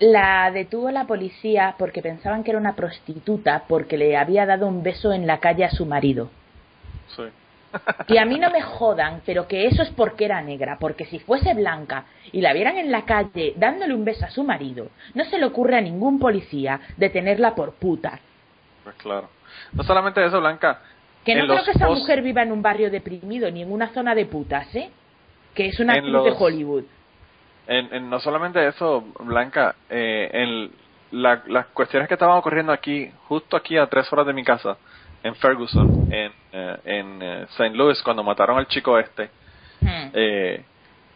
la 0.00 0.50
detuvo 0.50 0.90
la 0.90 1.04
policía 1.06 1.76
porque 1.78 2.02
pensaban 2.02 2.42
que 2.42 2.50
era 2.50 2.58
una 2.60 2.74
prostituta 2.74 3.64
porque 3.68 3.96
le 3.96 4.16
había 4.16 4.44
dado 4.44 4.66
un 4.66 4.82
beso 4.82 5.12
en 5.12 5.26
la 5.26 5.38
calle 5.38 5.64
a 5.64 5.70
su 5.70 5.86
marido. 5.86 6.30
sí 7.16 7.22
Y 8.08 8.18
a 8.18 8.24
mí 8.24 8.38
no 8.38 8.50
me 8.50 8.60
jodan, 8.60 9.22
pero 9.24 9.46
que 9.46 9.66
eso 9.66 9.82
es 9.82 9.90
porque 9.90 10.24
era 10.24 10.42
negra, 10.42 10.78
porque 10.80 11.06
si 11.06 11.20
fuese 11.20 11.54
blanca 11.54 12.06
y 12.32 12.40
la 12.40 12.52
vieran 12.52 12.76
en 12.76 12.90
la 12.90 13.04
calle 13.04 13.54
dándole 13.56 13.94
un 13.94 14.04
beso 14.04 14.24
a 14.26 14.30
su 14.30 14.42
marido, 14.42 14.88
no 15.14 15.24
se 15.24 15.38
le 15.38 15.44
ocurre 15.46 15.76
a 15.78 15.80
ningún 15.80 16.18
policía 16.18 16.80
detenerla 16.96 17.54
por 17.54 17.74
puta. 17.74 18.18
pues 18.82 18.96
claro 18.96 19.28
no 19.72 19.84
solamente 19.84 20.24
eso 20.26 20.40
Blanca 20.40 20.80
Que 21.24 21.36
no 21.36 21.46
creo 21.46 21.64
que 21.64 21.70
esa 21.70 21.86
post- 21.86 22.00
mujer 22.00 22.20
viva 22.20 22.42
en 22.42 22.50
un 22.50 22.62
barrio 22.62 22.90
deprimido 22.90 23.48
ni 23.50 23.62
en 23.62 23.70
una 23.72 23.88
zona 23.94 24.14
de 24.14 24.26
putas, 24.26 24.74
¿eh? 24.74 24.90
Que 25.54 25.68
es 25.68 25.78
una 25.78 25.94
actriz 25.94 26.12
de 26.24 26.34
Hollywood. 26.36 26.84
En, 27.66 27.94
en- 27.94 28.10
no 28.10 28.20
solamente 28.20 28.66
eso 28.66 29.04
Blanca 29.20 29.74
eh, 29.90 30.30
en 30.32 30.70
la- 31.22 31.42
las 31.46 31.66
cuestiones 31.66 32.08
que 32.08 32.14
estaban 32.14 32.36
ocurriendo 32.36 32.72
aquí 32.72 33.10
justo 33.28 33.56
aquí 33.56 33.76
a 33.76 33.86
tres 33.86 34.12
horas 34.12 34.26
de 34.26 34.32
mi 34.32 34.44
casa 34.44 34.76
en 35.22 35.34
Ferguson 35.36 36.08
en, 36.12 36.32
eh, 36.52 36.76
en 36.84 37.22
eh, 37.22 37.42
St. 37.50 37.70
Louis 37.74 38.02
cuando 38.02 38.22
mataron 38.22 38.58
al 38.58 38.66
chico 38.68 38.98
este 38.98 39.30
Hmm. 39.80 40.10
Eh, 40.14 40.64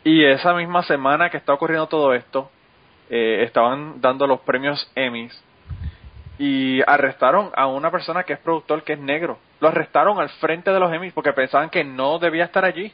y 0.05 0.24
esa 0.24 0.53
misma 0.53 0.82
semana 0.82 1.30
que 1.30 1.36
está 1.38 1.55
ocurriendo 1.55 1.86
todo 1.86 2.12
esto, 2.12 2.51
eh, 3.09 3.42
estaban 3.46 4.01
dando 4.01 4.26
los 4.26 4.40
premios 4.40 4.90
Emmys 4.94 5.32
y 6.38 6.80
arrestaron 6.86 7.51
a 7.55 7.66
una 7.66 7.90
persona 7.90 8.24
que 8.24 8.34
es 8.34 8.38
productor 8.40 8.82
que 8.84 8.92
es 8.94 8.99
negro. 8.99 9.38
Lo 9.61 9.68
arrestaron 9.68 10.18
al 10.20 10.28
frente 10.28 10.70
de 10.70 10.78
los 10.80 10.92
Emmys 10.92 11.12
porque 11.14 11.32
pensaban 11.32 11.70
que 11.70 11.82
no 11.82 12.18
debía 12.18 12.44
estar 12.44 12.64
allí. 12.64 12.92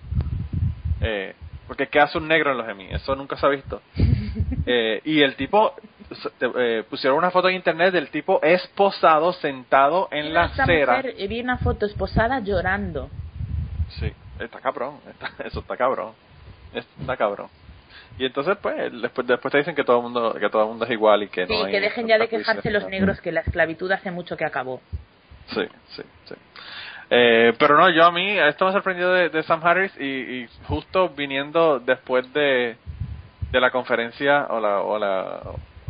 Eh, 1.00 1.34
porque 1.66 1.86
¿qué 1.88 2.00
hace 2.00 2.18
un 2.18 2.28
negro 2.28 2.50
en 2.52 2.58
los 2.58 2.68
Emmys? 2.68 2.92
Eso 2.92 3.14
nunca 3.16 3.36
se 3.36 3.46
ha 3.46 3.48
visto. 3.48 3.80
Eh, 4.66 5.00
y 5.04 5.20
el 5.22 5.36
tipo, 5.36 5.74
eh, 6.40 6.84
pusieron 6.88 7.18
una 7.18 7.30
foto 7.30 7.48
en 7.48 7.54
internet 7.56 7.92
del 7.92 8.08
tipo 8.08 8.40
esposado 8.42 9.32
sentado 9.34 10.08
en 10.10 10.32
la 10.32 10.44
acera. 10.44 10.96
mujer, 10.96 11.14
eh, 11.18 11.28
vi 11.28 11.40
una 11.40 11.58
foto 11.58 11.86
esposada 11.86 12.40
llorando. 12.40 13.10
Sí, 14.00 14.10
está 14.40 14.60
cabrón, 14.60 14.98
está- 15.08 15.30
eso 15.44 15.60
está 15.60 15.76
cabrón, 15.76 16.12
está 16.72 17.16
cabrón. 17.16 17.48
Y 18.18 18.24
entonces 18.24 18.56
pues 18.60 18.90
después 19.02 19.26
después 19.26 19.52
te 19.52 19.58
dicen 19.58 19.74
que 19.74 19.84
todo 19.84 19.98
el 19.98 20.02
mundo 20.04 20.34
que 20.34 20.48
todo 20.48 20.62
el 20.62 20.68
mundo 20.68 20.84
es 20.86 20.90
igual 20.92 21.22
y 21.24 21.28
que 21.28 21.46
Sí, 21.46 21.52
no 21.52 21.64
hay 21.64 21.70
que 21.72 21.80
dejen 21.80 22.06
ya 22.08 22.18
de 22.18 22.28
quejarse 22.28 22.70
los 22.70 22.88
negros 22.88 23.20
que 23.20 23.30
la 23.32 23.40
esclavitud 23.40 23.90
hace 23.92 24.10
mucho 24.10 24.36
que 24.36 24.44
acabó. 24.44 24.80
Sí, 25.48 25.62
sí, 25.90 26.02
sí. 26.24 26.34
Eh, 27.16 27.52
pero 27.60 27.76
no, 27.76 27.88
yo 27.90 28.04
a 28.04 28.10
mí 28.10 28.28
esto 28.30 28.66
me 28.66 28.72
sorprendió 28.72 29.12
de, 29.12 29.28
de 29.28 29.42
Sam 29.44 29.60
Harris 29.62 29.92
y, 30.00 30.04
y 30.04 30.48
justo 30.66 31.10
viniendo 31.10 31.78
después 31.78 32.32
de, 32.32 32.76
de 33.52 33.60
la 33.60 33.70
conferencia 33.70 34.46
o 34.50 34.58
la, 34.58 34.80
o 34.80 34.98
la 34.98 35.40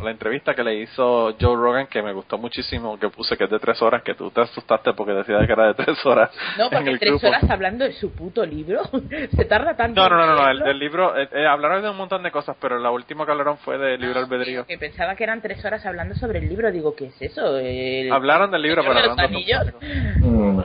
la 0.03 0.11
entrevista 0.11 0.53
que 0.53 0.63
le 0.63 0.75
hizo 0.75 1.35
Joe 1.39 1.55
Rogan 1.55 1.87
que 1.87 2.01
me 2.01 2.11
gustó 2.13 2.37
muchísimo 2.37 2.99
que 2.99 3.09
puse 3.09 3.37
que 3.37 3.45
es 3.45 3.49
de 3.49 3.59
tres 3.59 3.81
horas 3.81 4.03
que 4.03 4.13
tú 4.13 4.29
te 4.31 4.41
asustaste 4.41 4.93
porque 4.93 5.13
decía 5.13 5.37
que 5.45 5.53
era 5.53 5.67
de 5.67 5.73
tres 5.73 6.05
horas 6.05 6.29
No, 6.57 6.65
en 6.65 6.69
porque 6.71 6.89
el 6.89 6.99
tres 6.99 7.11
grupo. 7.11 7.27
horas 7.27 7.49
hablando 7.49 7.85
de 7.85 7.93
su 7.93 8.11
puto 8.13 8.45
libro. 8.45 8.81
Se 9.35 9.45
tarda 9.45 9.75
tanto. 9.75 10.01
No, 10.01 10.09
no, 10.15 10.25
no, 10.25 10.35
no, 10.35 10.49
el, 10.49 10.59
del 10.59 10.79
libro, 10.79 11.17
eh, 11.17 11.29
eh, 11.31 11.45
hablaron 11.47 11.81
de 11.81 11.89
un 11.89 11.97
montón 11.97 12.23
de 12.23 12.31
cosas, 12.31 12.57
pero 12.59 12.77
la 12.79 12.91
última 12.91 13.25
que 13.25 13.31
hablaron 13.31 13.57
fue 13.59 13.77
de 13.77 13.97
libre 13.97 14.19
Ah, 14.19 14.23
albedrío. 14.23 14.65
Que 14.65 14.77
pensaba 14.77 15.15
que 15.15 15.23
eran 15.23 15.41
tres 15.41 15.63
horas 15.63 15.85
hablando 15.85 16.15
sobre 16.15 16.39
el 16.39 16.49
libro. 16.49 16.71
Digo, 16.71 16.95
¿qué 16.95 17.05
es 17.07 17.21
eso? 17.21 17.57
El... 17.57 18.11
Hablaron 18.11 18.51
del 18.51 18.61
libro, 18.61 18.81
pero 18.83 18.95
de 18.95 18.99
hablando. 19.09 19.39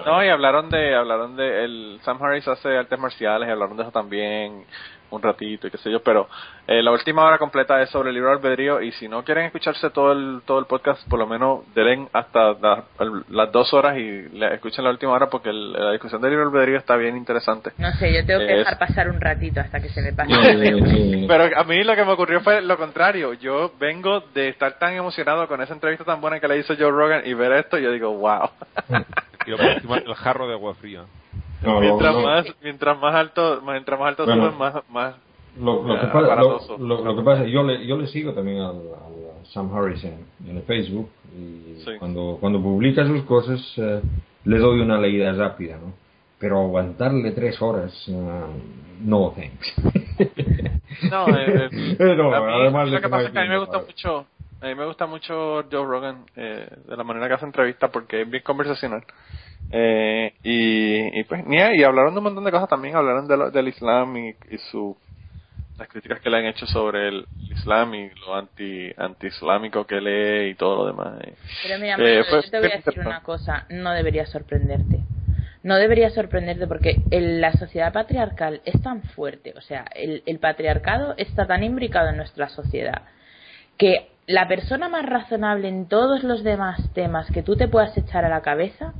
No, 0.04 0.24
y 0.24 0.28
hablaron 0.28 0.68
de, 0.70 0.94
hablaron 0.94 1.36
de, 1.36 1.64
el 1.64 2.00
Sam 2.02 2.22
Harris 2.22 2.46
hace 2.48 2.76
artes 2.76 2.98
marciales, 2.98 3.48
y 3.48 3.52
hablaron 3.52 3.76
de 3.76 3.82
eso 3.84 3.92
también 3.92 4.64
un 5.10 5.22
ratito 5.22 5.66
y 5.66 5.70
qué 5.70 5.78
sé 5.78 5.90
yo, 5.90 6.02
pero 6.02 6.28
eh, 6.66 6.82
la 6.82 6.92
última 6.92 7.24
hora 7.24 7.38
completa 7.38 7.80
es 7.82 7.90
sobre 7.90 8.10
el 8.10 8.14
libro 8.14 8.30
albedrío 8.32 8.80
y 8.80 8.92
si 8.92 9.08
no 9.08 9.24
quieren 9.24 9.46
escucharse 9.46 9.90
todo 9.90 10.12
el, 10.12 10.42
todo 10.44 10.58
el 10.58 10.66
podcast, 10.66 11.06
por 11.08 11.18
lo 11.18 11.26
menos 11.26 11.60
den 11.74 12.08
hasta 12.12 12.52
la- 12.54 12.84
el- 13.00 13.24
las 13.30 13.50
dos 13.52 13.72
horas 13.74 13.96
y 13.98 14.28
le- 14.30 14.54
escuchen 14.54 14.84
la 14.84 14.90
última 14.90 15.12
hora 15.12 15.28
porque 15.28 15.50
el- 15.50 15.72
la 15.72 15.92
discusión 15.92 16.20
del 16.22 16.30
libro 16.30 16.46
albedrío 16.46 16.78
está 16.78 16.96
bien 16.96 17.16
interesante. 17.16 17.72
No 17.78 17.90
sé, 17.92 18.12
yo 18.12 18.24
tengo 18.24 18.40
que 18.40 18.52
Es- 18.52 18.58
dejar 18.58 18.78
pasar 18.78 19.08
un 19.10 19.20
ratito 19.20 19.60
hasta 19.60 19.80
que 19.80 19.88
se 19.88 20.00
me 20.02 20.12
pase. 20.12 20.30
Pero 21.28 21.58
a 21.58 21.64
mí 21.64 21.82
lo 21.84 21.94
que 21.96 22.04
me 22.04 22.12
ocurrió 22.12 22.40
fue 22.40 22.60
lo 22.62 22.76
contrario. 22.76 23.32
Yo 23.34 23.72
vengo 23.78 24.20
de 24.34 24.48
estar 24.50 24.78
tan 24.78 24.94
emocionado 24.94 25.46
con 25.48 25.60
esa 25.60 25.74
entrevista 25.74 26.04
tan 26.04 26.20
buena 26.20 26.40
que 26.40 26.48
le 26.48 26.58
hizo 26.58 26.74
Joe 26.76 26.90
Rogan 26.90 27.22
y 27.24 27.34
ver 27.34 27.52
esto, 27.52 27.78
yo 27.78 27.90
digo, 27.92 28.12
wow. 28.16 28.50
Encima 29.46 29.96
del 30.00 30.14
jarro 30.14 30.46
de 30.46 30.54
agua 30.54 30.74
fría. 30.74 31.02
No, 31.62 31.80
mientras 31.80 32.14
más 32.16 32.46
mientras 32.62 32.98
más 32.98 33.14
alto 33.14 33.62
mientras 33.64 33.98
más 34.00 34.08
alto 34.08 34.24
Bueno. 34.26 34.44
suben, 34.46 34.58
más 34.58 34.74
más 34.88 35.14
Lo, 35.60 35.82
lo 35.82 35.96
eh, 35.96 36.00
que 36.00 36.06
pasa, 36.06 36.36
lo, 36.78 37.16
que 37.16 37.22
pasa, 37.22 37.44
yo 37.46 37.62
le, 37.64 37.86
yo 37.86 37.96
le 37.96 38.06
sigo 38.06 38.32
también 38.32 38.58
al, 38.60 38.76
al 38.76 39.46
Sam 39.52 39.74
Harris 39.76 40.02
en, 40.04 40.24
en 40.48 40.56
el 40.58 40.62
Facebook 40.62 41.08
y 41.36 41.80
Sí. 41.84 41.92
cuando, 41.98 42.36
cuando 42.40 42.60
publica 42.62 43.06
sus 43.06 43.22
cosas 43.24 43.60
eh, 43.78 44.00
le 44.44 44.58
doy 44.58 44.80
una 44.80 44.98
leída 44.98 45.32
rápida, 45.32 45.76
¿no? 45.78 45.92
Pero 46.38 46.58
aguantarle 46.60 47.32
tres 47.32 47.60
horas, 47.60 47.92
eh, 48.08 48.42
no 49.02 49.32
thanks. 49.36 49.74
No, 51.10 51.28
eh, 51.36 51.68
eh, 51.98 52.12
a 52.12 52.40
mí, 52.40 52.52
además 52.52 52.86
de 52.86 52.90
lo 52.92 52.96
que 52.98 53.02
no 53.02 53.10
pasa 53.10 53.26
es 53.26 53.32
que 53.32 53.38
a 53.38 53.42
mí 53.42 53.48
me 53.48 53.58
gusta 53.58 53.78
mucho, 53.80 54.26
a 54.60 54.66
mí 54.66 54.74
me 54.74 54.86
gusta 54.86 55.06
mucho 55.06 55.64
Joe 55.70 55.86
Rogan 55.86 56.24
eh, 56.36 56.68
de 56.86 56.96
la 56.96 57.04
manera 57.04 57.28
que 57.28 57.34
hace 57.34 57.46
entrevistas 57.46 57.90
porque 57.90 58.22
es 58.22 58.30
bien 58.30 58.42
conversacional. 58.42 59.02
Eh, 59.72 60.34
y, 60.42 61.20
y 61.20 61.24
pues, 61.24 61.44
y 61.48 61.82
hablaron 61.84 62.12
de 62.14 62.18
un 62.18 62.24
montón 62.24 62.44
de 62.44 62.50
cosas 62.50 62.68
también, 62.68 62.96
hablaron 62.96 63.26
de 63.28 63.36
lo- 63.36 63.50
del 63.50 63.68
Islam 63.68 64.16
y, 64.16 64.28
y 64.50 64.58
su 64.70 64.96
las 65.78 65.88
críticas 65.88 66.20
que 66.20 66.28
le 66.28 66.36
han 66.38 66.46
hecho 66.46 66.66
sobre 66.66 67.08
el 67.08 67.26
Islam 67.48 67.94
y 67.94 68.10
lo 68.26 68.34
anti 68.34 68.92
anti-islámico 68.96 69.86
que 69.86 70.00
lee 70.00 70.50
y 70.50 70.54
todo 70.54 70.76
lo 70.76 70.86
demás. 70.86 71.20
eh. 71.24 71.34
Pero 71.62 71.78
mira, 71.80 71.96
Eh, 71.98 72.22
pues, 72.28 72.44
yo 72.44 72.50
te 72.50 72.58
voy 72.58 72.66
a 72.66 72.70
¿qué 72.72 72.76
decir 72.84 73.00
una 73.00 73.22
cosa, 73.22 73.64
no 73.70 73.92
debería 73.92 74.26
sorprenderte. 74.26 75.00
No 75.62 75.76
debería 75.76 76.10
sorprenderte 76.10 76.66
porque 76.66 77.00
el- 77.10 77.40
la 77.40 77.52
sociedad 77.52 77.92
patriarcal 77.92 78.60
es 78.64 78.80
tan 78.82 79.02
fuerte, 79.02 79.52
o 79.56 79.60
sea, 79.62 79.84
el, 79.94 80.22
el 80.26 80.38
patriarcado 80.38 81.14
está 81.16 81.46
tan 81.46 81.64
imbricado 81.64 82.08
en 82.10 82.16
nuestra 82.16 82.48
sociedad 82.48 83.02
que 83.78 84.08
la 84.30 84.46
persona 84.46 84.88
más 84.88 85.04
razonable 85.04 85.68
en 85.68 85.88
todos 85.88 86.22
los 86.22 86.44
demás 86.44 86.80
temas 86.94 87.28
que 87.32 87.42
tú 87.42 87.56
te 87.56 87.66
puedas 87.66 87.96
echar 87.98 88.24
a 88.24 88.28
la 88.28 88.42
cabeza 88.42 88.94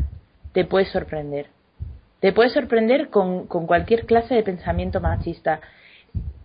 te 0.53 0.65
puede 0.65 0.87
sorprender. 0.87 1.47
Te 2.19 2.33
puede 2.33 2.51
sorprender 2.51 3.11
con, 3.11 3.47
cualquier 3.47 4.07
clase 4.07 4.35
de 4.35 4.43
pensamiento 4.43 5.01
machista. 5.01 5.61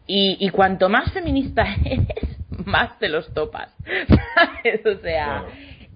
Y, 0.05 0.37
y 0.39 0.49
cuanto 0.49 0.87
más 0.87 1.11
feminista 1.11 1.65
eres, 1.83 2.37
más 2.65 2.99
te 2.99 3.09
los 3.09 3.33
topas. 3.33 3.75
¿Sabes? 4.35 4.85
O 4.85 5.01
sea. 5.01 5.45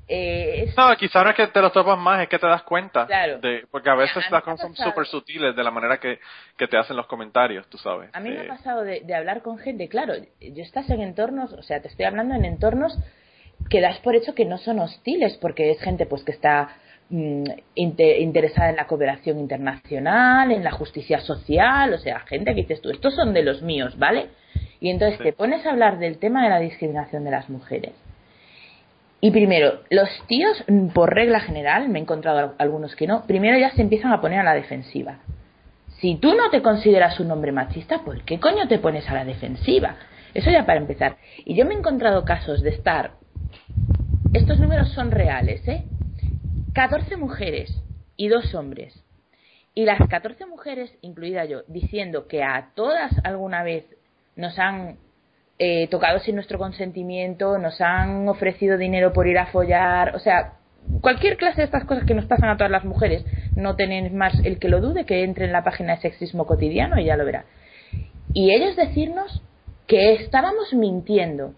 Eh, 0.10 0.64
es- 0.68 0.76
No, 0.76 0.96
quizá 0.98 1.24
no 1.24 1.30
es 1.30 1.36
que 1.36 1.48
te 1.48 1.62
lo 1.62 1.72
topas 1.72 1.98
más, 1.98 2.22
es 2.24 2.28
que 2.28 2.40
te 2.40 2.48
das 2.48 2.64
cuenta. 2.64 3.06
Claro. 3.06 3.40
De, 3.40 3.66
porque 3.72 3.90
a 3.90 3.96
veces 3.96 4.26
A 4.28 4.32
las 4.32 4.44
cosas 4.44 4.60
son 4.62 4.76
súper 4.76 5.06
sutiles 5.06 5.56
de 5.56 5.64
la 5.64 5.72
manera 5.72 5.98
que, 6.00 6.20
que 6.58 6.68
te 6.68 6.78
hacen 6.78 6.98
los 6.98 7.06
comentarios, 7.08 7.68
tú 7.70 7.78
sabes. 7.78 8.10
A 8.14 8.20
mí 8.20 8.30
me 8.32 8.42
Eh, 8.42 8.46
ha 8.46 8.48
pasado 8.56 8.84
de, 8.84 9.02
de 9.02 9.16
hablar 9.16 9.42
con 9.42 9.58
gente, 9.60 9.88
claro, 9.88 10.14
yo 10.42 10.64
estás 10.64 10.90
en 10.90 11.02
entornos, 11.02 11.54
o 11.54 11.62
sea, 11.62 11.80
te 11.82 11.88
estoy 11.88 12.06
hablando 12.06 12.34
en 12.36 12.44
entornos 12.46 12.98
que 13.70 13.82
das 13.82 14.00
por 14.00 14.16
hecho 14.16 14.34
que 14.34 14.46
no 14.46 14.58
son 14.58 14.80
hostiles, 14.80 15.38
porque 15.42 15.70
es 15.72 15.80
gente 15.82 16.06
pues 16.06 16.24
que 16.24 16.32
está 16.32 16.70
mm, 17.10 17.44
inte- 17.76 18.20
interesada 18.20 18.70
en 18.70 18.76
la 18.78 18.88
cooperación 18.88 19.38
internacional, 19.40 20.52
en 20.52 20.64
la 20.64 20.72
justicia 20.72 21.20
social, 21.20 21.94
o 21.94 21.98
sea, 21.98 22.20
gente 22.22 22.52
que 22.56 22.62
dices 22.62 22.82
tú, 22.82 22.90
estos 22.90 23.16
son 23.16 23.34
de 23.34 23.44
los 23.44 23.62
míos, 23.62 23.98
¿vale? 23.98 24.30
Y 24.80 24.90
entonces 24.90 25.18
Sí. 25.18 25.24
te 25.24 25.34
pones 25.34 25.66
a 25.66 25.72
hablar 25.72 25.98
del 26.00 26.20
tema 26.20 26.44
de 26.44 26.50
la 26.50 26.60
discriminación 26.60 27.24
de 27.26 27.32
las 27.32 27.50
mujeres. 27.50 27.94
Y 29.22 29.32
primero, 29.32 29.82
los 29.90 30.10
tíos, 30.28 30.64
mm, 30.68 30.88
por 30.90 31.14
regla 31.14 31.42
general, 31.42 31.90
me 31.90 32.00
he 32.00 32.02
encontrado 32.02 32.40
al- 32.40 32.54
algunos 32.58 32.96
que 32.96 33.08
no, 33.08 33.24
primero 33.26 33.58
ya 33.58 33.72
se 33.72 33.82
empiezan 33.82 34.14
a 34.14 34.22
poner 34.22 34.40
a 34.40 34.44
la 34.44 34.54
defensiva. 34.54 35.20
Si 36.00 36.16
tú 36.16 36.34
no 36.36 36.50
te 36.50 36.62
consideras 36.62 37.20
un 37.20 37.30
hombre 37.32 37.52
machista, 37.52 38.00
¿por 38.04 38.24
qué 38.24 38.40
coño 38.40 38.68
te 38.70 38.80
pones 38.80 39.10
a 39.10 39.14
la 39.14 39.26
defensiva? 39.26 39.96
Eso 40.34 40.50
ya 40.50 40.66
para 40.66 40.80
empezar. 40.80 41.18
Y 41.44 41.56
yo 41.56 41.66
me 41.66 41.74
he 41.74 41.78
encontrado 41.78 42.24
casos 42.24 42.62
de 42.62 42.70
estar. 42.70 43.12
Estos 44.34 44.60
números 44.60 44.90
son 44.94 45.12
reales, 45.12 45.68
¿eh? 45.68 45.84
14 46.74 47.18
mujeres 47.18 47.82
y 48.16 48.30
dos 48.30 48.54
hombres. 48.56 49.04
Y 49.76 49.86
las 49.86 50.00
14 50.08 50.46
mujeres, 50.46 50.94
incluida 51.02 51.46
yo, 51.46 51.64
diciendo 51.68 52.28
que 52.28 52.44
a 52.44 52.70
todas 52.76 53.12
alguna 53.26 53.64
vez 53.64 53.86
nos 54.36 54.58
han 54.60 54.98
eh, 55.60 55.88
tocado 55.90 56.20
sin 56.20 56.36
nuestro 56.36 56.58
consentimiento, 56.58 57.58
nos 57.58 57.80
han 57.82 58.28
ofrecido 58.30 58.78
dinero 58.78 59.12
por 59.14 59.28
ir 59.28 59.38
a 59.38 59.48
follar, 59.48 60.16
o 60.16 60.20
sea, 60.20 60.54
cualquier 61.02 61.36
clase 61.38 61.58
de 61.62 61.66
estas 61.66 61.84
cosas 61.84 62.06
que 62.06 62.14
nos 62.14 62.26
pasan 62.26 62.50
a 62.50 62.56
todas 62.58 62.72
las 62.72 62.86
mujeres, 62.86 63.26
no 63.56 63.76
tenéis 63.76 64.12
más 64.14 64.34
el 64.46 64.58
que 64.60 64.70
lo 64.70 64.80
dude, 64.82 65.06
que 65.06 65.24
entre 65.24 65.46
en 65.46 65.52
la 65.52 65.64
página 65.64 65.96
de 65.96 66.02
sexismo 66.02 66.46
cotidiano 66.48 66.98
y 67.00 67.06
ya 67.06 67.18
lo 67.18 67.26
verá. 67.26 67.44
Y 68.34 68.54
ellos 68.54 68.76
decirnos 68.76 69.42
que 69.86 70.14
estábamos 70.14 70.74
mintiendo 70.74 71.54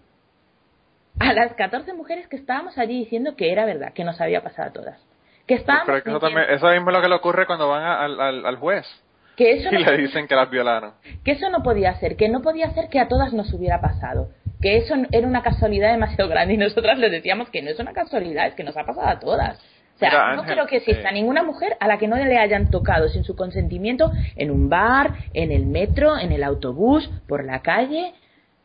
a 1.20 1.32
las 1.34 1.52
14 1.54 1.92
mujeres 1.94 2.26
que 2.26 2.36
estábamos 2.36 2.78
allí 2.78 2.98
diciendo 3.00 3.36
que 3.36 3.52
era 3.52 3.64
verdad, 3.66 3.92
que 3.92 4.04
nos 4.04 4.20
había 4.20 4.42
pasado 4.42 4.70
a 4.70 4.72
todas. 4.72 4.98
Que 5.46 5.54
estábamos 5.54 5.86
pero 5.86 5.98
eso, 5.98 6.18
también, 6.20 6.46
eso 6.50 6.66
mismo 6.70 6.90
es 6.90 6.96
lo 6.96 7.02
que 7.02 7.08
le 7.08 7.14
ocurre 7.14 7.46
cuando 7.46 7.68
van 7.68 7.82
a- 7.82 8.00
al, 8.02 8.20
al, 8.20 8.46
al 8.46 8.56
juez 8.56 8.86
que 9.36 9.52
eso 9.52 9.68
y 9.70 9.82
no 9.82 9.90
le 9.90 9.96
dicen 9.96 10.26
que 10.26 10.34
las 10.34 10.50
violaron. 10.50 10.92
que 11.24 11.32
eso 11.32 11.48
no 11.50 11.62
podía 11.62 11.94
ser, 11.98 12.16
que 12.16 12.28
no 12.28 12.42
podía 12.42 12.70
ser 12.70 12.88
que 12.88 13.00
a 13.00 13.08
todas 13.08 13.32
nos 13.32 13.52
hubiera 13.52 13.80
pasado, 13.80 14.30
que 14.60 14.76
eso 14.76 14.94
era 15.10 15.26
una 15.26 15.42
casualidad 15.42 15.92
demasiado 15.92 16.28
grande 16.30 16.54
y 16.54 16.56
nosotras 16.56 16.98
les 16.98 17.10
decíamos 17.10 17.50
que 17.50 17.62
no 17.62 17.70
es 17.70 17.78
una 17.78 17.92
casualidad, 17.92 18.46
es 18.46 18.54
que 18.54 18.64
nos 18.64 18.76
ha 18.76 18.84
pasado 18.84 19.08
a 19.08 19.18
todas. 19.18 19.58
O 19.94 19.98
sea, 19.98 20.08
Mira, 20.08 20.34
no 20.34 20.42
Ángel, 20.42 20.54
creo 20.54 20.66
que 20.66 20.76
exista 20.78 21.10
eh, 21.10 21.12
ninguna 21.12 21.42
mujer 21.42 21.76
a 21.78 21.86
la 21.86 21.98
que 21.98 22.08
no 22.08 22.16
le 22.16 22.38
hayan 22.38 22.70
tocado 22.70 23.08
sin 23.08 23.24
su 23.24 23.36
consentimiento 23.36 24.10
en 24.36 24.50
un 24.50 24.68
bar, 24.68 25.14
en 25.34 25.52
el 25.52 25.66
metro, 25.66 26.18
en 26.18 26.32
el 26.32 26.42
autobús, 26.42 27.08
por 27.28 27.44
la 27.44 27.60
calle. 27.60 28.14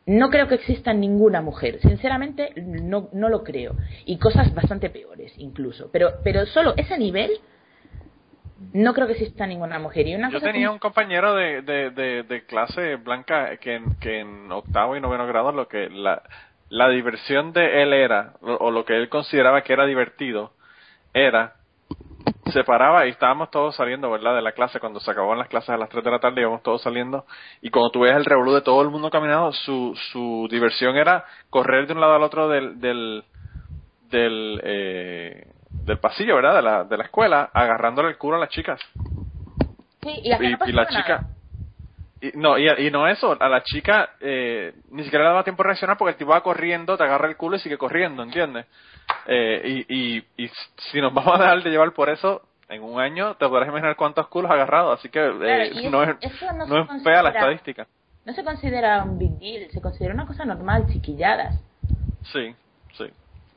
No 0.06 0.30
creo 0.30 0.48
que 0.48 0.56
exista 0.56 0.94
ninguna 0.94 1.42
mujer, 1.42 1.80
sinceramente 1.82 2.54
no, 2.56 3.10
no 3.12 3.28
lo 3.28 3.44
creo. 3.44 3.76
Y 4.06 4.18
cosas 4.18 4.56
bastante 4.56 4.90
peores 4.90 5.34
incluso. 5.38 5.90
Pero, 5.92 6.14
pero 6.24 6.46
solo 6.46 6.74
ese 6.78 6.98
nivel 6.98 7.32
no 8.74 8.94
creo 8.94 9.08
que 9.08 9.14
exista 9.14 9.46
ninguna 9.46 9.80
mujer. 9.80 10.08
Y 10.08 10.16
una 10.16 10.30
Yo 10.30 10.40
cosa 10.40 10.52
tenía 10.52 10.72
un 10.72 10.80
compañero 10.80 11.36
de, 11.36 11.62
de, 11.62 11.90
de, 11.92 12.24
de 12.24 12.46
clase 12.46 12.96
blanca 12.96 13.58
que 13.58 13.76
en, 13.76 13.96
que 14.00 14.20
en 14.20 14.52
octavo 14.52 14.96
y 14.96 15.02
noveno 15.02 15.28
grado 15.28 15.52
lo 15.52 15.68
que 15.68 15.90
la, 15.90 16.22
la 16.70 16.90
diversión 16.90 17.54
de 17.54 17.84
él 17.84 17.94
era, 17.94 18.34
o, 18.42 18.54
o 18.54 18.72
lo 18.72 18.86
que 18.86 18.96
él 18.96 19.10
consideraba 19.10 19.62
que 19.62 19.74
era 19.74 19.86
divertido, 19.86 20.54
era 21.14 21.54
se 22.52 22.64
paraba 22.64 23.06
y 23.06 23.10
estábamos 23.10 23.52
todos 23.52 23.76
saliendo, 23.76 24.10
¿verdad? 24.10 24.36
De 24.36 24.42
la 24.42 24.54
clase, 24.54 24.80
cuando 24.80 25.00
se 25.00 25.12
acababan 25.12 25.38
las 25.38 25.48
clases 25.48 25.70
a 25.70 25.78
las 25.78 25.90
3 25.90 26.04
de 26.04 26.12
la 26.12 26.20
tarde 26.20 26.42
íbamos 26.42 26.64
todos 26.64 26.82
saliendo 26.82 27.26
y 27.62 27.70
cuando 27.70 27.92
tú 27.92 28.02
ves 28.02 28.16
el 28.16 28.26
revolú 28.26 28.54
de 28.54 28.62
todo 28.62 28.82
el 28.82 28.90
mundo 28.90 29.10
caminando, 29.10 29.52
su, 29.52 29.94
su 30.12 30.48
diversión 30.50 30.96
era 30.96 31.26
correr 31.50 31.88
de 31.88 31.94
un 31.94 32.02
lado 32.02 32.16
al 32.16 32.24
otro 32.24 32.48
del, 32.48 32.80
del, 32.80 33.24
del, 34.10 34.62
eh, 34.64 35.48
del 35.70 36.00
pasillo, 36.00 36.36
¿verdad? 36.36 36.56
De 36.56 36.62
la, 36.62 36.84
de 36.84 36.98
la 36.98 37.04
escuela, 37.06 37.50
agarrándole 37.54 38.10
el 38.10 38.18
culo 38.18 38.38
a 38.38 38.40
las 38.40 38.50
chicas 38.50 38.80
Sí, 40.02 40.22
y, 40.24 40.30
no 40.30 40.38
y 40.68 40.72
la 40.72 40.84
nada. 40.84 40.88
chica 40.88 41.26
y, 42.22 42.32
no 42.36 42.58
y, 42.58 42.68
y 42.88 42.92
no 42.92 43.08
eso 43.08 43.36
a 43.40 43.50
la 43.50 43.62
chica 43.64 44.10
eh, 44.22 44.74
ni 44.92 45.04
siquiera 45.04 45.26
le 45.26 45.30
daba 45.32 45.44
tiempo 45.44 45.62
a 45.64 45.66
reaccionar 45.68 45.98
porque 45.98 46.12
el 46.14 46.18
tipo 46.18 46.32
va 46.32 46.42
corriendo 46.42 46.98
te 46.98 47.04
agarra 47.04 47.28
el 47.28 47.36
culo 47.38 47.58
y 47.58 47.60
sigue 47.60 47.78
corriendo 47.78 48.24
¿entiendes? 48.24 48.66
Eh, 49.28 49.86
y, 49.90 49.96
y, 50.18 50.24
y 50.38 50.50
si 50.92 51.02
nos 51.02 51.14
vamos 51.14 51.36
a 51.36 51.44
dejar 51.44 51.62
de 51.64 51.70
llevar 51.70 51.92
por 51.92 52.10
eso 52.10 52.42
en 52.70 52.84
un 52.84 53.00
año 53.00 53.36
te 53.36 53.48
podrás 53.48 53.68
imaginar 53.70 53.96
cuántos 53.96 54.28
culos 54.30 54.50
ha 54.50 54.56
agarrado 54.56 54.94
así 54.94 55.10
que 55.10 55.20
eh, 55.20 55.90
no 55.92 56.04
es 56.04 56.16
no 56.68 56.82
es 56.96 57.04
fea 57.04 57.22
la 57.22 57.30
estadística 57.30 57.86
No 58.26 58.34
se 58.34 58.44
considera 58.44 59.04
un 59.04 59.20
big 59.20 59.38
deal, 59.40 59.70
se 59.72 59.82
considera 59.82 60.14
una 60.14 60.26
cosa 60.26 60.44
normal, 60.46 60.86
chiquilladas. 60.92 61.60
sí 62.32 62.56
sí 62.98 63.06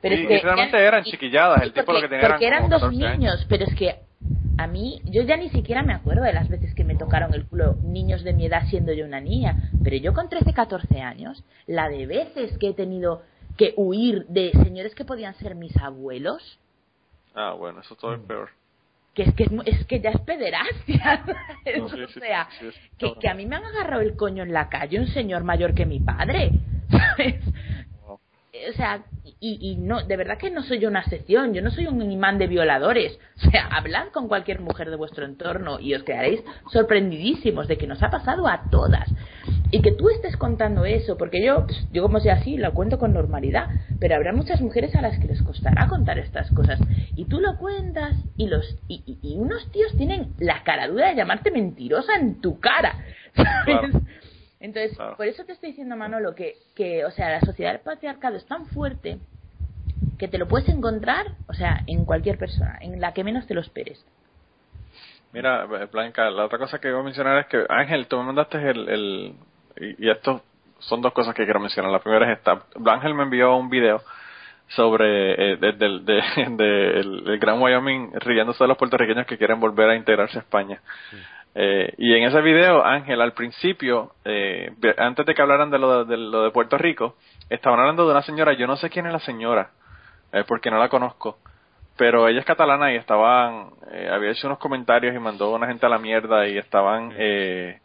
Pero 0.00 0.14
es 0.14 0.26
que 0.26 0.34
y 0.34 0.40
realmente 0.40 0.78
eran 0.78 1.04
chiquilladas 1.04 1.62
el 1.62 1.72
tipo 1.72 1.92
lo 1.92 2.00
que 2.00 2.08
tenía 2.08 2.28
porque 2.28 2.46
eran, 2.46 2.68
dos 2.68 2.80
14 2.80 3.04
años. 3.04 3.18
niños, 3.18 3.46
pero 3.48 3.64
es 3.64 3.74
que 3.74 3.96
a 4.58 4.66
mí, 4.66 5.00
yo 5.04 5.22
ya 5.22 5.36
ni 5.36 5.48
siquiera 5.50 5.82
me 5.82 5.94
acuerdo 5.94 6.22
de 6.22 6.32
las 6.32 6.48
veces 6.48 6.74
que 6.74 6.84
me 6.84 6.94
tocaron 6.94 7.32
el 7.34 7.46
culo 7.46 7.76
niños 7.82 8.22
de 8.22 8.34
mi 8.34 8.46
edad 8.46 8.64
siendo 8.68 8.92
yo 8.92 9.06
una 9.06 9.20
niña, 9.20 9.70
pero 9.82 9.96
yo 9.96 10.12
con 10.12 10.28
13, 10.28 10.52
14 10.52 11.00
años, 11.00 11.42
la 11.66 11.88
de 11.88 12.06
veces 12.06 12.58
que 12.58 12.68
he 12.68 12.74
tenido 12.74 13.22
que 13.56 13.72
huir 13.76 14.26
de 14.26 14.52
señores 14.52 14.94
que 14.94 15.04
podían 15.04 15.34
ser 15.34 15.54
mis 15.54 15.76
abuelos, 15.76 16.58
ah 17.34 17.52
bueno 17.52 17.80
eso 17.80 17.94
todo 17.96 18.14
es 18.14 18.20
peor 18.20 18.50
que 19.14 19.22
es 19.22 19.34
que, 19.34 19.48
es 19.66 19.86
que 19.86 20.00
ya 20.00 20.10
es 20.10 20.20
pederastia. 20.20 21.24
No, 21.78 21.88
sí, 21.88 22.02
o 22.02 22.08
sea, 22.08 22.48
sí, 22.58 22.66
que, 22.98 23.14
que 23.20 23.28
a 23.28 23.34
mí 23.34 23.46
me 23.46 23.56
han 23.56 23.64
agarrado 23.64 24.02
el 24.02 24.16
coño 24.16 24.42
en 24.42 24.52
la 24.52 24.68
calle 24.68 24.98
un 24.98 25.06
señor 25.08 25.44
mayor 25.44 25.74
que 25.74 25.86
mi 25.86 26.00
padre, 26.00 26.50
¿sabes? 26.90 27.36
Wow. 28.62 28.70
o 28.70 28.72
sea, 28.74 29.02
y, 29.40 29.58
y 29.60 29.76
no, 29.76 30.02
de 30.02 30.16
verdad 30.16 30.38
que 30.38 30.50
no 30.50 30.62
soy 30.62 30.78
yo 30.78 30.88
una 30.88 31.00
excepción, 31.00 31.52
yo 31.54 31.62
no 31.62 31.70
soy 31.70 31.86
un 31.86 32.10
imán 32.10 32.38
de 32.38 32.46
violadores. 32.46 33.18
O 33.46 33.50
sea, 33.50 33.66
hablad 33.68 34.08
con 34.12 34.28
cualquier 34.28 34.60
mujer 34.60 34.90
de 34.90 34.96
vuestro 34.96 35.24
entorno 35.24 35.80
y 35.80 35.94
os 35.94 36.02
quedaréis 36.02 36.42
sorprendidísimos 36.72 37.68
de 37.68 37.78
que 37.78 37.86
nos 37.86 38.02
ha 38.02 38.10
pasado 38.10 38.46
a 38.46 38.68
todas. 38.70 39.08
Y 39.70 39.80
que 39.82 39.92
tú 39.92 40.08
estés 40.10 40.36
contando 40.36 40.84
eso, 40.84 41.16
porque 41.16 41.42
yo, 41.44 41.64
pues, 41.66 41.86
yo 41.90 42.02
como 42.02 42.20
sea 42.20 42.34
así, 42.34 42.56
lo 42.56 42.74
cuento 42.74 42.98
con 42.98 43.12
normalidad, 43.14 43.68
pero 43.98 44.14
habrá 44.16 44.32
muchas 44.32 44.60
mujeres 44.60 44.94
a 44.94 45.00
las 45.02 45.18
que 45.18 45.28
les 45.28 45.42
costará 45.42 45.86
contar 45.88 46.18
estas 46.18 46.50
cosas. 46.50 46.80
Y 47.14 47.26
tú 47.26 47.40
lo 47.40 47.56
cuentas 47.56 48.16
y 48.36 48.48
los 48.48 48.64
y, 48.88 49.02
y- 49.06 49.18
y 49.34 49.38
unos 49.38 49.70
tíos 49.70 49.96
tienen 49.96 50.34
la 50.38 50.62
cara 50.64 50.88
dura 50.88 51.08
de 51.08 51.14
llamarte 51.16 51.50
mentirosa 51.50 52.16
en 52.16 52.40
tu 52.40 52.58
cara. 52.60 52.96
¿sabes? 53.34 53.46
Claro. 53.64 53.88
Entonces, 54.60 54.94
Claro. 54.96 55.16
por 55.16 55.26
eso 55.26 55.44
te 55.44 55.52
estoy 55.52 55.70
diciendo, 55.70 55.96
Manolo, 55.96 56.34
que, 56.34 56.56
que, 56.76 57.04
o 57.04 57.10
sea, 57.10 57.30
la 57.30 57.40
sociedad 57.40 57.72
del 57.72 57.80
patriarcado 57.80 58.36
es 58.36 58.46
tan 58.46 58.66
fuerte 58.66 59.18
que 60.18 60.28
te 60.28 60.36
lo 60.38 60.46
puedes 60.46 60.68
encontrar, 60.68 61.26
o 61.48 61.54
sea, 61.54 61.82
en 61.86 62.04
cualquier 62.04 62.36
persona, 62.38 62.76
en 62.82 63.00
la 63.00 63.12
que 63.14 63.24
menos 63.24 63.46
te 63.46 63.54
lo 63.54 63.62
esperes. 63.62 64.04
Mira, 65.32 65.64
eh, 65.64 65.86
Blanca, 65.90 66.28
la 66.30 66.44
otra 66.44 66.58
cosa 66.58 66.78
que 66.78 66.88
iba 66.88 67.00
a 67.00 67.02
mencionar 67.02 67.38
es 67.38 67.46
que, 67.46 67.64
Ángel, 67.68 68.06
tú 68.06 68.18
me 68.18 68.24
mandaste 68.24 68.58
el... 68.70 68.88
el 68.88 69.34
y, 69.76 70.06
y 70.06 70.10
esto 70.10 70.42
son 70.80 71.00
dos 71.00 71.12
cosas 71.12 71.34
que 71.34 71.44
quiero 71.44 71.60
mencionar. 71.60 71.90
La 71.92 72.00
primera 72.00 72.30
es 72.30 72.38
esta. 72.38 72.62
Ángel 72.86 73.14
me 73.14 73.22
envió 73.22 73.54
un 73.56 73.70
video 73.70 74.02
sobre 74.68 75.52
eh, 75.52 75.56
de- 75.56 75.72
del- 75.72 76.04
de- 76.04 76.22
de 76.56 77.00
el, 77.00 77.28
el 77.28 77.38
Gran 77.38 77.60
Wyoming 77.62 78.12
riéndose 78.20 78.64
de 78.64 78.68
los 78.68 78.76
puertorriqueños 78.76 79.26
que 79.26 79.38
quieren 79.38 79.60
volver 79.60 79.88
a 79.90 79.96
integrarse 79.96 80.38
a 80.38 80.42
España. 80.42 80.80
Eh, 81.54 81.92
y 81.98 82.14
en 82.14 82.24
ese 82.24 82.40
video, 82.42 82.84
Ángel, 82.84 83.20
al 83.20 83.32
principio, 83.32 84.12
eh, 84.24 84.70
antes 84.98 85.26
de 85.26 85.34
que 85.34 85.42
hablaran 85.42 85.70
de 85.70 85.78
lo 85.78 86.04
de, 86.04 86.16
lo 86.16 86.42
de 86.44 86.50
Puerto 86.52 86.78
Rico, 86.78 87.16
estaban 87.48 87.80
hablando 87.80 88.04
de 88.06 88.12
una 88.12 88.22
señora, 88.22 88.52
yo 88.52 88.66
no 88.68 88.76
sé 88.76 88.88
quién 88.88 89.06
es 89.06 89.12
la 89.12 89.18
señora, 89.18 89.70
eh, 90.32 90.44
porque 90.46 90.70
no 90.70 90.78
la 90.78 90.88
conozco, 90.88 91.38
pero 91.96 92.28
ella 92.28 92.38
es 92.40 92.46
catalana 92.46 92.92
y 92.92 92.96
estaban, 92.96 93.70
eh, 93.90 94.08
había 94.12 94.30
hecho 94.30 94.46
unos 94.46 94.58
comentarios 94.60 95.14
y 95.14 95.18
mandó 95.18 95.46
a 95.46 95.56
una 95.56 95.66
gente 95.66 95.84
a 95.86 95.88
la 95.88 95.98
mierda 95.98 96.46
y 96.46 96.56
estaban, 96.56 97.12
eh, 97.16 97.80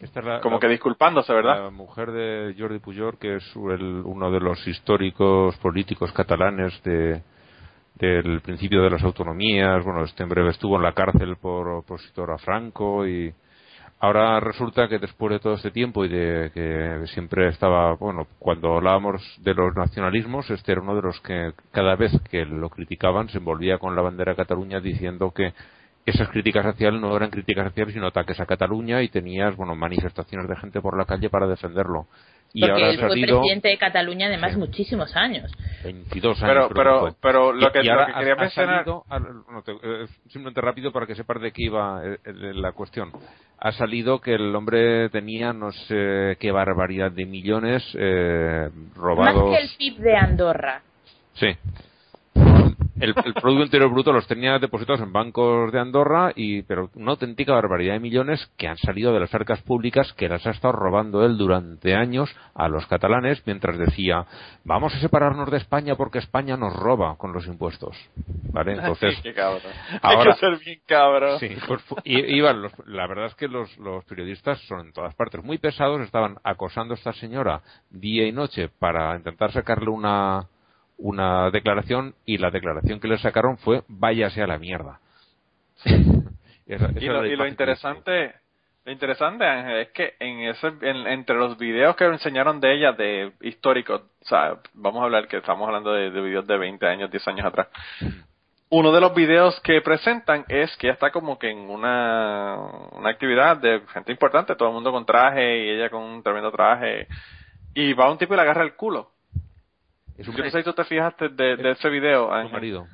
Esta 0.00 0.20
es 0.20 0.26
la- 0.26 0.40
como 0.40 0.56
la- 0.56 0.60
que 0.60 0.68
disculpándose, 0.68 1.32
¿verdad? 1.34 1.64
La 1.64 1.70
mujer 1.70 2.10
de 2.12 2.54
Jordi 2.58 2.78
Pujol, 2.78 3.18
que 3.18 3.36
es 3.36 3.56
el- 3.56 4.02
uno 4.04 4.30
de 4.30 4.40
los 4.40 4.66
históricos 4.66 5.54
políticos 5.58 6.12
catalanes 6.12 6.82
de, 6.82 7.20
del 7.98 8.40
principio 8.40 8.82
de 8.82 8.90
las 8.90 9.02
autonomías. 9.02 9.84
Bueno, 9.84 10.04
este 10.04 10.22
en 10.22 10.28
breve 10.28 10.50
estuvo 10.50 10.76
en 10.76 10.82
la 10.82 10.92
cárcel 10.92 11.36
por 11.36 11.68
opositor 11.68 12.30
a 12.30 12.38
Franco 12.38 13.06
y 13.06 13.32
ahora 14.00 14.38
resulta 14.40 14.88
que 14.88 14.98
después 14.98 15.32
de 15.32 15.40
todo 15.40 15.54
este 15.54 15.70
tiempo 15.70 16.04
y 16.04 16.08
de 16.08 16.50
que 16.52 17.06
siempre 17.08 17.48
estaba, 17.48 17.94
bueno, 17.94 18.26
cuando 18.38 18.76
hablábamos 18.76 19.22
de 19.40 19.54
los 19.54 19.74
nacionalismos, 19.74 20.50
este 20.50 20.72
era 20.72 20.82
uno 20.82 20.94
de 20.94 21.02
los 21.02 21.20
que 21.20 21.52
cada 21.72 21.96
vez 21.96 22.12
que 22.30 22.44
lo 22.44 22.68
criticaban 22.68 23.28
se 23.28 23.38
envolvía 23.38 23.78
con 23.78 23.96
la 23.96 24.02
bandera 24.02 24.32
de 24.32 24.36
Cataluña 24.36 24.80
diciendo 24.80 25.30
que 25.30 25.54
esas 26.04 26.28
críticas 26.28 26.64
hacia 26.64 26.88
él 26.88 27.00
no 27.00 27.16
eran 27.16 27.30
críticas 27.30 27.66
hacia 27.66 27.82
él, 27.82 27.92
sino 27.92 28.06
ataques 28.06 28.38
a 28.38 28.46
Cataluña 28.46 29.02
y 29.02 29.08
tenías, 29.08 29.56
bueno, 29.56 29.74
manifestaciones 29.74 30.48
de 30.48 30.56
gente 30.56 30.80
por 30.80 30.96
la 30.96 31.04
calle 31.04 31.28
para 31.30 31.48
defenderlo. 31.48 32.06
Y 32.56 32.60
Porque 32.60 32.72
ahora 32.72 32.88
él 32.88 32.96
ha 32.96 33.00
fue 33.00 33.08
salido 33.10 33.38
presidente 33.40 33.68
de 33.68 33.76
Cataluña 33.76 34.26
además 34.28 34.52
Sí. 34.52 34.58
muchísimos 34.58 35.14
años. 35.14 35.52
22 35.84 36.42
años. 36.42 36.54
Pero, 36.54 36.68
pero, 36.74 37.16
pero 37.20 37.52
lo 37.52 37.70
que, 37.70 37.80
y 37.80 37.84
lo 37.84 37.92
ahora 37.92 38.06
que 38.06 38.12
ha- 38.12 38.18
quería 38.18 38.32
ha 38.32 38.36
mencionar, 38.36 38.76
salido- 38.84 39.04
ha- 39.10 39.18
no, 39.52 39.62
te- 39.62 39.72
eh, 39.72 40.06
simplemente 40.28 40.60
rápido 40.62 40.90
para 40.90 41.06
que 41.06 41.14
sepas 41.14 41.38
de 41.42 41.52
qué 41.52 41.64
iba 41.64 42.00
eh, 42.02 42.16
eh, 42.24 42.32
la 42.54 42.72
cuestión. 42.72 43.12
Ha 43.58 43.72
salido 43.72 44.20
que 44.22 44.34
el 44.34 44.54
hombre 44.56 45.10
tenía 45.10 45.52
no 45.52 45.70
sé 45.72 46.38
qué 46.40 46.50
barbaridad 46.50 47.10
de 47.12 47.26
millones 47.26 47.82
eh, 47.98 48.70
robados. 48.94 49.50
Más 49.50 49.58
que 49.58 49.62
el 49.64 49.70
PIB 49.76 49.98
de 49.98 50.16
Andorra. 50.16 50.80
Sí. 51.34 51.48
El, 52.98 53.10
el 53.24 53.34
Producto 53.34 53.64
Interior 53.64 53.90
Bruto 53.90 54.12
los 54.12 54.26
tenía 54.26 54.58
depositados 54.58 55.00
en 55.02 55.12
bancos 55.12 55.70
de 55.70 55.78
Andorra, 55.80 56.32
y 56.34 56.62
pero 56.62 56.90
una 56.94 57.10
auténtica 57.12 57.52
barbaridad 57.52 57.94
de 57.94 58.00
millones 58.00 58.50
que 58.56 58.68
han 58.68 58.78
salido 58.78 59.12
de 59.12 59.20
las 59.20 59.34
arcas 59.34 59.60
públicas 59.62 60.12
que 60.14 60.28
las 60.28 60.46
ha 60.46 60.50
estado 60.50 60.72
robando 60.72 61.24
él 61.24 61.36
durante 61.36 61.94
años 61.94 62.34
a 62.54 62.68
los 62.68 62.86
catalanes 62.86 63.42
mientras 63.46 63.76
decía 63.78 64.24
vamos 64.64 64.94
a 64.94 64.98
separarnos 65.00 65.50
de 65.50 65.58
España 65.58 65.94
porque 65.94 66.18
España 66.18 66.56
nos 66.56 66.74
roba 66.74 67.16
con 67.16 67.32
los 67.32 67.46
impuestos. 67.46 67.96
¿Vale? 68.52 68.72
Entonces, 68.78 69.20
qué 69.22 69.34
cabrón. 69.34 69.60
ahora- 70.02 70.20
Hay 70.32 70.34
que 70.34 70.40
ser 70.40 70.58
bien 70.64 70.80
cabrón. 70.86 71.38
Sí, 71.38 71.48
pues 71.68 71.82
i- 72.04 72.34
iban 72.36 72.62
los- 72.62 72.72
la 72.86 73.06
verdad 73.06 73.26
es 73.26 73.34
que 73.34 73.48
los, 73.48 73.76
los 73.78 74.04
periodistas 74.06 74.58
son 74.66 74.86
en 74.86 74.92
todas 74.92 75.14
partes 75.14 75.44
muy 75.44 75.58
pesados, 75.58 76.00
estaban 76.00 76.36
acosando 76.42 76.94
a 76.94 76.96
esta 76.96 77.12
señora 77.12 77.60
día 77.90 78.26
y 78.26 78.32
noche 78.32 78.70
para 78.78 79.14
intentar 79.16 79.52
sacarle 79.52 79.90
una, 79.90 80.46
una 80.98 81.50
declaración 81.50 82.14
y 82.24 82.38
la 82.38 82.50
declaración 82.50 83.00
que 83.00 83.08
le 83.08 83.18
sacaron 83.18 83.58
fue 83.58 83.82
váyase 83.88 84.42
a 84.42 84.46
la 84.46 84.58
mierda. 84.58 85.00
Esa- 85.84 85.94
esa 86.66 86.98
Y 86.98 87.06
lo, 87.08 87.26
y 87.26 87.48
interesante, 87.48 88.34
lo 88.84 88.92
interesante 88.92 89.44
Ángel, 89.44 89.76
es 89.78 89.88
que 89.90 90.14
en 90.20 90.40
ese, 90.40 90.68
en- 90.82 91.06
entre 91.06 91.36
los 91.36 91.58
videos 91.58 91.96
que 91.96 92.04
enseñaron 92.04 92.60
de 92.60 92.74
ella 92.74 92.92
de 92.92 93.32
históricos, 93.42 94.02
o 94.22 94.24
sea, 94.24 94.58
vamos 94.74 95.02
a 95.02 95.04
hablar 95.04 95.28
que 95.28 95.38
estamos 95.38 95.66
hablando 95.66 95.92
de, 95.92 96.10
de 96.10 96.20
videos 96.20 96.46
de 96.46 96.56
20 96.58 96.86
años, 96.86 97.10
10 97.10 97.28
años 97.28 97.46
atrás. 97.46 97.68
Uno 98.68 98.90
de 98.90 99.00
los 99.00 99.14
videos 99.14 99.60
que 99.60 99.80
presentan 99.80 100.44
es 100.48 100.76
que 100.76 100.88
ella 100.88 100.94
está 100.94 101.12
como 101.12 101.38
que 101.38 101.50
en 101.50 101.58
una, 101.70 102.56
una 102.92 103.10
actividad 103.10 103.58
de 103.58 103.80
gente 103.92 104.10
importante, 104.10 104.56
todo 104.56 104.68
el 104.68 104.74
mundo 104.74 104.90
con 104.90 105.06
traje 105.06 105.58
y 105.66 105.70
ella 105.70 105.88
con 105.88 106.02
un 106.02 106.20
tremendo 106.22 106.50
traje. 106.50 107.06
Y 107.74 107.92
va 107.92 108.10
un 108.10 108.18
tipo 108.18 108.34
y 108.34 108.36
le 108.36 108.42
agarra 108.42 108.64
el 108.64 108.74
culo. 108.74 109.12
Es 110.18 110.26
un, 110.28 110.36
Yo 110.36 110.44
no 110.44 110.50
sé 110.50 110.58
si 110.58 110.64
tú 110.64 110.72
te 110.72 110.84
fijaste 110.84 111.28
de, 111.28 111.56
de 111.56 111.70
ese 111.72 111.88
video, 111.90 112.26
su 112.28 112.32
Ángel. 112.32 112.52
marido. 112.52 112.86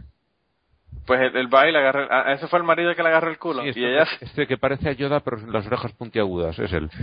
Pues 1.07 1.21
el, 1.21 1.37
el 1.37 1.53
va 1.53 1.69
y 1.69 1.73
le 1.73 1.79
agarra, 1.79 2.03
el- 2.05 2.09
ah, 2.11 2.33
ese 2.33 2.47
fue 2.49 2.59
el 2.59 2.65
marido 2.65 2.95
que 2.95 3.03
le 3.03 3.09
agarró 3.09 3.31
el 3.31 3.39
culo. 3.39 3.63
Sí, 3.63 3.69
este, 3.71 3.81
y 3.81 3.85
ella 3.85 4.07
este 4.21 4.47
que 4.47 4.57
parece 4.59 4.89
a 4.89 4.93
Yoda 4.93 5.21
pero 5.21 5.39
las 5.47 5.67
orejas 5.67 5.93
puntiagudas, 5.93 6.59
es 6.59 6.73
él. 6.73 6.91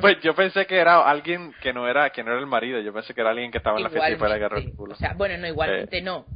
Pues 0.00 0.20
yo 0.20 0.34
pensé 0.34 0.66
que 0.66 0.76
era 0.76 1.08
alguien 1.08 1.52
que 1.62 1.72
no 1.72 1.88
era 1.88 2.10
que 2.10 2.22
no 2.22 2.30
era 2.30 2.40
el 2.40 2.46
marido, 2.46 2.80
yo 2.80 2.92
pensé 2.92 3.14
que 3.14 3.20
era 3.20 3.30
alguien 3.30 3.50
que 3.50 3.58
estaba 3.58 3.78
en 3.78 3.84
la 3.84 3.90
fiesta 3.90 4.10
y 4.10 4.16
fue 4.16 4.30
a 4.30 4.34
agarrar 4.34 4.60
el 4.60 4.72
culo. 4.74 4.92
O 4.92 4.96
sea, 4.96 5.14
bueno, 5.14 5.36
no, 5.38 5.46
igualmente 5.48 6.00
no. 6.02 6.26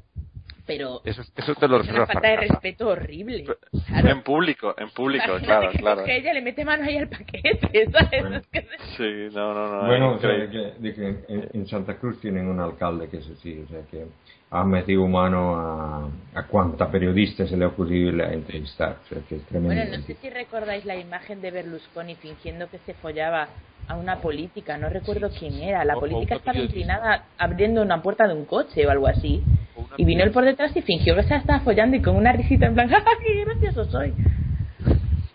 Pero 0.68 1.00
Eso, 1.04 1.22
eso 1.34 1.54
te 1.54 1.66
lo 1.66 1.80
es 1.80 1.88
una 1.88 2.06
falta 2.06 2.28
de 2.28 2.36
respeto 2.36 2.88
horrible. 2.88 3.46
En 3.72 4.02
Claro. 4.02 4.22
público, 4.22 4.74
en 4.78 4.90
público, 4.90 5.24
Imagínate 5.24 5.46
claro, 5.46 5.70
que 5.72 5.78
claro. 5.78 6.00
coge 6.02 6.16
ella 6.18 6.32
le 6.34 6.42
mete 6.42 6.64
mano 6.64 6.84
ahí 6.84 6.96
al 6.98 7.08
paquete, 7.08 7.90
¿sabes? 7.90 8.20
Bueno. 8.22 8.40
Que 8.52 8.68
Sí, 8.96 9.34
no, 9.34 9.54
no, 9.54 9.66
no. 9.80 9.86
Bueno, 9.86 10.12
o 10.12 10.18
sea, 10.20 10.30
que, 10.50 10.74
de 10.78 10.94
que 10.94 11.06
en, 11.28 11.48
en 11.54 11.66
Santa 11.66 11.96
Cruz 11.96 12.20
tienen 12.20 12.46
un 12.46 12.60
alcalde 12.60 13.08
que 13.08 13.16
es 13.16 13.28
así, 13.30 13.64
o 13.64 13.68
sea, 13.68 13.80
que 13.90 14.04
ha 14.50 14.64
metido 14.64 15.06
mano 15.08 15.56
a, 15.56 16.08
a 16.34 16.46
cuanta 16.46 16.90
periodista 16.90 17.46
se 17.46 17.56
le 17.56 17.64
ha 17.64 17.68
ocurrido 17.68 18.10
entrevistar, 18.24 18.98
o 19.04 19.08
sea, 19.08 19.18
que 19.28 19.36
es 19.36 19.46
tremendo. 19.46 19.74
Bueno, 19.82 19.96
no 19.98 20.02
sé 20.04 20.14
si 20.20 20.30
recordáis 20.30 20.84
la 20.84 20.96
imagen 20.96 21.40
de 21.40 21.50
Berlusconi 21.50 22.14
fingiendo 22.16 22.68
que 22.70 22.78
se 22.78 22.94
follaba 22.94 23.48
a 23.88 23.96
una 23.96 24.16
política, 24.20 24.76
no 24.76 24.88
recuerdo 24.88 25.30
quién 25.30 25.54
era. 25.54 25.84
La 25.84 25.96
O- 25.96 26.00
política 26.00 26.34
estaba 26.36 26.58
inclinada 26.58 27.24
abriendo 27.38 27.82
una 27.82 28.02
puerta 28.02 28.28
de 28.28 28.34
un 28.34 28.44
coche 28.44 28.86
o 28.86 28.90
algo 28.90 29.06
así. 29.06 29.42
O 29.76 29.86
Y 29.96 30.04
vino 30.04 30.22
él 30.24 30.30
por 30.30 30.44
detrás 30.44 30.76
y 30.76 30.82
fingió 30.82 31.14
que 31.14 31.22
se 31.22 31.30
la 31.30 31.36
estaba 31.38 31.60
follando 31.60 31.96
y 31.96 32.02
con 32.02 32.14
una 32.16 32.32
risita 32.32 32.66
en 32.66 32.74
plan, 32.74 32.88
¡ja, 32.90 33.00
ja, 33.00 33.10
qué 33.22 33.44
gracioso 33.44 33.90
soy! 33.90 34.12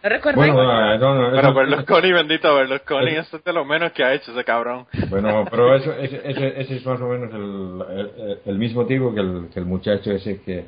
¿No 0.04 0.10
recordáis? 0.10 0.54
Bueno, 0.54 0.98
no, 0.98 0.98
no, 0.98 1.22
no, 1.22 1.30
Pero 1.32 1.48
eso- 1.48 1.54
Berlusconi, 1.54 2.12
bendito 2.12 2.54
Berlusconi, 2.56 3.12
eso 3.12 3.38
es 3.38 3.44
de 3.44 3.54
lo 3.54 3.64
menos 3.64 3.94
que 3.94 4.04
ha 4.04 4.14
hecho 4.14 4.32
ese 4.32 4.44
cabrón. 4.44 4.86
Bueno, 5.10 5.46
pero 5.50 5.74
eso, 5.76 5.94
ese, 5.94 6.22
ese, 6.30 6.62
ese 6.62 6.76
es 6.76 6.86
más 6.86 7.00
o 7.00 7.08
menos 7.08 7.34
el, 7.34 7.98
el, 7.98 8.40
el 8.46 8.58
mismo 8.58 8.86
tipo 8.86 9.14
que 9.16 9.22
el, 9.22 9.48
que 9.54 9.60
el 9.62 9.66
muchacho 9.66 10.12
ese 10.12 10.42
que, 10.42 10.66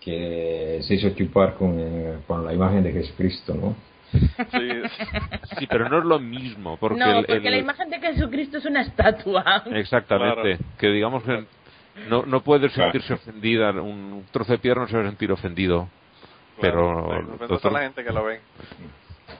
que 0.00 0.80
se 0.82 0.94
hizo 0.96 1.08
chupar 1.10 1.54
con, 1.54 1.80
eh, 1.80 2.16
con 2.26 2.44
la 2.44 2.52
imagen 2.52 2.82
de 2.82 2.92
Jesucristo, 2.92 3.54
¿no? 3.54 3.74
Sí, 4.52 4.82
Sí, 5.58 5.66
pero 5.68 5.88
no 5.88 5.98
es 5.98 6.04
lo 6.04 6.18
mismo, 6.18 6.76
porque 6.78 6.98
no, 6.98 7.06
el- 7.18 7.24
porque 7.26 7.36
el- 7.48 7.54
la 7.54 7.58
imagen 7.58 7.90
de 7.90 8.00
Jesucristo 8.00 8.58
es 8.58 8.64
una 8.64 8.82
estatua. 8.82 9.62
Exactamente. 9.72 10.56
Claro. 10.56 10.72
Que 10.78 10.88
digamos 10.88 11.22
que 11.22 11.44
no, 12.08 12.24
no 12.26 12.40
puede 12.42 12.68
Claro. 12.70 12.92
sentirse 12.92 13.14
ofendida. 13.14 13.70
Un 13.72 14.24
trozo 14.30 14.52
de 14.52 14.58
piedra 14.58 14.80
no 14.82 14.88
se 14.88 14.96
va 14.96 15.02
a 15.02 15.06
sentir 15.06 15.30
ofendido. 15.32 15.88
Pero, 16.60 17.04
Claro, 17.06 17.10
respeto 17.20 17.44
a 17.44 17.46
doctor- 17.48 17.60
toda 17.60 17.80
la 17.80 17.86
gente 17.86 18.04
que 18.04 18.12
lo 18.12 18.24
ve. 18.24 18.40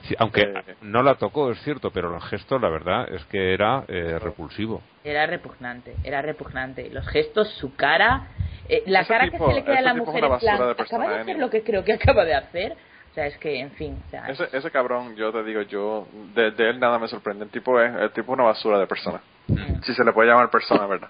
sí, 0.03 0.15
aunque 0.19 0.41
Eh. 0.41 0.75
no 0.81 1.01
la 1.01 1.15
tocó, 1.15 1.51
es 1.51 1.61
cierto, 1.63 1.89
pero 1.91 2.13
el 2.13 2.21
gesto, 2.23 2.59
la 2.59 2.69
verdad, 2.69 3.07
es 3.13 3.23
que 3.25 3.53
era 3.53 3.83
eh, 3.87 4.19
repulsivo. 4.21 4.81
Era 5.03 5.25
repugnante, 5.25 5.95
era 6.03 6.21
repugnante. 6.21 6.89
Los 6.89 7.07
gestos, 7.07 7.49
su 7.59 7.73
cara, 7.75 8.27
eh, 8.67 8.83
la 8.87 9.05
cara 9.05 9.29
tipo- 9.29 9.45
que 9.47 9.53
se 9.53 9.59
le 9.59 9.65
queda 9.65 9.77
a 9.79 9.81
la 9.81 9.93
mujer 9.93 10.23
en 10.25 10.39
plan, 10.39 10.61
acaba 10.77 11.07
de 11.13 11.21
hacer 11.21 11.37
lo 11.39 11.49
que 11.49 11.63
creo 11.63 11.83
que 11.85 11.93
acaba 11.93 12.25
de 12.25 12.33
hacer. 12.35 12.75
O 13.15 13.17
sea, 13.17 13.27
es 13.27 13.37
que, 13.37 13.57
en 13.61 13.71
fin, 13.71 13.97
o 14.07 14.09
sea, 14.11 14.27
Ese, 14.27 14.49
ese 14.51 14.69
cabrón, 14.71 15.15
yo 15.15 15.31
te 15.31 15.41
digo, 15.43 15.61
yo, 15.61 16.05
de, 16.33 16.51
de 16.51 16.69
él 16.69 16.79
nada 16.81 16.99
me 16.99 17.07
sorprende. 17.07 17.45
El 17.45 17.49
tipo 17.49 17.79
es, 17.79 17.95
el 17.95 18.09
tipo 18.11 18.33
es 18.33 18.37
una 18.39 18.43
basura 18.43 18.77
de 18.77 18.87
persona. 18.87 19.21
mm. 19.47 19.83
Si 19.83 19.93
se 19.93 20.03
le 20.03 20.11
puede 20.11 20.29
llamar 20.29 20.49
persona, 20.49 20.85
¿verdad? 20.85 21.07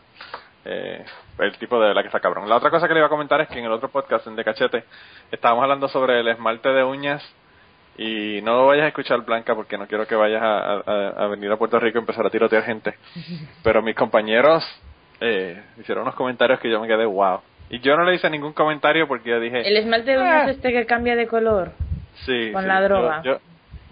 Eh, 0.65 1.03
el 1.40 1.57
tipo 1.57 1.80
de 1.82 1.95
la 1.95 2.02
que 2.03 2.07
está 2.10 2.19
cabrón. 2.19 2.48
La 2.48 2.57
otra 2.57 2.69
cosa 2.69 2.88
que 2.88 2.94
le 2.94 2.99
iba 2.99 3.07
a 3.07 3.10
comentar 3.10 3.41
es 3.41 3.48
que 3.49 3.57
en 3.57 3.65
el 3.65 3.72
otro 3.72 3.90
podcast, 3.90 4.27
en 4.27 4.36
De 4.36 4.44
Cachete, 4.44 4.84
estábamos 5.32 5.64
hablando 5.64 5.88
sobre 5.88 6.19
el 6.19 6.27
esmalte 6.27 6.69
de 6.69 6.84
uñas 6.84 7.23
y 7.98 8.40
no 8.44 8.53
lo 8.56 8.68
vayas 8.68 8.86
a 8.86 8.88
escuchar, 8.90 9.22
Blanca, 9.22 9.56
porque 9.56 9.77
no 9.77 9.88
quiero 9.88 10.06
que 10.06 10.15
vayas 10.15 10.44
a, 10.44 10.73
a- 10.73 11.10
a 11.23 11.27
venir 11.27 11.52
a 11.52 11.57
Puerto 11.57 11.80
Rico 11.80 11.98
y 11.98 12.02
empezar 12.02 12.26
a 12.26 12.30
tirotear 12.30 12.61
gente. 12.64 12.94
Pero 13.64 13.82
mis 13.82 13.95
compañeros 13.95 14.64
eh, 15.22 15.60
hicieron 15.80 16.03
unos 16.03 16.14
comentarios 16.15 16.60
que 16.60 16.69
yo 16.69 16.80
me 16.80 16.88
quedé 16.88 17.06
wow. 17.06 17.40
Y 17.69 17.80
yo 17.80 17.95
no 17.98 18.03
le 18.03 18.14
hice 18.14 18.30
ningún 18.30 18.53
comentario 18.53 19.07
porque 19.07 19.32
yo 19.32 19.40
dije... 19.40 19.68
el 19.68 19.76
esmalte 19.77 20.11
de 20.11 20.18
uñas 20.19 20.44
"Ah". 20.48 20.52
este 20.52 20.72
que 20.72 20.86
cambia 20.86 21.15
de 21.15 21.26
color. 21.27 21.72
Sí, 22.26 22.52
con 22.52 22.62
sí, 22.62 22.68
la 22.68 22.80
yo- 22.82 22.88
droga. 22.88 23.22
yo- 23.24 23.40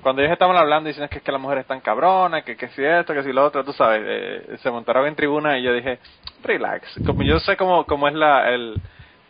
cuando 0.01 0.21
ellos 0.21 0.33
estaban 0.33 0.57
hablando 0.57 0.87
diciendo 0.87 1.09
que 1.09 1.19
es 1.19 1.23
que 1.23 1.31
las 1.31 1.39
mujeres 1.39 1.61
están 1.61 1.79
cabronas, 1.79 2.43
que, 2.43 2.57
que 2.57 2.67
si 2.69 2.83
esto, 2.83 3.13
que 3.13 3.23
si 3.23 3.31
lo 3.31 3.45
otro, 3.45 3.63
tú 3.63 3.71
sabes, 3.71 4.01
eh, 4.05 4.57
se 4.61 4.69
montaron 4.69 5.07
en 5.07 5.15
tribuna 5.15 5.57
y 5.57 5.63
yo 5.63 5.73
dije, 5.73 5.99
relax. 6.43 6.99
Como 7.05 7.23
yo 7.23 7.39
sé 7.39 7.55
cómo, 7.55 7.85
cómo 7.85 8.07
es 8.09 8.13
la, 8.13 8.49
el, 8.49 8.81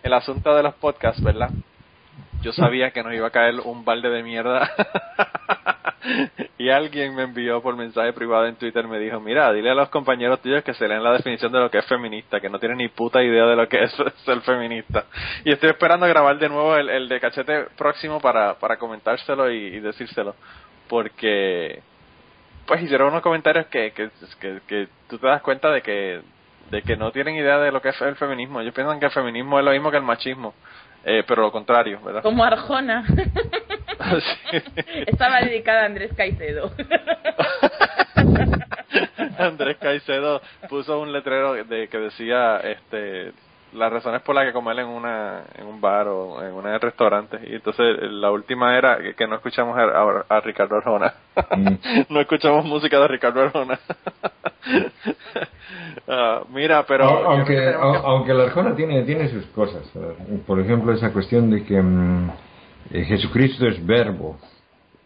el 0.02 0.14
asunto 0.14 0.56
de 0.56 0.64
los 0.64 0.74
podcasts, 0.76 1.22
¿verdad? 1.24 1.52
Yo 2.44 2.52
sabía 2.52 2.92
que 2.92 3.02
nos 3.02 3.14
iba 3.14 3.28
a 3.28 3.32
caer 3.32 3.56
un 3.64 3.86
balde 3.86 4.10
de 4.10 4.22
mierda. 4.22 4.70
y 6.58 6.70
alguien 6.70 7.16
me 7.16 7.24
envió 7.24 7.62
por 7.62 7.78
mensaje 7.78 8.12
privado 8.12 8.46
en 8.48 8.56
Twitter, 8.56 8.86
me 8.86 9.00
dijo, 9.00 9.22
mira, 9.22 9.54
dile 9.54 9.72
a 9.72 9.74
los 9.74 9.88
compañeros 9.88 10.42
tuyos 10.42 10.62
que 10.62 10.74
se 10.74 10.86
leen 10.90 11.04
la 11.04 11.14
definición 11.14 11.54
de 11.54 11.60
lo 11.60 11.72
que 11.72 11.78
es 11.78 11.86
feminista, 11.86 12.42
que 12.42 12.50
no 12.50 12.60
tienen 12.60 12.80
ni 12.80 12.90
puta 12.90 13.24
idea 13.24 13.46
de 13.46 13.56
lo 13.56 13.70
que 13.70 13.84
es 13.84 13.96
ser 14.26 14.42
feminista. 14.42 15.06
Y 15.46 15.54
estoy 15.54 15.70
esperando 15.70 16.06
grabar 16.06 16.38
de 16.38 16.50
nuevo 16.50 16.76
el, 16.76 16.90
el 16.90 17.08
de 17.08 17.22
cachete 17.22 17.68
próximo 17.78 18.20
para, 18.20 18.56
para 18.60 18.76
comentárselo 18.76 19.50
y, 19.50 19.80
decírselo. 19.80 20.36
Porque, 20.90 21.82
pues 22.66 22.82
hicieron 22.82 23.08
unos 23.08 23.22
comentarios 23.22 23.68
que, 23.68 23.92
que, 23.92 24.10
que, 24.42 24.60
que 24.68 24.88
tú 25.08 25.18
te 25.18 25.28
das 25.28 25.42
cuenta 25.42 25.72
de 25.72 25.82
que, 25.82 26.20
de 26.72 26.82
que 26.82 26.98
no 26.98 27.14
tienen 27.14 27.36
idea 27.36 27.58
de 27.60 27.72
lo 27.72 27.82
que 27.82 27.90
es 27.90 28.02
el 28.02 28.18
feminismo. 28.18 28.60
Ellos 28.60 28.74
piensan 28.74 29.00
que 29.00 29.06
el 29.06 29.14
feminismo 29.14 29.60
es 29.60 29.64
lo 29.64 29.72
mismo 29.72 29.92
que 29.92 29.98
el 29.98 30.04
machismo. 30.04 30.54
Eh, 31.06 31.24
pero 31.28 31.42
lo 31.42 31.52
contrario, 31.52 32.00
¿verdad? 32.02 32.24
Como 32.24 32.44
Arjona. 32.44 33.06
Sí. 33.08 33.14
Estaba 35.08 35.42
dedicada 35.42 35.84
a 35.84 35.86
Andrés 35.86 36.12
Caicedo. 36.16 36.72
Andrés 39.38 39.78
Caicedo 39.78 40.42
puso 40.70 41.00
un 41.00 41.12
letrero 41.12 41.54
de 41.64 41.88
que 41.88 41.98
decía 41.98 42.58
este 42.58 43.34
las 43.74 43.92
razones 43.92 44.22
por 44.22 44.36
las 44.36 44.46
que 44.46 44.54
comer 44.54 44.80
en 44.80 44.88
una 44.88 45.44
en 45.56 45.66
un 45.66 45.82
bar 45.82 46.08
o 46.08 46.44
en 46.44 46.54
un 46.54 46.64
restaurante 46.80 47.40
y 47.48 47.56
entonces 47.56 47.98
la 48.12 48.32
última 48.32 48.78
era 48.78 48.98
que, 49.16 49.28
no 49.28 49.36
escuchamos 49.36 49.78
a, 49.78 50.36
a, 50.36 50.40
Ricardo 50.42 50.78
Arjona 50.78 51.14
mm. 51.56 51.68
no 52.14 52.20
escuchamos 52.20 52.66
música 52.66 53.00
de 53.00 53.08
Ricardo 53.08 53.42
Arjona 53.42 53.80
ah, 56.08 56.42
mira 56.50 56.86
pero 56.88 57.06
aunque 57.06 57.74
aunque 57.74 58.34
la 58.34 58.44
Arjona 58.44 58.76
tiene 58.76 59.04
tiene 59.04 59.30
sus 59.30 59.46
cosas 59.48 59.84
por 60.46 60.60
ejemplo 60.60 60.94
esa 60.94 61.12
cuestión 61.12 61.50
de 61.50 61.64
que 61.64 61.82
mm, 61.82 62.30
eh, 62.92 63.06
Jesucristo 63.06 63.68
es 63.68 63.86
verbo 63.86 64.38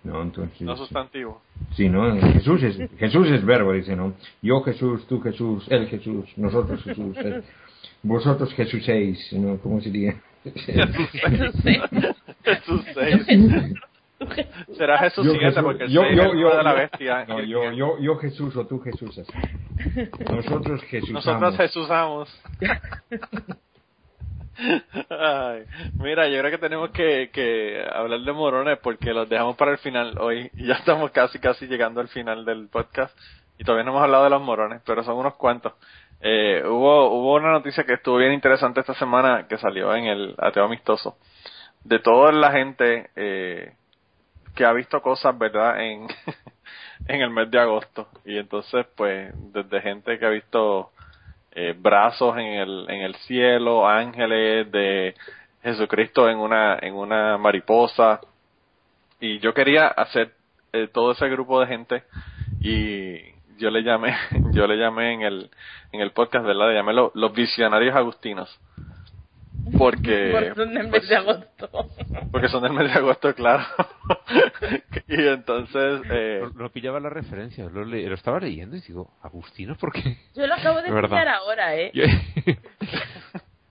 ¿no? 0.03 0.22
Entonces, 0.22 0.61
no 0.61 0.77
sustantivo. 0.77 1.41
Sí, 1.76 1.89
¿no? 1.89 2.15
Jesús 2.31 2.64
es, 2.64 2.77
Jesús 2.98 3.30
es 3.30 3.45
verbo, 3.45 3.73
dice, 3.73 3.94
¿no? 3.94 4.14
Yo 4.41 4.61
Jesús, 4.61 5.06
tú 5.06 5.19
Jesús, 5.19 5.68
él 5.69 5.88
Jesús, 5.88 6.26
nosotros 6.38 6.81
Jesús, 6.84 7.18
vosotros 8.03 8.53
Jesús 8.53 8.83
seis, 8.85 9.31
¿no? 9.33 9.57
¿Cómo 9.59 9.81
sería? 9.81 10.15
Jesús 12.43 12.85
seis. 12.93 13.23
Será 14.77 14.97
Jesús 14.99 15.31
siguiente 15.31 15.61
porque 15.61 15.83
el 15.83 15.91
yo, 15.91 16.01
yo, 16.09 16.33
yo, 16.33 16.57
de 16.57 16.63
la 16.63 16.73
bestia. 16.73 17.25
No, 17.25 17.39
yo, 17.41 17.71
yo, 17.71 17.99
yo 17.99 18.17
Jesús 18.17 18.55
o 18.55 18.65
tú 18.65 18.79
Jesús. 18.79 19.21
Nosotros 20.31 20.81
Jesús. 20.83 21.11
Nosotros 21.11 21.57
Jesús 21.57 21.89
amos. 21.91 22.41
Ay, 25.09 25.65
mira, 25.99 26.27
yo 26.27 26.39
creo 26.39 26.51
que 26.51 26.57
tenemos 26.57 26.89
que, 26.89 27.29
que 27.31 27.85
hablar 27.93 28.21
de 28.21 28.33
morones 28.33 28.79
porque 28.81 29.13
los 29.13 29.29
dejamos 29.29 29.55
para 29.55 29.71
el 29.71 29.77
final 29.77 30.17
hoy 30.17 30.49
y 30.55 30.65
ya 30.65 30.73
estamos 30.75 31.11
casi, 31.11 31.37
casi 31.37 31.67
llegando 31.67 32.01
al 32.01 32.07
final 32.07 32.43
del 32.43 32.67
podcast 32.67 33.15
y 33.59 33.63
todavía 33.63 33.83
no 33.83 33.91
hemos 33.91 34.03
hablado 34.03 34.23
de 34.23 34.29
los 34.31 34.41
morones, 34.41 34.81
pero 34.85 35.03
son 35.03 35.17
unos 35.17 35.35
cuantos. 35.35 35.73
Eh, 36.22 36.64
hubo, 36.65 37.11
hubo 37.11 37.35
una 37.35 37.52
noticia 37.52 37.84
que 37.84 37.94
estuvo 37.94 38.18
bien 38.18 38.34
interesante 38.34 38.80
esta 38.80 38.95
semana 38.95 39.48
que 39.48 39.57
salió 39.57 39.94
en 39.95 40.06
el 40.06 40.35
Ateo 40.39 40.65
Amistoso 40.65 41.18
de 41.84 41.99
toda 41.99 42.31
la 42.31 42.52
gente 42.52 43.10
eh, 43.15 43.73
que 44.56 44.65
ha 44.65 44.73
visto 44.73 45.02
cosas, 45.02 45.38
¿verdad? 45.38 45.80
En, 45.81 46.07
en 47.07 47.22
el 47.22 47.30
mes 47.30 47.49
de 47.52 47.60
agosto 47.60 48.10
y 48.26 48.38
entonces 48.38 48.85
pues 48.95 49.31
desde 49.53 49.81
gente 49.81 50.18
que 50.18 50.26
ha 50.26 50.30
visto 50.30 50.91
eh, 51.52 51.73
brazos 51.77 52.38
en 52.38 52.45
el, 52.45 52.85
en 52.89 53.02
el 53.02 53.15
cielo, 53.15 53.88
ángeles 53.88 54.72
de 54.72 55.15
Jesucristo 55.64 56.30
en 56.30 56.38
una, 56.38 56.77
en 56.80 56.94
una 56.94 57.38
mariposa. 57.38 58.19
Y 59.19 59.39
yo 59.39 59.53
quería 59.56 59.88
hacer 59.88 60.34
eh, 60.72 60.88
todo 60.94 61.14
ese 61.14 61.27
grupo 61.30 61.60
de 61.60 61.68
gente 61.68 62.03
y 62.61 63.36
yo 63.57 63.69
le 63.69 63.84
llamé, 63.84 64.15
yo 64.53 64.67
le 64.67 64.77
llamé 64.77 65.13
en 65.13 65.21
el, 65.21 65.49
en 65.91 66.01
el 66.01 66.11
podcast, 66.11 66.45
¿verdad? 66.45 66.69
Le 66.69 66.75
llamé 66.75 66.93
los 66.93 67.34
visionarios 67.34 67.95
agustinos. 67.95 68.59
Porque 69.77 70.31
porque 70.31 70.55
son 70.55 70.73
del 70.73 70.88
mes 70.88 71.07
de 71.09 71.15
agosto. 71.15 71.69
porque 72.31 72.47
son 72.47 72.63
del 72.63 72.73
mes 72.73 72.93
de 72.93 72.99
agosto 72.99 73.34
claro. 73.34 73.63
Y 75.07 75.27
entonces 75.27 76.01
eh, 76.09 76.41
lo, 76.55 76.69
pillaba 76.69 76.99
la 76.99 77.09
referencia 77.09 77.65
lo, 77.65 77.85
lo, 77.85 78.13
estaba 78.13 78.39
leyendo 78.39 78.75
y 78.75 78.81
digo 78.81 79.13
Agustino 79.21 79.75
¿por 79.75 79.93
qué? 79.93 80.17
yo 80.35 80.45
lo 80.45 80.53
acabo 80.53 80.81
de 80.81 80.91
pillar 80.91 81.27
ahora 81.29 81.75
eh 81.75 81.91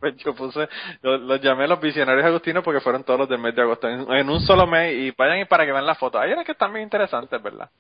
pues 0.01 0.17
yo 0.17 0.35
puse 0.35 0.69
los 1.03 1.41
llamé 1.41 1.69
los 1.69 1.81
visionarios 1.81 2.25
agustinos 2.25 2.65
porque 2.65 2.81
fueron 2.81 3.05
todos 3.05 3.21
los 3.21 3.29
del 3.29 3.39
mes 3.39 3.55
de 3.55 3.63
agosto 3.63 3.89
en, 3.89 4.29
un 4.29 4.41
solo 4.41 4.67
mes 4.67 4.95
y 4.95 5.11
vayan 5.13 5.41
y 5.41 5.45
para 5.45 5.65
que 5.65 5.73
vean 5.73 5.87
la 5.87 5.95
foto. 5.95 6.19
Hay 6.19 6.33
una 6.33 6.45
que 6.45 6.53
están 6.53 6.73
bien 6.73 6.85
interesantes 6.85 7.43
verdad 7.43 7.71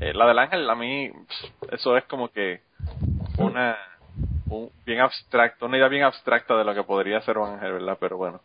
eh, 0.00 0.14
la 0.14 0.26
del 0.26 0.38
ángel 0.38 0.68
a 0.68 0.74
mí 0.74 1.10
eso 1.70 1.96
es 1.96 2.04
como 2.04 2.28
que 2.28 2.60
una 3.38 3.76
bien 4.84 5.00
abstracto, 5.00 5.66
una 5.66 5.76
idea 5.76 5.88
bien 5.88 6.04
abstracta 6.04 6.56
de 6.56 6.64
lo 6.64 6.74
que 6.74 6.82
podría 6.82 7.20
ser 7.22 7.38
un 7.38 7.50
ángel, 7.50 7.72
¿verdad? 7.72 7.96
Pero 8.00 8.16
bueno. 8.16 8.40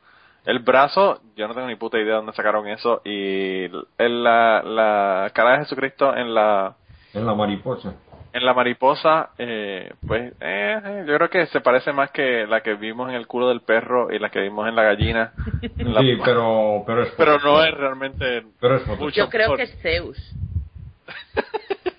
El 0.46 0.60
brazo, 0.60 1.22
yo 1.36 1.48
no 1.48 1.56
tengo 1.56 1.68
ni 1.68 1.76
puta 1.76 1.98
idea 1.98 2.12
de 2.12 2.18
dónde 2.18 2.34
sacaron 2.34 2.68
eso. 2.68 3.02
Y 3.04 3.68
la, 3.98 4.62
la 4.62 5.32
cara 5.34 5.54
de 5.54 5.58
Jesucristo 5.60 6.16
en 6.16 6.36
la... 6.36 6.76
En 7.14 7.26
la 7.26 7.34
mariposa. 7.34 7.96
En 8.32 8.46
la 8.46 8.54
mariposa, 8.54 9.30
eh, 9.38 9.92
pues 10.06 10.34
eh, 10.42 11.04
yo 11.08 11.16
creo 11.16 11.30
que 11.30 11.46
se 11.48 11.62
parece 11.62 11.94
más 11.94 12.12
que 12.12 12.46
la 12.46 12.62
que 12.62 12.76
vimos 12.76 13.10
en 13.10 13.16
el 13.16 13.28
culo 13.28 13.48
del 13.48 13.62
perro 13.62 14.12
y 14.12 14.20
la 14.20 14.30
que 14.30 14.42
vimos 14.42 14.68
en 14.68 14.76
la 14.76 14.84
gallina. 14.84 15.32
sí, 15.62 16.18
pero, 16.24 16.84
pero, 16.86 17.04
es 17.04 17.14
pero 17.18 17.40
no 17.40 17.64
es 17.64 17.74
realmente... 17.74 18.44
Pero 18.60 18.76
es 18.76 18.88
Mucho 18.88 19.10
yo 19.10 19.30
creo 19.30 19.56
que 19.56 19.64
es 19.64 19.82
Zeus. 19.82 20.36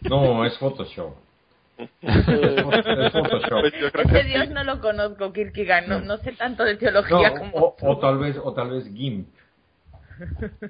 No, 0.02 0.44
es 0.44 0.58
Photoshop. 0.58 1.14
Ese 2.00 2.32
Dios 4.24 4.48
no 4.50 4.64
lo 4.64 4.80
conozco, 4.80 5.32
Kierkegaard, 5.32 5.86
no, 5.88 6.00
no 6.00 6.16
sé 6.18 6.32
tanto 6.32 6.64
de 6.64 6.76
teología 6.76 7.32
como 7.34 7.74
o, 7.80 7.98
tal 7.98 8.18
vez 8.18 8.36
o 8.42 8.52
tal 8.54 8.70
vez 8.70 8.84
Gimp. 8.94 9.28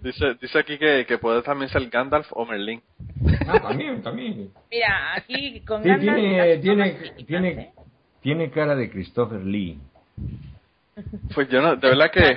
Dice, 0.03 0.35
dice 0.41 0.59
aquí 0.59 0.77
que, 0.77 1.07
que 1.07 1.19
puede 1.19 1.41
también 1.43 1.71
ser 1.71 1.89
Gandalf 1.89 2.27
o 2.33 2.45
Merlin. 2.45 2.83
Ah, 3.47 3.61
también, 3.61 4.03
también. 4.03 4.51
Mira, 4.69 5.15
aquí 5.15 5.61
con 5.61 5.85
Gandalf 5.85 6.17
tiene, 6.17 6.59
tiene, 6.59 6.91
tiene, 7.25 7.51
¿eh? 7.51 7.73
tiene 8.21 8.51
cara 8.51 8.75
de 8.75 8.91
Christopher 8.91 9.45
Lee. 9.45 9.79
Pues 11.35 11.49
yo 11.49 11.61
no, 11.61 11.77
de 11.77 11.89
verdad 11.89 12.11
que 12.11 12.37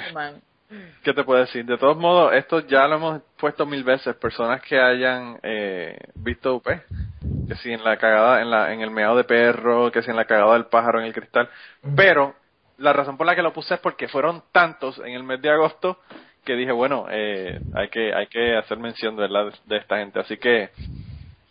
¿Qué 1.03 1.13
te 1.13 1.23
puedo 1.23 1.39
decir? 1.39 1.65
De 1.65 1.77
todos 1.77 1.97
modos, 1.97 2.33
esto 2.33 2.59
ya 2.67 2.87
lo 2.87 2.95
hemos 2.95 3.21
puesto 3.39 3.65
mil 3.65 3.83
veces. 3.83 4.15
Personas 4.15 4.61
que 4.61 4.79
hayan 4.79 5.39
eh, 5.41 5.97
visto 6.15 6.55
UP, 6.55 6.65
que 6.65 7.55
si 7.55 7.71
en 7.71 7.83
la 7.83 7.97
cagada, 7.97 8.41
en, 8.41 8.51
la, 8.51 8.71
en 8.71 8.81
el 8.81 8.91
meado 8.91 9.17
de 9.17 9.23
perro, 9.23 9.91
que 9.91 10.03
si 10.03 10.11
en 10.11 10.15
la 10.15 10.25
cagada 10.25 10.53
del 10.53 10.65
pájaro 10.65 10.99
en 10.99 11.07
el 11.07 11.13
cristal. 11.13 11.49
Pero 11.95 12.35
la 12.77 12.93
razón 12.93 13.17
por 13.17 13.25
la 13.25 13.35
que 13.35 13.41
lo 13.41 13.51
puse 13.51 13.73
es 13.73 13.79
porque 13.79 14.07
fueron 14.07 14.43
tantos 14.51 14.99
en 14.99 15.13
el 15.13 15.23
mes 15.23 15.41
de 15.41 15.49
agosto 15.49 15.97
que 16.45 16.55
dije, 16.55 16.71
bueno, 16.71 17.07
eh, 17.09 17.59
hay 17.73 17.89
que 17.89 18.13
hay 18.13 18.27
que 18.27 18.55
hacer 18.55 18.77
mención 18.77 19.15
de, 19.15 19.23
verdad 19.23 19.51
de 19.65 19.77
esta 19.77 19.97
gente. 19.97 20.19
Así 20.19 20.37
que, 20.37 20.69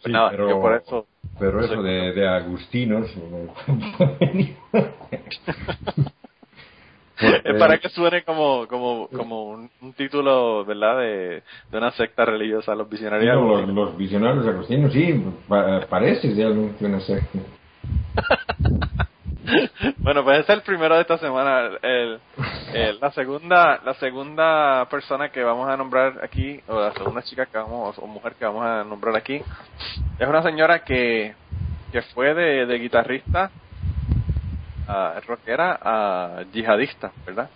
pues 0.02 0.12
nada, 0.12 0.30
pero, 0.30 0.48
yo 0.48 0.60
por 0.60 0.74
eso. 0.74 1.06
Pero 1.40 1.64
eso 1.64 1.82
de, 1.82 2.12
de 2.12 2.28
agustinos. 2.28 3.12
es 7.20 7.54
para 7.58 7.78
que 7.78 7.88
suene 7.88 8.22
como 8.22 8.66
como 8.66 9.08
como 9.08 9.50
un, 9.50 9.70
título 9.96 10.64
verdad 10.64 10.98
de, 10.98 11.42
de, 11.70 11.78
una 11.78 11.90
secta 11.92 12.24
religiosa 12.24 12.74
los 12.74 12.88
visionarios. 12.88 13.34
Los, 13.34 13.68
los, 13.68 13.96
visionarios 13.96 14.46
agustinos 14.46 14.92
sí 14.92 15.24
parece 15.88 16.28
de 16.28 16.46
una 16.80 17.00
secta. 17.00 17.38
Bueno 19.96 20.24
pues 20.24 20.40
es 20.40 20.48
el 20.50 20.60
primero 20.60 20.94
de 20.94 21.00
esta 21.00 21.16
semana. 21.16 21.70
El, 21.82 22.20
la 23.00 23.10
segunda 23.12 23.80
la 23.82 23.94
segunda 23.94 24.86
persona 24.90 25.30
que 25.30 25.42
vamos 25.42 25.68
a 25.70 25.76
nombrar 25.76 26.22
aquí 26.22 26.60
o 26.66 26.78
la 26.78 26.92
segunda 26.92 27.22
chica 27.22 27.46
que 27.46 27.56
vamos 27.56 27.98
o 27.98 28.06
mujer 28.06 28.34
que 28.34 28.44
vamos 28.44 28.62
a 28.64 28.84
nombrar 28.84 29.16
aquí 29.16 29.40
es 30.18 30.28
una 30.28 30.42
señora 30.42 30.84
que 30.84 31.34
que 31.92 32.02
fue 32.02 32.34
de, 32.34 32.66
de 32.66 32.78
guitarrista 32.78 33.50
a 34.88 35.20
rockera 35.26 35.78
a 35.80 36.42
yihadista, 36.52 37.12
¿verdad? 37.26 37.50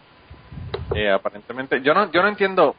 Eh, 0.95 1.11
aparentemente, 1.11 1.81
yo 1.81 1.95
no, 1.95 2.11
yo 2.13 2.23
no 2.23 2.29
entiendo, 2.29 2.77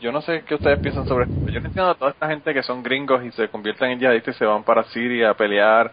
yo 0.00 0.12
no 0.12 0.20
sé 0.20 0.44
qué 0.46 0.54
ustedes 0.54 0.78
piensan 0.78 1.06
sobre 1.06 1.24
esto, 1.24 1.50
yo 1.50 1.60
no 1.60 1.66
entiendo 1.66 1.90
a 1.90 1.94
toda 1.94 2.10
esta 2.10 2.28
gente 2.28 2.52
que 2.52 2.62
son 2.62 2.82
gringos 2.82 3.24
y 3.24 3.32
se 3.32 3.48
convierten 3.48 3.90
en 3.90 3.98
yihadistas 3.98 4.36
y 4.36 4.38
se 4.38 4.44
van 4.44 4.62
para 4.62 4.84
Siria 4.84 5.30
a 5.30 5.34
pelear, 5.34 5.92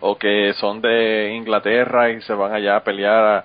o 0.00 0.16
que 0.16 0.52
son 0.54 0.80
de 0.80 1.32
Inglaterra 1.34 2.10
y 2.10 2.20
se 2.22 2.32
van 2.32 2.52
allá 2.52 2.76
a 2.76 2.84
pelear 2.84 3.44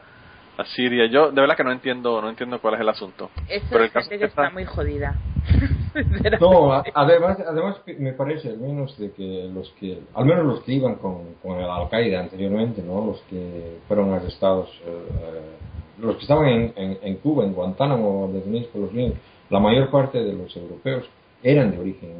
a, 0.58 0.66
Siria. 0.76 1.08
Yo 1.08 1.32
de 1.32 1.42
verdad 1.42 1.58
que 1.58 1.64
no 1.64 1.72
entiendo, 1.72 2.22
no 2.22 2.30
entiendo 2.30 2.60
cuál 2.60 2.76
es 2.76 2.82
el 2.82 2.90
asunto. 2.90 3.32
Pero 3.70 3.84
el 3.84 3.90
gente 3.90 4.20
que 4.20 4.26
está 4.26 4.52
muy 4.52 4.66
jodida. 4.66 5.16
no, 6.40 6.72
además, 6.94 7.38
además 7.46 7.82
me 7.98 8.14
parece 8.14 8.50
al 8.50 8.58
menos 8.58 8.98
de 8.98 9.12
que 9.12 9.50
los 9.54 9.70
que, 9.80 10.00
al 10.14 10.26
menos 10.26 10.46
los 10.46 10.62
que 10.62 10.74
iban 10.74 10.96
con, 10.96 11.36
con 11.42 11.60
el 11.60 11.70
Al 11.70 11.90
Qaeda 11.90 12.22
anteriormente, 12.22 12.82
no, 12.82 13.06
los 13.06 13.22
que 13.30 13.78
fueron 13.88 14.14
arrestados, 14.14 14.70
eh, 14.86 16.02
los 16.02 16.16
que 16.16 16.22
estaban 16.22 16.48
en, 16.48 16.74
en, 16.76 17.16
Cuba, 17.18 17.44
en 17.44 17.54
Guantánamo, 17.54 18.30
detenidos 18.34 18.68
por 18.68 18.82
los 18.84 18.94
líneas, 18.94 19.20
la 19.50 19.60
mayor 19.60 19.90
parte 19.92 20.24
de 20.24 20.34
los 20.34 20.56
europeos 20.56 21.06
eran 21.44 21.72
de 21.72 21.80
origen, 21.80 22.12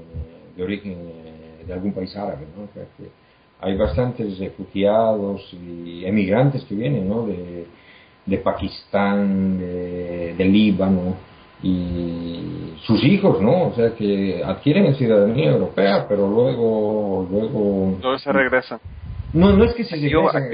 de 0.56 0.64
origen 0.64 0.92
eh, 0.92 1.64
de 1.66 1.74
algún 1.74 1.94
país 1.94 2.16
árabe, 2.16 2.46
¿no? 2.58 2.68
hay 3.62 3.78
bastantes 3.78 4.40
refugiados 4.40 5.42
y 5.54 6.04
emigrantes 6.04 6.66
que 6.66 6.76
vienen, 6.76 7.08
¿no? 7.08 7.26
De, 7.26 7.66
de 8.26 8.38
Pakistán, 8.40 9.58
de, 9.58 10.36
de 10.38 10.46
Líbano 10.46 11.16
y 11.64 12.74
sus 12.86 13.04
hijos, 13.04 13.42
¿no? 13.42 13.70
O 13.70 13.74
sea, 13.74 13.96
que 13.96 14.44
adquieren 14.44 14.94
ciudadanía 14.96 15.52
europea, 15.52 16.06
pero 16.08 16.28
luego... 16.28 17.26
Luego, 17.32 17.98
luego 18.02 18.20
se 18.20 18.32
regresan. 18.32 18.80
No, 19.32 19.54
no 19.54 19.64
es 19.64 19.74
que 19.74 19.84
se 19.86 19.96
regresan, 19.96 20.52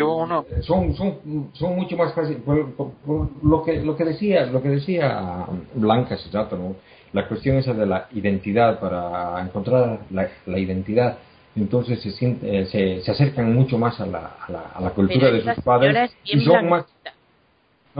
son, 0.61 0.95
son, 0.95 1.49
son 1.53 1.75
mucho 1.75 1.97
más 1.97 2.13
fáciles. 2.13 2.41
lo, 2.45 3.63
que, 3.63 3.81
lo 3.81 3.97
que 3.97 4.05
decía, 4.05 4.45
lo 4.45 4.61
que 4.61 4.69
decía 4.69 5.45
Blanca, 5.73 6.15
exacto, 6.15 6.57
¿no? 6.57 6.75
La 7.11 7.27
cuestión 7.27 7.57
esa 7.57 7.73
de 7.73 7.87
la 7.87 8.07
identidad, 8.13 8.79
para 8.79 9.41
encontrar 9.41 10.01
la, 10.11 10.29
la 10.45 10.59
identidad 10.59 11.17
entonces 11.55 12.01
se, 12.01 12.11
siente, 12.11 12.65
se, 12.67 13.01
se, 13.01 13.11
acercan 13.11 13.53
mucho 13.53 13.77
más 13.77 13.99
a 13.99 14.05
la, 14.05 14.35
a 14.47 14.51
la, 14.51 14.61
a 14.75 14.81
la 14.81 14.89
cultura 14.91 15.31
de 15.31 15.41
sus 15.41 15.63
padres 15.63 16.15
y 16.23 16.39
son 16.41 16.69
más 16.69 16.85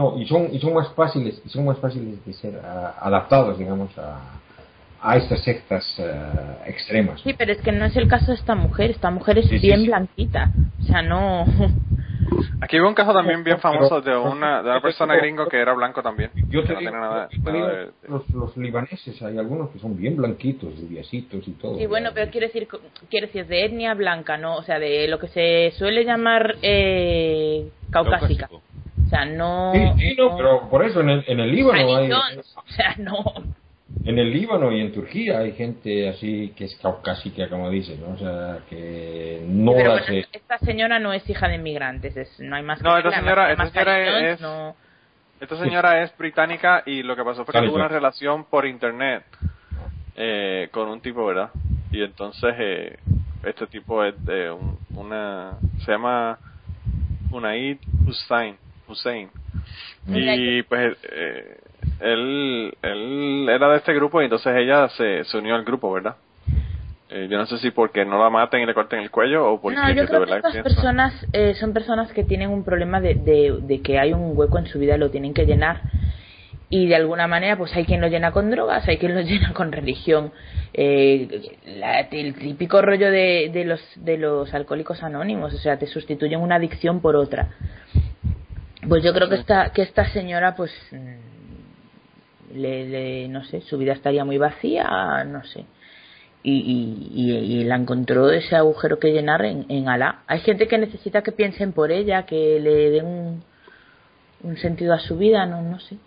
No, 0.00 0.18
y 0.18 0.26
son, 0.26 0.48
y 0.50 0.58
son 0.58 0.72
más 0.72 0.90
fáciles, 0.94 1.42
y 1.44 1.50
son 1.50 1.66
más 1.66 1.78
fáciles 1.78 2.24
de 2.24 2.32
ser 2.32 2.58
ah, 2.64 2.94
adaptados, 3.02 3.58
digamos, 3.58 3.90
a, 3.98 4.18
a 5.02 5.16
estas 5.18 5.42
sectas 5.42 5.84
eh, 5.98 6.10
extremas. 6.64 7.20
Sí, 7.20 7.34
pero 7.34 7.52
es 7.52 7.58
que 7.60 7.70
no 7.70 7.84
es 7.84 7.94
el 7.98 8.08
caso 8.08 8.32
de 8.32 8.38
esta 8.38 8.54
mujer. 8.54 8.92
Esta 8.92 9.10
mujer 9.10 9.36
es 9.40 9.48
Sí, 9.48 9.58
sí, 9.58 9.66
bien 9.66 9.80
sí. 9.82 9.86
blanquita. 9.88 10.52
O 10.80 10.84
sea, 10.84 11.02
no. 11.02 11.44
Aquí 12.62 12.80
hubo 12.80 12.88
un 12.88 12.94
caso 12.94 13.12
también 13.12 13.44
bien 13.44 13.58
famoso 13.60 14.00
de 14.00 14.16
una, 14.16 14.62
de 14.62 14.70
una 14.70 14.80
persona 14.80 15.16
gringo 15.16 15.46
que 15.48 15.58
era 15.58 15.74
blanco 15.74 16.02
también. 16.02 16.30
Yo 16.50 16.64
te 16.64 16.72
no 16.72 16.78
digo, 16.78 16.92
nada, 16.92 17.28
nada 17.44 17.68
de- 17.68 17.90
los, 18.08 18.32
los 18.32 18.56
libaneses, 18.56 19.20
hay 19.20 19.36
algunos 19.36 19.68
que 19.68 19.80
son 19.80 19.98
bien 19.98 20.16
blanquitos, 20.16 20.80
rubiecitos 20.80 21.46
y 21.46 21.52
todo. 21.52 21.76
Sí, 21.76 21.84
bueno, 21.84 22.12
pero 22.14 22.30
quiero 22.30 22.46
decir, 22.46 22.66
quiero 23.10 23.26
decir, 23.26 23.46
de 23.46 23.66
etnia 23.66 23.92
blanca, 23.92 24.38
¿no? 24.38 24.56
O 24.56 24.62
sea, 24.62 24.78
de 24.78 25.08
lo 25.08 25.18
que 25.18 25.28
se 25.28 25.72
suele 25.76 26.04
llamar 26.04 26.56
eh, 26.62 27.68
caucásica. 27.90 28.48
Caucásico. 28.48 28.69
O 29.10 29.12
sea, 29.12 29.24
no. 29.24 29.72
Sí, 29.74 29.80
sí, 29.98 30.14
no, 30.16 30.36
pero 30.36 30.68
por 30.70 30.84
eso 30.84 31.00
en 31.00 31.10
el, 31.10 31.24
en 31.26 31.40
el 31.40 31.50
Líbano 31.50 31.96
hay, 31.96 32.12
O 32.12 32.62
sea, 32.68 32.94
no. 32.98 33.24
en 34.04 34.18
el 34.20 34.30
Líbano 34.32 34.70
y 34.70 34.80
en 34.80 34.92
Turquía 34.92 35.40
hay 35.40 35.50
gente 35.52 36.08
así 36.08 36.52
que 36.56 36.66
es 36.66 36.76
caucásica, 36.76 37.48
como 37.48 37.68
dicen, 37.70 38.00
¿no? 38.00 38.14
O 38.14 38.16
sea, 38.18 38.58
que 38.68 39.42
no 39.48 39.72
Pero 39.72 39.90
bueno, 39.90 40.06
esta 40.32 40.58
señora 40.58 41.00
no 41.00 41.12
es 41.12 41.28
hija 41.28 41.48
de 41.48 41.56
inmigrantes, 41.56 42.16
es, 42.16 42.38
no 42.38 42.54
hay 42.54 42.62
más 42.62 42.80
No, 42.82 42.92
que 42.92 42.98
esta 43.08 43.18
señora- 43.20 43.50
esta 43.50 43.66
señora 43.70 44.30
es- 44.30 44.40
no- 44.40 44.76
Esta 45.40 45.56
señora 45.56 46.02
es 46.04 46.16
británica 46.16 46.82
y 46.86 47.02
lo 47.02 47.16
que 47.16 47.24
pasó 47.24 47.44
fue 47.44 47.52
que 47.52 47.66
tuvo 47.66 47.76
una 47.76 47.88
relación 47.88 48.44
por 48.44 48.64
internet 48.66 49.24
eh, 50.14 50.68
con 50.70 50.88
un 50.88 51.00
tipo, 51.00 51.26
¿verdad? 51.26 51.50
Y 51.90 52.02
entonces 52.04 52.54
eh, 52.58 52.96
este 53.42 53.66
tipo 53.66 54.04
es 54.04 54.14
de 54.24 54.50
un- 54.52 54.78
una... 54.94 55.54
se 55.84 55.90
llama 55.92 56.38
Unaid 57.32 57.78
Hussein. 58.06 58.56
Hussein. 58.90 59.28
Y 60.08 60.62
pues 60.64 60.96
eh, 61.12 61.58
él, 62.00 62.74
él 62.82 63.48
era 63.48 63.68
de 63.70 63.76
este 63.78 63.94
grupo 63.94 64.20
y 64.20 64.24
entonces 64.24 64.54
ella 64.56 64.88
se, 64.90 65.24
se 65.24 65.38
unió 65.38 65.54
al 65.54 65.64
grupo, 65.64 65.92
¿verdad? 65.92 66.16
Eh, 67.10 67.26
yo 67.30 67.38
no 67.38 67.46
sé 67.46 67.58
si 67.58 67.70
porque 67.70 68.04
no 68.04 68.22
la 68.22 68.30
maten 68.30 68.60
y 68.62 68.66
le 68.66 68.74
corten 68.74 69.00
el 69.00 69.10
cuello 69.10 69.52
o 69.52 69.60
porque 69.60 69.76
No, 69.78 69.88
yo 69.88 70.02
de 70.02 70.06
creo 70.06 70.24
que 70.24 70.36
estas 70.36 70.52
personas 70.62 71.26
eh, 71.32 71.54
son 71.54 71.72
personas 71.72 72.12
que 72.12 72.22
tienen 72.24 72.50
un 72.50 72.64
problema 72.64 73.00
de, 73.00 73.14
de, 73.16 73.58
de 73.62 73.82
que 73.82 73.98
hay 73.98 74.12
un 74.12 74.36
hueco 74.36 74.58
en 74.58 74.66
su 74.66 74.78
vida 74.78 74.94
y 74.94 74.98
lo 74.98 75.10
tienen 75.10 75.34
que 75.34 75.44
llenar. 75.44 75.82
Y 76.72 76.86
de 76.86 76.94
alguna 76.94 77.26
manera, 77.26 77.56
pues 77.58 77.74
hay 77.74 77.84
quien 77.84 78.00
lo 78.00 78.06
llena 78.06 78.30
con 78.30 78.48
drogas, 78.48 78.86
hay 78.86 78.98
quien 78.98 79.14
lo 79.16 79.20
llena 79.22 79.52
con 79.54 79.72
religión. 79.72 80.32
Eh, 80.72 81.58
la- 81.66 82.00
el 82.02 82.34
típico 82.36 82.80
rollo 82.80 83.10
de, 83.10 83.50
de, 83.52 83.64
los, 83.64 83.80
de 83.96 84.16
los 84.16 84.54
alcohólicos 84.54 85.02
anónimos, 85.02 85.52
o 85.52 85.58
sea, 85.58 85.78
te 85.80 85.88
sustituyen 85.88 86.40
una 86.40 86.54
adicción 86.56 87.00
por 87.00 87.16
otra. 87.16 87.48
Pues 88.88 89.02
yo 89.04 89.12
creo 89.12 89.28
que 89.28 89.34
esta, 89.36 89.72
que 89.72 89.82
esta 89.82 90.08
señora, 90.10 90.54
pues, 90.56 90.72
mm, 90.92 92.54
le, 92.58 92.88
le- 92.88 93.28
no 93.28 93.44
sé, 93.44 93.60
su 93.62 93.78
vida 93.78 93.92
estaría 93.92 94.24
muy 94.24 94.38
vacía, 94.38 95.24
no 95.24 95.44
sé 95.44 95.64
y, 96.42 96.52
y, 96.54 97.22
y- 97.22 97.60
y 97.60 97.64
la 97.64 97.76
encontró 97.76 98.30
ese 98.30 98.56
agujero 98.56 98.98
que 98.98 99.12
llenar 99.12 99.44
en, 99.44 99.66
en 99.68 99.88
Alá. 99.90 100.20
Hay 100.26 100.40
gente 100.40 100.66
que 100.68 100.78
necesita 100.78 101.22
que 101.22 101.32
piensen 101.32 101.72
por 101.74 101.92
ella, 101.92 102.24
que 102.24 102.58
le 102.60 102.90
den 102.90 103.04
un, 103.04 103.44
un 104.42 104.56
sentido 104.56 104.94
a 104.94 104.98
su 105.00 105.18
vida, 105.18 105.44
no, 105.44 105.60
no 105.60 105.78
sé. 105.80 105.98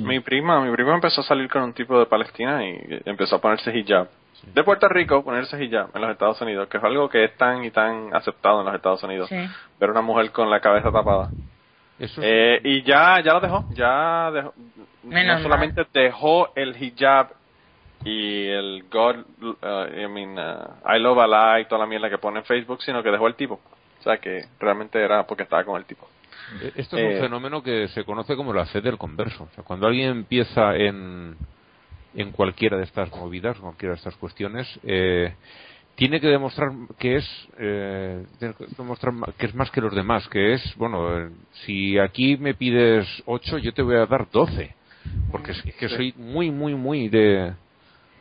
Mi 0.00 0.18
prima, 0.20 0.60
mi 0.60 0.72
prima 0.74 0.94
empezó 0.94 1.20
a 1.20 1.24
salir 1.24 1.48
con 1.48 1.62
un 1.62 1.72
tipo 1.72 1.98
de 2.00 2.06
Palestina 2.06 2.66
y 2.68 3.00
empezó 3.04 3.36
a 3.36 3.40
ponerse 3.40 3.70
hijab. 3.78 4.08
De 4.52 4.64
Puerto 4.64 4.88
Rico, 4.88 5.22
ponerse 5.24 5.62
hijab 5.64 5.90
en 5.94 6.02
los 6.02 6.10
Estados 6.10 6.40
Unidos, 6.42 6.68
que 6.68 6.78
es 6.78 6.84
algo 6.84 7.08
que 7.08 7.22
es 7.24 7.36
tan 7.36 7.64
y 7.64 7.70
tan 7.70 8.12
aceptado 8.12 8.58
en 8.60 8.66
los 8.66 8.74
Estados 8.74 9.04
Unidos. 9.04 9.28
Sí. 9.28 9.36
Ver 9.78 9.90
una 9.90 10.02
mujer 10.02 10.32
con 10.32 10.50
la 10.50 10.58
cabeza 10.60 10.90
tapada. 10.90 11.30
Eso 11.98 12.20
es- 12.22 12.26
Eh, 12.28 12.60
y 12.64 12.82
ya, 12.82 13.20
ya 13.22 13.32
lo 13.34 13.40
dejó, 13.40 13.64
ya 13.70 14.30
dejó. 14.32 14.54
Menos 15.04 15.36
no 15.38 15.42
solamente 15.42 15.86
dejó 15.92 16.52
el 16.56 16.74
hijab 16.82 17.28
y 18.04 18.46
el 18.48 18.84
God, 18.90 19.16
uh, 19.42 20.00
I 20.00 20.06
mean, 20.08 20.38
uh, 20.38 20.92
I 20.94 20.98
love 20.98 21.18
Allah 21.18 21.60
y 21.60 21.66
toda 21.66 21.80
la 21.82 21.86
mierda 21.86 22.10
que 22.10 22.18
pone 22.18 22.40
en 22.40 22.44
Facebook, 22.44 22.82
sino 22.82 23.02
que 23.02 23.10
dejó 23.10 23.26
el 23.28 23.34
tipo. 23.34 23.60
O 24.00 24.02
sea 24.02 24.18
que 24.18 24.44
realmente 24.60 25.00
era 25.02 25.26
porque 25.26 25.44
estaba 25.44 25.64
con 25.64 25.76
el 25.76 25.84
tipo. 25.86 26.08
Eh, 26.60 26.72
Esto 26.76 26.96
es 26.98 27.02
Eh, 27.02 27.14
un 27.16 27.20
fenómeno 27.22 27.62
que 27.62 27.88
se 27.88 28.04
conoce 28.04 28.36
como 28.36 28.52
la 28.52 28.66
fe 28.66 28.80
del 28.80 28.98
converso. 28.98 29.44
O 29.44 29.54
sea, 29.54 29.64
cuando 29.64 29.86
alguien 29.86 30.10
empieza 30.10 30.74
en, 30.76 31.36
en 32.14 32.32
cualquiera 32.32 32.76
de 32.76 32.84
estas 32.84 33.10
movidas, 33.10 33.58
cualquiera 33.58 33.94
de 33.94 33.98
estas 33.98 34.16
cuestiones, 34.16 34.68
eh, 34.82 35.34
tiene 35.96 36.20
que 36.20 36.26
demostrar 36.28 36.70
que 36.98 37.16
es 37.16 37.48
eh, 37.58 38.24
tiene 38.38 38.54
que 38.54 38.66
demostrar 38.76 39.14
que 39.38 39.46
es 39.46 39.54
más 39.54 39.70
que 39.70 39.80
los 39.80 39.94
demás, 39.94 40.26
que 40.28 40.54
es 40.54 40.74
bueno, 40.76 41.18
eh, 41.18 41.28
si 41.64 41.98
aquí 41.98 42.36
me 42.36 42.54
pides 42.54 43.06
8, 43.26 43.58
yo 43.58 43.72
te 43.72 43.82
voy 43.82 43.96
a 43.96 44.06
dar 44.06 44.28
12, 44.30 44.74
porque 45.30 45.52
es 45.52 45.62
que 45.62 45.88
soy 45.88 46.12
muy 46.16 46.50
muy 46.50 46.74
muy 46.74 47.08
de 47.08 47.52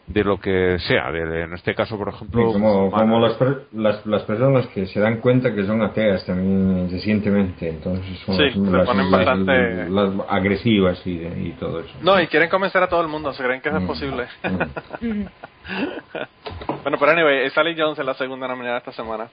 de 0.05 0.21
lo 0.21 0.37
que 0.37 0.77
sea, 0.79 1.09
de, 1.13 1.25
de- 1.25 1.41
en 1.43 1.53
este 1.53 1.73
caso 1.73 1.97
por 1.97 2.09
Sí, 2.09 2.15
ejemplo 2.17 2.51
como, 2.51 2.59
musulmana. 2.89 3.03
como 3.03 3.19
las, 3.21 3.33
per- 3.35 3.67
las, 3.71 4.05
las 4.05 4.23
personas 4.23 4.67
que 4.67 4.85
se 4.85 4.99
dan 4.99 5.21
cuenta 5.21 5.55
que 5.55 5.63
son 5.65 5.81
ateas 5.81 6.25
también 6.25 6.89
recientemente, 6.91 7.69
entonces 7.69 8.19
son 8.25 8.35
Sí, 8.35 8.59
las, 8.69 8.85
ponen 8.85 9.09
las- 9.09 9.25
bastante- 9.25 9.89
las 9.89 10.11
agresivas 10.29 11.01
y, 11.07 11.11
y 11.21 11.55
todo 11.57 11.79
eso. 11.79 11.93
No, 12.01 12.19
y 12.19 12.27
quieren 12.27 12.49
convencer 12.49 12.83
a 12.83 12.89
todo 12.89 12.99
el 13.01 13.07
mundo, 13.07 13.31
se 13.33 13.41
creen 13.43 13.61
que 13.61 13.69
eso 13.69 13.77
es 13.77 13.83
Mm. 13.83 13.87
posible. 13.87 14.25
Mm. 14.43 15.23
bueno, 16.83 16.97
pero 16.99 17.11
anyway, 17.11 17.49
Sally 17.51 17.75
Jones 17.77 17.97
es 17.97 18.05
la 18.05 18.13
segunda 18.13 18.47
nominada 18.47 18.77
esta 18.77 18.91
semana. 18.91 19.29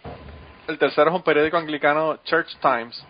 El 0.69 0.79
tercero 0.79 1.11
es 1.11 1.17
un 1.17 1.23
periódico 1.23 1.57
anglicano, 1.57 2.19
Church 2.25 2.57
Times. 2.61 3.05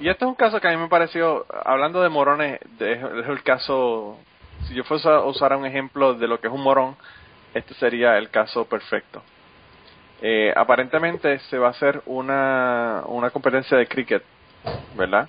Y 0.00 0.08
este 0.08 0.24
es 0.24 0.28
un 0.28 0.34
caso 0.34 0.60
que 0.60 0.68
a 0.68 0.70
mí 0.70 0.76
me 0.76 0.88
pareció, 0.88 1.46
hablando 1.64 2.02
de 2.02 2.08
morones, 2.08 2.60
es 2.78 3.28
el 3.28 3.42
caso, 3.42 4.18
si 4.66 4.74
yo 4.74 4.84
fuese 4.84 5.08
a 5.08 5.20
usar 5.20 5.56
un 5.56 5.66
ejemplo 5.66 6.14
de 6.14 6.28
lo 6.28 6.40
que 6.40 6.48
es 6.48 6.52
un 6.52 6.62
morón, 6.62 6.96
este 7.54 7.74
sería 7.74 8.16
el 8.18 8.30
caso 8.30 8.64
perfecto. 8.64 9.22
Eh, 10.20 10.52
aparentemente 10.54 11.40
se 11.50 11.58
va 11.58 11.68
a 11.68 11.70
hacer 11.70 12.00
una, 12.06 13.02
una 13.06 13.30
competencia 13.30 13.76
de 13.76 13.86
cricket, 13.86 14.22
¿verdad? 14.96 15.26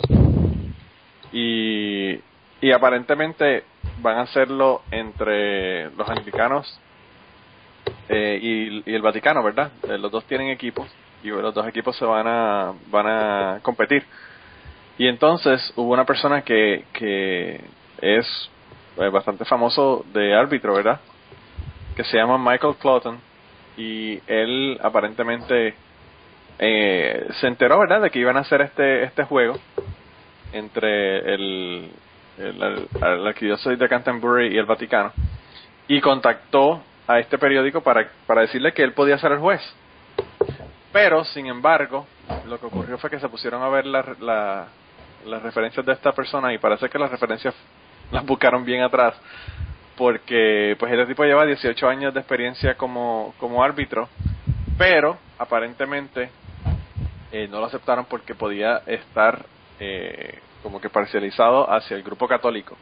Y, 1.31 2.19
y 2.61 2.71
aparentemente 2.71 3.63
van 4.01 4.17
a 4.17 4.21
hacerlo 4.21 4.83
entre 4.91 5.89
los 5.91 6.07
anglicanos 6.07 6.79
eh, 8.09 8.39
y, 8.41 8.91
el 8.93 9.01
Vaticano, 9.01 9.43
¿verdad? 9.43 9.71
Eh, 9.87 9.97
los 9.97 10.11
dos 10.11 10.25
tienen 10.25 10.49
equipos 10.49 10.87
y 11.23 11.27
los 11.29 11.53
dos 11.53 11.67
equipos 11.67 11.95
se 11.97 12.05
van 12.05 12.27
a 12.27 12.73
van 12.87 13.07
a 13.07 13.59
competir. 13.61 14.03
Y 14.97 15.07
entonces 15.07 15.73
hubo 15.75 15.91
una 15.93 16.05
persona 16.05 16.41
que, 16.43 16.85
que 16.93 17.61
es 18.01 18.49
eh, 18.97 19.09
bastante 19.09 19.45
famoso 19.45 20.05
de 20.13 20.35
árbitro, 20.35 20.73
¿verdad? 20.75 20.99
Que 21.95 22.03
se 22.03 22.17
llama 22.17 22.37
Michael 22.37 22.75
Clotton 22.79 23.17
y 23.77 24.19
él 24.27 24.77
aparentemente 24.83 25.73
eh, 26.59 27.27
se 27.39 27.47
enteró, 27.47 27.79
¿verdad? 27.79 28.01
De 28.01 28.11
que 28.11 28.19
iban 28.19 28.37
a 28.37 28.41
hacer 28.41 28.61
este 28.61 29.03
este 29.03 29.23
juego 29.23 29.55
entre 30.51 31.33
el, 31.33 31.89
el, 32.37 32.61
el- 32.63 32.87
la 33.23 33.29
arquidiócesis 33.29 33.79
de 33.79 33.89
Canterbury 33.89 34.53
y 34.53 34.57
el 34.57 34.65
Vaticano 34.65 35.11
y 35.87 35.99
contactó 36.01 36.81
a 37.07 37.19
este 37.19 37.37
periódico 37.37 37.81
para, 37.81 38.07
para 38.25 38.41
decirle 38.41 38.73
que 38.73 38.83
él 38.83 38.93
podía 38.93 39.17
ser 39.17 39.31
el 39.33 39.39
juez. 39.39 39.61
Pero, 40.91 41.23
sin 41.25 41.47
embargo, 41.47 42.07
lo 42.47 42.59
que 42.59 42.65
ocurrió 42.67 42.97
fue 42.97 43.09
que 43.09 43.19
se 43.19 43.27
pusieron 43.29 43.61
a 43.63 43.69
ver 43.69 43.85
la- 43.85 44.15
la- 44.19 44.67
las 45.25 45.41
referencias 45.41 45.85
de 45.85 45.93
esta 45.93 46.11
persona 46.11 46.53
y 46.53 46.57
parece 46.57 46.89
que 46.89 46.99
las 46.99 47.09
referencias 47.09 47.55
las 48.11 48.25
buscaron 48.25 48.63
bien 48.65 48.81
atrás 48.83 49.15
porque 49.97 50.75
pues 50.79 50.91
este 50.91 51.05
tipo 51.05 51.23
lleva 51.23 51.45
18 51.45 51.87
años 51.87 52.13
de 52.13 52.19
experiencia 52.19 52.75
como, 52.75 53.33
como 53.39 53.63
árbitro 53.63 54.09
pero 54.77 55.17
aparentemente 55.37 56.29
eh, 57.31 57.47
no 57.49 57.59
lo 57.59 57.67
aceptaron 57.67 58.05
porque 58.05 58.35
podía 58.35 58.81
estar 58.85 59.45
eh, 59.79 60.39
como 60.61 60.81
que 60.81 60.89
parcializado 60.89 61.71
hacia 61.71 61.95
el 61.95 62.03
grupo 62.03 62.27
católico. 62.27 62.75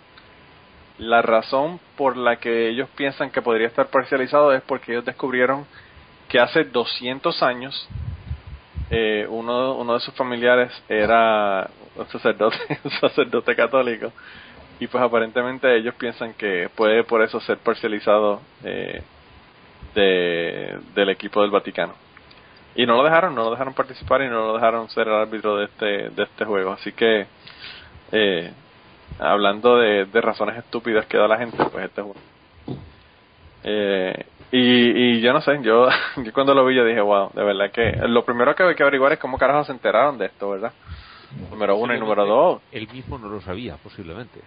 La 1.01 1.23
razón 1.23 1.79
por 1.97 2.15
la 2.15 2.35
que 2.35 2.69
ellos 2.69 2.87
piensan 2.95 3.31
que 3.31 3.41
podría 3.41 3.65
estar 3.65 3.87
parcializado 3.87 4.53
es 4.53 4.61
porque 4.61 4.91
ellos 4.91 5.03
descubrieron 5.03 5.65
que 6.29 6.39
hace 6.39 6.63
200 6.63 7.41
años 7.41 7.89
eh, 8.91 9.25
uno, 9.27 9.73
uno 9.73 9.95
de 9.95 9.99
sus 10.01 10.13
familiares 10.13 10.71
era 10.87 11.67
un 11.95 12.07
sacerdote, 12.09 12.57
un 12.83 12.91
sacerdote 12.91 13.55
católico 13.55 14.11
y 14.79 14.85
pues 14.85 15.03
aparentemente 15.03 15.75
ellos 15.75 15.95
piensan 15.95 16.35
que 16.35 16.69
puede 16.75 17.03
por 17.03 17.23
eso 17.23 17.39
ser 17.39 17.57
parcializado 17.57 18.39
eh, 18.63 19.01
de, 19.95 20.77
del 20.93 21.09
equipo 21.09 21.41
del 21.41 21.49
Vaticano 21.49 21.95
y 22.75 22.85
no 22.85 22.97
lo 22.97 23.03
dejaron, 23.03 23.33
no 23.33 23.45
lo 23.45 23.51
dejaron 23.51 23.73
participar 23.73 24.21
y 24.21 24.27
no 24.27 24.47
lo 24.47 24.53
dejaron 24.53 24.87
ser 24.89 25.07
el 25.07 25.15
árbitro 25.15 25.57
de 25.57 25.65
este, 25.65 26.09
de 26.09 26.23
este 26.23 26.45
juego. 26.45 26.71
Así 26.71 26.91
que, 26.93 27.25
eh, 28.11 28.51
hablando 29.19 29.77
de, 29.77 30.05
de 30.05 30.21
razones 30.21 30.57
estúpidas 30.57 31.05
que 31.05 31.17
da 31.17 31.27
la 31.27 31.37
gente, 31.37 31.57
pues 31.71 31.85
este 31.85 32.01
juego. 32.01 32.17
Eh, 33.63 34.25
y, 34.51 35.17
y 35.17 35.21
yo 35.21 35.33
no 35.33 35.41
sé, 35.41 35.59
yo, 35.61 35.87
yo 36.17 36.33
cuando 36.33 36.53
lo 36.53 36.65
vi 36.65 36.75
yo 36.75 36.83
dije, 36.85 37.01
wow, 37.01 37.31
de 37.33 37.43
verdad 37.43 37.71
que 37.71 37.91
lo 38.07 38.25
primero 38.25 38.55
que 38.55 38.63
hay 38.63 38.75
que 38.75 38.83
averiguar 38.83 39.13
es 39.13 39.19
cómo 39.19 39.37
carajo 39.37 39.63
se 39.63 39.71
enteraron 39.71 40.17
de 40.17 40.25
esto, 40.25 40.49
¿verdad? 40.49 40.73
Número 41.49 41.75
uno 41.77 41.95
y 41.95 41.99
número 41.99 42.25
dos. 42.25 42.61
Él 42.71 42.87
mismo 42.91 43.17
no 43.17 43.29
lo 43.29 43.39
sabía, 43.41 43.77
posiblemente. 43.77 44.41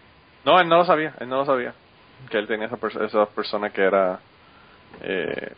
No, 0.45 0.61
él 0.61 0.69
no 0.69 0.77
lo 0.79 0.85
sabía, 0.85 1.15
él 1.21 1.29
no 1.29 1.37
lo 1.37 1.47
sabía. 1.47 1.73
Que 2.31 2.39
él 2.39 2.47
tenía 2.47 2.67
esa, 2.67 2.77
perso- 2.77 3.03
esa 3.05 3.25
persona 3.27 3.71
que 3.71 3.83
era 3.83 4.19
eh, 5.01 5.53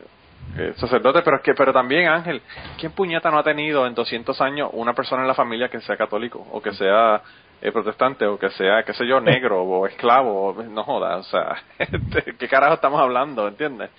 eh, 0.58 0.72
sacerdote, 0.76 1.22
pero 1.22 1.38
es 1.38 1.42
que 1.42 1.54
pero 1.54 1.72
también 1.72 2.06
Ángel, 2.08 2.40
¿quién 2.78 2.92
puñeta 2.92 3.30
no 3.30 3.38
ha 3.38 3.42
tenido 3.42 3.86
en 3.86 3.94
200 3.94 4.40
años 4.40 4.70
una 4.72 4.92
persona 4.94 5.22
en 5.22 5.28
la 5.28 5.34
familia 5.34 5.68
que 5.68 5.80
sea 5.80 5.96
católico 5.96 6.46
o 6.52 6.62
que 6.62 6.72
sea 6.74 7.20
eh, 7.62 7.72
protestante 7.72 8.26
o 8.26 8.38
que 8.38 8.50
sea, 8.50 8.82
qué 8.84 8.92
sé 8.92 9.06
yo, 9.06 9.20
negro 9.20 9.62
o 9.62 9.86
esclavo? 9.86 10.54
no 10.68 10.82
joda, 10.84 11.16
o 11.18 11.22
sea, 11.24 11.56
¿de 11.78 12.34
¿qué 12.38 12.48
carajo 12.48 12.74
estamos 12.74 13.00
hablando? 13.00 13.48
¿Entiendes? 13.48 13.90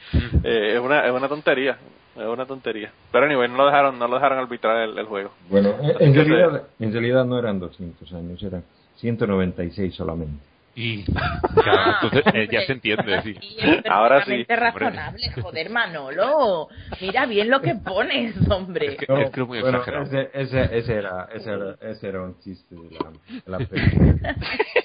Eh, 0.43 0.73
es 0.75 0.79
una 0.79 1.05
es 1.05 1.11
una 1.11 1.27
tontería, 1.27 1.77
es 2.15 2.25
una 2.25 2.45
tontería. 2.45 2.91
Pero 3.11 3.25
anyway, 3.25 3.49
no 3.49 3.57
lo 3.57 3.65
dejaron 3.65 3.97
no 3.99 4.07
lo 4.07 4.15
dejaron 4.15 4.39
arbitrar 4.39 4.77
el, 4.89 4.97
el 4.97 5.05
juego. 5.05 5.31
Bueno, 5.49 5.75
en- 5.79 6.13
realidad, 6.13 6.63
en 6.79 6.91
realidad 6.91 7.25
no 7.25 7.37
eran 7.39 7.59
200 7.59 8.13
años, 8.13 8.41
eran 8.43 8.63
196 8.97 9.95
solamente. 9.95 10.43
Y 10.79 11.03
claro, 11.63 11.93
entonces 12.03 12.33
eh, 12.35 12.47
ya 12.51 12.61
se 12.61 12.73
entiende, 12.73 13.19
sí. 13.23 13.35
Es 13.57 13.83
Ahora 13.89 14.23
sí, 14.25 14.43
razonable, 14.47 15.31
joder, 15.41 15.71
Manolo. 15.71 16.67
Mira 17.01 17.25
bien 17.25 17.49
lo 17.49 17.59
que 17.61 17.73
pones, 17.73 18.35
hombre. 18.47 18.93
Es 18.93 18.97
que, 18.99 19.05
es 19.23 19.29
que 19.31 19.41
es 19.41 19.47
muy 19.47 19.59
bueno, 19.59 19.79
exagerado. 19.79 20.03
ese, 20.05 20.29
ese, 20.35 20.77
ese 20.77 20.93
era, 20.93 21.27
ese, 21.33 21.49
era, 21.51 21.75
ese 21.81 22.07
era 22.07 22.21
un 22.21 22.39
chiste 22.41 22.75
de 22.75 22.91
la, 22.91 23.09
de 23.09 23.51
la 23.51 23.57
película. 23.57 24.35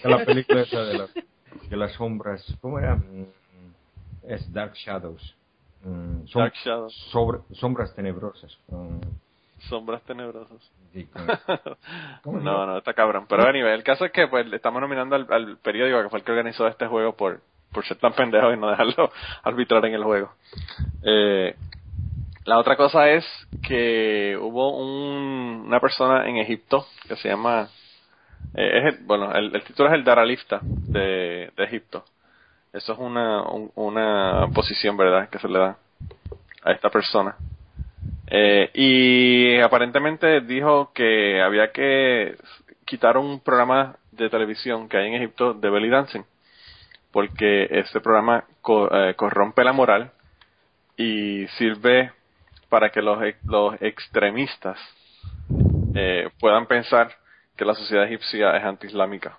De 0.02 0.10
la 0.10 0.24
película 0.24 0.62
esa 0.62 0.80
de, 0.82 0.94
las- 0.98 1.14
de 1.68 1.76
las 1.76 1.92
sombras. 1.92 2.42
¿Cómo 2.62 2.78
era? 2.78 2.96
Mm, 2.96 3.26
Es 4.28 4.50
Dark 4.50 4.72
Shadows. 4.74 5.36
Mm, 5.84 6.24
som- 6.24 6.40
Dark 6.40 6.54
Shadows. 6.64 6.94
sobre- 7.12 7.40
sombras 7.52 7.94
tenebrosas. 7.94 8.56
Mm, 8.68 8.98
Sombras 9.68 10.02
tenebrosas. 10.02 10.58
sí, 10.92 11.06
con- 11.12 11.26
¿Cómo 12.22 12.38
se 12.38 12.44
no, 12.44 12.66
no, 12.66 12.78
está 12.78 12.94
cabrón. 12.94 13.26
Pero 13.28 13.46
anyway, 13.46 13.72
el 13.74 13.82
caso 13.84 14.04
es 14.04 14.12
que 14.12 14.26
pues 14.28 14.46
le 14.46 14.56
estamos 14.56 14.80
nominando 14.80 15.16
al, 15.16 15.26
al 15.30 15.56
periódico 15.58 16.02
que 16.02 16.08
fue 16.08 16.18
el 16.20 16.24
que 16.24 16.32
organizó 16.32 16.66
este 16.66 16.86
juego 16.86 17.14
por, 17.16 17.40
por 17.72 17.84
ser 17.84 17.98
tan 17.98 18.12
pendejo 18.12 18.52
y 18.52 18.56
no 18.58 18.70
dejarlo 18.70 19.10
arbitrar 19.42 19.84
en 19.86 19.94
el 19.94 20.04
juego. 20.04 20.32
Eh, 21.02 21.54
la 22.44 22.58
otra 22.58 22.76
cosa 22.76 23.08
es 23.10 23.24
que 23.66 24.36
hubo 24.40 24.76
un- 24.76 25.64
una 25.66 25.80
persona 25.80 26.26
en 26.28 26.36
Egipto 26.38 26.86
que 27.06 27.16
se 27.16 27.28
llama, 27.28 27.68
eh, 28.54 28.78
es 28.78 28.94
el- 28.96 29.04
bueno, 29.04 29.32
el, 29.32 29.54
el 29.54 29.62
título 29.62 29.88
es 29.88 29.94
el 29.94 30.04
Daralifta 30.04 30.60
de, 30.62 31.50
de 31.56 31.64
Egipto. 31.64 32.04
Eso 32.72 32.94
es 32.94 32.98
una, 32.98 33.42
un- 33.44 33.70
una 33.76 34.48
posición, 34.52 34.96
¿verdad?, 34.96 35.28
que 35.28 35.38
se 35.38 35.46
le 35.48 35.58
da 35.58 35.76
a 36.64 36.72
esta 36.72 36.90
persona. 36.90 37.36
Eh, 38.34 38.70
y 38.72 39.60
aparentemente 39.60 40.40
dijo 40.40 40.90
que 40.94 41.42
había 41.42 41.70
que 41.70 42.36
quitar 42.86 43.18
un 43.18 43.40
programa 43.40 43.96
de 44.10 44.30
televisión 44.30 44.88
que 44.88 44.96
hay 44.96 45.08
en 45.08 45.14
Egipto 45.16 45.52
de 45.52 45.68
belly 45.68 45.90
dancing 45.90 46.22
porque 47.12 47.68
este 47.70 48.00
programa 48.00 48.44
co- 48.62 48.88
eh, 48.90 49.14
corrompe 49.16 49.62
la 49.64 49.72
moral 49.74 50.12
y 50.96 51.46
sirve 51.58 52.12
para 52.70 52.90
que 52.90 53.02
los, 53.02 53.18
los 53.46 53.74
extremistas 53.82 54.78
eh, 55.94 56.30
puedan 56.40 56.66
pensar 56.66 57.14
que 57.56 57.64
la 57.66 57.74
sociedad 57.74 58.06
egipcia 58.06 58.56
es 58.56 58.64
antiislámica. 58.64 59.38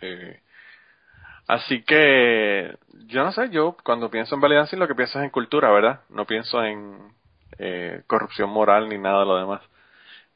Eh, 0.00 0.40
así 1.48 1.82
que 1.82 2.76
yo 3.06 3.24
no 3.24 3.32
sé, 3.32 3.50
yo 3.50 3.76
cuando 3.82 4.10
pienso 4.10 4.36
en 4.36 4.40
belly 4.40 4.54
dancing 4.54 4.78
lo 4.78 4.86
que 4.88 4.94
pienso 4.94 5.18
es 5.18 5.24
en 5.24 5.30
cultura, 5.30 5.70
¿verdad? 5.72 6.00
No 6.08 6.24
pienso 6.24 6.62
en 6.62 7.12
eh, 7.58 8.02
corrupción 8.06 8.50
moral 8.50 8.88
ni 8.88 8.98
nada 8.98 9.20
de 9.20 9.26
lo 9.26 9.36
demás. 9.36 9.62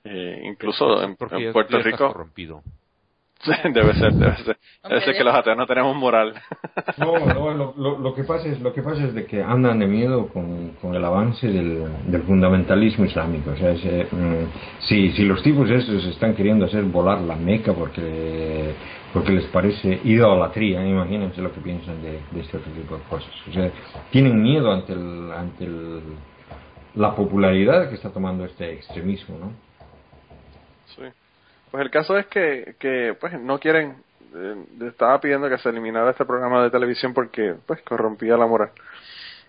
Eh, 0.04 0.42
incluso 0.44 1.02
en, 1.02 1.16
Puerto 1.16 1.78
Rico 1.78 2.08
corrompido. 2.08 2.62
debe 3.64 3.94
ser, 3.94 4.12
debe 4.12 4.36
ser, 4.36 4.56
debe 4.88 5.00
ser 5.02 5.16
que 5.16 5.24
los 5.24 5.34
ateos 5.34 5.56
no 5.56 5.66
tenemos 5.66 5.94
moral. 5.96 6.34
No, 6.96 7.18
no, 7.18 7.52
lo, 7.52 7.74
lo, 7.76 7.98
lo 7.98 8.14
que 8.14 8.22
pasa 8.22 8.48
es 8.48 8.60
lo 8.60 8.72
que 8.72 8.80
pasa 8.80 9.04
es 9.04 9.14
de 9.14 9.26
que 9.26 9.42
andan 9.42 9.80
de 9.80 9.86
miedo 9.86 10.28
con, 10.28 10.70
con 10.80 10.94
el 10.94 11.04
avance 11.04 11.46
del, 11.46 11.84
del 12.06 12.22
fundamentalismo 12.22 13.04
islámico. 13.04 13.50
O 13.50 13.56
sea, 13.56 13.70
ese, 13.70 14.06
mm, 14.10 14.46
si, 14.80 15.10
si 15.12 15.24
los 15.24 15.42
tipos 15.42 15.68
estos 15.70 16.04
están 16.06 16.34
queriendo 16.34 16.66
hacer 16.66 16.84
volar 16.84 17.20
la 17.20 17.34
Meca 17.34 17.72
porque 17.72 18.74
porque 19.12 19.32
les 19.32 19.44
parece 19.46 20.00
idolatría, 20.04 20.84
imagínense 20.84 21.40
lo 21.40 21.52
que 21.52 21.60
piensan 21.60 22.02
de, 22.02 22.20
de 22.32 22.40
este 22.40 22.56
otro 22.58 22.72
tipo 22.72 22.96
de 22.96 23.02
cosas. 23.04 23.30
O 23.48 23.52
sea, 23.52 23.70
tienen 24.10 24.42
miedo 24.42 24.72
ante 24.72 24.92
el, 24.92 25.32
ante 25.32 25.64
el, 25.64 26.00
la 26.94 27.14
popularidad 27.14 27.88
que 27.88 27.96
está 27.96 28.10
tomando 28.10 28.44
este 28.44 28.72
extremismo, 28.72 29.38
¿no? 29.38 29.52
Sí. 30.94 31.02
Pues 31.70 31.82
el 31.82 31.90
caso 31.90 32.16
es 32.16 32.26
que, 32.26 32.76
que 32.78 33.16
pues 33.20 33.38
no 33.40 33.58
quieren, 33.58 33.96
eh, 34.34 34.64
estaba 34.86 35.20
pidiendo 35.20 35.48
que 35.48 35.58
se 35.58 35.68
eliminara 35.68 36.10
este 36.10 36.24
programa 36.24 36.62
de 36.62 36.70
televisión 36.70 37.12
porque 37.12 37.54
pues 37.66 37.82
corrompía 37.82 38.36
la 38.36 38.46
moral. 38.46 38.70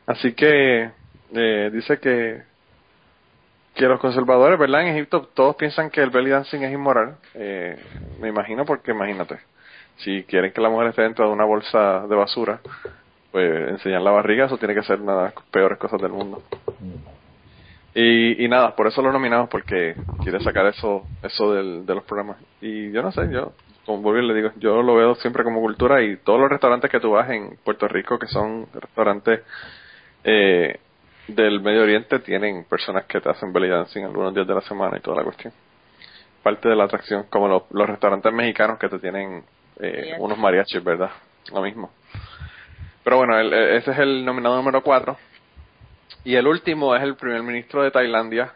Así 0.07 0.33
que 0.33 0.89
eh, 1.33 1.69
dice 1.71 1.99
que 1.99 2.43
que 3.75 3.85
los 3.87 3.99
conservadores, 3.99 4.57
¿verdad? 4.57 4.83
En 4.83 4.95
Egipto 4.95 5.27
todos 5.33 5.57
piensan 5.57 5.89
que 5.89 6.01
el 6.01 6.09
belly 6.09 6.29
dancing 6.29 6.61
es 6.61 6.71
inmoral. 6.71 7.17
Eh, 7.33 7.77
me 8.21 8.29
imagino 8.29 8.65
porque 8.65 8.91
imagínate, 8.91 9.37
si 9.97 10.23
quieren 10.23 10.53
que 10.53 10.61
la 10.61 10.69
mujer 10.69 10.87
esté 10.87 11.01
dentro 11.01 11.27
de 11.27 11.33
una 11.33 11.43
bolsa 11.43 12.07
de 12.07 12.15
basura, 12.15 12.61
pues 13.31 13.69
enseñar 13.69 14.01
la 14.01 14.11
barriga, 14.11 14.45
eso 14.45 14.57
tiene 14.57 14.73
que 14.73 14.83
ser 14.83 15.01
una 15.01 15.15
de 15.15 15.21
las 15.23 15.33
peores 15.51 15.77
cosas 15.77 16.01
del 16.01 16.11
mundo. 16.11 16.41
Y, 17.95 18.43
y 18.43 18.47
nada, 18.49 18.75
por 18.75 18.87
eso 18.87 19.01
lo 19.01 19.11
nominamos, 19.11 19.49
porque 19.49 19.95
quiere 20.21 20.39
sacar 20.41 20.65
eso 20.67 21.07
eso 21.23 21.53
del, 21.53 21.85
de 21.85 21.95
los 21.95 22.03
programas. 22.03 22.37
Y 22.61 22.91
yo 22.91 23.01
no 23.01 23.11
sé, 23.11 23.29
yo, 23.31 23.53
como 23.85 24.15
y 24.17 24.21
le 24.21 24.33
digo, 24.33 24.51
yo 24.57 24.81
lo 24.81 24.95
veo 24.95 25.15
siempre 25.15 25.43
como 25.43 25.61
cultura 25.61 26.01
y 26.03 26.17
todos 26.17 26.39
los 26.39 26.49
restaurantes 26.49 26.91
que 26.91 26.99
tú 26.99 27.11
vas 27.11 27.29
en 27.29 27.57
Puerto 27.63 27.87
Rico, 27.87 28.19
que 28.19 28.27
son 28.27 28.67
restaurantes 28.73 29.41
eh, 30.25 30.77
del 31.29 31.61
Medio 31.61 31.83
Oriente, 31.83 32.19
tienen 32.19 32.65
personas 32.65 33.05
que 33.05 33.21
te 33.21 33.29
hacen 33.29 33.53
belly 33.53 33.69
dancing 33.69 34.03
algunos 34.03 34.33
días 34.33 34.47
de 34.47 34.55
la 34.55 34.61
semana 34.61 34.97
y 34.97 35.01
toda 35.01 35.17
la 35.17 35.23
cuestión. 35.23 35.53
Parte 36.43 36.67
de 36.69 36.75
la 36.75 36.83
atracción, 36.83 37.25
como 37.29 37.47
los, 37.47 37.63
los 37.71 37.87
restaurantes 37.87 38.31
mexicanos 38.33 38.77
que 38.77 38.89
te 38.89 38.99
tienen 38.99 39.43
eh, 39.79 40.15
unos 40.19 40.37
mariachis, 40.37 40.83
¿verdad? 40.83 41.11
Lo 41.53 41.61
mismo. 41.61 41.91
Pero 43.03 43.17
bueno, 43.17 43.37
el- 43.39 43.53
el- 43.53 43.77
ese 43.77 43.91
es 43.91 43.99
el 43.99 44.25
nominado 44.25 44.55
número 44.57 44.81
4. 44.81 45.17
Y 46.25 46.35
el 46.35 46.47
último 46.47 46.95
es 46.95 47.03
el 47.03 47.15
primer 47.15 47.41
ministro 47.43 47.83
de 47.83 47.91
Tailandia. 47.91 48.53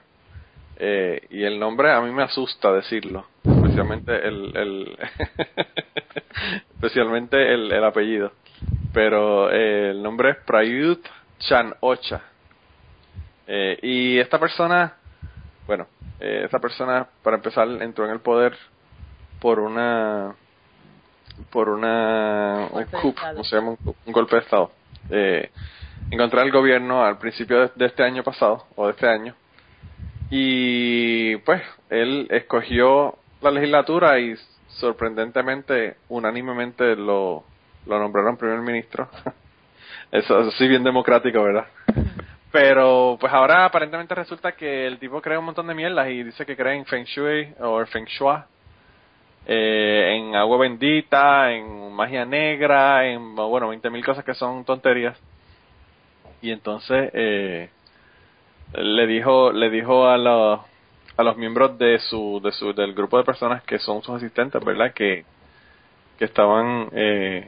eh, 0.77 1.21
y 1.29 1.43
el 1.43 1.59
nombre 1.59 1.91
a 1.91 2.01
mí 2.01 2.11
me 2.11 2.23
asusta 2.23 2.71
decirlo. 2.71 3.25
Especialmente 3.43 4.15
el, 4.27 4.55
el 4.57 4.97
especialmente 6.75 7.53
el, 7.53 7.71
el 7.71 7.83
apellido. 7.83 8.31
Pero 8.93 9.51
eh, 9.51 9.91
el 9.91 10.01
nombre 10.01 10.31
es 10.31 10.37
Prayut 10.45 11.05
Chan 11.39 11.73
Ocha. 11.81 12.21
Eh, 13.47 13.77
y 13.81 14.19
esta 14.19 14.39
persona, 14.39 14.93
bueno, 15.67 15.87
eh, 16.19 16.41
esta 16.45 16.59
persona 16.59 17.07
para 17.23 17.37
empezar 17.37 17.67
entró 17.81 18.05
en 18.05 18.11
el 18.11 18.19
poder 18.19 18.55
por 19.39 19.59
una 19.59 20.33
por 21.51 21.69
una 21.69 22.67
un 22.71 22.83
coup. 22.85 23.15
¿cómo 23.15 23.43
se 23.43 23.55
llama? 23.55 23.69
Un, 23.71 23.95
un 24.05 24.13
golpe 24.13 24.35
de 24.37 24.41
estado. 24.41 24.71
Eh, 25.09 25.49
encontré 26.11 26.41
el 26.41 26.51
gobierno 26.51 27.03
al 27.03 27.17
principio 27.17 27.69
de, 27.75 27.85
este 27.85 28.03
año 28.03 28.23
pasado 28.23 28.65
o 28.75 28.87
de 28.87 28.91
este 28.91 29.07
año. 29.07 29.35
Y 30.29 31.37
pues 31.37 31.61
él 31.89 32.27
escogió 32.29 33.15
la 33.41 33.51
legislatura 33.51 34.19
y 34.19 34.35
sorprendentemente 34.67 35.97
unánimemente 36.09 36.95
lo 36.95 37.43
nombraron 37.85 38.37
primer 38.37 38.59
ministro. 38.59 39.09
Eso, 40.11 40.51
sí 40.51 40.67
bien 40.67 40.83
democrático 40.83 41.43
verdad 41.43 41.67
pero 42.51 43.17
pues 43.19 43.31
ahora 43.31 43.65
aparentemente 43.65 44.15
resulta 44.15 44.53
que 44.53 44.87
el 44.87 44.97
tipo 44.97 45.21
crea 45.21 45.39
un 45.39 45.45
montón 45.45 45.67
de 45.67 45.75
mierdas 45.75 46.09
y 46.09 46.23
dice 46.23 46.45
que 46.45 46.55
cree 46.55 46.75
en 46.75 46.85
Feng 46.85 47.05
Shui 47.05 47.53
o 47.59 47.85
Feng 47.85 48.05
Shui 48.05 48.37
eh, 49.45 50.15
en 50.15 50.35
agua 50.35 50.57
bendita, 50.57 51.51
en 51.51 51.93
magia 51.93 52.25
negra, 52.25 53.05
en 53.07 53.35
bueno, 53.35 53.73
20.000 53.73 54.05
cosas 54.05 54.23
que 54.23 54.33
son 54.33 54.63
tonterías. 54.65 55.17
Y 56.41 56.51
entonces 56.51 57.11
eh, 57.13 57.69
le 58.73 59.07
dijo 59.07 59.51
le 59.51 59.69
dijo 59.69 60.07
a 60.07 60.17
los 60.17 60.61
a 61.17 61.23
los 61.23 61.37
miembros 61.37 61.77
de 61.77 61.99
su 61.99 62.39
de 62.43 62.51
su 62.51 62.73
del 62.73 62.93
grupo 62.93 63.17
de 63.17 63.23
personas 63.23 63.63
que 63.63 63.79
son 63.79 64.01
sus 64.01 64.15
asistentes, 64.15 64.63
¿verdad? 64.63 64.93
Que 64.93 65.25
que 66.17 66.25
estaban 66.25 66.89
eh, 66.93 67.47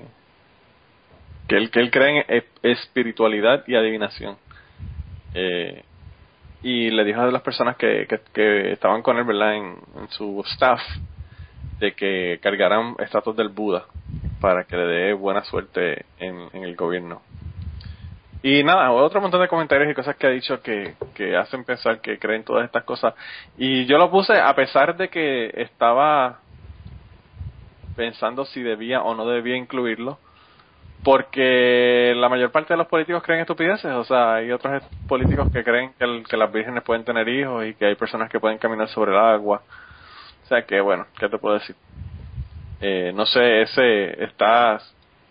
que 1.47 1.55
él 1.57 1.72
que 1.72 1.80
él 1.80 1.91
cree 1.91 2.19
en 2.19 2.26
e- 2.27 2.45
espiritualidad 2.63 3.63
y 3.68 3.76
adivinación. 3.76 4.38
Eh, 5.34 5.84
y 6.63 6.91
le 6.91 7.03
dijo 7.03 7.22
a 7.22 7.31
las 7.31 7.41
personas 7.41 7.76
que, 7.76 8.05
que, 8.07 8.19
que 8.34 8.72
estaban 8.73 9.01
con 9.01 9.18
él, 9.18 9.23
¿verdad? 9.23 9.55
En, 9.55 9.77
en 9.99 10.09
su 10.09 10.43
staff, 10.45 10.80
de 11.80 11.93
que 11.93 12.39
cargaran 12.41 12.95
estatuas 12.99 13.35
del 13.35 13.49
Buda 13.49 13.85
para 14.39 14.63
que 14.65 14.77
le 14.77 14.84
dé 14.85 15.13
buena 15.13 15.43
suerte 15.43 16.05
en, 16.19 16.47
en 16.53 16.63
el 16.63 16.76
gobierno. 16.76 17.22
Y 18.43 18.63
nada, 18.63 18.91
otro 18.91 19.22
montón 19.22 19.41
de 19.41 19.47
comentarios 19.47 19.89
y 19.91 19.93
cosas 19.93 20.15
que 20.15 20.27
ha 20.27 20.31
dicho 20.31 20.61
que, 20.61 20.95
que 21.13 21.38
hacen 21.38 21.63
pensar 21.63 22.01
que 22.01 22.18
creen 22.18 22.43
todas 22.43 22.65
estas 22.65 22.84
cosas. 22.84 23.13
Y 23.55 23.85
yo 23.85 23.97
lo 23.99 24.09
puse 24.09 24.34
a 24.39 24.55
pesar 24.55 24.97
de 24.97 25.09
que 25.09 25.51
estaba 25.55 26.41
pensando 27.95 28.45
si 28.45 28.61
debía 28.63 29.03
o 29.03 29.13
no 29.15 29.27
debía 29.27 29.55
incluirlo, 29.57 30.19
porque 31.03 32.13
la 32.15 32.30
mayor 32.30 32.51
parte 32.51 32.73
de 32.73 32.77
los 32.77 32.88
políticos 32.88 33.23
creen 33.23 33.41
estupideces, 33.41 33.91
o 33.93 34.03
sea, 34.03 34.35
hay 34.35 34.51
otros 34.51 34.84
políticos 35.07 35.49
que 35.51 35.63
creen 35.63 35.93
que, 35.97 36.03
el- 36.05 36.27
que 36.27 36.38
las 36.38 36.51
vírgenes 36.51 36.84
pueden 36.84 37.03
tener 37.05 37.27
hijos 37.30 37.65
y 37.65 37.76
que 37.76 37.85
hay 37.88 37.95
personas 37.95 38.30
que 38.30 38.39
pueden 38.39 38.57
caminar 38.59 38.88
sobre 38.89 39.11
el 39.11 39.18
agua. 39.19 39.63
O 40.43 40.47
sea 40.47 40.65
que, 40.65 40.81
bueno, 40.81 41.07
¿qué 41.19 41.30
te 41.30 41.38
puedo 41.38 41.55
decir? 41.59 41.76
Eh, 42.80 43.11
no 43.15 43.26
sé, 43.26 43.61
ese 43.63 44.23
está, 44.23 44.73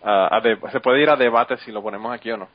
a- 0.03 0.35
a 0.37 0.41
de- 0.41 0.57
se 0.71 0.79
puede 0.79 1.01
ir 1.01 1.09
a 1.09 1.15
debate 1.15 1.57
si 1.57 1.71
lo 1.71 1.81
ponemos 1.83 2.13
aquí 2.13 2.31
o 2.31 2.37
no, 2.37 2.47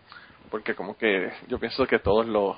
porque 0.50 0.74
como 0.74 0.96
que 0.96 1.30
yo 1.48 1.58
pienso 1.58 1.86
que 1.86 1.98
todos 1.98 2.26
los, 2.26 2.56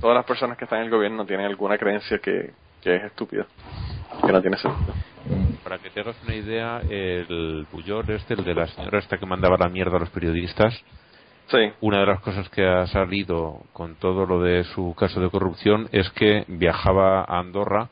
todas 0.00 0.16
las 0.16 0.24
personas 0.24 0.56
que 0.56 0.64
están 0.64 0.80
en 0.80 0.86
el 0.86 0.90
gobierno 0.90 1.24
tienen 1.26 1.46
alguna 1.46 1.78
creencia 1.78 2.18
que, 2.18 2.52
que 2.80 2.96
es 2.96 3.04
estúpida, 3.04 3.46
que 4.24 4.32
no 4.32 4.40
tiene 4.40 4.56
sentido. 4.56 4.94
Para 5.62 5.78
que 5.78 5.90
te 5.90 6.00
hagas 6.00 6.16
una 6.24 6.34
idea, 6.34 6.80
el 6.88 7.66
Puyol 7.70 8.10
este, 8.10 8.34
el 8.34 8.44
de 8.44 8.54
la 8.54 8.66
señora 8.66 8.98
esta 8.98 9.18
que 9.18 9.26
mandaba 9.26 9.56
la 9.56 9.68
mierda 9.68 9.96
a 9.96 10.00
los 10.00 10.10
periodistas, 10.10 10.74
Sí, 11.48 11.58
una 11.80 12.00
de 12.00 12.06
las 12.06 12.20
cosas 12.20 12.48
que 12.48 12.64
ha 12.64 12.86
salido 12.86 13.62
con 13.72 13.96
todo 13.96 14.26
lo 14.26 14.40
de 14.40 14.64
su 14.64 14.94
caso 14.94 15.20
de 15.20 15.28
corrupción 15.28 15.88
es 15.92 16.08
que 16.10 16.44
viajaba 16.46 17.22
a 17.22 17.40
Andorra 17.40 17.88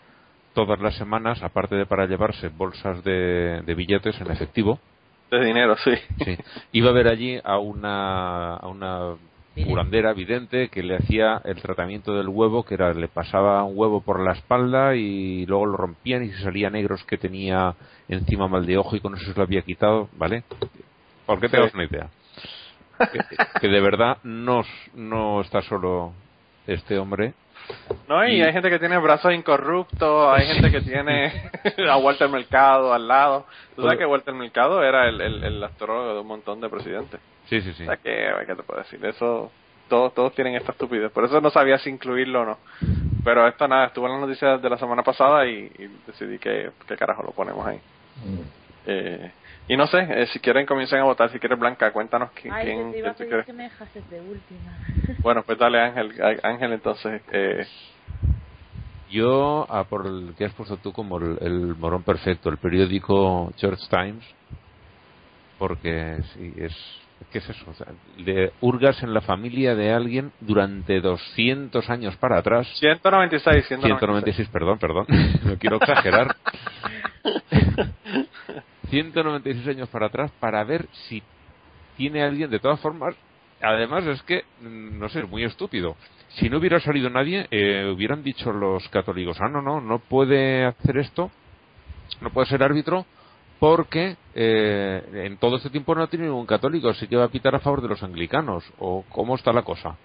todas 0.54 0.80
las 0.80 0.96
semanas, 0.96 1.42
aparte 1.42 1.74
de 1.74 1.84
para 1.84 2.06
llevarse 2.06 2.48
bolsas 2.48 3.02
de, 3.04 3.62
de 3.64 3.74
billetes 3.74 4.20
en 4.20 4.30
efectivo, 4.30 4.78
de 5.30 5.44
dinero, 5.44 5.76
sí. 5.84 5.92
sí, 6.24 6.36
iba 6.72 6.90
a 6.90 6.92
ver 6.92 7.08
allí 7.08 7.38
a 7.42 7.58
una, 7.58 8.54
a 8.56 8.66
una 8.68 9.14
curandera 9.66 10.12
vidente 10.12 10.68
que 10.68 10.82
le 10.82 10.96
hacía 10.96 11.40
el 11.44 11.60
tratamiento 11.60 12.14
del 12.14 12.28
huevo, 12.28 12.64
que 12.64 12.74
era 12.74 12.92
le 12.94 13.08
pasaba 13.08 13.62
un 13.64 13.76
huevo 13.76 14.00
por 14.00 14.20
la 14.20 14.32
espalda 14.32 14.94
y 14.96 15.44
luego 15.46 15.66
lo 15.66 15.76
rompían 15.76 16.22
y 16.24 16.30
se 16.30 16.42
salía 16.42 16.70
negros 16.70 17.04
que 17.04 17.18
tenía 17.18 17.74
encima 18.08 18.48
mal 18.48 18.64
de 18.64 18.78
ojo 18.78 18.96
y 18.96 19.00
con 19.00 19.14
eso 19.14 19.30
se 19.32 19.36
lo 19.36 19.42
había 19.44 19.62
quitado, 19.62 20.08
¿vale? 20.16 20.44
¿Por 21.26 21.40
qué 21.40 21.48
te 21.48 21.56
Sí. 21.58 21.62
das 21.62 21.74
una 21.74 21.84
idea? 21.84 22.08
Que, 23.12 23.20
que 23.60 23.68
de 23.68 23.80
verdad 23.80 24.18
no, 24.24 24.62
no 24.94 25.40
está 25.40 25.62
solo 25.62 26.12
este 26.66 26.98
hombre. 26.98 27.34
No, 28.08 28.26
y 28.26 28.36
Y- 28.36 28.42
hay 28.42 28.52
gente 28.52 28.70
que 28.70 28.78
tiene 28.78 28.98
brazos 28.98 29.32
incorruptos, 29.32 30.36
hay 30.36 30.46
gente 30.46 30.70
que 30.70 30.80
tiene 30.80 31.50
a 31.90 31.96
Walter 31.96 32.28
Mercado 32.28 32.92
al 32.92 33.06
lado. 33.08 33.46
Tú 33.76 33.82
sabes 33.82 33.98
que 33.98 34.06
Walter 34.06 34.34
Mercado 34.34 34.82
era 34.82 35.08
el, 35.08 35.20
el, 35.20 35.44
el 35.44 35.64
astrólogo 35.64 36.14
de 36.14 36.20
un 36.20 36.26
montón 36.26 36.60
de 36.60 36.68
presidentes. 36.68 37.20
Sí, 37.46 37.60
sí, 37.60 37.72
sí. 37.72 37.82
O 37.84 37.86
sea 37.86 37.96
que, 37.96 38.30
¿qué 38.46 38.54
te 38.54 38.62
puedo 38.62 38.80
decir? 38.80 39.04
Eso, 39.04 39.50
todos, 39.88 40.14
todos 40.14 40.34
tienen 40.34 40.54
esta 40.56 40.72
estupidez. 40.72 41.10
Por 41.12 41.24
eso 41.24 41.40
no 41.40 41.50
sabía 41.50 41.78
si 41.78 41.90
incluirlo 41.90 42.42
o 42.42 42.44
no. 42.44 42.58
Pero 43.24 43.46
esto 43.46 43.66
nada, 43.68 43.86
estuvo 43.86 44.06
en 44.06 44.12
las 44.12 44.20
noticias 44.22 44.60
de 44.62 44.70
la 44.70 44.76
semana 44.78 45.02
pasada 45.02 45.46
y, 45.46 45.70
y 45.78 45.90
decidí 46.06 46.38
que, 46.38 46.70
que 46.86 46.96
carajo 46.96 47.22
lo 47.22 47.30
ponemos 47.32 47.66
ahí. 47.66 47.80
Eh, 48.86 49.30
y 49.68 49.76
no 49.76 49.86
sé, 49.86 49.98
eh, 50.10 50.26
si 50.32 50.40
quieren 50.40 50.66
comiencen 50.66 50.98
a 51.00 51.04
votar, 51.04 51.30
si 51.30 51.38
quieres 51.38 51.58
Blanca, 51.58 51.92
cuéntanos 51.92 52.30
qui- 52.30 52.50
Ay, 52.52 52.66
quién, 52.66 52.78
yo 52.86 52.90
te 52.92 52.98
iba 52.98 53.10
a 53.10 53.14
quién 53.14 53.14
tú 53.14 53.18
pedir 53.18 53.28
quieres. 53.28 53.46
que 53.46 53.52
me 53.52 53.62
dejases 53.64 54.10
de 54.10 54.20
última. 54.20 54.78
Bueno, 55.22 55.42
pues 55.44 55.58
dale 55.58 55.78
Ángel, 55.80 56.12
Ángel 56.42 56.72
entonces. 56.72 57.22
Eh, 57.32 57.66
Yo, 59.10 59.66
a 59.70 59.84
por 59.84 60.06
el 60.06 60.34
que 60.36 60.44
has 60.44 60.54
puesto 60.54 60.76
tú 60.78 60.92
como 60.92 61.18
el, 61.18 61.36
el 61.40 61.76
morón 61.76 62.02
perfecto, 62.04 62.48
el 62.48 62.58
periódico 62.58 63.50
Church 63.56 63.88
Times, 63.88 64.24
porque 65.58 66.16
sí, 66.34 66.52
es, 66.56 66.72
¿qué 67.30 67.38
es 67.38 67.48
eso? 67.50 67.70
O 67.70 67.74
sea, 67.74 67.88
de 68.24 68.52
hurgas 68.60 69.02
en 69.02 69.12
la 69.12 69.20
familia 69.20 69.74
de 69.74 69.92
alguien 69.92 70.32
durante 70.40 71.00
200 71.00 71.90
años 71.90 72.16
para 72.16 72.38
atrás. 72.38 72.66
196, 72.78 73.66
196. 73.66 74.36
196, 74.36 74.48
perdón, 74.50 74.78
perdón, 74.78 75.06
no 75.44 75.56
quiero 75.58 75.76
exagerar. 75.76 76.34
196 78.90 79.68
años 79.68 79.88
para 79.88 80.06
atrás 80.06 80.30
para 80.40 80.62
ver 80.64 80.86
si 81.08 81.22
tiene 81.96 82.22
alguien, 82.22 82.50
de 82.50 82.58
todas 82.58 82.80
formas, 82.80 83.14
además 83.60 84.04
es 84.06 84.22
que, 84.22 84.44
mm, 84.60 84.98
no 84.98 85.08
sé, 85.08 85.20
es 85.20 85.28
muy 85.28 85.44
estúpido. 85.44 85.96
Si 86.30 86.48
no 86.48 86.58
hubiera 86.58 86.80
salido 86.80 87.10
nadie, 87.10 87.46
eh, 87.50 87.90
hubieran 87.94 88.22
dicho 88.22 88.52
los 88.52 88.88
católicos, 88.88 89.36
ah, 89.40 89.48
no, 89.48 89.60
no, 89.62 89.80
no 89.80 89.98
puede 89.98 90.64
hacer 90.64 90.98
esto, 90.98 91.30
no 92.20 92.30
puede 92.30 92.46
ser 92.48 92.62
árbitro, 92.62 93.04
porque 93.58 94.16
eh, 94.34 95.02
en 95.26 95.36
todo 95.38 95.56
este 95.56 95.70
tiempo 95.70 95.94
no 95.94 96.02
ha 96.02 96.06
tenido 96.06 96.30
ningún 96.30 96.46
católico, 96.46 96.88
así 96.88 97.06
que 97.06 97.16
va 97.16 97.24
a 97.24 97.28
pitar 97.28 97.54
a 97.54 97.60
favor 97.60 97.82
de 97.82 97.88
los 97.88 98.02
anglicanos, 98.02 98.64
o 98.78 99.04
cómo 99.10 99.34
está 99.34 99.52
la 99.52 99.62
cosa. 99.62 99.96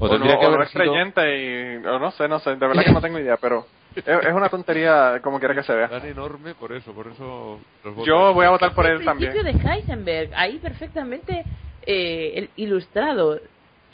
O, 0.00 0.06
O, 0.06 0.10
tendría 0.10 0.34
no, 0.34 0.40
que 0.40 0.46
o 0.46 0.48
no 0.50 0.54
haber 0.56 0.66
es 0.66 0.72
sido- 0.72 0.84
creyente 0.84 1.20
y, 1.38 1.86
o 1.86 1.98
no 1.98 2.10
sé, 2.12 2.28
no 2.28 2.38
sé, 2.40 2.50
de 2.50 2.56
verdad 2.56 2.84
que 2.84 2.92
no 2.92 3.00
tengo 3.00 3.18
idea, 3.20 3.36
pero 3.36 3.66
es, 3.98 4.26
es 4.26 4.32
una 4.32 4.48
tontería 4.48 5.20
como 5.22 5.38
quiera 5.38 5.54
que 5.54 5.62
se 5.62 5.74
vea. 5.74 5.88
tan 5.88 6.04
enorme 6.06 6.54
por 6.54 6.72
eso, 6.72 6.92
por 6.92 7.06
eso 7.08 7.60
los 7.84 7.94
votos. 7.94 8.06
Yo 8.06 8.32
voy 8.34 8.46
a 8.46 8.50
votar 8.50 8.74
por 8.74 8.86
él 8.86 8.98
el 9.00 9.04
también. 9.04 9.32
principio 9.32 9.60
de 9.62 9.70
Heisenberg, 9.74 10.30
ahí 10.34 10.58
perfectamente 10.58 11.44
eh, 11.86 12.32
el- 12.36 12.50
ilustrado. 12.56 13.40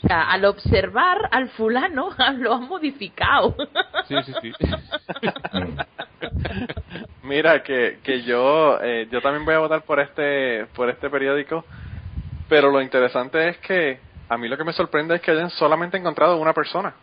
O 0.03 0.07
sea, 0.07 0.29
al 0.29 0.45
observar 0.45 1.29
al 1.31 1.49
fulano 1.49 2.09
lo 2.37 2.53
ha 2.53 2.59
modificado. 2.59 3.55
Sí, 4.07 4.15
sí, 4.25 4.33
sí. 4.41 4.51
Mira 7.23 7.63
que, 7.63 7.99
que 8.03 8.21
yo 8.23 8.79
eh, 8.81 9.07
yo 9.11 9.21
también 9.21 9.45
voy 9.45 9.55
a 9.55 9.59
votar 9.59 9.81
por 9.83 9.99
este 9.99 10.65
por 10.75 10.89
este 10.89 11.09
periódico, 11.09 11.65
pero 12.47 12.69
lo 12.69 12.81
interesante 12.81 13.49
es 13.49 13.57
que 13.59 13.99
a 14.29 14.37
mí 14.37 14.47
lo 14.47 14.57
que 14.57 14.63
me 14.63 14.73
sorprende 14.73 15.15
es 15.15 15.21
que 15.21 15.31
hayan 15.31 15.49
solamente 15.49 15.97
encontrado 15.97 16.37
una 16.37 16.53
persona. 16.53 16.93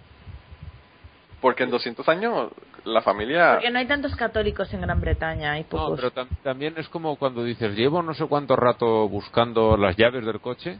Porque 1.41 1.65
en 1.65 1.71
200 1.71 2.09
años 2.09 2.51
la 2.85 3.01
familia 3.03 3.53
Porque 3.55 3.71
no 3.71 3.79
hay 3.79 3.87
tantos 3.87 4.15
católicos 4.17 4.73
en 4.75 4.81
Gran 4.81 5.01
Bretaña, 5.01 5.53
hay 5.53 5.63
No, 5.63 5.69
pocos. 5.69 6.01
pero 6.01 6.11
tam- 6.13 6.29
también 6.43 6.75
es 6.77 6.89
como 6.89 7.17
cuando 7.17 7.45
dices, 7.45 7.75
llevo 7.77 8.03
no 8.03 8.13
sé 8.15 8.27
cuánto 8.27 8.57
rato 8.57 9.09
buscando 9.09 9.77
las 9.77 9.97
llaves 9.97 10.25
del 10.27 10.41
coche 10.41 10.79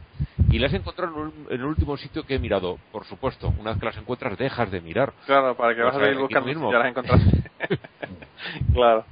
y 0.49 0.59
las 0.59 0.73
he 0.73 0.77
encontrado 0.77 1.13
en, 1.25 1.33
el 1.49 1.63
último 1.63 1.95
sitio 1.97 2.23
que 2.25 2.35
he 2.35 2.39
mirado. 2.39 2.77
Por 2.91 3.05
supuesto, 3.05 3.53
una 3.59 3.71
vez 3.71 3.79
que 3.79 3.85
las 3.85 3.97
encuentras 3.97 4.37
dejas 4.37 4.69
de 4.71 4.81
mirar. 4.81 5.13
Claro, 5.25 5.55
para 5.55 5.73
que 5.75 5.81
O 5.81 5.85
vas 5.85 5.95
a 5.95 5.99
sea, 5.99 6.09
aquí 6.09 6.17
buscando 6.17 6.47
mismo. 6.47 6.67
si 6.67 6.73
ya 6.73 6.79
las 6.79 6.87
encontraste. 6.89 7.51
claro. 8.73 9.05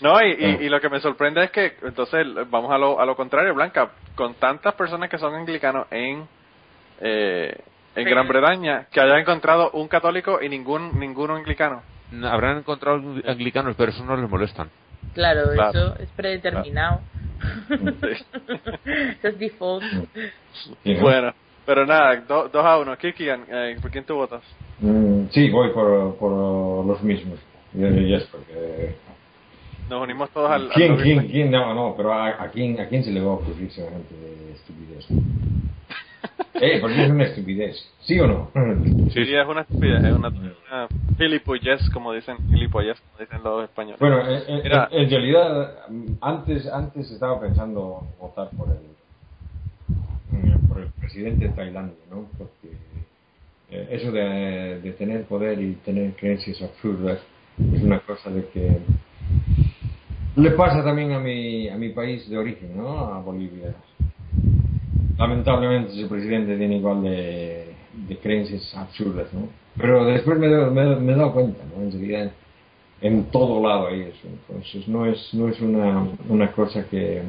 No, 0.00 0.20
y, 0.22 0.32
y, 0.32 0.64
y 0.64 0.68
lo 0.68 0.80
que 0.80 0.88
me 0.90 1.00
sorprende 1.00 1.44
es 1.44 1.50
que, 1.50 1.76
entonces, 1.82 2.26
vamos 2.50 2.70
a 2.70 2.78
lo, 2.78 3.00
a 3.00 3.06
lo 3.06 3.16
contrario, 3.16 3.54
Blanca, 3.54 3.90
con 4.14 4.34
tantas 4.34 4.74
personas 4.74 5.08
que 5.08 5.18
son 5.18 5.34
anglicanos 5.34 5.86
en, 5.90 6.26
eh, 7.00 7.56
en 7.96 8.04
Gran 8.04 8.28
Bretaña, 8.28 8.86
que 8.90 9.00
hayan 9.00 9.18
encontrado 9.18 9.70
un 9.72 9.88
católico 9.88 10.40
y 10.42 10.48
ningún 10.48 10.98
ninguno 11.00 11.36
anglicano. 11.36 11.82
Habrán 12.24 12.58
encontrado 12.58 13.00
anglicanos, 13.26 13.74
pero 13.76 13.90
eso 13.90 14.04
no 14.04 14.16
les 14.16 14.28
molestan. 14.30 14.68
Claro, 15.14 15.52
Claro. 15.54 15.70
eso 15.70 15.98
es 16.00 16.08
predeterminado. 16.10 17.00
Sí. 17.40 17.74
eso 18.84 19.28
es 19.28 19.38
default. 19.38 19.84
¿no? 19.92 21.00
Bueno, 21.00 21.32
pero 21.66 21.86
nada, 21.86 22.16
do- 22.16 22.48
dos 22.48 22.64
a 22.64 22.78
uno. 22.78 22.96
Kiki, 22.96 23.26
eh, 23.28 23.76
¿por 23.80 23.90
quién 23.90 24.04
tú 24.04 24.14
votas? 24.14 24.42
Mm, 24.80 25.26
sí, 25.30 25.50
voy 25.50 25.70
por, 25.70 26.16
por 26.16 26.86
los 26.86 27.02
mismos. 27.02 27.38
Yes, 27.74 28.24
porque... 28.30 28.94
Nos 29.90 30.02
unimos 30.02 30.30
todos 30.30 30.50
al... 30.50 30.62
al 30.62 30.70
¿Quién, 30.70 30.92
lobby 30.92 31.02
quién, 31.02 31.26
quién? 31.28 31.50
No, 31.50 31.74
no, 31.74 31.94
pero 31.96 32.12
¿a, 32.12 32.42
a 32.42 32.48
quién, 32.50 32.80
¿a 32.80 32.86
quién 32.88 33.04
se 33.04 33.10
le 33.10 33.20
va 33.20 33.32
a 33.32 33.34
ocurrir 33.34 33.70
semejante 33.70 34.14
estupidez? 34.54 35.06
Eh, 36.54 36.78
porque 36.80 37.04
es 37.04 37.10
una 37.10 37.24
estupidez. 37.24 37.76
¿Sí 38.00 38.18
o 38.20 38.26
no? 38.26 38.50
Sí, 39.12 39.20
es 39.20 39.46
una 39.46 39.62
estupidez, 39.62 40.04
es 40.04 40.12
una, 40.12 40.28
una 40.28 40.88
gilipollez, 41.18 41.88
como 41.90 42.12
dicen, 42.12 42.36
gilipollez, 42.48 43.00
como 43.00 43.18
dicen 43.18 43.42
los 43.42 43.64
españoles. 43.64 44.00
Bueno, 44.00 44.20
en, 44.28 44.42
en- 44.56 44.62
Mira. 44.62 44.88
en 44.90 45.10
realidad, 45.10 45.78
mm, 45.88 46.04
antes, 46.20 46.66
antes 46.66 47.10
estaba 47.10 47.40
pensando 47.40 48.06
votar 48.20 48.50
por 48.50 48.68
el, 48.70 50.38
mm, 50.38 50.68
por 50.68 50.80
el 50.80 50.88
presidente 51.00 51.48
de 51.48 51.54
Tailandia, 51.54 51.96
¿no? 52.10 52.26
Porque 52.38 52.76
eh, 53.70 53.88
eso 53.90 54.10
de, 54.12 54.80
de 54.82 54.92
tener 54.92 55.24
poder 55.24 55.60
y 55.60 55.74
tener 55.84 56.12
creencias 56.14 56.60
absurdas 56.62 57.20
es 57.72 57.82
una 57.82 58.00
cosa 58.00 58.30
de 58.30 58.46
que 58.48 58.78
le 60.36 60.50
pasa 60.52 60.82
también 60.82 61.12
a 61.12 61.20
mi, 61.20 61.68
a 61.68 61.76
mi 61.76 61.90
país 61.90 62.28
de 62.28 62.36
origen, 62.36 62.76
¿no? 62.76 62.98
A 63.14 63.20
Bolivia. 63.20 63.74
Lamentablemente 65.18 65.92
ese 65.92 66.06
presidente 66.08 66.56
tiene 66.56 66.76
igual 66.76 67.02
de, 67.02 67.74
de 68.08 68.16
creencias 68.18 68.74
absurdas, 68.76 69.32
¿no? 69.32 69.48
Pero 69.76 70.04
después 70.04 70.38
me, 70.38 70.46
he- 70.46 70.70
me, 70.70 70.96
me 70.96 71.12
he 71.12 71.16
dado 71.16 71.32
cuenta, 71.32 71.62
¿no? 71.74 71.82
En 71.82 71.92
realidad 71.92 72.32
en 73.00 73.24
todo 73.30 73.66
lado 73.66 73.88
hay 73.88 74.02
eso. 74.02 74.26
Entonces 74.26 74.88
no 74.88 75.06
es, 75.06 75.32
no 75.34 75.48
es 75.48 75.60
una, 75.60 76.06
una 76.28 76.50
cosa 76.52 76.84
que, 76.88 77.22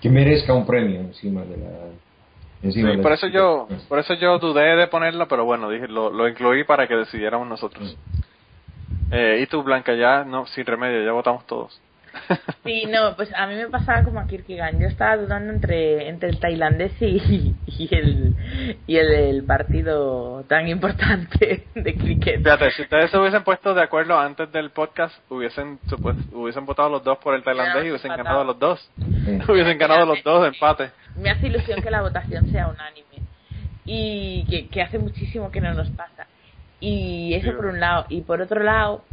que 0.00 0.08
merezca 0.08 0.54
un 0.54 0.66
premio 0.66 1.00
encima 1.00 1.42
de 1.42 1.56
la... 1.56 1.70
Encima 2.62 2.90
Sí, 2.90 2.96
de 2.96 3.02
por 3.02 3.10
la- 3.10 3.14
eso 3.16 3.26
yo 3.28 3.68
por 3.88 3.98
eso 3.98 4.14
yo 4.14 4.38
dudé 4.38 4.76
de 4.76 4.86
ponerlo, 4.86 5.26
pero 5.28 5.44
bueno, 5.44 5.70
dije 5.70 5.88
lo, 5.88 6.10
lo 6.10 6.28
incluí 6.28 6.64
para 6.64 6.86
que 6.86 6.94
decidiéramos 6.94 7.48
nosotros. 7.48 7.96
Eh, 9.10 9.40
y 9.42 9.46
tú, 9.46 9.62
Blanca, 9.62 9.94
ya 9.94 10.24
no 10.24 10.46
sin 10.46 10.64
remedio, 10.66 11.04
ya 11.04 11.12
votamos 11.12 11.44
todos. 11.46 11.80
Sí, 12.64 12.84
no, 12.86 13.16
pues 13.16 13.32
a 13.34 13.46
mí 13.46 13.54
me 13.56 13.66
pasaba 13.68 14.04
como 14.04 14.20
a 14.20 14.26
Kierkegaard. 14.26 14.78
Yo 14.78 14.86
estaba 14.88 15.16
dudando 15.16 15.52
entre, 15.52 16.08
entre 16.08 16.28
el 16.28 16.38
tailandés 16.38 16.92
y, 17.00 17.54
y 17.66 17.88
el, 17.94 18.34
y 18.86 18.96
el, 18.96 19.12
el 19.12 19.44
partido 19.44 20.44
tan 20.48 20.68
importante 20.68 21.66
de 21.74 21.94
cricket. 21.94 22.42
Fíjate, 22.42 22.70
si 22.72 22.82
ustedes 22.82 23.10
se 23.10 23.18
hubiesen 23.18 23.42
puesto 23.42 23.74
de 23.74 23.82
acuerdo 23.82 24.18
antes 24.18 24.50
del 24.52 24.70
podcast, 24.70 25.14
hubiesen 25.30 25.78
hubiesen 26.32 26.66
votado 26.66 26.88
los 26.88 27.02
dos 27.04 27.18
por 27.18 27.34
el 27.34 27.42
tailandés 27.42 27.84
y 27.86 27.90
hubiesen 27.90 28.16
ganado 28.16 28.44
los 28.44 28.58
dos. 28.58 28.90
hubiesen 29.48 29.78
ganado 29.78 30.06
los 30.06 30.22
dos 30.22 30.42
de 30.42 30.48
empate. 30.48 30.90
Me 31.16 31.30
hace 31.30 31.46
ilusión 31.48 31.80
que 31.82 31.90
la 31.90 32.02
votación 32.02 32.50
sea 32.50 32.68
unánime. 32.68 33.06
Y 33.84 34.44
que, 34.48 34.68
que 34.68 34.82
hace 34.82 34.98
muchísimo 34.98 35.50
que 35.50 35.60
no 35.60 35.74
nos 35.74 35.90
pasa. 35.90 36.26
Y 36.78 37.34
eso 37.34 37.50
Sí. 37.50 37.56
por 37.56 37.66
un 37.66 37.80
lado. 37.80 38.06
Y 38.08 38.20
por 38.20 38.40
otro 38.40 38.62
lado, 38.62 39.04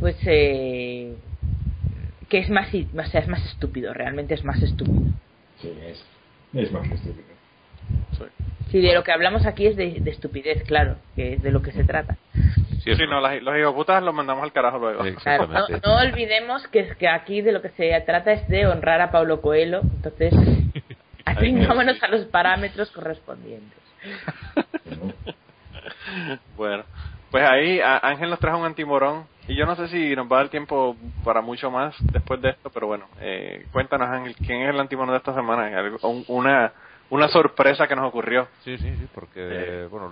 pues 0.00 0.16
eh, 0.26 1.16
que 2.34 2.40
es 2.40 2.50
más, 2.50 2.74
i- 2.74 2.88
o 2.98 3.04
sea, 3.04 3.20
es 3.20 3.28
más 3.28 3.44
estúpido, 3.46 3.94
realmente 3.94 4.34
es 4.34 4.42
más 4.44 4.60
estúpido. 4.60 5.04
Sí, 5.60 5.72
es, 5.86 6.04
es 6.52 6.72
más 6.72 6.84
estúpido. 6.90 7.28
Sí, 8.18 8.24
Si 8.72 8.80
de 8.80 8.92
lo 8.92 9.04
que 9.04 9.12
hablamos 9.12 9.46
aquí 9.46 9.68
es 9.68 9.76
de, 9.76 10.00
de 10.00 10.10
estupidez, 10.10 10.64
claro, 10.64 10.96
que 11.14 11.34
es 11.34 11.42
de 11.44 11.52
lo 11.52 11.62
que 11.62 11.70
se 11.70 11.84
trata. 11.84 12.16
Sí, 12.82 12.92
Sí, 12.96 13.02
no, 13.08 13.20
las- 13.20 13.40
los 13.40 13.56
hijoputas 13.56 14.02
los 14.02 14.12
mandamos 14.12 14.42
al 14.42 14.52
carajo 14.52 14.80
luego. 14.80 15.04
Sí. 15.04 15.12
Claro, 15.22 15.46
no, 15.46 15.68
no 15.80 15.96
olvidemos 16.00 16.66
que, 16.66 16.88
que 16.98 17.06
aquí 17.06 17.40
de 17.40 17.52
lo 17.52 17.62
que 17.62 17.68
se 17.68 18.00
trata 18.04 18.32
es 18.32 18.48
de 18.48 18.66
honrar 18.66 19.00
a 19.00 19.12
Pablo 19.12 19.40
Coelho, 19.40 19.82
entonces 19.82 20.34
atengámonos 21.24 22.02
a 22.02 22.08
los 22.08 22.24
parámetros 22.26 22.90
correspondientes. 22.90 23.78
¿no? 24.86 25.12
Bueno, 26.56 26.84
pues 27.34 27.50
ahí 27.50 27.80
Ángel 27.80 28.30
nos 28.30 28.38
trajo 28.38 28.58
un 28.58 28.64
antimorón 28.64 29.24
y 29.48 29.56
yo 29.56 29.66
no 29.66 29.74
sé 29.74 29.88
si 29.88 30.14
nos 30.14 30.30
va 30.30 30.36
a 30.36 30.40
dar 30.42 30.50
tiempo 30.50 30.96
para 31.24 31.40
mucho 31.40 31.68
más 31.68 31.92
después 32.12 32.40
de 32.40 32.50
esto, 32.50 32.70
pero 32.72 32.86
bueno, 32.86 33.06
eh, 33.20 33.66
cuéntanos 33.72 34.06
Ángel, 34.08 34.36
¿quién 34.36 34.62
es 34.62 34.68
el 34.68 34.78
antimorón 34.78 35.10
de 35.10 35.16
esta 35.16 35.34
semana? 35.34 35.68
Un- 36.02 36.24
una, 36.28 36.72
una 37.10 37.26
sorpresa 37.26 37.88
que 37.88 37.96
nos 37.96 38.06
ocurrió. 38.06 38.46
Sí, 38.62 38.78
sí, 38.78 38.88
sí, 38.88 39.08
porque, 39.12 39.40
Eh. 39.40 39.88
bueno, 39.90 40.10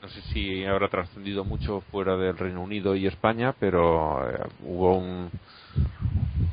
no 0.00 0.08
sé 0.08 0.22
si 0.32 0.64
habrá 0.64 0.88
trascendido 0.88 1.44
mucho 1.44 1.82
fuera 1.90 2.16
del 2.16 2.38
Reino 2.38 2.62
Unido 2.62 2.94
y 2.96 3.06
España, 3.06 3.52
pero 3.60 4.26
eh, 4.30 4.38
hubo 4.60 4.96
un, 4.96 5.30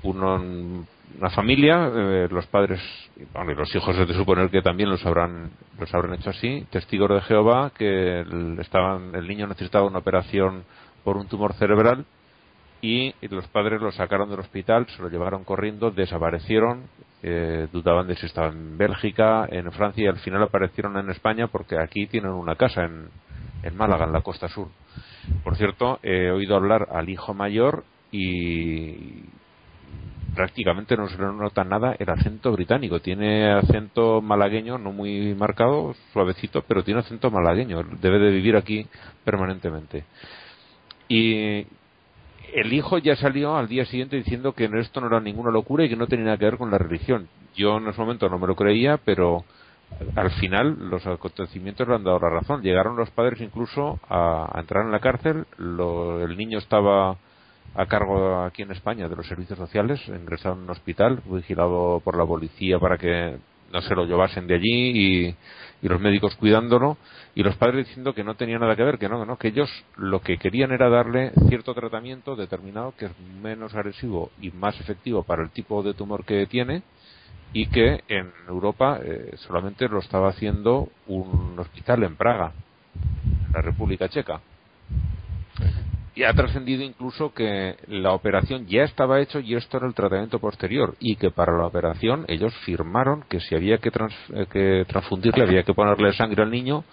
uno- 0.03 0.85
una 1.18 1.30
familia, 1.30 1.90
eh, 1.94 2.27
los 2.30 2.45
padres, 2.48 2.80
y, 3.18 3.53
los 3.53 3.76
hijos 3.76 3.95
de 3.95 4.14
suponer 4.14 4.49
que 4.49 4.61
también 4.61 4.90
los 4.90 5.06
habrán, 5.06 5.52
los 5.80 5.94
habrán 5.94 6.14
hecho 6.14 6.30
así, 6.30 6.65
testigos 6.69 7.10
de 7.10 7.22
Jehová, 7.22 7.72
que 7.77 8.22
el, 8.22 8.57
estaban, 8.60 9.15
el 9.15 9.27
niño 9.27 9.48
necesitaba 9.48 9.88
una 9.88 9.99
operación 9.99 10.64
por 11.03 11.18
un 11.18 11.27
tumor 11.27 11.53
cerebral 11.53 12.06
y 12.81 13.14
los 13.27 13.48
padres 13.48 13.81
lo 13.81 13.91
sacaron 13.91 14.30
del 14.30 14.40
hospital, 14.40 14.88
se 14.88 15.02
lo 15.02 15.10
llevaron 15.10 15.44
corriendo, 15.44 15.91
desaparecieron, 15.91 16.84
eh, 17.22 17.68
dudaban 17.73 18.07
de 18.07 18.15
si 18.15 18.26
estaba 18.26 18.48
en 18.48 18.77
Bélgica, 18.77 19.45
en 19.49 19.69
Francia 19.73 20.06
y 20.06 20.07
al 20.07 20.19
final 20.19 20.44
aparecieron 20.44 20.98
en 20.98 21.10
España 21.10 21.48
porque 21.48 21.77
aquí 21.77 22.07
tienen 22.07 22.31
una 22.31 22.56
casa 22.56 22.86
en, 22.86 23.10
en 23.64 23.76
Málaga, 23.76 24.06
en 24.06 24.14
la 24.14 24.22
costa 24.22 24.48
sur. 24.48 24.69
Por 25.44 25.57
cierto, 25.57 25.99
he 26.03 26.31
oído 26.31 26.56
hablar 26.56 26.88
al 26.91 27.10
hijo 27.10 27.34
mayor 27.34 27.84
y 28.11 29.26
prácticamente 30.40 30.95
no 30.95 31.10
se 31.10 31.18
nota 31.18 31.66
nada 31.66 31.98
el 31.99 32.10
acento 32.10 32.53
británico. 32.53 33.02
Tiene 33.02 33.52
acento 33.52 34.22
malagueño, 34.22 34.78
no 34.78 34.94
muy 34.94 35.36
marcado, 35.36 35.94
suavecito, 36.14 36.64
pero 36.66 36.82
tiene 36.82 37.02
acento 37.02 37.30
malagueño. 37.30 37.84
Debe 37.99 38.20
de 38.20 38.32
vivir 38.32 38.56
aquí 38.56 38.88
permanentemente. 39.26 40.06
Y 41.10 41.68
el 42.53 42.72
hijo 42.72 42.99
ya 42.99 43.18
salió 43.18 43.57
al 43.57 43.68
día 43.68 43.84
siguiente 43.84 44.16
diciendo 44.16 44.53
que 44.53 44.70
esto 44.80 45.02
no 45.02 45.07
era 45.07 45.20
ninguna 45.20 45.52
locura 45.52 45.84
y 45.84 45.90
que 45.90 45.98
no 45.98 46.07
tenía 46.07 46.24
nada 46.28 46.38
que 46.38 46.45
ver 46.45 46.57
con 46.57 46.72
la 46.72 46.78
religión. 46.78 47.28
Yo 47.53 47.76
en 47.76 47.90
ese 47.90 47.99
momento 47.99 48.30
no 48.30 48.40
me 48.40 48.48
lo 48.48 48.56
creía, 48.56 48.95
pero 49.03 49.44
al 50.16 50.32
final 50.40 50.90
los 50.90 51.06
acontecimientos 51.06 51.86
le 51.86 51.95
han 51.95 52.06
dado 52.06 52.20
la 52.20 52.30
razón. 52.30 52.61
Llegaron 52.61 52.95
los 52.95 53.10
padres 53.10 53.41
incluso 53.41 53.99
a, 54.07 54.49
a 54.57 54.61
entrar 54.61 54.86
en 54.86 54.94
la 54.94 55.02
cárcel. 55.02 55.48
Lo- 55.57 56.24
el 56.24 56.38
niño 56.38 56.60
estaba 56.60 57.18
a 57.75 57.85
cargo 57.85 58.43
aquí 58.43 58.63
en 58.63 58.71
España 58.71 59.07
de 59.07 59.15
los 59.15 59.27
servicios 59.27 59.57
sociales, 59.57 59.99
ingresado 60.07 60.55
en 60.55 60.61
un 60.61 60.69
hospital, 60.69 61.21
vigilado 61.25 62.01
por 62.03 62.17
la 62.17 62.25
policía 62.25 62.79
para 62.79 62.97
que 62.97 63.37
no 63.71 63.81
se 63.81 63.95
lo 63.95 64.05
llevasen 64.05 64.47
de 64.47 64.55
allí 64.55 65.27
y, 65.27 65.35
y 65.81 65.87
los 65.87 66.01
médicos 66.01 66.35
cuidándolo 66.35 66.97
y 67.35 67.43
los 67.43 67.55
padres 67.55 67.87
diciendo 67.87 68.13
que 68.13 68.23
no 68.23 68.35
tenía 68.35 68.57
nada 68.59 68.75
que 68.75 68.83
ver, 68.83 68.97
que 68.97 69.07
no, 69.07 69.19
que 69.19 69.25
no, 69.25 69.37
que 69.37 69.49
ellos 69.49 69.69
lo 69.95 70.21
que 70.21 70.37
querían 70.37 70.71
era 70.71 70.89
darle 70.89 71.31
cierto 71.47 71.73
tratamiento 71.73 72.35
determinado 72.35 72.93
que 72.97 73.05
es 73.05 73.11
menos 73.41 73.75
agresivo 73.75 74.31
y 74.41 74.51
más 74.51 74.79
efectivo 74.79 75.23
para 75.23 75.43
el 75.43 75.51
tipo 75.51 75.83
de 75.83 75.93
tumor 75.93 76.25
que 76.25 76.47
tiene 76.47 76.83
y 77.53 77.67
que 77.67 78.03
en 78.07 78.31
Europa 78.47 78.99
eh, 79.03 79.33
solamente 79.37 79.87
lo 79.87 79.99
estaba 79.99 80.29
haciendo 80.29 80.89
un 81.07 81.57
hospital 81.57 82.03
en 82.03 82.15
Praga, 82.15 82.51
en 83.47 83.53
la 83.53 83.61
República 83.61 84.09
Checa. 84.09 84.41
Y 86.19 86.25
ha 86.25 86.33
trascendido 86.33 86.83
incluso 86.83 87.33
que 87.33 87.77
la 87.87 88.11
operación 88.11 88.67
ya 88.67 88.83
estaba 88.83 89.21
hecho 89.21 89.39
y 89.39 89.55
esto 89.55 89.77
era 89.77 89.87
el 89.87 89.93
tratamiento 89.93 90.37
posterior 90.39 90.95
y 90.99 91.15
que 91.15 91.31
para 91.31 91.57
la 91.57 91.65
operación 91.65 92.25
ellos 92.27 92.53
firmaron 92.65 93.23
que 93.29 93.39
si 93.39 93.55
había 93.55 93.77
que, 93.77 93.89
trans- 93.89 94.29
eh, 94.33 94.45
que 94.51 94.83
transfundirle, 94.85 95.45
había 95.45 95.63
que 95.63 95.73
ponerle 95.73 96.11
sangre 96.11 96.43
al 96.43 96.51
niño, 96.51 96.83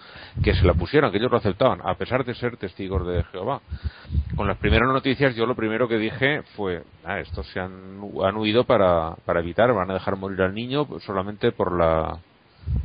que 0.41 0.53
se 0.55 0.65
la 0.65 0.75
pusieran, 0.75 1.11
que 1.11 1.17
ellos 1.17 1.29
lo 1.29 1.39
aceptaban, 1.39 1.81
a 1.83 1.95
pesar 1.95 2.23
de 2.23 2.35
ser 2.35 2.55
testigos 2.55 3.05
de 3.05 3.25
Jehová. 3.25 3.59
Con 4.37 4.47
las 4.47 4.55
primeras 4.59 4.87
noticias 4.87 5.35
yo 5.35 5.45
lo 5.45 5.55
primero 5.55 5.89
que 5.89 5.97
dije 5.97 6.43
fue, 6.55 6.83
ah, 7.03 7.19
estos 7.19 7.45
se 7.47 7.59
han, 7.59 7.99
han 8.23 8.37
huido 8.37 8.63
para, 8.63 9.13
para 9.25 9.41
evitar, 9.41 9.73
van 9.73 9.91
a 9.91 9.95
dejar 9.95 10.15
morir 10.15 10.41
al 10.41 10.53
niño 10.53 10.87
solamente 11.05 11.51
por 11.51 11.77
la 11.77 12.17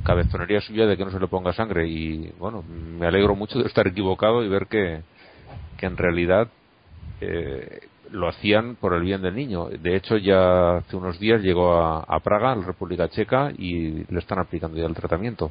cabezonería 0.05 0.61
suya 0.61 0.87
de 0.87 0.97
que 0.97 1.05
no 1.05 1.13
se 1.13 1.21
le 1.21 1.29
ponga 1.29 1.53
sangre 1.53 1.87
y 1.87 2.33
bueno, 2.41 2.65
me 2.65 3.07
alegro 3.07 3.37
mucho 3.37 3.61
de 3.61 3.67
estar 3.69 3.87
equivocado 3.87 4.43
y 4.43 4.49
ver 4.49 4.67
que, 4.67 5.03
que 5.77 5.87
en 5.87 5.97
realidad 5.97 6.49
eh, 7.21 7.81
lo 8.11 8.29
hacían 8.29 8.77
por 8.77 8.95
el 8.95 9.03
bien 9.03 9.23
del 9.23 9.35
niño. 9.35 9.67
De 9.69 9.97
hecho, 9.97 10.17
ya 10.17 10.77
hace 10.79 10.97
unos 10.97 11.19
días 11.19 11.41
llegó 11.43 11.75
a, 11.83 12.01
a 12.01 12.21
Praga, 12.21 12.53
a 12.53 12.57
la 12.57 12.65
República 12.67 13.09
Checa, 13.09 13.53
y 13.57 14.05
le 14.13 14.19
están 14.19 14.39
aplicando 14.39 14.77
ya 14.79 14.87
el 14.87 14.95
tratamiento. 14.95 15.51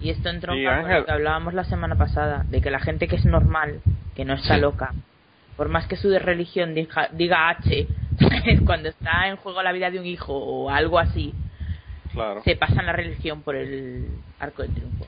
Y 0.00 0.10
esto 0.10 0.28
entronca 0.28 0.60
Y 0.60 0.64
con 0.64 0.74
Ángel- 0.74 0.98
lo 1.00 1.04
que 1.06 1.12
hablábamos 1.12 1.54
la 1.54 1.64
semana 1.64 1.96
pasada, 1.96 2.44
de 2.48 2.60
que 2.60 2.70
la 2.70 2.80
gente 2.80 3.08
que 3.08 3.16
es 3.16 3.24
normal, 3.24 3.80
que 4.14 4.24
no 4.24 4.34
está 4.34 4.54
Sí. 4.56 4.60
loca, 4.60 4.92
por 5.56 5.68
más 5.68 5.86
que 5.86 5.96
su 5.96 6.08
religión 6.18 6.74
diga, 6.74 7.08
diga 7.12 7.48
H, 7.50 7.86
cuando 8.66 8.88
está 8.88 9.28
en 9.28 9.36
juego 9.36 9.62
la 9.62 9.72
vida 9.72 9.90
de 9.90 9.98
un 10.00 10.06
hijo 10.06 10.32
o 10.34 10.70
algo 10.70 10.98
así, 10.98 11.32
Claro. 12.12 12.42
se 12.42 12.56
pasan 12.56 12.86
la 12.86 12.92
religión 12.92 13.42
por 13.42 13.56
el 13.56 14.06
arco 14.40 14.62
del 14.62 14.72
triunfo. 14.74 15.06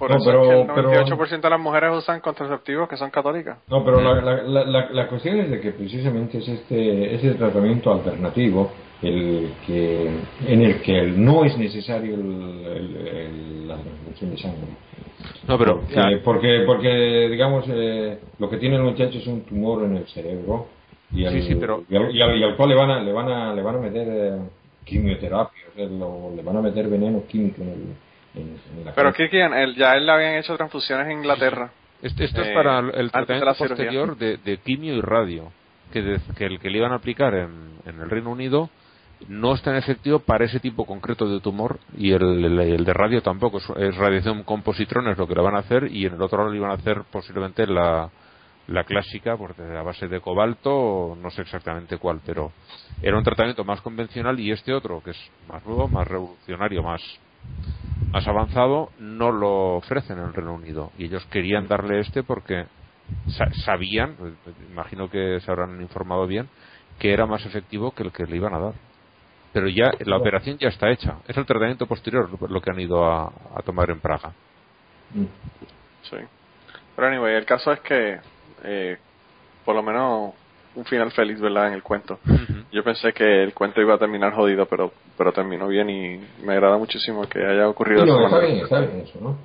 Por 0.00 0.10
No, 0.10 0.16
eso 0.16 0.24
pero- 0.24 0.42
es 0.42 0.48
que 0.48 0.60
el 0.62 0.66
pero- 0.74 0.90
98% 0.90 1.40
de 1.42 1.50
las 1.50 1.60
mujeres 1.60 1.90
usan 1.94 2.20
contraceptivos 2.20 2.88
que 2.88 2.96
son 2.96 3.10
católicas. 3.10 3.58
No, 3.68 3.84
pero 3.84 4.00
la, 4.00 4.14
la, 4.22 4.64
la, 4.64 4.90
la- 4.90 5.06
cuestión 5.08 5.38
es 5.40 5.50
de 5.50 5.60
que 5.60 5.72
precisamente 5.72 6.38
es 6.38 6.48
este, 6.48 7.14
es 7.14 7.22
el 7.22 7.36
tratamiento 7.36 7.92
alternativo 7.92 8.72
el 9.02 9.52
que, 9.66 10.08
en 10.46 10.62
el 10.62 10.80
que 10.80 11.02
no 11.02 11.44
es 11.44 11.56
necesario 11.58 12.14
el- 12.14 12.66
el- 12.66 13.06
el- 13.06 13.68
la 13.68 13.76
transfusión 13.76 14.30
de 14.30 14.36
sangre. 14.38 14.68
No, 15.46 15.58
pero 15.58 15.80
Porque, 15.80 16.20
porque, 16.24 16.62
porque, 16.66 17.28
digamos, 17.30 17.66
eh, 17.68 18.18
lo 18.38 18.48
que 18.48 18.56
tiene 18.56 18.76
el 18.76 18.82
muchacho 18.82 19.18
es 19.18 19.26
un 19.26 19.42
tumor 19.42 19.84
en 19.84 19.98
el 19.98 20.06
cerebro 20.06 20.66
y 21.12 21.26
al, 21.26 21.32
Sí, 21.34 21.42
sí, 21.42 21.54
pero- 21.56 21.84
y 21.90 21.96
al, 21.96 22.16
y 22.16 22.22
al- 22.22 22.36
y 22.38 22.42
al 22.42 22.56
cual 22.56 22.70
le 22.70 22.74
van 22.74 22.90
a, 22.90 23.02
le 23.02 23.12
van 23.12 23.28
a, 23.28 23.54
le 23.54 23.60
van 23.62 23.76
a 23.76 23.80
meter 23.80 24.06
eh, 24.10 24.38
quimioterapia, 24.84 25.60
o 25.72 25.76
sea, 25.76 25.86
lo- 25.86 26.32
le 26.34 26.42
van 26.42 26.56
a 26.56 26.62
meter 26.62 26.88
veneno 26.88 27.22
químico 27.28 27.60
en, 27.62 27.68
el, 27.68 27.84
en, 28.34 28.56
en 28.78 28.84
la 28.84 28.94
Pero. 28.94 29.12
Kirkian, 29.12 29.54
él, 29.54 29.74
ya 29.76 29.94
él 29.94 30.06
le 30.06 30.12
habían 30.12 30.34
hecho 30.34 30.56
transfusiones 30.56 31.06
en 31.06 31.12
Inglaterra. 31.18 31.70
Esto, 32.02 32.22
esto 32.24 32.40
Eh, 32.42 32.48
es 32.48 32.54
para 32.54 32.78
el 32.78 32.92
de 32.92 33.08
tratamiento 33.10 33.54
posterior 33.54 34.16
de, 34.16 34.36
de 34.38 34.56
quimio 34.58 34.94
y 34.94 35.00
radio, 35.00 35.52
que, 35.92 36.00
de- 36.02 36.20
que 36.36 36.46
el 36.46 36.58
que 36.58 36.70
le 36.70 36.78
iban 36.78 36.92
a 36.92 36.96
aplicar 36.96 37.34
en, 37.34 37.72
en 37.84 38.00
el 38.00 38.08
Reino 38.08 38.30
Unido 38.30 38.70
no 39.28 39.52
es 39.54 39.60
tan 39.60 39.76
efectivo 39.76 40.20
para 40.20 40.46
ese 40.46 40.60
tipo 40.60 40.86
concreto 40.86 41.28
de 41.28 41.40
tumor 41.40 41.78
y 41.98 42.12
el, 42.12 42.22
el- 42.42 42.58
el 42.60 42.84
de 42.86 42.92
radio 42.94 43.20
tampoco, 43.20 43.58
es, 43.58 43.68
es 43.76 43.94
radiación 43.96 44.44
con 44.44 44.62
positrones 44.62 45.18
lo 45.18 45.26
que 45.28 45.34
le 45.34 45.42
van 45.42 45.56
a 45.56 45.58
hacer 45.58 45.88
y 45.92 46.06
en 46.06 46.14
el 46.14 46.22
otro 46.22 46.38
lado 46.38 46.50
le 46.50 46.56
iban 46.56 46.70
a 46.70 46.74
hacer 46.74 47.02
posiblemente 47.12 47.66
la, 47.66 48.08
la 48.68 48.84
clásica 48.84 49.36
porque 49.36 49.60
a 49.62 49.82
base 49.82 50.08
de 50.08 50.20
cobalto, 50.20 51.18
no 51.20 51.28
sé 51.30 51.42
exactamente 51.42 51.98
cuál, 51.98 52.20
pero 52.24 52.50
era 53.02 53.18
un 53.18 53.22
tratamiento 53.24 53.62
más 53.62 53.82
convencional 53.82 54.40
y 54.40 54.52
este 54.52 54.72
otro, 54.72 55.02
que 55.02 55.10
es 55.10 55.30
más 55.48 55.62
nuevo, 55.66 55.86
más 55.86 56.08
revolucionario, 56.08 56.82
más 56.82 57.02
más 58.12 58.26
avanzado 58.26 58.90
no 58.98 59.30
lo 59.30 59.76
ofrecen 59.76 60.18
en 60.18 60.24
el 60.24 60.34
Reino 60.34 60.54
Unido 60.54 60.90
y 60.98 61.04
ellos 61.04 61.24
querían 61.26 61.68
darle 61.68 62.00
este 62.00 62.22
porque 62.22 62.66
sa- 63.28 63.50
sabían, 63.64 64.16
imagino 64.70 65.08
que 65.08 65.38
se 65.40 65.50
habrán 65.50 65.80
informado 65.80 66.26
bien, 66.26 66.48
que 66.98 67.12
era 67.12 67.26
más 67.26 67.44
efectivo 67.46 67.92
que 67.92 68.02
el 68.02 68.12
que 68.12 68.24
le 68.26 68.36
iban 68.36 68.54
a 68.54 68.58
dar. 68.58 68.74
Pero 69.52 69.68
ya 69.68 69.90
la 70.04 70.16
operación 70.16 70.58
ya 70.58 70.68
está 70.68 70.90
hecha, 70.90 71.16
es 71.26 71.36
el 71.36 71.46
tratamiento 71.46 71.86
posterior 71.86 72.28
lo- 72.30 72.48
lo 72.48 72.60
que 72.60 72.70
han 72.70 72.80
ido 72.80 73.04
a, 73.04 73.24
a 73.54 73.62
tomar 73.64 73.90
en 73.90 74.00
Praga. 74.00 74.32
Mm. 75.14 75.24
Sí. 76.02 76.16
Pero 76.96 77.08
anyway, 77.08 77.34
el 77.34 77.44
caso 77.46 77.72
es 77.72 77.80
que, 77.80 78.20
eh, 78.64 78.98
por 79.64 79.74
lo 79.74 79.82
menos, 79.82 80.34
un 80.74 80.84
final 80.84 81.10
feliz, 81.12 81.40
¿verdad? 81.40 81.68
En 81.68 81.74
el 81.74 81.82
cuento. 81.82 82.18
Yo 82.72 82.84
pensé 82.84 83.12
que 83.12 83.42
el 83.42 83.52
cuento 83.54 83.80
iba 83.80 83.94
a 83.94 83.98
terminar 83.98 84.32
jodido, 84.32 84.66
pero 84.66 84.92
pero 85.18 85.32
terminó 85.32 85.68
bien 85.68 85.90
y 85.90 86.20
me 86.44 86.54
agrada 86.54 86.78
muchísimo 86.78 87.28
que 87.28 87.44
haya 87.44 87.68
ocurrido 87.68 88.04
esa 88.04 88.24
está 88.24 88.38
bien, 88.38 88.56
está 88.58 88.80
bien 88.80 89.00
eso, 89.00 89.18
¿no? 89.20 89.38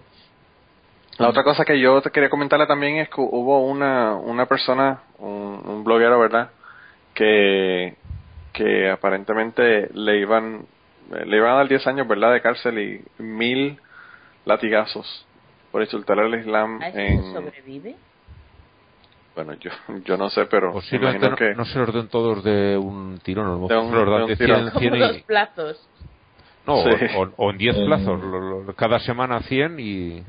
La 1.18 1.30
otra 1.30 1.44
cosa 1.44 1.64
que 1.64 1.80
yo 1.80 2.02
te 2.02 2.12
quería 2.12 2.30
comentarle 2.30 2.68
también 2.68 2.98
es 2.98 3.10
que 3.10 3.22
hubo 3.22 3.66
una, 3.66 4.16
una 4.16 4.46
persona, 4.48 5.02
un, 5.20 5.62
un 5.66 5.84
bloguero, 5.84 6.20
¿verdad? 6.20 6.50
Que, 7.14 7.96
que 8.52 8.90
aparentemente 8.90 9.90
le 9.94 10.20
iban, 10.20 10.66
le 11.10 11.38
iban 11.38 11.52
a 11.52 11.56
dar 11.56 11.68
10 11.70 11.88
años, 11.88 12.08
¿verdad? 12.08 12.34
De 12.34 12.42
cárcel 12.42 12.80
y 12.80 13.22
mil 13.24 13.80
latigazos 14.46 15.26
por 15.72 15.82
insultar 15.82 16.20
al 16.20 16.38
Islam 16.40 16.82
¿A 16.82 16.88
eso 16.90 16.96
se 16.98 17.06
en... 17.06 17.34
sobrevive? 17.34 17.96
Bueno, 19.36 19.54
yo, 19.56 19.70
yo 20.06 20.18
no 20.18 20.30
sé, 20.30 20.46
pero 20.46 20.68
me 20.68 20.74
Posiblemente 20.74 21.26
imagino 21.28 21.32
no, 21.32 21.36
que... 21.38 21.56
no 21.56 21.66
se 21.66 21.80
los 21.80 21.94
den 21.94 22.08
todos 22.08 22.44
de 22.44 22.78
un 22.78 23.20
tirón, 23.24 23.48
lo 23.62 23.68
De 23.68 23.78
un- 23.78 23.90
se 23.90 23.96
los 23.96 24.10
dan 24.10 24.18
de 24.18 24.24
un 24.24 24.30
de 24.30 24.36
tirón. 24.38 24.60
100, 24.62 24.70
Como 24.72 24.80
100 24.80 25.00
dos 25.00 25.18
y, 25.18 25.24
plazos. 25.24 25.90
no, 26.66 26.76
Sí. 26.78 26.90
o, 27.18 27.46
o- 27.46 27.52
en 27.52 27.58
10 27.58 27.76
Eh, 27.78 27.86
plazos, 27.86 28.20
lo- 28.22 28.64
lo- 28.64 28.74
cada 28.76 29.00
semana 29.00 29.40
100 29.42 29.80
y 29.80 30.24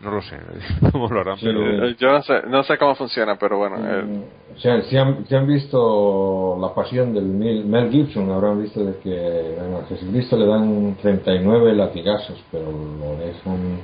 no 0.00 0.10
lo 0.10 0.20
sé 0.20 0.36
cómo 0.92 1.08
lo 1.08 1.20
harán, 1.22 1.38
Sí, 1.38 1.46
pero 1.46 1.86
Eh, 1.88 1.96
Yo 1.98 2.08
no 2.12 2.22
sé, 2.22 2.42
no 2.46 2.62
sé 2.64 2.76
cómo 2.76 2.94
funciona, 2.94 3.36
pero 3.36 3.56
bueno, 3.58 3.76
eh, 3.78 4.02
Mm, 4.02 4.22
O 4.54 4.58
sea, 4.58 4.80
si 4.82 4.96
han, 4.96 5.26
si 5.26 5.34
han 5.34 5.46
visto 5.46 6.56
La 6.60 6.74
Pasión 6.74 7.12
del 7.14 7.24
Mel, 7.24 7.64
Mel 7.66 7.90
Gibson, 7.90 8.30
habrán 8.30 8.62
visto 8.62 8.84
de 8.84 8.98
que 9.00 9.54
bueno, 9.58 9.78
a 9.78 9.86
Jesucristo 9.86 10.36
le 10.36 10.46
dan 10.46 10.96
39 11.00 11.74
latigazos, 11.74 12.42
pero 12.52 12.70
lo 12.70 13.16
dejan 13.16 13.80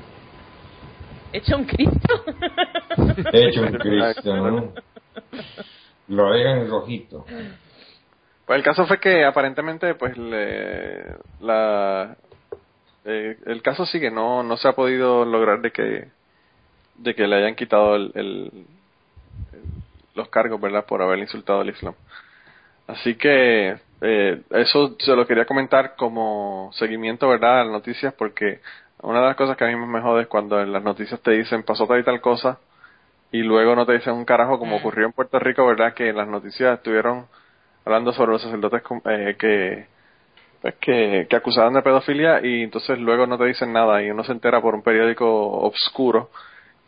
¿Hecho 1.32 1.56
un 1.56 1.64
Cristo? 1.64 2.24
hecho 3.32 3.62
un 3.62 3.72
Cristo, 3.78 4.36
¿no? 4.36 4.72
Lo 6.08 6.30
dejan 6.32 6.68
rojito. 6.68 7.24
Pues 8.46 8.56
el 8.58 8.62
caso 8.62 8.86
fue 8.86 8.98
que 8.98 9.24
aparentemente, 9.24 9.94
pues, 9.94 10.16
le, 10.18 11.04
la, 11.40 12.16
eh, 13.04 13.36
el 13.46 13.62
caso 13.62 13.86
sigue, 13.86 14.10
no, 14.10 14.42
no 14.42 14.56
se 14.56 14.68
ha 14.68 14.72
podido 14.72 15.24
lograr 15.24 15.60
de 15.60 15.70
que, 15.70 16.08
de 16.96 17.14
que 17.14 17.26
le 17.26 17.36
hayan 17.36 17.54
quitado 17.54 17.96
el, 17.96 18.10
el- 18.14 18.66
el- 19.52 19.62
los 20.14 20.28
cargos, 20.28 20.60
¿verdad? 20.60 20.84
Por 20.84 21.00
haber 21.02 21.18
insultado 21.20 21.60
al 21.60 21.70
Islam. 21.70 21.94
Así 22.88 23.14
que 23.14 23.76
eh, 24.02 24.42
eso 24.50 24.96
se 24.98 25.14
lo 25.16 25.26
quería 25.26 25.46
comentar 25.46 25.94
como 25.96 26.70
seguimiento, 26.74 27.28
¿verdad? 27.28 27.60
A 27.60 27.64
las 27.64 27.72
noticias, 27.72 28.12
porque 28.14 28.60
una 29.02 29.20
de 29.20 29.26
las 29.26 29.36
cosas 29.36 29.56
que 29.56 29.64
a 29.64 29.68
mí 29.68 29.76
me 29.76 30.00
jode 30.00 30.22
es 30.22 30.28
cuando 30.28 30.60
en 30.60 30.72
las 30.72 30.82
noticias 30.82 31.20
te 31.20 31.32
dicen 31.32 31.62
pasó 31.64 31.86
tal 31.86 32.00
y 32.00 32.04
tal 32.04 32.20
cosa 32.20 32.58
y 33.30 33.42
luego 33.42 33.74
no 33.74 33.86
te 33.86 33.94
dicen 33.94 34.14
un 34.14 34.24
carajo 34.24 34.58
como 34.58 34.76
Mm. 34.76 34.80
ocurrió 34.80 35.06
en 35.06 35.12
Puerto 35.12 35.38
Rico, 35.38 35.66
¿verdad? 35.66 35.94
Que 35.94 36.10
en 36.10 36.16
las 36.16 36.28
noticias 36.28 36.78
estuvieron 36.78 37.26
hablando 37.84 38.12
sobre 38.12 38.32
los 38.32 38.42
sacerdotes 38.42 38.82
eh, 39.06 39.36
que, 39.38 39.86
pues, 40.60 40.74
que 40.76 41.26
que 41.28 41.36
acusaban 41.36 41.72
de 41.74 41.82
pedofilia 41.82 42.40
y 42.44 42.62
entonces 42.62 42.98
luego 42.98 43.26
no 43.26 43.38
te 43.38 43.46
dicen 43.46 43.72
nada 43.72 44.02
y 44.02 44.10
uno 44.10 44.22
se 44.24 44.32
entera 44.32 44.60
por 44.60 44.74
un 44.74 44.82
periódico 44.82 45.26
obscuro 45.26 46.30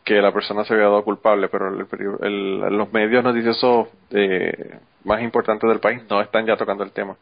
que 0.05 0.21
la 0.21 0.33
persona 0.33 0.65
se 0.65 0.75
había 0.75 0.85
dado 0.87 1.03
culpable, 1.03 1.49
pero 1.49 1.69
el, 1.69 1.87
el- 2.23 2.61
los 2.77 2.93
medios 2.93 3.25
noticiosos 3.25 3.89
eh, 4.11 4.79
más 5.05 5.23
importantes 5.23 5.69
del 5.69 5.81
país 5.81 6.03
no 6.11 6.21
están 6.21 6.45
ya 6.47 6.57
tocando 6.57 6.85
el 6.85 6.93
tema. 6.93 7.17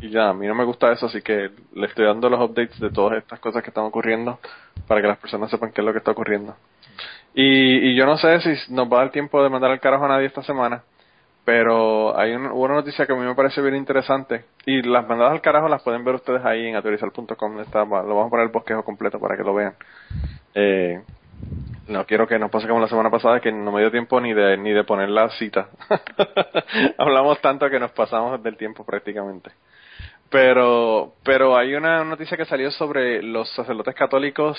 Y 0.00 0.10
ya, 0.10 0.28
a 0.28 0.34
mí 0.34 0.46
no 0.46 0.54
me 0.54 0.64
gusta 0.64 0.92
eso, 0.92 1.06
así 1.06 1.20
que 1.22 1.50
le 1.74 1.86
estoy 1.86 2.06
dando 2.06 2.28
los 2.30 2.40
updates 2.40 2.78
de 2.80 2.90
todas 2.90 3.18
estas 3.18 3.40
cosas 3.40 3.62
que 3.62 3.70
están 3.70 3.84
ocurriendo 3.84 4.38
para 4.86 5.00
que 5.00 5.08
las 5.08 5.18
personas 5.18 5.50
sepan 5.50 5.72
qué 5.72 5.80
es 5.80 5.84
lo 5.84 5.92
que 5.92 5.98
está 5.98 6.12
ocurriendo. 6.12 6.54
Y, 7.34 7.90
y 7.90 7.96
yo 7.96 8.06
no 8.06 8.16
sé 8.18 8.40
si 8.40 8.72
nos 8.72 8.90
va 8.92 8.98
a 8.98 9.00
dar 9.00 9.10
tiempo 9.10 9.42
de 9.42 9.48
mandar 9.48 9.70
al 9.70 9.80
carajo 9.80 10.04
a 10.04 10.08
nadie 10.08 10.26
esta 10.26 10.42
semana, 10.42 10.82
pero 11.44 12.16
hay 12.18 12.32
un- 12.34 12.46
una 12.46 12.74
noticia 12.74 13.06
que 13.06 13.12
a 13.12 13.16
mí 13.16 13.24
me 13.24 13.34
parece 13.34 13.60
bien 13.62 13.74
interesante 13.74 14.44
y 14.66 14.82
las 14.82 15.06
mandadas 15.08 15.32
al 15.32 15.40
carajo 15.40 15.68
las 15.68 15.82
pueden 15.82 16.04
ver 16.04 16.14
ustedes 16.16 16.44
ahí 16.44 16.66
en 16.68 16.76
autorizar.com, 16.76 17.60
está- 17.60 17.80
lo 17.84 17.86
vamos 17.90 18.26
a 18.26 18.30
poner 18.30 18.46
el 18.46 18.52
bosquejo 18.52 18.84
completo 18.84 19.18
para 19.18 19.36
que 19.36 19.42
lo 19.42 19.54
vean. 19.54 19.74
Eh, 20.54 21.00
no 21.88 22.06
quiero 22.06 22.26
que 22.26 22.38
nos 22.38 22.50
pase 22.50 22.68
como 22.68 22.80
la 22.80 22.88
semana 22.88 23.10
pasada 23.10 23.40
que 23.40 23.50
no 23.50 23.72
me 23.72 23.80
dio 23.80 23.90
tiempo 23.90 24.20
ni 24.20 24.32
de 24.32 24.56
ni 24.56 24.70
de 24.70 24.84
poner 24.84 25.08
la 25.08 25.30
cita. 25.30 25.68
Hablamos 26.98 27.40
tanto 27.40 27.68
que 27.68 27.80
nos 27.80 27.92
pasamos 27.92 28.42
del 28.42 28.56
tiempo 28.56 28.84
prácticamente. 28.84 29.50
Pero 30.30 31.14
pero 31.24 31.56
hay 31.56 31.74
una 31.74 32.04
noticia 32.04 32.36
que 32.36 32.44
salió 32.44 32.70
sobre 32.70 33.22
los 33.22 33.50
sacerdotes 33.54 33.94
católicos 33.94 34.58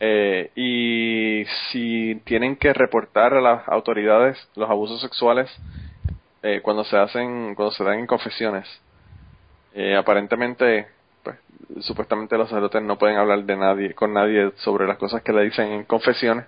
eh, 0.00 0.50
y 0.54 1.44
si 1.70 2.20
tienen 2.24 2.56
que 2.56 2.72
reportar 2.72 3.34
a 3.34 3.40
las 3.40 3.68
autoridades 3.68 4.38
los 4.54 4.68
abusos 4.68 5.00
sexuales 5.00 5.50
eh, 6.42 6.60
cuando 6.62 6.84
se 6.84 6.96
hacen 6.96 7.54
cuando 7.54 7.72
se 7.72 7.84
dan 7.84 7.98
en 7.98 8.06
confesiones. 8.06 8.66
Eh, 9.74 9.96
aparentemente 9.96 10.86
supuestamente 11.80 12.36
los 12.36 12.48
sacerdotes 12.48 12.82
no 12.82 12.98
pueden 12.98 13.16
hablar 13.16 13.44
de 13.44 13.56
nadie 13.56 13.94
con 13.94 14.12
nadie 14.12 14.52
sobre 14.56 14.86
las 14.86 14.98
cosas 14.98 15.22
que 15.22 15.32
le 15.32 15.44
dicen 15.44 15.72
en 15.72 15.84
confesiones 15.84 16.46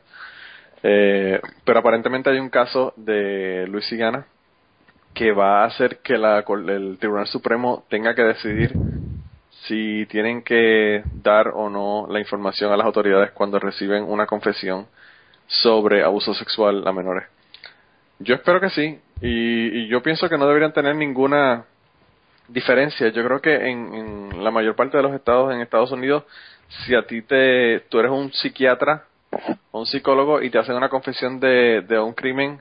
eh, 0.83 1.41
pero 1.65 1.81
aparentemente 1.81 2.31
hay 2.31 2.39
un 2.39 2.51
caso 2.51 2.93
de 2.97 3.67
Luisiana 3.69 4.27
que 5.15 5.33
va 5.33 5.63
a 5.63 5.67
hacer 5.67 5.99
que 5.99 6.19
la, 6.19 6.45
el 6.69 6.99
Tribunal 6.99 7.27
Supremo 7.27 7.85
tenga 7.89 8.15
que 8.15 8.23
decidir 8.23 8.73
si 9.65 10.07
tienen 10.07 10.43
que 10.43 11.03
dar 11.23 11.49
o 11.49 11.71
no 11.71 12.07
la 12.09 12.21
información 12.21 12.73
a 12.73 12.77
las 12.77 12.87
autoridades 12.87 13.31
cuando 13.33 13.59
reciben 13.59 14.05
una 14.05 14.27
confesión 14.27 14.87
sobre 15.47 16.05
abuso 16.05 16.35
sexual 16.35 16.87
a 16.87 16.93
menores. 16.93 17.25
Yo 18.19 18.35
espero 18.35 18.61
que 18.61 18.71
sí, 18.71 19.01
y 19.21 19.89
yo 19.89 20.03
pienso 20.03 20.29
que 20.29 20.39
no 20.39 20.47
deberían 20.47 20.73
tener 20.73 20.95
ninguna 20.95 21.65
diferencia. 22.49 23.09
Yo 23.09 23.25
creo 23.25 23.41
que 23.41 23.71
en, 23.71 24.43
la 24.43 24.51
mayor 24.51 24.77
parte 24.77 24.97
de 24.97 25.03
los 25.03 25.15
estados 25.15 25.53
en 25.53 25.61
Estados 25.61 25.91
Unidos, 25.93 26.25
si 26.69 26.95
a 26.95 27.03
ti 27.07 27.23
te, 27.23 27.81
tú 27.89 27.99
eres 27.99 28.11
un 28.11 28.33
psiquiatra 28.33 29.05
o 29.71 29.81
un 29.81 29.87
psicólogo 29.87 30.43
y 30.43 30.51
te 30.51 30.59
hacen 30.59 30.77
una 30.77 30.89
confesión 30.89 31.41
de, 31.41 31.85
un 31.99 32.15
crimen 32.15 32.61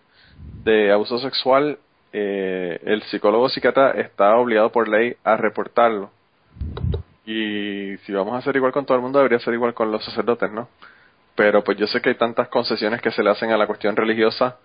de 0.63 0.91
abuso 0.91 1.19
sexual, 1.19 1.79
eh, 2.13 2.79
el 2.83 3.03
psicólogo 3.03 3.45
o 3.45 3.49
psiquiatra 3.49 3.91
está 3.91 4.35
obligado 4.37 4.71
por 4.71 4.87
ley 4.87 5.15
a 5.23 5.37
reportarlo. 5.37 6.11
Y 7.25 7.97
si 8.05 8.13
vamos 8.13 8.33
a 8.33 8.37
hacer 8.37 8.55
igual 8.55 8.71
con 8.71 8.85
todo 8.85 8.95
el 8.97 9.03
mundo, 9.03 9.19
debería 9.19 9.39
ser 9.39 9.53
igual 9.53 9.73
con 9.73 9.91
los 9.91 10.03
sacerdotes, 10.05 10.51
¿no? 10.51 10.69
Pero 11.35 11.63
pues 11.63 11.77
yo 11.77 11.87
sé 11.87 12.01
que 12.01 12.09
hay 12.09 12.15
tantas 12.15 12.47
concesiones 12.47 13.01
que 13.01 13.11
se 13.11 13.23
le 13.23 13.31
hacen 13.31 13.51
a 13.51 13.57
la 13.57 13.67
cuestión 13.67 13.95
religiosa 13.95 14.57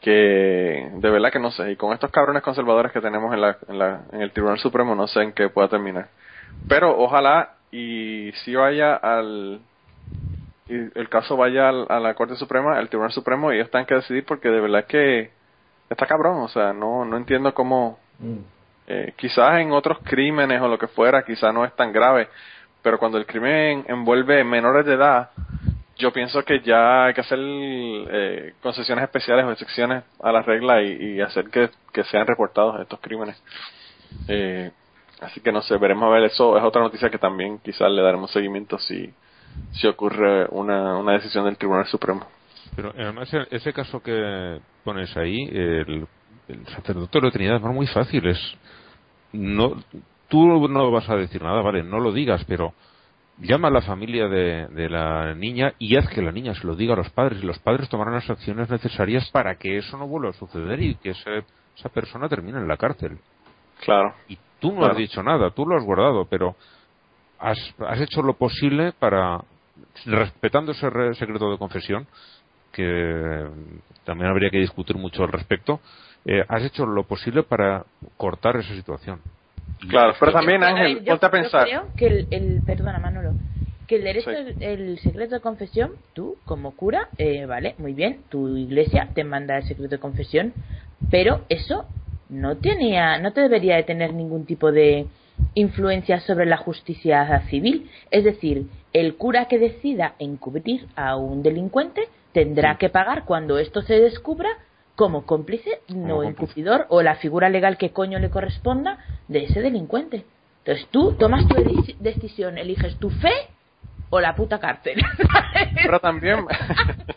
que 0.00 0.90
de 0.94 1.10
verdad 1.10 1.30
que 1.32 1.38
no 1.38 1.50
sé. 1.50 1.72
Y 1.72 1.76
con 1.76 1.92
estos 1.92 2.10
cabrones 2.10 2.42
conservadores 2.42 2.92
que 2.92 3.00
tenemos 3.00 3.32
en, 3.34 3.40
la, 3.40 3.56
en, 3.68 3.78
la, 3.78 4.00
en 4.12 4.22
el 4.22 4.32
Tribunal 4.32 4.58
Supremo, 4.58 4.94
no 4.94 5.06
sé 5.08 5.22
en 5.22 5.32
qué 5.32 5.48
pueda 5.48 5.68
terminar. 5.68 6.08
Pero 6.68 6.96
ojalá 6.98 7.50
y 7.72 8.30
si 8.44 8.54
vaya 8.54 8.94
al 8.94 9.60
y 10.68 10.74
el 10.98 11.08
caso 11.08 11.36
vaya 11.36 11.68
al- 11.68 11.86
a 11.88 12.00
la 12.00 12.14
Corte 12.14 12.34
Suprema, 12.36 12.76
al 12.76 12.88
Tribunal 12.88 13.12
Supremo, 13.12 13.52
y 13.52 13.56
ellos 13.56 13.70
tengan 13.70 13.86
que 13.86 13.94
decidir 13.96 14.24
porque 14.24 14.48
de 14.48 14.60
verdad 14.60 14.84
que 14.86 15.30
está 15.88 16.06
cabrón, 16.06 16.38
o 16.40 16.48
sea, 16.48 16.72
no, 16.72 17.04
no 17.04 17.16
entiendo 17.16 17.54
cómo, 17.54 17.98
Mm. 18.18 18.38
eh, 18.88 19.12
quizás 19.16 19.60
en 19.60 19.70
otros 19.72 19.98
crímenes 20.02 20.60
o 20.60 20.66
lo 20.68 20.78
que 20.78 20.88
fuera, 20.88 21.22
quizás 21.24 21.52
no 21.54 21.64
es 21.64 21.72
tan 21.76 21.92
grave, 21.92 22.28
pero 22.82 22.98
cuando 22.98 23.18
el 23.18 23.26
crimen 23.26 23.84
envuelve 23.88 24.42
menores 24.42 24.84
de 24.86 24.94
edad, 24.94 25.30
yo 25.98 26.12
pienso 26.12 26.42
que 26.44 26.60
ya 26.60 27.06
hay 27.06 27.14
que 27.14 27.22
hacer 27.22 27.38
eh, 27.40 28.54
concesiones 28.62 29.04
especiales 29.04 29.44
o 29.44 29.52
excepciones 29.52 30.04
a 30.22 30.32
la 30.32 30.42
regla 30.42 30.82
y, 30.82 31.20
hacer 31.20 31.48
que, 31.48 31.70
que 31.92 32.04
sean 32.04 32.26
reportados 32.26 32.80
estos 32.80 33.00
crímenes. 33.00 33.42
Eh, 34.28 34.70
así 35.20 35.40
que 35.40 35.52
no 35.52 35.62
sé, 35.62 35.76
veremos 35.78 36.04
a 36.04 36.10
ver, 36.10 36.24
eso 36.24 36.56
es 36.56 36.64
otra 36.64 36.82
noticia 36.82 37.08
que 37.10 37.18
también 37.18 37.58
quizás 37.58 37.90
le 37.90 38.02
daremos 38.02 38.30
seguimiento 38.30 38.78
si, 38.78 39.12
si 39.72 39.86
ocurre 39.86 40.46
una, 40.50 40.98
una 40.98 41.12
decisión 41.12 41.44
del 41.44 41.56
Tribunal 41.56 41.86
Supremo. 41.86 42.26
Pero 42.74 42.92
además 42.96 43.32
e- 43.32 43.48
ese 43.50 43.72
caso 43.72 44.02
que 44.02 44.60
pones 44.84 45.16
ahí, 45.16 45.44
el, 45.50 46.06
el 46.48 46.66
sacerdote 46.68 47.20
de 47.20 47.26
la 47.26 47.32
Trinidad 47.32 47.56
es 47.56 47.62
muy 47.62 47.86
fácil. 47.86 48.26
Es 48.26 48.38
no, 49.32 49.82
tú 50.28 50.68
no 50.68 50.90
vas 50.90 51.08
a 51.08 51.16
decir 51.16 51.42
nada, 51.42 51.62
vale, 51.62 51.82
no 51.82 52.00
lo 52.00 52.12
digas, 52.12 52.44
pero 52.46 52.74
llama 53.38 53.68
a 53.68 53.70
la 53.70 53.82
familia 53.82 54.28
de, 54.28 54.66
de 54.68 54.88
la 54.88 55.34
niña 55.34 55.74
y 55.78 55.96
haz 55.96 56.08
que 56.08 56.22
la 56.22 56.32
niña 56.32 56.54
se 56.54 56.66
lo 56.66 56.74
diga 56.74 56.94
a 56.94 56.96
los 56.96 57.10
padres 57.10 57.42
y 57.42 57.46
los 57.46 57.58
padres 57.58 57.88
tomarán 57.88 58.14
las 58.14 58.28
acciones 58.30 58.70
necesarias 58.70 59.28
para 59.30 59.56
que 59.56 59.76
eso 59.78 59.96
no 59.98 60.06
vuelva 60.06 60.30
a 60.30 60.32
suceder 60.32 60.80
y 60.82 60.94
que 60.96 61.10
ese- 61.10 61.44
esa 61.76 61.88
persona 61.90 62.28
termine 62.28 62.58
en 62.58 62.66
la 62.68 62.76
cárcel. 62.78 63.18
Claro. 63.84 64.14
Y 64.28 64.38
tú 64.60 64.70
no 64.72 64.78
Claro. 64.78 64.92
has 64.92 64.98
dicho 64.98 65.22
nada, 65.22 65.50
tú 65.50 65.66
lo 65.66 65.76
has 65.76 65.84
guardado, 65.84 66.24
pero 66.24 66.56
has, 67.38 67.58
has 67.86 68.00
hecho 68.00 68.22
lo 68.22 68.34
posible 68.34 68.92
para, 68.98 69.38
respetando 70.06 70.72
ese 70.72 70.88
re- 70.88 71.14
secreto 71.14 71.50
de 71.50 71.58
confesión, 71.58 72.06
que 72.72 73.46
también 74.04 74.30
habría 74.30 74.50
que 74.50 74.58
discutir 74.58 74.96
mucho 74.96 75.22
al 75.24 75.32
respecto, 75.32 75.80
eh, 76.24 76.42
has 76.48 76.62
hecho 76.62 76.86
lo 76.86 77.04
posible 77.04 77.42
para 77.42 77.84
cortar 78.16 78.56
esa 78.56 78.74
situación. 78.74 79.20
Claro, 79.88 80.14
pero 80.18 80.32
Yo- 80.32 80.38
también 80.38 80.62
Ángel, 80.64 81.00
yo- 81.04 81.12
ponte 81.12 81.26
a 81.26 81.28
yo 81.28 81.30
pensar. 81.30 81.64
creo 81.64 81.84
que 81.96 82.06
el, 82.06 82.28
el- 82.30 82.62
perdona 82.64 82.98
Manolo, 82.98 83.34
que 83.86 83.96
el 83.96 84.04
derecho, 84.04 84.30
Sí. 84.30 84.54
el 84.60 84.98
secreto 84.98 85.34
de 85.36 85.40
confesión, 85.40 85.92
tú 86.14 86.36
como 86.44 86.74
cura, 86.74 87.10
eh, 87.18 87.46
vale, 87.46 87.74
muy 87.78 87.92
bien, 87.92 88.22
tu 88.30 88.56
iglesia 88.56 89.10
te 89.14 89.22
manda 89.22 89.56
el 89.58 89.64
secreto 89.64 89.90
de 89.90 89.98
confesión, 90.00 90.54
pero 91.10 91.42
eso 91.48 91.84
no 92.28 92.56
tenía, 92.56 93.18
no 93.18 93.32
te 93.32 93.42
debería 93.42 93.76
de 93.76 93.84
tener 93.84 94.12
ningún 94.12 94.46
tipo 94.46 94.72
de 94.72 95.06
influencia 95.54 96.20
sobre 96.20 96.46
la 96.46 96.56
justicia 96.56 97.40
civil. 97.48 97.88
Es 98.10 98.24
decir, 98.24 98.66
el 98.92 99.16
cura 99.16 99.46
que 99.46 99.58
decida 99.58 100.14
encubrir 100.18 100.86
a 100.96 101.16
un 101.16 101.42
delincuente 101.42 102.08
tendrá 102.32 102.76
que 102.78 102.88
pagar 102.88 103.24
cuando 103.24 103.58
esto 103.58 103.82
se 103.82 104.00
descubra 104.00 104.48
como 104.96 105.26
cómplice, 105.26 105.80
no 105.94 106.22
encubridor 106.22 106.86
o 106.88 107.02
la 107.02 107.16
figura 107.16 107.48
legal 107.50 107.76
que 107.76 107.90
coño 107.90 108.18
le 108.18 108.30
corresponda 108.30 108.98
de 109.28 109.44
ese 109.44 109.60
delincuente. 109.60 110.24
Entonces 110.58 110.88
tú 110.90 111.12
tomas 111.18 111.46
tu 111.46 111.54
deci- 111.54 111.96
decisión, 111.98 112.58
eliges 112.58 112.96
tu 112.98 113.10
fe 113.10 113.32
o 114.10 114.20
la 114.20 114.34
puta 114.34 114.58
cárcel. 114.58 115.02
Pero 115.74 116.00
también, 116.00 116.46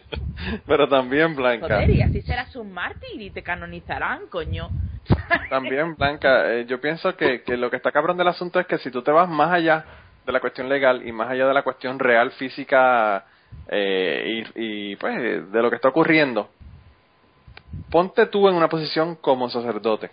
pero 0.68 0.88
también, 0.88 1.36
Blanca, 1.36 1.68
Joder, 1.68 1.90
y 1.92 2.02
así 2.02 2.22
serás 2.22 2.56
un 2.56 2.72
mártir 2.72 3.22
y 3.22 3.30
te 3.32 3.44
canonizarán, 3.44 4.28
coño. 4.28 4.72
también, 5.50 5.96
Blanca, 5.96 6.54
eh, 6.54 6.66
yo 6.66 6.80
pienso 6.80 7.16
que, 7.16 7.42
que 7.42 7.58
lo 7.58 7.70
que 7.70 7.78
está 7.78 7.92
cabrón 7.92 8.18
del 8.18 8.28
asunto 8.28 8.60
es 8.60 8.68
que 8.68 8.78
si 8.78 8.92
tú 8.92 9.02
te 9.02 9.12
vas 9.12 9.28
más 9.30 9.52
allá 9.52 9.86
de 10.26 10.32
la 10.32 10.40
cuestión 10.40 10.70
legal 10.70 11.06
y 11.08 11.12
más 11.12 11.30
allá 11.30 11.48
de 11.48 11.54
la 11.54 11.64
cuestión 11.64 11.98
real, 12.00 12.32
física 12.32 13.26
eh, 13.68 14.44
y, 14.56 14.92
y, 14.92 14.96
pues 14.98 15.52
de 15.52 15.62
lo 15.62 15.70
que 15.70 15.76
está 15.76 15.90
ocurriendo, 15.90 16.50
ponte 17.90 18.28
tú 18.28 18.48
en 18.48 18.56
una 18.56 18.70
posición 18.70 19.16
como 19.16 19.50
sacerdote. 19.50 20.12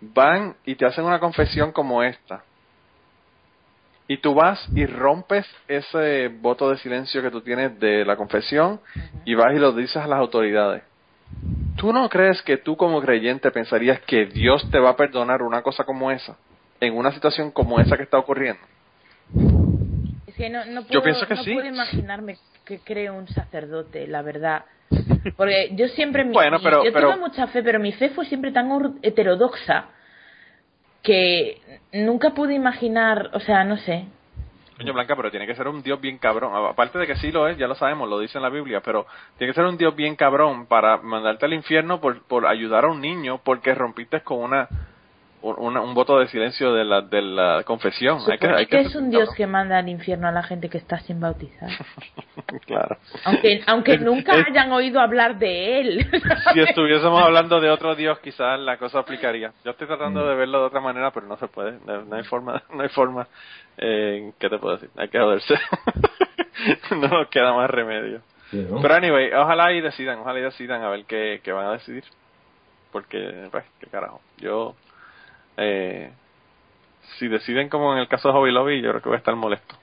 Van 0.00 0.56
y 0.64 0.74
te 0.74 0.86
hacen 0.86 1.04
una 1.04 1.18
confesión 1.20 1.72
como 1.72 2.02
esta. 2.02 2.44
Y 4.08 4.18
tú 4.18 4.34
vas 4.34 4.64
y 4.74 4.86
rompes 4.86 5.46
ese 5.66 6.28
voto 6.28 6.70
de 6.70 6.76
silencio 6.78 7.22
que 7.22 7.30
tú 7.30 7.40
tienes 7.40 7.78
de 7.80 8.04
la 8.04 8.16
confesión 8.16 8.80
y 9.24 9.34
vas 9.34 9.52
y 9.54 9.58
lo 9.58 9.72
dices 9.72 9.96
a 9.96 10.06
las 10.06 10.20
autoridades. 10.20 10.82
¿Tú 11.76 11.92
no 11.92 12.08
crees 12.08 12.40
que 12.42 12.56
tú 12.56 12.76
como 12.76 13.00
creyente 13.00 13.50
pensarías 13.50 14.00
que 14.02 14.26
Dios 14.26 14.68
te 14.70 14.78
va 14.78 14.90
a 14.90 14.96
perdonar 14.96 15.42
una 15.42 15.62
cosa 15.62 15.84
como 15.84 16.10
esa? 16.10 16.36
En 16.80 16.96
una 16.96 17.10
situación 17.10 17.50
como 17.50 17.80
esa 17.80 17.96
que 17.96 18.04
está 18.04 18.18
ocurriendo. 18.18 18.60
Es 20.26 20.34
que 20.36 20.50
no, 20.50 20.64
no 20.66 20.82
puedo, 20.82 20.92
Yo 20.92 21.02
pienso 21.02 21.26
que 21.26 21.34
no 21.34 21.42
sí. 21.42 21.54
puedo 21.54 21.66
imaginarme 21.66 22.38
que 22.64 22.78
creo 22.78 23.14
un 23.14 23.26
sacerdote, 23.28 24.06
la 24.06 24.22
verdad. 24.22 24.64
Porque 25.36 25.70
yo 25.72 25.88
siempre, 25.88 26.24
mi- 26.24 26.32
Bueno, 26.32 26.58
pero- 26.62 26.84
yo 26.84 26.92
pero- 26.92 27.08
tuve 27.12 27.20
mucha 27.20 27.46
fe, 27.48 27.62
pero 27.62 27.78
mi 27.78 27.92
fe 27.92 28.10
fue 28.10 28.24
siempre 28.26 28.52
tan 28.52 28.68
heterodoxa 29.02 29.86
que 31.02 31.60
nunca 31.92 32.30
pude 32.30 32.54
imaginar, 32.54 33.30
o 33.32 33.40
sea, 33.40 33.64
no 33.64 33.76
sé. 33.78 34.06
Coño 34.76 34.92
Blanca, 34.92 35.16
pero 35.16 35.30
tiene 35.30 35.46
que 35.46 35.54
ser 35.54 35.68
un 35.68 35.82
Dios 35.82 35.98
bien 36.00 36.18
cabrón. 36.18 36.52
Aparte 36.54 36.98
de 36.98 37.06
que 37.06 37.16
sí 37.16 37.32
lo 37.32 37.48
es, 37.48 37.56
ya 37.56 37.66
lo 37.66 37.74
sabemos, 37.74 38.10
lo 38.10 38.18
dice 38.18 38.36
en 38.38 38.42
la 38.42 38.50
Biblia, 38.50 38.82
pero 38.84 39.06
tiene 39.38 39.52
que 39.52 39.54
ser 39.54 39.64
un 39.64 39.78
Dios 39.78 39.96
bien 39.96 40.16
cabrón 40.16 40.66
para 40.66 40.98
mandarte 40.98 41.46
al 41.46 41.54
infierno 41.54 41.98
por, 42.00 42.22
por 42.24 42.46
ayudar 42.46 42.84
a 42.84 42.88
un 42.88 43.00
niño 43.00 43.40
porque 43.42 43.74
rompiste 43.74 44.20
con 44.20 44.40
una, 44.42 44.68
un, 45.50 45.56
una- 45.58 45.80
un 45.80 45.94
voto 45.94 46.18
de 46.18 46.26
silencio 46.28 46.72
de 46.74 46.84
la, 46.84 47.00
de 47.02 47.22
la 47.22 47.62
confesión. 47.64 48.18
Hay 48.30 48.38
que, 48.38 48.46
hay 48.48 48.66
que, 48.66 48.76
que 48.76 48.80
es 48.82 48.94
un 48.94 49.10
Dios 49.10 49.28
que 49.36 49.46
manda 49.46 49.78
al 49.78 49.88
infierno 49.88 50.26
a 50.28 50.32
la 50.32 50.42
gente 50.42 50.68
que 50.68 50.78
está 50.78 50.98
sin 51.00 51.20
bautizar. 51.20 51.70
claro. 52.66 52.96
Aunque, 53.24 53.62
aunque 53.66 53.98
nunca 53.98 54.34
es- 54.36 54.46
hayan 54.48 54.72
oído 54.72 55.00
hablar 55.00 55.38
de 55.38 55.80
él. 55.80 56.06
Si 56.52 56.60
estuviésemos 56.60 57.20
hablando 57.22 57.60
de 57.60 57.70
otro 57.70 57.94
Dios, 57.94 58.18
quizás 58.20 58.58
la 58.60 58.76
cosa 58.78 59.00
aplicaría. 59.00 59.52
Yo 59.64 59.72
estoy 59.72 59.86
tratando 59.86 60.26
de 60.26 60.34
verlo 60.34 60.60
de 60.60 60.66
otra 60.66 60.80
manera, 60.80 61.10
pero 61.10 61.26
no 61.26 61.36
se 61.36 61.48
puede. 61.48 61.78
No, 61.86 62.02
no 62.02 62.16
hay 62.16 62.22
forma, 62.24 62.62
no 62.72 62.82
hay 62.82 62.88
forma. 62.88 63.26
Eh, 63.78 64.32
¿Qué 64.38 64.48
te 64.48 64.58
puedo 64.58 64.76
decir? 64.76 64.90
Hay 64.96 65.08
que 65.08 65.18
joderse. 65.18 65.54
no 66.92 67.08
nos 67.08 67.28
queda 67.28 67.52
más 67.52 67.68
remedio. 67.70 68.20
Sí, 68.50 68.64
¿no? 68.70 68.80
Pero 68.80 68.94
anyway, 68.94 69.32
ojalá 69.32 69.72
y 69.72 69.80
decidan, 69.80 70.20
ojalá 70.20 70.38
y 70.38 70.42
decidan 70.42 70.82
a 70.82 70.88
ver 70.88 71.04
qué, 71.04 71.40
qué 71.42 71.52
van 71.52 71.66
a 71.66 71.72
decidir. 71.72 72.04
Porque, 72.92 73.48
pues, 73.50 73.64
qué 73.80 73.88
carajo. 73.88 74.20
Yo, 74.38 74.74
eh, 75.56 76.10
si 77.18 77.28
deciden 77.28 77.68
como 77.68 77.92
en 77.92 78.00
el 78.00 78.08
caso 78.08 78.28
de 78.28 78.34
Hobby 78.34 78.52
Lobby, 78.52 78.82
yo 78.82 78.90
creo 78.90 79.02
que 79.02 79.08
voy 79.08 79.16
a 79.16 79.18
estar 79.18 79.36
molesto. 79.36 79.76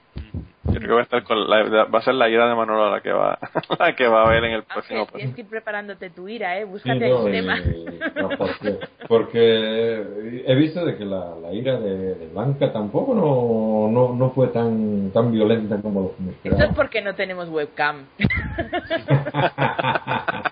Yo 0.64 0.80
creo 0.80 0.80
que 0.80 0.92
voy 0.92 1.00
a 1.00 1.02
estar 1.02 1.22
con 1.24 1.48
la, 1.48 1.84
va 1.84 1.98
a 1.98 2.02
ser 2.02 2.14
la 2.14 2.28
ira 2.28 2.48
de 2.48 2.54
Manolo 2.54 2.90
la 2.90 3.00
que 3.00 3.12
va, 3.12 3.38
la 3.78 3.94
que 3.94 4.08
va 4.08 4.24
a 4.24 4.28
ver 4.30 4.44
en 4.44 4.52
el 4.52 4.62
próximo 4.62 5.00
Aunque 5.00 5.16
tienes 5.16 5.34
que 5.34 5.42
ir 5.42 5.48
preparándote 5.48 6.10
tu 6.10 6.26
ira, 6.26 6.58
¿eh? 6.58 6.62
Sí, 6.62 6.68
Búscate 6.70 7.08
no, 7.08 7.26
el 7.26 7.32
tema. 7.32 7.58
y- 7.58 8.00
no, 8.20 8.30
porque, 8.30 8.78
porque 9.06 10.42
he 10.46 10.54
visto 10.54 10.84
de 10.84 10.96
que 10.96 11.04
la, 11.04 11.34
la 11.36 11.52
ira 11.52 11.78
de, 11.78 12.14
de 12.14 12.26
Blanca 12.28 12.72
tampoco 12.72 13.14
no, 13.14 13.90
no, 13.92 14.14
no 14.14 14.30
fue 14.30 14.48
tan, 14.48 15.10
tan 15.12 15.30
violenta 15.30 15.80
como 15.82 16.00
lo 16.00 16.16
que 16.16 16.22
me 16.22 16.32
Esto 16.56 16.70
es 16.70 16.76
porque 16.76 17.02
no 17.02 17.14
tenemos 17.14 17.48
webcam. 17.48 18.06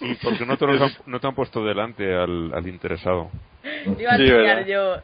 Y 0.00 0.14
porque 0.16 0.44
no 0.44 0.56
te, 0.56 0.64
han, 0.64 0.90
no 1.06 1.20
te 1.20 1.26
han 1.26 1.34
puesto 1.34 1.64
delante 1.64 2.14
al, 2.14 2.52
al 2.52 2.66
interesado. 2.66 3.30
Iba 3.98 4.12
a 4.12 4.16
enseñar 4.16 4.66
yo 4.66 4.96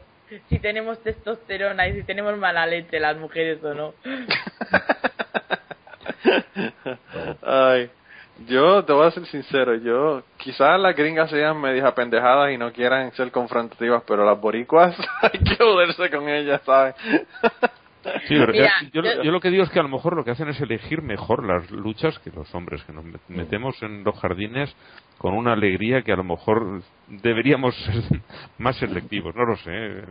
si 0.49 0.59
tenemos 0.59 1.01
testosterona 1.01 1.87
y 1.87 1.93
si 1.93 2.03
tenemos 2.03 2.37
mala 2.37 2.65
leche 2.65 2.99
las 2.99 3.17
mujeres 3.17 3.63
o 3.63 3.73
no. 3.73 3.93
Ay, 7.41 7.89
yo 8.47 8.83
te 8.85 8.93
voy 8.93 9.07
a 9.07 9.11
ser 9.11 9.25
sincero, 9.25 9.75
yo 9.75 10.23
quizás 10.37 10.79
las 10.79 10.95
gringas 10.95 11.29
sean 11.29 11.59
medias 11.59 11.85
apendejadas 11.85 12.51
y 12.51 12.57
no 12.57 12.71
quieran 12.71 13.11
ser 13.13 13.31
confrontativas, 13.31 14.03
pero 14.05 14.25
las 14.25 14.39
boricuas 14.39 14.95
hay 15.21 15.39
que 15.39 15.55
joderse 15.55 16.09
con 16.09 16.29
ellas, 16.29 16.61
¿sabes? 16.65 16.95
Sí, 18.03 18.35
pero 18.39 18.53
Mira, 18.53 18.65
eh, 18.81 18.89
yo, 18.93 19.01
yo- 19.03 19.23
yo 19.23 19.31
lo 19.31 19.39
que 19.41 19.49
digo 19.49 19.63
es 19.63 19.69
que 19.69 19.79
a 19.79 19.83
lo 19.83 19.89
mejor 19.89 20.15
lo 20.15 20.23
que 20.23 20.31
hacen 20.31 20.47
es 20.49 20.59
elegir 20.61 21.01
mejor 21.01 21.45
las 21.45 21.69
luchas 21.69 22.17
que 22.19 22.29
los 22.31 22.53
hombres, 22.55 22.81
que 22.85 22.93
nos 22.93 23.03
met- 23.03 23.19
metemos 23.27 23.81
en 23.83 24.03
los 24.03 24.17
jardines 24.19 24.73
con 25.17 25.33
una 25.33 25.51
alegría 25.53 26.01
que 26.01 26.13
a 26.13 26.15
lo 26.15 26.23
mejor 26.23 26.81
deberíamos 27.07 27.75
ser 27.85 28.21
más 28.57 28.77
selectivos, 28.77 29.35
no 29.35 29.45
lo 29.45 29.55
sé. 29.57 30.03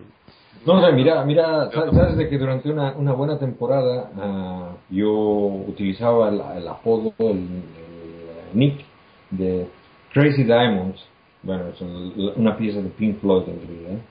No, 0.66 0.80
sea, 0.80 0.90
mira, 0.92 1.24
mira, 1.24 1.70
sa- 1.70 1.90
sabes 1.92 2.16
de 2.18 2.28
que 2.28 2.36
durante 2.36 2.70
una, 2.70 2.92
una 2.92 3.12
buena 3.12 3.38
temporada 3.38 4.10
ah, 4.18 4.70
yo 4.90 5.10
utilizaba 5.10 6.28
el, 6.28 6.40
el 6.58 6.68
apodo, 6.68 7.14
el, 7.18 7.26
el 7.28 8.58
nick 8.58 8.84
de 9.30 9.66
Crazy 10.12 10.44
Diamonds. 10.44 11.02
Bueno, 11.42 11.68
es 11.68 11.80
el- 11.80 12.32
una 12.36 12.56
pieza 12.56 12.80
de 12.82 12.88
Pink 12.90 13.20
Floyd 13.20 13.48
en 13.48 13.60
realidad. 13.66 14.02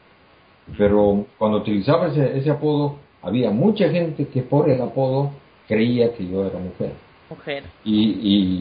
Pero 0.78 1.26
cuando 1.38 1.60
utilizaba 1.60 2.08
ese, 2.08 2.38
ese 2.38 2.50
apodo, 2.50 2.98
había 3.22 3.52
mucha 3.52 3.90
gente 3.90 4.28
que 4.28 4.42
por 4.42 4.70
el 4.70 4.82
apodo 4.82 5.32
creía 5.68 6.14
que 6.14 6.28
yo 6.28 6.46
era 6.46 6.60
mujer. 6.60 6.92
Mujer. 7.30 7.64
Y, 7.84 8.10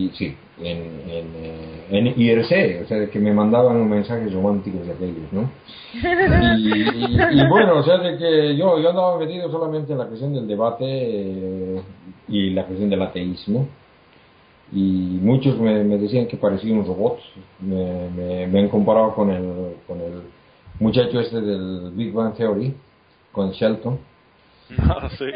y 0.07 0.11
sí, 0.17 0.35
en, 0.61 0.79
en, 1.09 1.27
eh, 1.37 1.85
en 1.91 2.07
IRC, 2.21 2.83
o 2.83 2.89
sea, 2.89 2.99
de 2.99 3.11
que 3.11 3.21
me 3.21 3.33
mandaban 3.33 3.89
mensajes 3.89 4.33
románticos 4.33 4.85
de 4.87 4.93
aquellos, 4.93 5.33
¿no? 5.33 5.51
Y, 6.59 6.73
y- 6.73 7.41
y 7.41 7.49
bueno, 7.49 7.77
o 7.79 7.83
sea, 7.85 7.99
de 7.99 8.19
que 8.19 8.57
yo, 8.57 8.79
yo 8.81 8.89
andaba 8.91 9.19
metido 9.19 9.49
solamente 9.53 9.93
en 9.93 9.99
la 9.99 10.07
cuestión 10.07 10.35
del 10.35 10.49
debate 10.49 10.85
eh, 10.89 11.81
y 12.29 12.51
la 12.51 12.65
cuestión 12.65 12.91
del 12.91 13.03
ateísmo. 13.03 13.69
Y 14.73 15.19
muchos 15.23 15.59
me, 15.61 15.85
me 15.85 15.97
decían 15.97 16.27
que 16.27 16.37
parecía 16.37 16.73
un 16.75 16.85
robot. 16.85 17.21
Me, 17.61 18.11
me, 18.11 18.47
me 18.49 18.59
han 18.61 18.69
comparado 18.69 19.15
con 19.15 19.31
el, 19.31 19.45
con 19.87 20.01
el 20.01 20.23
muchacho 20.81 21.21
este 21.21 21.41
del 21.41 21.93
Big 21.95 22.13
Bang 22.13 22.35
Theory, 22.35 22.75
con 23.31 23.53
Shelton 23.53 23.97
Sí. 25.19 25.27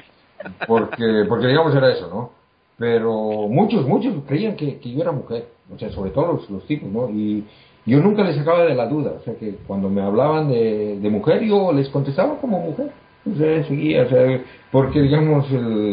porque, 0.66 1.24
porque 1.28 1.47
digamos 1.48 1.74
era 1.74 1.93
eso, 1.93 2.09
¿no? 2.09 2.31
Pero 2.78 3.12
muchos, 3.48 3.86
muchos 3.86 4.15
creían 4.27 4.57
que, 4.57 4.78
que 4.78 4.90
yo 4.93 5.02
era 5.02 5.12
mujer, 5.12 5.47
o 5.74 5.78
sea, 5.78 5.90
sobre 5.93 6.11
todo 6.11 6.32
los, 6.35 6.51
los 6.51 6.65
tipos, 6.66 6.89
¿no? 6.90 7.11
Y 7.11 7.44
yo 7.85 8.01
nunca 8.01 8.23
les 8.24 8.36
sacaba 8.36 8.65
de 8.65 8.74
la 8.74 8.86
duda, 8.86 9.12
o 9.20 9.23
sea, 9.23 9.35
que 9.36 9.57
cuando 9.66 9.89
me 9.90 10.01
hablaban 10.01 10.48
de, 10.48 10.98
de 10.98 11.11
mujer, 11.11 11.43
yo 11.43 11.73
les 11.73 11.89
contestaba 11.90 12.39
como 12.40 12.59
mujer, 12.59 12.90
o 13.31 13.36
sea, 13.36 13.65
seguía, 13.65 14.05
o 14.05 14.09
sea, 14.09 14.40
porque 14.73 15.01
digamos 15.02 15.51
el, 15.52 15.93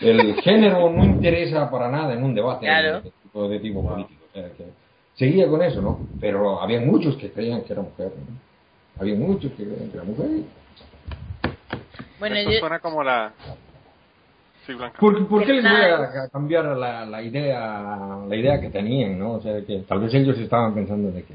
el 0.00 0.34
género 0.42 0.90
no 0.90 1.04
interesa 1.04 1.68
para 1.70 1.90
nada 1.90 2.14
en 2.14 2.22
un 2.22 2.34
debate 2.34 2.66
Claro. 2.66 3.00
de, 3.00 3.10
tipo, 3.10 3.48
de 3.48 3.58
tipo 3.60 3.84
político, 3.88 4.24
o 4.30 4.32
sea, 4.34 4.48
que 4.52 4.64
seguía 5.14 5.48
con 5.48 5.60
eso, 5.62 5.82
¿no? 5.82 5.98
Pero 6.20 6.60
había 6.62 6.80
muchos 6.80 7.16
que 7.16 7.30
creían 7.32 7.62
que 7.62 7.72
era 7.72 7.82
mujer, 7.82 8.12
¿no? 8.16 9.02
Había 9.02 9.16
muchos 9.16 9.50
que 9.52 9.64
creían 9.64 9.90
que 9.90 9.96
era 9.96 10.04
mujer. 10.04 10.28
Bueno, 12.18 12.36
Eso 12.36 12.50
yo, 12.50 12.58
suena 12.60 12.78
como 12.80 13.02
la... 13.02 13.32
Sí, 14.66 14.74
Blanca. 14.74 14.98
¿Por, 15.00 15.26
por 15.28 15.44
qué 15.44 15.52
les 15.54 15.64
voy 15.64 15.80
a, 15.80 16.28
cambiar 16.30 16.64
la, 16.76 17.06
la 17.06 17.22
idea 17.22 18.18
la 18.28 18.36
idea 18.36 18.60
que 18.60 18.68
tenían, 18.68 19.18
no? 19.18 19.32
O 19.32 19.40
sea, 19.40 19.64
que 19.64 19.78
tal 19.88 20.00
vez 20.00 20.12
ellos 20.12 20.38
estaban 20.38 20.74
pensando 20.74 21.10
de 21.10 21.22
que 21.22 21.34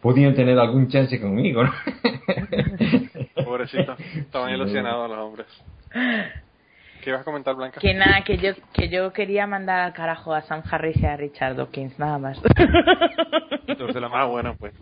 podían 0.00 0.34
tener 0.34 0.58
algún 0.58 0.88
chance 0.88 1.20
conmigo, 1.20 1.62
¿no? 1.62 1.72
Pobrecito, 3.44 3.94
estaban 4.16 4.48
Sí, 4.48 4.54
ilusionados 4.56 5.08
los 5.08 5.18
hombres. 5.18 5.46
¿Qué 7.02 7.10
ibas 7.10 7.20
a 7.22 7.24
comentar, 7.24 7.54
Blanca? 7.54 7.80
que 7.80 7.94
nada, 7.94 8.22
que 8.24 8.36
yo, 8.38 8.52
que 8.72 8.88
yo 8.88 9.12
quería 9.12 9.46
mandar 9.46 9.80
al 9.80 9.92
carajo 9.92 10.34
a 10.34 10.42
Sam 10.42 10.62
Harris 10.68 10.96
y 11.00 11.06
a 11.06 11.16
Richard 11.16 11.54
Dawkins, 11.56 11.96
nada 11.98 12.18
más. 12.18 12.40
Entonces, 13.68 14.00
la 14.00 14.08
mano. 14.08 14.30
bueno, 14.30 14.56
pues. 14.58 14.72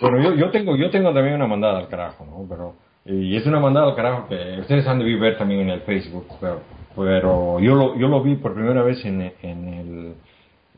Bueno, 0.00 0.20
yo, 0.22 0.34
yo 0.34 0.50
tengo 0.50 0.76
yo 0.76 0.90
tengo 0.90 1.12
también 1.14 1.36
una 1.36 1.46
mandada 1.46 1.78
al 1.78 1.88
carajo, 1.88 2.26
¿no? 2.26 2.46
Pero 2.48 2.74
y 3.06 3.36
es 3.36 3.46
una 3.46 3.60
mandada 3.60 3.88
al 3.90 3.96
carajo 3.96 4.28
que 4.28 4.58
ustedes 4.60 4.86
han 4.86 4.98
de 4.98 5.16
ver 5.16 5.36
también 5.36 5.60
en 5.60 5.70
el 5.70 5.80
Facebook, 5.82 6.26
pero, 6.40 6.60
pero 6.96 7.60
yo 7.60 7.74
lo 7.74 7.96
yo 7.98 8.08
lo 8.08 8.22
vi 8.22 8.36
por 8.36 8.54
primera 8.54 8.82
vez 8.82 9.04
en, 9.04 9.32
en 9.42 9.68
el 9.74 10.14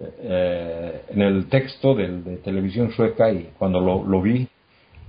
eh, 0.00 1.02
en 1.10 1.22
el 1.22 1.46
texto 1.48 1.94
del- 1.94 2.22
de, 2.24 2.36
televisión 2.38 2.90
sueca 2.92 3.30
y 3.30 3.50
cuando 3.58 3.80
lo, 3.80 4.04
lo 4.04 4.20
vi 4.20 4.46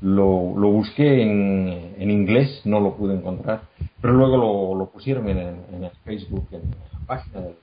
lo, 0.01 0.53
lo 0.55 0.69
busqué 0.69 1.23
en, 1.23 1.95
en 1.97 2.11
inglés, 2.11 2.61
no 2.65 2.79
lo 2.79 2.95
pude 2.95 3.15
encontrar, 3.15 3.61
pero 3.99 4.13
luego 4.13 4.37
lo, 4.37 4.75
lo 4.75 4.85
pusieron 4.91 5.27
en 5.27 5.37
el, 5.39 5.55
en 5.73 5.83
el 5.85 5.91
Facebook, 6.05 6.47
en 6.51 6.61
la 6.93 6.99
página 7.07 7.41
del 7.41 7.55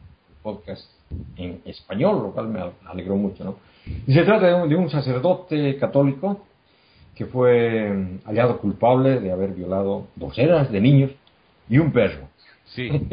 podcast 0.43 0.91
en 1.37 1.61
español, 1.65 2.23
lo 2.25 2.33
cual 2.33 2.49
me 2.49 2.59
alegró 2.87 3.15
mucho. 3.17 3.45
¿no? 3.45 3.55
Y 4.07 4.13
se 4.13 4.25
trata 4.25 4.47
de 4.49 4.55
un, 4.63 4.69
de 4.69 4.75
un 4.75 4.91
sacerdote 4.91 5.77
católico 5.79 6.41
que 7.15 7.27
fue 7.27 7.91
mm, 7.91 8.27
hallado 8.27 8.59
culpable 8.59 9.21
de 9.21 9.31
haber 9.33 9.51
violado 9.51 10.09
docenas 10.17 10.71
de 10.71 10.81
niños 10.81 11.11
y 11.69 11.79
un 11.79 11.93
perro. 11.93 12.29
Sí. 12.67 12.89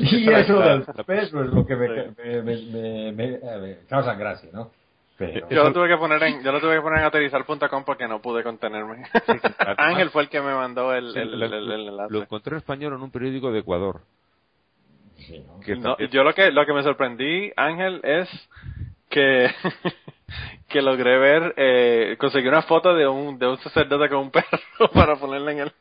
y 0.00 0.30
eso 0.30 0.60
del 0.60 0.82
perro 1.06 1.44
es 1.44 1.52
lo 1.52 1.66
que 1.66 1.76
me, 1.76 1.86
Sí. 1.88 2.10
me, 2.16 2.42
me- 2.42 2.62
me- 2.62 3.12
me- 3.12 3.24
eh, 3.34 3.58
me 3.60 3.86
causa 3.88 4.14
gracia, 4.14 4.48
¿no? 4.52 4.70
Pero, 5.18 5.48
Yo 5.48 5.64
lo 5.64 5.72
tuve 5.72 5.88
que 5.88 5.96
poner 5.96 6.22
en, 6.24 6.42
yo 6.44 6.52
lo 6.52 6.60
tuve 6.60 6.74
que 6.76 6.82
poner 6.82 6.98
en 7.00 7.06
aterrizar.com 7.06 7.84
porque 7.84 8.06
no 8.06 8.20
pude 8.20 8.42
contenerme. 8.42 9.02
Ángel 9.78 10.10
fue 10.10 10.22
el 10.24 10.28
que 10.28 10.42
me 10.42 10.54
mandó 10.54 10.92
el, 10.94 11.10
Sí, 11.14 11.18
el, 11.18 11.40
lo, 11.40 11.46
el- 11.46 11.54
el 11.72 11.88
enlace. 11.88 12.12
lo 12.12 12.20
encontré 12.22 12.52
en 12.52 12.58
español 12.58 12.92
en 12.94 13.00
un 13.02 13.10
periódico 13.10 13.50
de 13.50 13.60
Ecuador. 13.60 14.02
sí, 15.16 15.42
¿no? 15.78 15.96
Yo 16.10 16.22
lo 16.22 16.34
que 16.34 16.50
lo 16.50 16.66
que 16.66 16.72
me 16.74 16.82
sorprendí, 16.82 17.50
Ángel, 17.56 18.00
es 18.04 18.28
que 19.08 19.48
que 20.68 20.82
logré 20.82 21.18
ver, 21.18 21.54
eh, 21.56 22.16
conseguí 22.18 22.48
una 22.48 22.62
foto 22.62 22.94
de 22.94 23.06
un 23.06 23.38
de 23.38 23.48
un 23.48 23.58
sacerdote 23.58 24.08
con 24.08 24.18
un 24.18 24.30
perro 24.32 24.90
para 24.92 25.16
ponerla 25.16 25.52
en 25.52 25.58
el. 25.60 25.72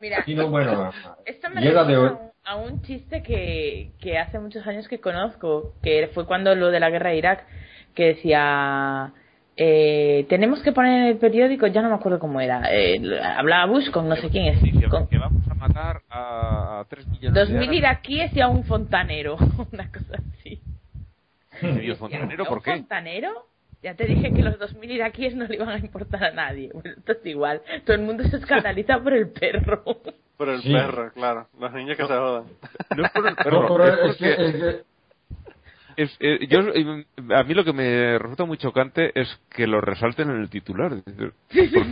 Mira, 0.00 0.22
Y 0.26 0.34
no, 0.34 0.48
bueno, 0.48 0.90
esto 1.24 1.50
me 1.50 1.60
llega 1.60 1.84
de 1.84 1.96
hoy. 1.96 2.10
a 2.44 2.56
un, 2.56 2.82
chiste 2.82 3.22
que, 3.22 3.92
que 4.00 4.18
hace 4.18 4.38
muchos 4.38 4.66
años 4.66 4.86
que 4.88 5.00
conozco, 5.00 5.74
que 5.82 6.10
fue 6.14 6.26
cuando 6.26 6.54
lo 6.54 6.70
de 6.70 6.80
la 6.80 6.90
guerra 6.90 7.10
de 7.10 7.16
Irak, 7.16 7.46
que 7.94 8.06
decía, 8.08 9.12
eh, 9.56 10.26
tenemos 10.28 10.62
que 10.62 10.72
poner 10.72 11.00
en 11.02 11.06
el 11.08 11.16
periódico, 11.16 11.66
ya 11.66 11.82
no 11.82 11.88
me 11.88 11.96
acuerdo 11.96 12.18
cómo 12.18 12.40
era, 12.40 12.62
eh, 12.72 13.00
hablaba 13.22 13.66
Bush 13.66 13.90
con 13.90 14.08
no 14.08 14.16
sé 14.16 14.28
quién 14.30 14.46
es, 14.46 14.88
con 14.88 15.08
que 15.08 15.18
vamos 15.18 15.42
a 15.48 15.54
matar 15.54 16.02
a, 16.08 16.80
a 16.80 16.84
3 16.88 17.08
millones 17.08 17.34
dos 17.34 17.48
de 17.48 17.58
mil 17.58 17.72
iraquíes 17.72 18.36
y 18.36 18.40
a 18.40 18.48
un 18.48 18.64
fontanero, 18.64 19.36
una 19.72 19.90
cosa 19.90 20.22
así. 20.38 20.60
Medio 21.62 21.96
fontanero, 21.96 22.44
¿A 22.44 22.48
¿por 22.48 22.58
un 22.58 22.64
qué? 22.64 22.72
fontanero? 22.72 23.46
Ya 23.82 23.94
te 23.94 24.06
dije 24.06 24.32
que 24.32 24.42
los 24.42 24.58
2.000 24.58 24.90
iraquíes 24.90 25.36
no 25.36 25.46
le 25.46 25.54
iban 25.54 25.68
a 25.68 25.78
importar 25.78 26.24
a 26.24 26.30
nadie. 26.32 26.70
Bueno, 26.72 26.90
esto 26.96 27.12
es 27.12 27.26
igual. 27.26 27.62
Todo 27.84 27.94
el 27.96 28.02
mundo 28.02 28.24
se 28.24 28.36
escandaliza 28.36 28.98
por 29.00 29.12
el 29.12 29.28
perro. 29.30 29.84
Por 30.36 30.48
el 30.48 30.60
Sí. 30.62 30.72
perro, 30.72 31.12
claro. 31.12 31.46
Los 31.58 31.72
niños 31.72 31.96
que 31.96 32.02
se 32.06 32.12
jodan. 32.12 32.44
No 32.96 33.04
es 33.06 33.10
por 33.12 33.26
el 33.26 33.34
No, 33.36 33.44
perro, 33.44 33.76
pero 33.76 34.04
es 34.04 34.10
es 34.10 34.16
que- 34.16 34.32
es 34.32 34.52
que- 34.54 34.82
es- 35.96 36.16
eh, 36.20 36.46
yo, 36.48 36.60
eh, 36.74 37.06
a 37.36 37.42
mí 37.44 37.54
lo 37.54 37.64
que 37.64 37.72
me 37.72 38.18
resulta 38.18 38.44
muy 38.44 38.56
chocante 38.58 39.12
es 39.20 39.28
que 39.50 39.66
lo 39.66 39.80
resalten 39.80 40.30
en 40.30 40.40
el 40.40 40.50
titular. 40.50 40.90
¿Por 41.04 41.32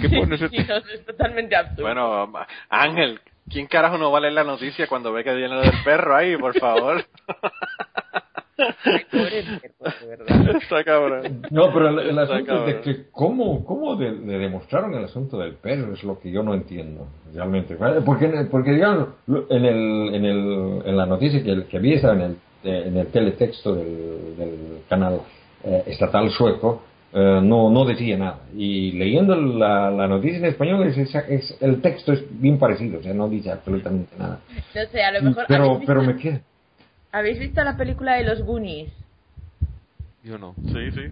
qué 0.01 0.09
pones 0.17 0.41
Sí, 0.41 0.47
este- 0.57 0.65
no, 0.65 0.77
es 0.79 1.05
totalmente 1.07 1.55
absurdo. 1.57 1.83
Bueno, 1.83 2.33
Ángel, 2.69 3.21
¿quién 3.49 3.67
carajo 3.69 3.97
no 3.99 4.11
va 4.13 4.19
a 4.19 4.21
leer 4.23 4.35
la 4.35 4.45
noticia 4.45 4.87
cuando 4.89 5.13
ve 5.13 5.23
que 5.25 5.35
viene 5.35 5.55
lo 5.55 5.61
del 5.63 5.83
perro 5.85 6.17
ahí, 6.17 6.37
por 6.37 6.57
favor? 6.59 7.05
De 8.57 10.07
verdad. 10.09 10.57
Está 10.63 10.85
cabrón. 10.85 11.43
No, 11.51 11.73
pero 11.73 11.89
el, 11.89 11.99
el 12.11 12.19
asunto 12.19 12.67
es 12.67 12.75
de 12.77 12.81
que 12.81 13.05
cómo, 13.11 13.65
cómo 13.65 13.97
de- 13.97 14.13
le 14.13 14.39
demostraron 14.39 14.95
el 14.95 15.05
asunto 15.05 15.39
del 15.39 15.55
perro 15.55 15.93
es 15.93 16.03
lo 16.05 16.19
que 16.19 16.31
yo 16.31 16.43
no 16.43 16.55
entiendo 16.55 17.07
realmente. 17.35 17.77
Porque, 18.05 18.29
porque 18.51 18.73
digamos, 18.73 19.09
en, 19.29 19.65
el, 19.65 20.15
en, 20.15 20.25
el, 20.25 20.83
en 20.87 20.97
la 20.97 21.07
noticia 21.07 21.43
que, 21.43 21.65
que 21.67 21.79
vi 21.79 21.95
esa 21.95 22.13
en 22.13 22.21
el, 22.23 22.37
en 22.65 22.97
el 22.97 23.07
teletexto 23.09 23.75
del, 23.75 24.37
del 24.37 24.59
canal 24.89 25.21
eh, 25.65 25.83
estatal 25.87 26.31
sueco, 26.31 26.83
eh, 27.13 27.41
no, 27.43 27.71
no 27.71 27.85
decía 27.85 28.17
nada. 28.17 28.41
Y 28.57 28.93
leyendo 28.93 29.35
la, 29.37 29.91
la 29.91 30.07
noticia 30.09 30.39
en 30.39 30.45
español, 30.47 30.87
es, 30.87 30.97
es- 30.99 31.57
el 31.61 31.81
texto 31.81 32.13
es 32.13 32.25
bien 32.41 32.59
parecido, 32.59 32.99
o 33.01 33.03
sea, 33.03 33.15
no 33.15 33.29
dice 33.29 33.51
absolutamente 33.51 34.15
nada. 34.19 34.41
No 34.75 34.83
sé, 34.91 35.03
a 35.03 35.13
lo 35.13 35.23
mejor. 35.23 35.45
Pero, 35.47 35.65
¿habéis, 35.65 35.79
visto, 35.81 35.87
pero 35.93 36.03
me 36.03 36.17
queda. 36.17 36.41
¿Habéis 37.17 37.39
visto 37.39 37.63
la 37.65 37.77
película 37.77 38.15
de 38.17 38.25
los 38.25 38.43
Goonies? 38.43 38.93
Yo 40.23 40.39
no. 40.39 40.55
Sí, 40.73 40.91
sí. 40.93 41.03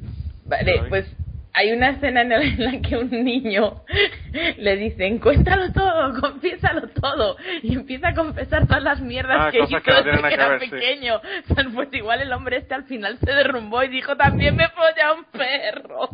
Vale, 0.44 0.82
pues 0.90 1.06
hay 1.55 1.72
una 1.72 1.90
escena 1.90 2.22
en 2.22 2.28
la, 2.59 2.81
que 2.82 2.97
un 2.97 3.10
niño 3.10 3.82
le 4.59 4.76
dice, 4.76 5.06
encuéntralo 5.06 5.72
todo, 5.72 6.20
confiésalo 6.20 6.89
todo, 6.89 7.36
y 7.62 7.74
empieza 7.74 8.09
a 8.09 8.14
confesar 8.14 8.66
todas 8.66 8.82
las 8.82 9.01
mierdas 9.01 9.36
Ah, 9.40 9.51
que 9.51 9.59
hizo 9.60 9.81
que 9.82 9.93
desde 9.93 10.28
que 10.28 10.35
era 10.35 10.48
ver, 10.48 10.60
sí. 10.60 10.70
pequeño. 10.70 11.16
O 11.16 11.20
sea, 11.55 11.64
pues 11.72 11.89
igual 11.93 12.20
el 12.20 12.32
hombre 12.32 12.59
este 12.59 12.74
al 12.74 12.85
final 12.85 13.18
se 13.18 13.31
derrumbó 13.32 13.82
y 13.82 13.89
dijo, 13.89 14.16
también 14.16 14.56
me 14.56 14.68
folla 14.68 15.12
un 15.14 15.24
perro. 15.24 16.10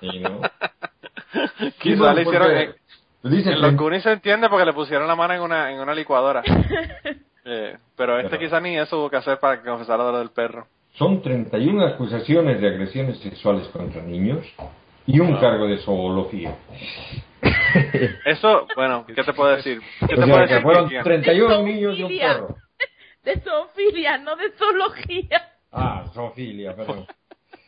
Sí, 0.00 0.20
¿no? 0.20 0.40
Quizá 1.80 2.12
le 2.14 2.22
hicieron... 2.22 2.50
En, 2.56 2.74
dicen 3.22 3.52
en 3.54 3.60
los 3.62 3.70
que- 3.70 3.76
Goonies 3.76 4.02
se 4.02 4.12
entiende 4.12 4.48
porque 4.48 4.64
le 4.66 4.72
pusieron 4.72 5.06
la 5.08 5.14
mano 5.16 5.34
en 5.34 5.40
una, 5.40 5.70
en 5.72 5.80
una 5.80 5.94
licuadora. 5.94 6.42
Eh, 7.52 7.76
pero 7.96 8.16
este 8.18 8.30
Pero- 8.30 8.42
quizá 8.42 8.60
ni 8.60 8.78
eso 8.78 8.98
hubo 9.00 9.10
que 9.10 9.16
hacer 9.16 9.38
para 9.40 9.60
que 9.60 9.68
confesara 9.68 10.04
lo 10.04 10.18
del 10.18 10.30
perro. 10.30 10.68
Son 10.94 11.20
31 11.20 11.84
acusaciones 11.84 12.60
de 12.60 12.68
agresiones 12.68 13.18
sexuales 13.18 13.66
contra 13.68 14.02
niños 14.02 14.46
y 15.06 15.18
un 15.18 15.36
cargo 15.40 15.66
de 15.66 15.78
zoología. 15.78 16.54
Eso, 18.24 18.66
bueno, 18.76 19.04
¿qué 19.06 19.22
te 19.24 19.32
puedo 19.32 19.56
decir? 19.56 19.80
¿Qué 20.00 20.04
O 20.04 20.08
te 20.08 20.16
sea, 20.16 20.24
puedo 20.26 20.36
que 20.36 20.42
decir? 20.54 20.62
fueron 20.62 20.82
Cristian? 20.88 21.04
31 21.04 21.62
niños 21.62 21.98
y 21.98 22.02
un 22.04 22.18
perro. 22.18 22.56
De 23.24 23.38
zoofilia, 23.40 24.16
no 24.18 24.34
de 24.36 24.50
zoología. 24.52 25.42
Ah, 25.72 26.04
zoofilia, 26.14 26.74
perdón. 26.74 27.06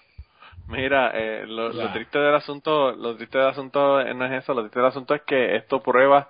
Mira, 0.68 1.10
eh, 1.14 1.44
lo, 1.46 1.68
lo 1.70 1.92
triste 1.92 2.18
del 2.18 2.34
asunto, 2.34 2.92
lo 2.92 3.16
triste 3.16 3.36
del 3.36 3.48
asunto 3.48 4.02
no 4.14 4.24
es 4.26 4.42
eso, 4.42 4.54
lo 4.54 4.62
triste 4.62 4.78
del 4.78 4.88
asunto 4.88 5.14
es 5.14 5.22
que 5.22 5.56
esto 5.56 5.82
prueba 5.82 6.28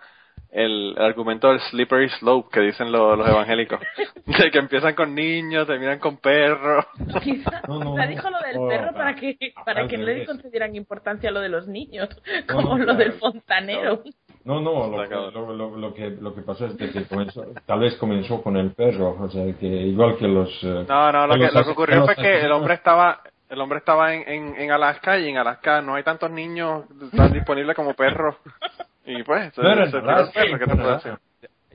el, 0.52 0.94
el 0.96 1.02
argumento 1.02 1.48
del 1.48 1.60
slippery 1.60 2.08
slope 2.20 2.50
que 2.52 2.60
dicen 2.60 2.92
lo- 2.92 3.16
los 3.16 3.26
evangélicos, 3.28 3.80
de 4.26 4.50
que 4.50 4.58
empiezan 4.58 4.94
con 4.94 5.14
niños, 5.14 5.66
terminan 5.66 5.98
con 5.98 6.18
perros. 6.18 6.84
Quizá, 7.22 7.62
No, 7.66 7.78
no, 7.82 7.92
quizá 7.94 8.04
no. 8.04 8.10
dijo 8.10 8.30
lo 8.30 8.38
del 8.40 8.56
Oh, 8.58 8.68
perro 8.68 8.86
va. 8.92 8.92
para 8.92 9.14
que, 9.14 9.36
para 9.64 9.86
que 9.88 9.96
no 9.96 10.04
le 10.04 10.26
concedieran 10.26 10.76
importancia 10.76 11.30
a 11.30 11.32
lo 11.32 11.40
de 11.40 11.48
los 11.48 11.66
niños, 11.66 12.08
como 12.50 12.76
no, 12.78 12.84
lo 12.84 12.94
del 12.94 13.12
fontanero. 13.14 14.02
No, 14.44 14.60
no, 14.60 14.88
lo, 14.88 15.08
cabrón. 15.08 15.32
lo, 15.34 15.52
lo- 15.56 15.76
lo 15.76 15.94
que, 15.94 16.10
lo 16.10 16.34
que 16.34 16.42
pasó 16.42 16.66
es 16.66 16.76
de 16.76 16.90
que 16.90 17.04
comenzó, 17.04 17.44
tal 17.64 17.80
vez 17.80 17.94
comenzó 17.96 18.42
con 18.42 18.56
el 18.56 18.72
perro, 18.72 19.16
o 19.20 19.30
sea, 19.30 19.44
que 19.58 19.66
igual 19.66 20.16
que 20.18 20.26
los... 20.28 20.50
eh, 20.64 20.84
No, 20.88 21.12
no, 21.12 21.26
lo 21.28 21.34
que 21.34 21.48
que, 21.48 21.52
lo 21.54 21.64
que 21.64 21.70
ocurrió 21.70 22.04
fue 22.04 22.16
que 22.16 22.40
el 22.40 22.52
hombre 22.52 22.74
estaba, 22.74 23.22
el 23.48 23.60
hombre 23.60 23.78
estaba 23.78 24.12
en, 24.12 24.28
en, 24.28 24.60
en 24.60 24.70
Alaska 24.72 25.18
y 25.18 25.28
en 25.28 25.38
Alaska 25.38 25.80
no 25.80 25.94
hay 25.94 26.02
tantos 26.02 26.30
niños 26.30 26.84
tan 27.16 27.32
disponibles 27.32 27.74
como 27.76 27.94
perros. 27.94 28.34
Y 29.04 29.22
pues, 29.22 29.52
se, 29.54 29.62
No 29.62 29.74
se 29.74 29.96
el 29.98 30.08
Alaska, 30.08 30.40
perro, 30.40 30.58
¿qué 30.58 30.64
te 30.66 30.76
puedo 30.76 30.94
decir? 30.94 31.12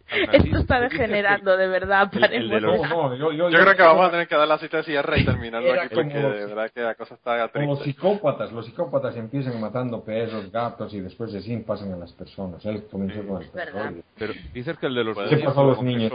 Esto 0.10 0.58
está 0.60 0.80
degenerando, 0.80 1.58
de 1.58 1.68
verdad. 1.68 2.10
El- 2.14 2.24
el 2.24 2.50
de 2.50 2.62
paremos 2.62 2.80
los- 2.80 2.82
ya. 2.90 2.96
No, 2.96 3.10
no, 3.10 3.16
yo, 3.18 3.32
yo, 3.34 3.50
Yo 3.50 3.60
creo 3.60 3.76
que 3.76 3.84
vamos 3.84 4.08
a 4.08 4.12
tener 4.12 4.28
que 4.30 4.36
dar 4.38 4.48
la 4.48 4.58
cita 4.58 4.78
de 4.78 4.84
cierre 4.84 5.20
y 5.20 5.26
terminarlo 5.26 5.70
aquí 5.82 5.94
porque 5.96 6.14
como- 6.14 6.30
de 6.30 6.46
verdad 6.46 6.72
que 6.74 6.82
la 6.82 6.96
cosa 6.96 7.16
está 7.16 7.50
Como 7.50 7.74
triste. 7.78 7.84
psicópatas, 7.92 8.52
los 8.54 8.66
psicópatas 8.66 9.18
empiezan 9.18 9.60
matando 9.60 10.02
perros, 10.06 10.50
gatos 10.50 10.94
y 10.94 11.02
después 11.02 11.34
de 11.34 11.42
sí 11.42 11.58
pasan 11.58 11.92
a 11.92 11.98
las 11.98 12.14
personas. 12.14 12.66
Él 12.66 12.86
comenzó 12.90 13.22
con 13.28 13.40
verdad. 13.54 13.74
perro. 13.74 13.96
Pero 14.18 14.34
dices 14.54 14.78
que 14.78 14.86
el 14.86 14.96
de 14.96 15.04
los 15.04 15.18
¿Qué 15.18 15.38
pasó 15.40 15.60
a 15.60 15.64
lo 15.64 15.70
los 15.72 15.84
niños? 15.84 16.10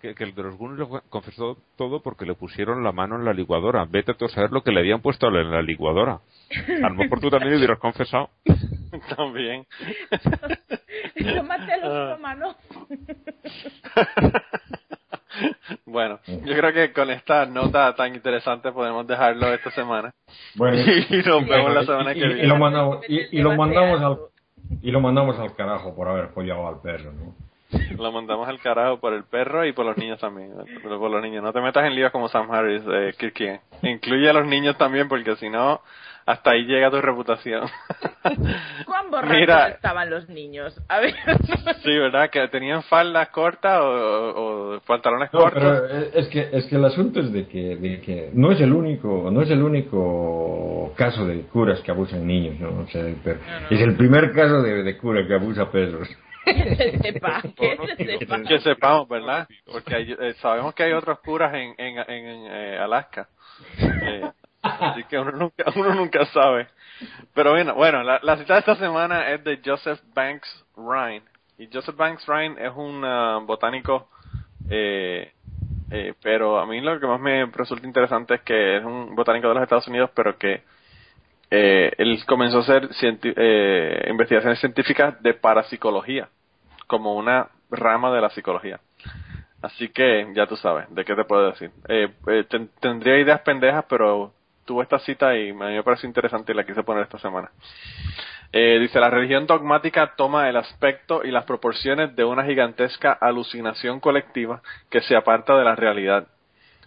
Que, 0.00 0.14
que 0.14 0.22
el 0.24 0.34
de 0.34 0.42
los 0.44 0.56
Goonies 0.56 0.78
lo 0.78 0.88
confesó 1.08 1.56
todo 1.76 2.00
porque 2.00 2.24
le 2.24 2.34
pusieron 2.34 2.84
la 2.84 2.92
mano 2.92 3.16
en 3.16 3.24
la 3.24 3.32
licuadora. 3.32 3.84
Vete 3.84 4.14
tú 4.14 4.26
a 4.26 4.28
saber 4.28 4.52
lo 4.52 4.62
que 4.62 4.70
le 4.70 4.78
habían 4.80 5.00
puesto 5.00 5.26
en 5.26 5.50
la 5.50 5.60
licuadora. 5.60 6.20
A 6.84 6.88
lo 6.88 6.94
mejor 6.94 7.18
tú 7.20 7.28
también 7.30 7.56
hubieras 7.56 7.78
confesado. 7.80 8.30
También. 9.16 9.66
Yo 11.16 11.42
maté 11.42 11.72
a 11.72 11.76
Ah. 11.76 11.78
los 11.82 12.10
romanos. 12.16 12.56
bueno, 15.86 16.18
yo 16.26 16.54
creo 16.56 16.72
que 16.72 16.92
con 16.92 17.10
esta 17.10 17.44
nota 17.46 17.94
tan 17.94 18.14
interesante 18.14 18.72
podemos 18.72 19.06
dejarlo 19.06 19.52
esta 19.52 19.70
semana. 19.72 20.12
Bueno, 20.54 20.76
Y 21.10 21.16
nos 21.22 21.46
vemos 21.46 21.74
la 21.74 21.82
y- 21.82 21.86
semana 21.86 22.12
y- 22.12 22.14
que 22.14 22.20
y 22.26 22.28
viene. 22.34 22.48
lo 22.48 22.56
mandamos, 22.56 22.98
y, 23.08 23.38
y 23.38 23.42
lo 23.42 23.54
mandamos 23.56 24.00
al, 24.02 24.18
y 24.82 24.90
lo 24.90 25.00
mandamos 25.00 25.38
al 25.38 25.54
carajo 25.54 25.94
por 25.94 26.08
haber 26.08 26.28
follado 26.28 26.66
al 26.68 26.80
perro, 26.80 27.12
¿no? 27.12 27.34
Lo 27.98 28.12
mandamos 28.12 28.48
al 28.48 28.60
carajo 28.60 28.98
por 28.98 29.12
el 29.12 29.24
perro 29.24 29.66
y 29.66 29.72
por 29.72 29.84
los 29.84 29.96
niños 29.96 30.18
también. 30.20 30.52
Pero 30.82 30.98
por 30.98 31.10
los 31.10 31.22
niños. 31.22 31.42
No 31.42 31.52
te 31.52 31.60
metas 31.60 31.84
en 31.84 31.94
líos 31.94 32.10
como 32.12 32.28
Sam 32.28 32.50
Harris, 32.50 32.82
eh. 32.90 33.60
Incluye 33.82 34.28
a 34.30 34.32
los 34.32 34.46
niños 34.46 34.76
también 34.78 35.08
porque 35.08 35.36
si 35.36 35.50
no, 35.50 35.80
hasta 36.24 36.52
ahí 36.52 36.64
llega 36.64 36.90
tu 36.90 37.00
reputación. 37.00 37.68
¿Cuán 38.86 39.10
borrachos 39.10 39.36
Mira. 39.38 39.68
estaban 39.68 40.08
los 40.10 40.28
niños? 40.28 40.78
A 40.88 41.00
ver. 41.00 41.14
sí, 41.82 41.90
¿verdad? 41.98 42.30
Que 42.30 42.48
tenían 42.48 42.82
faldas 42.84 43.28
cortas 43.30 43.80
o, 43.82 44.80
pantalones 44.86 45.30
No, 45.32 45.40
cortos. 45.40 45.62
pero 45.62 45.86
es 45.86 46.14
es 46.14 46.28
que 46.28 46.48
es 46.52 46.66
que 46.66 46.76
el 46.76 46.84
asunto 46.84 47.20
es 47.20 47.32
de 47.32 47.46
que, 47.46 47.76
de 47.76 48.00
que 48.00 48.30
no 48.32 48.50
es 48.52 48.60
el 48.60 48.72
único 48.72 49.30
no 49.30 49.42
es 49.42 49.50
el 49.50 49.62
único 49.62 50.92
caso 50.96 51.26
de 51.26 51.42
curas 51.42 51.80
que 51.80 51.90
abusan 51.90 52.26
niños, 52.26 52.58
¿no? 52.60 52.80
O 52.82 52.86
sea, 52.88 53.02
pero 53.22 53.38
No, 53.40 53.60
no. 53.60 53.66
es 53.70 53.80
el 53.80 53.96
primer 53.96 54.32
caso 54.32 54.62
de, 54.62 54.82
de 54.82 54.96
cura 54.96 55.26
que 55.26 55.34
abusa 55.34 55.70
perros. 55.70 56.08
Que 56.54 56.76
se 56.76 56.98
sepa, 56.98 57.42
que 57.42 57.76
se 57.96 58.18
sepa. 58.18 58.42
que 58.42 58.58
sepamos, 58.60 59.08
¿verdad? 59.08 59.48
Porque 59.70 59.94
hay- 59.94 60.16
eh, 60.18 60.34
sabemos 60.40 60.74
que 60.74 60.82
hay 60.84 60.92
otros 60.92 61.18
curas 61.20 61.52
en, 61.54 61.74
en, 61.78 61.98
en, 61.98 62.46
eh, 62.50 62.78
Alaska. 62.78 63.28
Eh, 63.78 64.30
así 64.62 65.04
que 65.04 65.18
uno 65.18 65.32
nunca, 65.32 65.64
uno 65.76 65.94
nunca 65.94 66.24
sabe. 66.26 66.68
Pero 67.34 67.52
bueno, 67.52 67.74
bueno 67.74 68.02
la, 68.02 68.18
la 68.22 68.36
cita 68.38 68.54
de 68.54 68.60
esta 68.60 68.76
semana 68.76 69.30
es 69.30 69.42
de 69.44 69.60
Joseph 69.64 70.00
Banks 70.14 70.64
Rhine. 70.76 71.22
Y 71.58 71.68
Joseph 71.72 71.96
Banks 71.96 72.26
Rhine 72.26 72.54
es 72.64 72.72
un 72.76 73.04
ah, 73.04 73.40
botánico, 73.42 74.08
eh, 74.70 75.32
eh, 75.90 76.14
pero 76.22 76.58
a 76.60 76.66
mí 76.66 76.80
lo 76.80 77.00
que 77.00 77.06
más 77.06 77.20
me 77.20 77.46
resulta 77.46 77.86
interesante 77.86 78.34
es 78.34 78.40
que 78.42 78.76
es 78.76 78.84
un 78.84 79.14
botánico 79.16 79.48
de 79.48 79.54
los 79.54 79.62
Estados 79.64 79.88
Unidos, 79.88 80.10
pero 80.14 80.36
que 80.38 80.62
eh, 81.50 81.92
él 81.98 82.22
comenzó 82.26 82.58
a 82.58 82.60
hacer 82.60 82.88
cienti- 82.90 83.32
eh, 83.36 84.06
investigaciones 84.10 84.60
científicas 84.60 85.20
de 85.22 85.34
parapsicología, 85.34 86.28
como 86.88 87.14
una 87.14 87.46
rama 87.70 88.12
de 88.12 88.20
la 88.20 88.30
psicología. 88.30 88.80
Así 89.62 89.88
que 89.90 90.26
ya 90.34 90.46
tú 90.46 90.56
sabes, 90.56 90.92
¿de 90.92 91.04
qué 91.04 91.14
te 91.14 91.24
puedo 91.24 91.50
decir? 91.50 91.70
Eh, 91.88 92.08
eh, 92.26 92.44
ten- 92.48 92.70
tendría 92.80 93.18
ideas 93.18 93.40
pendejas, 93.42 93.84
pero 93.88 94.32
tuve 94.64 94.82
esta 94.82 94.98
cita 94.98 95.36
y 95.36 95.50
a 95.50 95.54
mí 95.54 95.74
me 95.74 95.82
pareció 95.82 96.08
interesante 96.08 96.52
y 96.52 96.54
la 96.56 96.64
quise 96.64 96.82
poner 96.82 97.04
esta 97.04 97.18
semana. 97.18 97.50
Eh, 98.52 98.78
dice, 98.80 98.98
la 98.98 99.10
religión 99.10 99.46
dogmática 99.46 100.14
toma 100.16 100.48
el 100.48 100.56
aspecto 100.56 101.22
y 101.24 101.30
las 101.30 101.44
proporciones 101.44 102.16
de 102.16 102.24
una 102.24 102.44
gigantesca 102.44 103.12
alucinación 103.12 104.00
colectiva 104.00 104.62
que 104.90 105.00
se 105.02 105.16
aparta 105.16 105.56
de 105.56 105.64
la 105.64 105.74
realidad. 105.76 106.28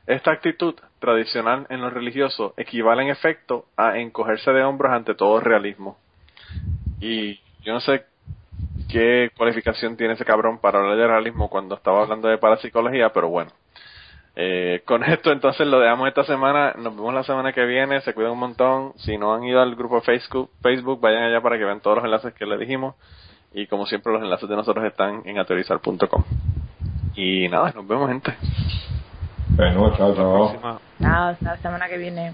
Esta 0.08 0.32
actitud 0.32 0.76
tradicional 1.00 1.68
en 1.70 1.82
lo 1.82 1.90
religioso 1.90 2.54
equivale 2.58 3.04
en 3.04 3.10
efecto 3.10 3.66
a 3.78 4.00
encogerse 4.00 4.52
de 4.52 4.64
hombros 4.64 4.92
ante 4.92 5.14
todo 5.14 5.40
realismo. 5.40 5.98
Y 7.00 7.40
yo 7.64 7.74
no 7.74 7.80
sé 7.80 8.06
qué 8.92 9.32
cualificación 9.36 9.98
tiene 9.98 10.14
ese 10.14 10.26
cabrón 10.26 10.60
para 10.60 10.80
hablar 10.80 10.98
de 10.98 11.08
realismo 11.08 11.50
cuando 11.50 11.76
estaba 11.76 12.04
hablando 12.04 12.28
de 12.28 12.38
parapsicología, 12.38 13.10
pero 13.10 13.30
bueno. 13.30 13.52
Eh, 14.36 14.82
con 14.86 15.04
esto 15.04 15.32
entonces 15.32 15.68
lo 15.68 15.80
dejamos 15.80 16.08
esta 16.08 16.24
semana, 16.24 16.74
nos 16.78 16.96
vemos 16.96 17.14
la 17.14 17.24
semana 17.24 17.54
que 17.54 17.66
viene, 17.66 18.02
se 18.02 18.14
cuidan 18.14 18.32
un 18.34 18.40
montón, 18.40 18.94
si 18.98 19.18
no 19.18 19.34
han 19.34 19.44
ido 19.44 19.62
al 19.62 19.76
grupo 19.76 19.96
de 19.96 20.02
Facebook, 20.02 20.50
Facebook 20.62 21.02
vayan 21.02 21.24
allá 21.24 21.42
para 21.42 21.58
que 21.58 21.66
vean 21.66 21.82
todos 21.82 21.98
los 21.98 22.06
enlaces 22.06 22.34
que 22.34 22.46
les 22.46 22.60
dijimos 22.60 22.96
y 23.54 23.68
como 23.68 23.86
siempre 23.86 24.14
los 24.14 24.22
enlaces 24.22 24.48
de 24.48 24.56
nosotros 24.56 24.86
están 24.86 25.22
en 25.26 25.38
ateorizar.com. 25.38 26.24
Y 27.16 27.50
nada, 27.50 27.74
nos 27.76 27.86
vemos 27.86 28.10
gente. 28.10 28.34
Bueno, 29.50 29.94
chao, 29.98 30.10
La 30.10 30.16
chao. 30.16 30.34
próxima. 30.34 30.80
Chao, 31.02 31.28
hasta 31.30 31.46
la 31.46 31.58
semana 31.58 31.90
que 31.90 31.98
viene. 31.98 32.32